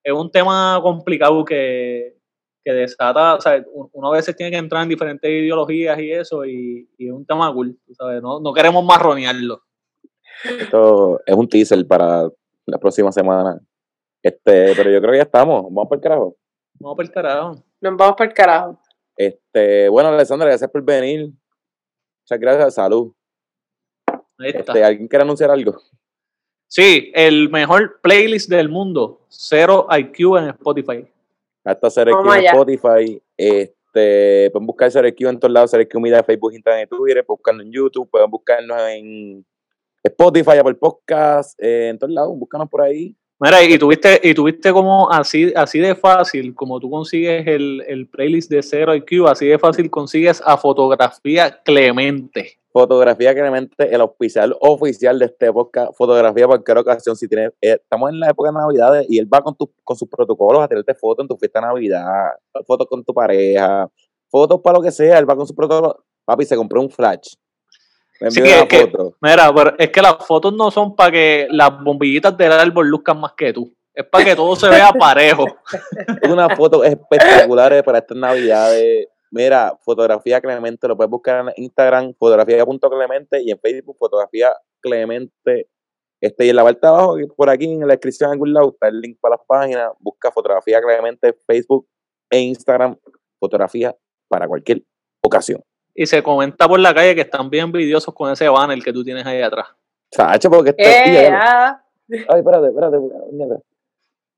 es 0.06 0.14
un 0.14 0.30
tema 0.30 0.80
complicado 0.84 1.44
que, 1.44 2.16
que 2.64 2.74
desata, 2.74 3.36
o 3.36 3.42
sea, 3.42 3.64
uno 3.72 4.08
a 4.08 4.16
veces 4.16 4.36
tiene 4.36 4.52
que 4.52 4.58
entrar 4.58 4.84
en 4.84 4.90
diferentes 4.90 5.30
ideologías 5.30 6.00
y 6.00 6.12
eso, 6.12 6.46
y, 6.46 6.88
es 6.98 7.12
un 7.12 7.26
tema 7.26 7.52
cool, 7.52 7.80
¿sabes? 7.98 8.22
No, 8.22 8.40
no 8.40 8.54
queremos 8.54 8.86
marronearlo. 8.86 9.64
Esto 10.44 11.22
es 11.26 11.36
un 11.36 11.50
teaser 11.50 11.88
para 11.88 12.30
la 12.68 12.78
próxima 12.78 13.12
semana. 13.12 13.60
Este, 14.22 14.74
pero 14.76 14.92
yo 14.92 15.00
creo 15.00 15.12
que 15.12 15.18
ya 15.18 15.24
estamos. 15.24 15.64
Vamos 15.64 15.88
para 15.88 15.98
el 15.98 16.04
carajo. 16.04 16.38
Vamos 16.80 16.98
para 16.98 17.08
el 17.08 17.14
carajo. 17.14 17.64
Nos 17.82 17.98
vamos 17.98 18.16
para 18.16 18.30
el 18.30 18.36
carajo. 18.36 18.80
Este, 19.16 19.90
bueno, 19.90 20.10
Alessandra, 20.10 20.48
gracias 20.48 20.70
por 20.70 20.84
venir. 20.84 21.32
Muchas 22.22 22.40
gracias, 22.40 22.74
salud. 22.76 23.14
Este, 24.40 24.84
¿Alguien 24.84 25.08
quiere 25.08 25.24
anunciar 25.24 25.50
algo? 25.52 25.80
Sí, 26.68 27.12
el 27.14 27.50
mejor 27.50 28.00
playlist 28.02 28.50
del 28.50 28.70
mundo, 28.70 29.22
Cero 29.30 29.88
IQ 29.90 30.38
en 30.38 30.50
Spotify. 30.50 31.08
Hasta 31.64 31.90
Cero 31.90 32.12
IQ 32.12 32.34
en 32.34 32.46
Spotify. 32.46 33.22
Este, 33.38 34.50
pueden 34.52 34.66
buscar 34.66 34.92
Cero 34.92 35.08
IQ 35.08 35.28
en 35.28 35.40
todos 35.40 35.54
lados, 35.54 35.72
Cero 35.72 35.84
IQ 35.84 36.00
Media, 36.00 36.24
Facebook, 36.24 36.54
Instagram 36.54 36.84
y 36.84 36.88
Twitter, 36.88 37.26
pueden 37.26 37.38
buscarnos 37.38 37.66
en 37.66 37.72
YouTube, 37.72 38.10
pueden 38.10 38.30
buscarnos 38.30 38.82
en 38.90 39.46
Spotify, 40.04 40.58
Apple 40.60 40.76
Podcast, 40.76 41.60
eh, 41.62 41.90
en 41.90 41.98
todos 41.98 42.14
lados, 42.14 42.38
búscanos 42.38 42.70
por 42.70 42.82
ahí. 42.82 43.16
Mira, 43.38 43.62
y 43.62 43.78
tuviste, 43.78 44.22
y 44.24 44.34
tuviste 44.34 44.72
como 44.72 45.12
así, 45.12 45.52
así 45.56 45.80
de 45.80 45.94
fácil, 45.94 46.56
como 46.56 46.80
tú 46.80 46.90
consigues 46.90 47.46
el, 47.46 47.84
el 47.86 48.08
playlist 48.08 48.50
de 48.50 48.64
Cero 48.64 48.96
IQ, 48.96 49.28
así 49.28 49.46
de 49.46 49.60
fácil 49.60 49.90
consigues 49.90 50.42
a 50.46 50.58
fotografía 50.58 51.62
Clemente. 51.64 52.60
Fotografía 52.76 53.34
Clemente, 53.34 53.96
el 53.96 54.02
oficial 54.02 54.54
oficial 54.60 55.18
de 55.18 55.28
este 55.28 55.50
podcast, 55.54 55.94
fotografía 55.96 56.46
cualquier 56.46 56.80
ocasión. 56.80 57.16
Si 57.16 57.26
tienes, 57.26 57.52
eh, 57.62 57.78
estamos 57.82 58.10
en 58.10 58.20
la 58.20 58.32
época 58.32 58.50
de 58.50 58.56
Navidad 58.56 59.02
y 59.08 59.18
él 59.18 59.34
va 59.34 59.40
con, 59.40 59.56
tu, 59.56 59.72
con 59.82 59.96
sus 59.96 60.10
protocolos 60.10 60.62
a 60.62 60.68
tenerte 60.68 60.94
fotos 60.94 61.24
en 61.24 61.30
tu 61.30 61.38
fiesta 61.38 61.62
de 61.62 61.68
Navidad, 61.68 62.32
fotos 62.68 62.86
con 62.90 63.02
tu 63.06 63.14
pareja, 63.14 63.90
fotos 64.30 64.60
para 64.62 64.78
lo 64.78 64.84
que 64.84 64.92
sea, 64.92 65.18
él 65.18 65.30
va 65.30 65.38
con 65.38 65.48
sus 65.48 65.56
protocolos. 65.56 66.04
Papi, 66.26 66.44
se 66.44 66.58
compró 66.58 66.82
un 66.82 66.90
flash 66.90 67.36
Sí, 68.28 68.42
que, 68.42 68.92
mira, 69.22 69.54
pero 69.56 69.76
es 69.78 69.90
que 69.90 70.02
las 70.02 70.18
fotos 70.26 70.54
no 70.54 70.70
son 70.70 70.98
para 70.98 71.12
que 71.12 71.48
las 71.52 71.82
bombillitas 71.82 72.36
del 72.36 72.52
árbol 72.52 72.90
luzcan 72.90 73.22
más 73.22 73.32
que 73.38 73.54
tú. 73.54 73.74
Es 73.94 74.06
para 74.06 74.26
que 74.26 74.36
todo 74.36 74.54
se 74.58 74.68
vea 74.68 74.92
parejo. 75.00 75.46
Una 76.30 76.54
foto 76.54 76.84
espectacular 76.84 77.82
para 77.86 78.00
estas 78.00 78.18
navidades. 78.18 79.08
Mira, 79.36 79.78
fotografía 79.82 80.40
Clemente, 80.40 80.88
lo 80.88 80.96
puedes 80.96 81.12
buscar 81.12 81.46
en 81.56 81.64
Instagram, 81.64 82.14
fotografía.clemente 82.18 83.42
y 83.44 83.52
en 83.52 83.60
Facebook, 83.60 83.98
fotografía 84.00 84.54
Clemente. 84.82 85.68
Este, 86.22 86.46
y 86.46 86.50
en 86.50 86.56
la 86.56 86.64
parte 86.64 86.80
de 86.82 86.88
abajo, 86.88 87.18
por 87.36 87.50
aquí 87.50 87.66
en 87.66 87.82
la 87.82 87.88
descripción 87.88 88.30
en 88.30 88.32
algún 88.34 88.54
lado, 88.54 88.70
está 88.70 88.88
el 88.88 89.02
link 89.02 89.18
para 89.20 89.36
las 89.36 89.46
páginas. 89.46 89.92
Busca 90.00 90.32
fotografía 90.32 90.80
Clemente, 90.82 91.38
Facebook 91.46 91.86
e 92.30 92.40
Instagram, 92.40 92.98
fotografía 93.38 93.94
para 94.30 94.48
cualquier 94.48 94.84
ocasión 95.22 95.62
y 95.96 96.06
se 96.06 96.22
comenta 96.22 96.68
por 96.68 96.80
la 96.80 96.94
calle 96.94 97.16
que 97.16 97.22
están 97.22 97.50
bien 97.50 97.66
envidiosos 97.66 98.14
con 98.14 98.32
ese 98.32 98.50
banner 98.50 98.80
que 98.84 98.92
tú 98.92 99.04
tienes 99.04 99.26
ahí 99.26 99.42
atrás. 99.42 99.68
Sacho, 100.12 100.50
porque 100.50 100.72
este. 100.72 101.26
Eh, 101.26 101.30
ah. 101.32 101.82
Ay, 102.10 102.40
espérate, 102.40 102.68
espérate. 102.68 102.98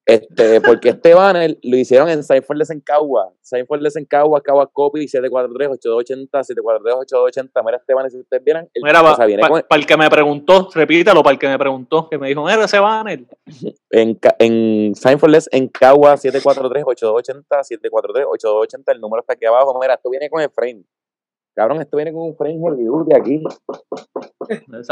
Este, 0.08 0.62
porque 0.62 0.88
este 0.88 1.14
banner 1.14 1.58
lo 1.62 1.76
hicieron 1.76 2.08
en 2.08 2.24
Seinfeld 2.24 2.72
en 2.72 2.80
Cagua. 2.80 3.34
Seinfeld 3.42 3.86
en 3.98 4.06
Cagua, 4.06 4.42
Cagua 4.42 4.66
Copy, 4.72 5.06
743-8280, 5.06 6.30
743-8280. 6.32 7.66
Mira 7.66 7.76
este 7.76 7.94
banner, 7.94 8.12
si 8.12 8.20
ustedes 8.22 8.42
vieran. 8.42 8.70
El, 8.74 8.84
mira, 8.84 9.04
para 9.04 9.82
el 9.82 9.86
que 9.86 9.98
me 9.98 10.10
preguntó, 10.10 10.70
repítalo, 10.74 11.22
para 11.22 11.34
el 11.34 11.40
que 11.40 11.50
me 11.50 11.60
preguntó, 11.60 12.08
que 12.10 12.18
me 12.18 12.30
dijo, 12.30 12.42
mira 12.46 12.64
ese 12.64 12.80
banner. 12.80 13.26
En, 13.92 14.18
en 14.40 14.96
Seinfeld 14.96 15.48
en 15.52 15.68
Cagua, 15.68 16.16
743-8280, 16.16 17.44
743-8280, 17.50 18.84
el 18.94 19.02
número 19.02 19.20
está 19.20 19.34
aquí 19.34 19.46
abajo. 19.46 19.78
Mira, 19.78 19.96
esto 19.96 20.10
viene 20.10 20.30
con 20.30 20.42
el 20.42 20.50
frame. 20.50 20.86
Cabrón, 21.58 21.82
esto 21.82 21.98
viene 21.98 22.14
con 22.14 22.22
un 22.22 22.36
frame 22.36 22.60
de 23.08 23.18
aquí. 23.18 23.44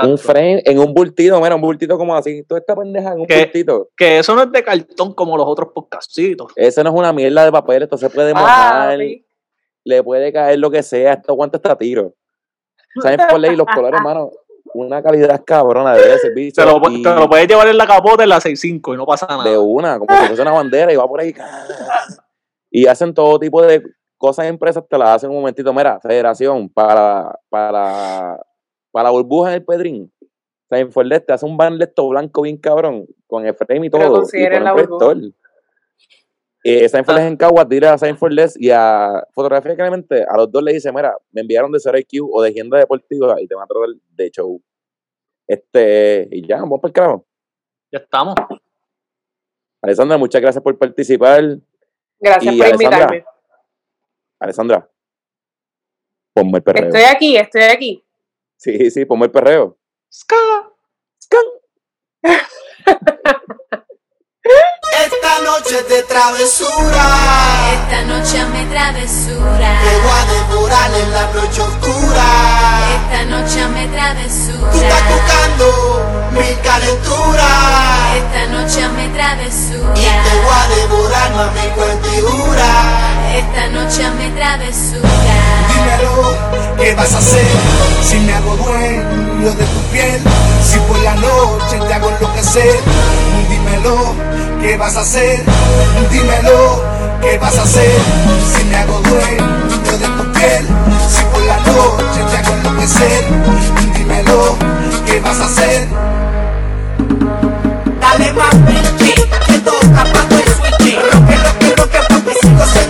Un 0.01 0.17
frame 0.17 0.63
en 0.65 0.79
un 0.79 0.95
bultito, 0.95 1.39
mira, 1.39 1.53
un 1.53 1.61
bultito 1.61 1.95
como 1.95 2.15
así. 2.15 2.41
Toda 2.41 2.59
esta 2.59 2.75
pendeja 2.75 3.13
en 3.13 3.19
un 3.19 3.27
bultito. 3.27 3.89
Que 3.95 4.17
eso 4.17 4.33
no 4.33 4.41
es 4.41 4.51
de 4.51 4.63
cartón 4.63 5.13
como 5.13 5.37
los 5.37 5.45
otros 5.45 5.69
podcastitos. 5.75 6.51
Eso 6.55 6.83
no 6.83 6.89
es 6.89 6.95
una 6.95 7.13
mierda 7.13 7.45
de 7.45 7.51
papel, 7.51 7.83
esto 7.83 7.99
se 7.99 8.09
puede 8.09 8.33
mojar. 8.33 8.97
Le 9.83 10.03
puede 10.03 10.33
caer 10.33 10.57
lo 10.57 10.71
que 10.71 10.81
sea, 10.81 11.13
esto 11.13 11.33
aguanta 11.33 11.57
hasta 11.57 11.77
tiro. 11.77 12.15
¿Saben 12.99 13.19
por 13.29 13.39
ley 13.39 13.55
los 13.55 13.67
colores, 13.67 13.99
hermano? 13.99 14.31
Una 14.73 15.03
calidad 15.03 15.43
cabrona 15.45 15.93
de 15.93 16.15
ese 16.15 16.31
bicho. 16.31 16.63
Te 16.63 16.67
lo, 16.67 16.81
te 16.81 17.19
lo 17.19 17.29
puedes 17.29 17.47
llevar 17.47 17.67
en 17.67 17.77
la 17.77 17.85
capota 17.85 18.23
en 18.23 18.29
la 18.29 18.39
6.5 18.39 18.95
y 18.95 18.97
no 18.97 19.05
pasa 19.05 19.27
nada. 19.27 19.43
De 19.43 19.55
una, 19.55 19.99
como 19.99 20.11
si 20.19 20.25
fuese 20.25 20.41
una 20.41 20.53
bandera 20.53 20.91
y 20.91 20.95
va 20.95 21.07
por 21.07 21.21
ahí. 21.21 21.31
Y 22.71 22.87
hacen 22.87 23.13
todo 23.13 23.39
tipo 23.39 23.61
de 23.61 23.81
cosas 24.25 24.47
empresas 24.47 24.83
te 24.89 24.97
las 24.97 25.09
hacen 25.09 25.29
un 25.29 25.35
momentito. 25.37 25.71
Mira, 25.71 25.99
federación, 25.99 26.67
para, 26.67 27.39
para, 27.47 28.43
para 28.91 29.03
la 29.03 29.09
burbuja 29.11 29.49
en 29.49 29.55
el 29.55 29.63
Pedrín, 29.63 30.11
San 30.67 30.89
te 30.89 31.15
este 31.15 31.31
hace 31.31 31.45
un 31.45 31.55
banleto 31.55 32.09
blanco 32.09 32.41
bien 32.41 32.57
cabrón, 32.57 33.05
con 33.27 33.45
el 33.45 33.53
frame 33.53 33.85
y 33.85 33.89
todo. 33.91 34.01
Pero 34.01 34.13
consideren 34.13 34.63
la 34.63 34.73
burbuja. 34.73 35.13
Eh, 36.63 36.89
Saint 36.89 37.07
ah. 37.07 37.27
en 37.27 37.37
Cagua 37.37 37.67
tira 37.69 37.93
a 37.93 37.97
Saint 37.99 38.17
Forles 38.17 38.59
y 38.59 38.71
a 38.71 39.23
Fotografía 39.31 39.75
Clemente, 39.75 40.25
a 40.27 40.35
los 40.35 40.51
dos 40.51 40.63
le 40.63 40.73
dice, 40.73 40.91
mira, 40.91 41.15
me 41.31 41.41
enviaron 41.41 41.71
de 41.71 41.77
0IQ 41.77 42.27
o 42.31 42.41
de 42.41 42.49
agenda 42.49 42.79
deportiva 42.79 43.39
y 43.39 43.45
te 43.45 43.53
van 43.53 43.65
a 43.65 43.67
tratar 43.67 43.89
de 44.15 44.31
show. 44.31 44.59
Este, 45.45 46.27
y 46.31 46.47
ya, 46.47 46.57
vamos 46.57 46.79
para 46.81 46.89
el 46.89 46.93
carajo. 46.93 47.25
Ya 47.91 47.99
estamos. 47.99 48.33
Alessandra, 49.83 50.17
muchas 50.17 50.41
gracias 50.41 50.63
por 50.63 50.75
participar. 50.79 51.59
Gracias 52.19 52.55
y 52.55 52.57
por 52.57 52.67
invitarme. 52.69 53.23
Alessandra, 54.39 54.89
ponme 56.33 56.57
el 56.57 56.63
perreo. 56.63 56.85
Estoy 56.87 57.03
aquí, 57.03 57.37
estoy 57.37 57.63
aquí. 57.63 58.05
Sí, 58.57 58.89
sí, 58.91 59.05
ponme 59.05 59.25
el 59.25 59.31
perreo. 59.31 59.77
Ska. 60.11 60.74
de 65.65 66.03
travesura. 66.03 67.05
Esta 67.73 68.03
noche 68.03 68.45
me 68.53 68.65
travesura. 68.65 69.79
Te 69.81 69.97
voy 69.97 70.11
a 70.13 70.25
devorar 70.31 70.91
en 70.93 71.11
la 71.11 71.25
noche 71.33 71.61
oscura. 71.61 72.25
Esta 72.95 73.25
noche 73.25 73.67
me 73.69 73.87
travesura. 73.87 74.71
Tú 74.71 74.77
estás 74.77 75.01
buscando 75.09 76.29
mi 76.33 76.53
calentura. 76.61 77.47
Esta 78.15 78.45
noche 78.53 78.87
me 78.89 79.09
travesura. 79.09 79.93
Y 79.95 80.03
te 80.03 80.35
voy 80.43 80.53
a 80.53 80.67
devorar 80.75 81.31
no 81.31 81.41
a 81.41 81.51
mi 81.51 81.67
cuentidura. 81.69 82.69
Esta 83.35 83.67
noche 83.69 84.09
me 84.19 84.29
travesura. 84.37 85.09
Dímelo, 85.73 86.77
¿qué 86.77 86.93
vas 86.93 87.11
a 87.11 87.17
hacer? 87.17 87.47
Si 88.03 88.19
me 88.19 88.33
hago 88.35 88.55
dueño 88.55 89.51
de 89.51 89.65
tu 89.65 89.79
piel, 89.91 90.21
si 90.63 90.77
por 90.79 90.99
la 90.99 91.15
noche 91.15 91.79
te 91.87 91.93
hago 91.93 92.11
lo 92.11 92.17
que 92.19 92.25
enloquecer 92.25 92.79
Dímelo, 93.55 94.13
¿qué 94.61 94.75
vas 94.75 94.97
a 94.97 94.99
hacer? 94.99 95.41
Dímelo, 96.11 96.83
¿qué 97.21 97.37
vas 97.37 97.57
a 97.57 97.61
hacer? 97.63 97.89
Si 98.53 98.65
me 98.65 98.75
hago 98.75 98.99
dueño 98.99 99.97
de 99.97 100.07
tu 100.07 100.31
piel, 100.33 100.67
si 101.09 101.23
por 101.31 101.41
la 101.43 101.57
noche 101.61 102.19
te 102.29 102.37
hago 102.37 102.53
enloquecer, 102.57 103.23
dímelo, 103.95 104.57
¿qué 105.05 105.21
vas 105.21 105.39
a 105.39 105.45
hacer? 105.45 105.87
Dale 108.01 108.33
papi, 108.33 108.77
que 109.47 109.59
toca 109.59 110.03
papi 110.03 110.35
el 110.35 110.49
switch, 110.53 110.95
roque, 111.13 111.35
roque, 111.37 111.75
roque, 111.77 111.99
papi, 112.09 112.31
cinco, 112.41 112.63
seis, 112.73 112.89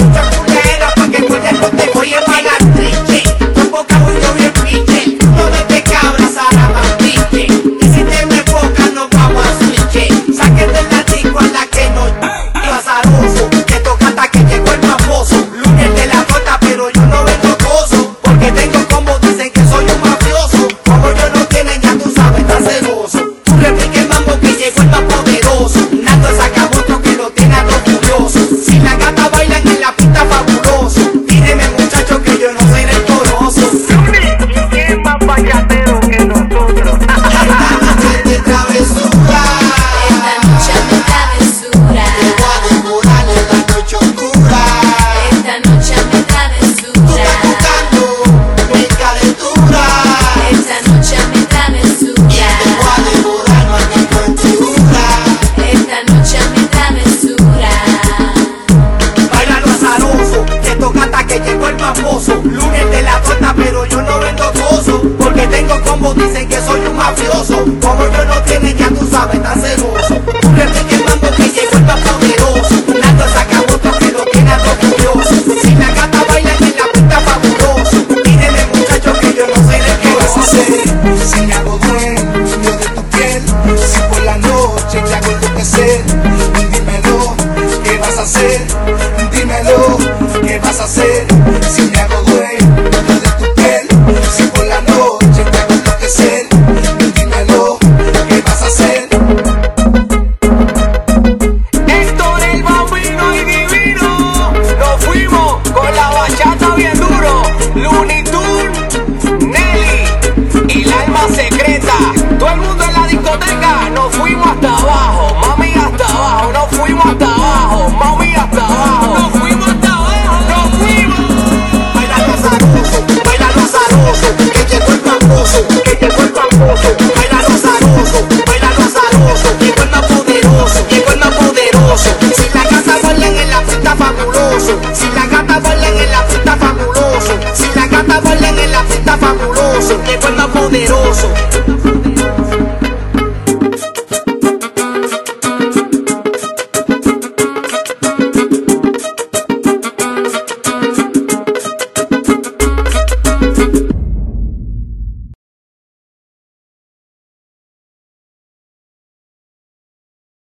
Mucha 0.00 0.22
culera 0.30 0.88
pa' 0.96 1.08
que 1.08 1.24
cuelgue 1.26 1.52
no 1.52 1.68
te 1.68 1.90
voy 1.92 2.14
a 2.14 2.24
pagar 2.24 2.58
triche 2.74 3.22
Tu 3.54 3.70
boca 3.70 3.98
voy 3.98 4.14
yo 4.22 4.32
bien 4.34 4.52
piche 4.64 5.19
I 11.42 11.50
like 11.52 11.69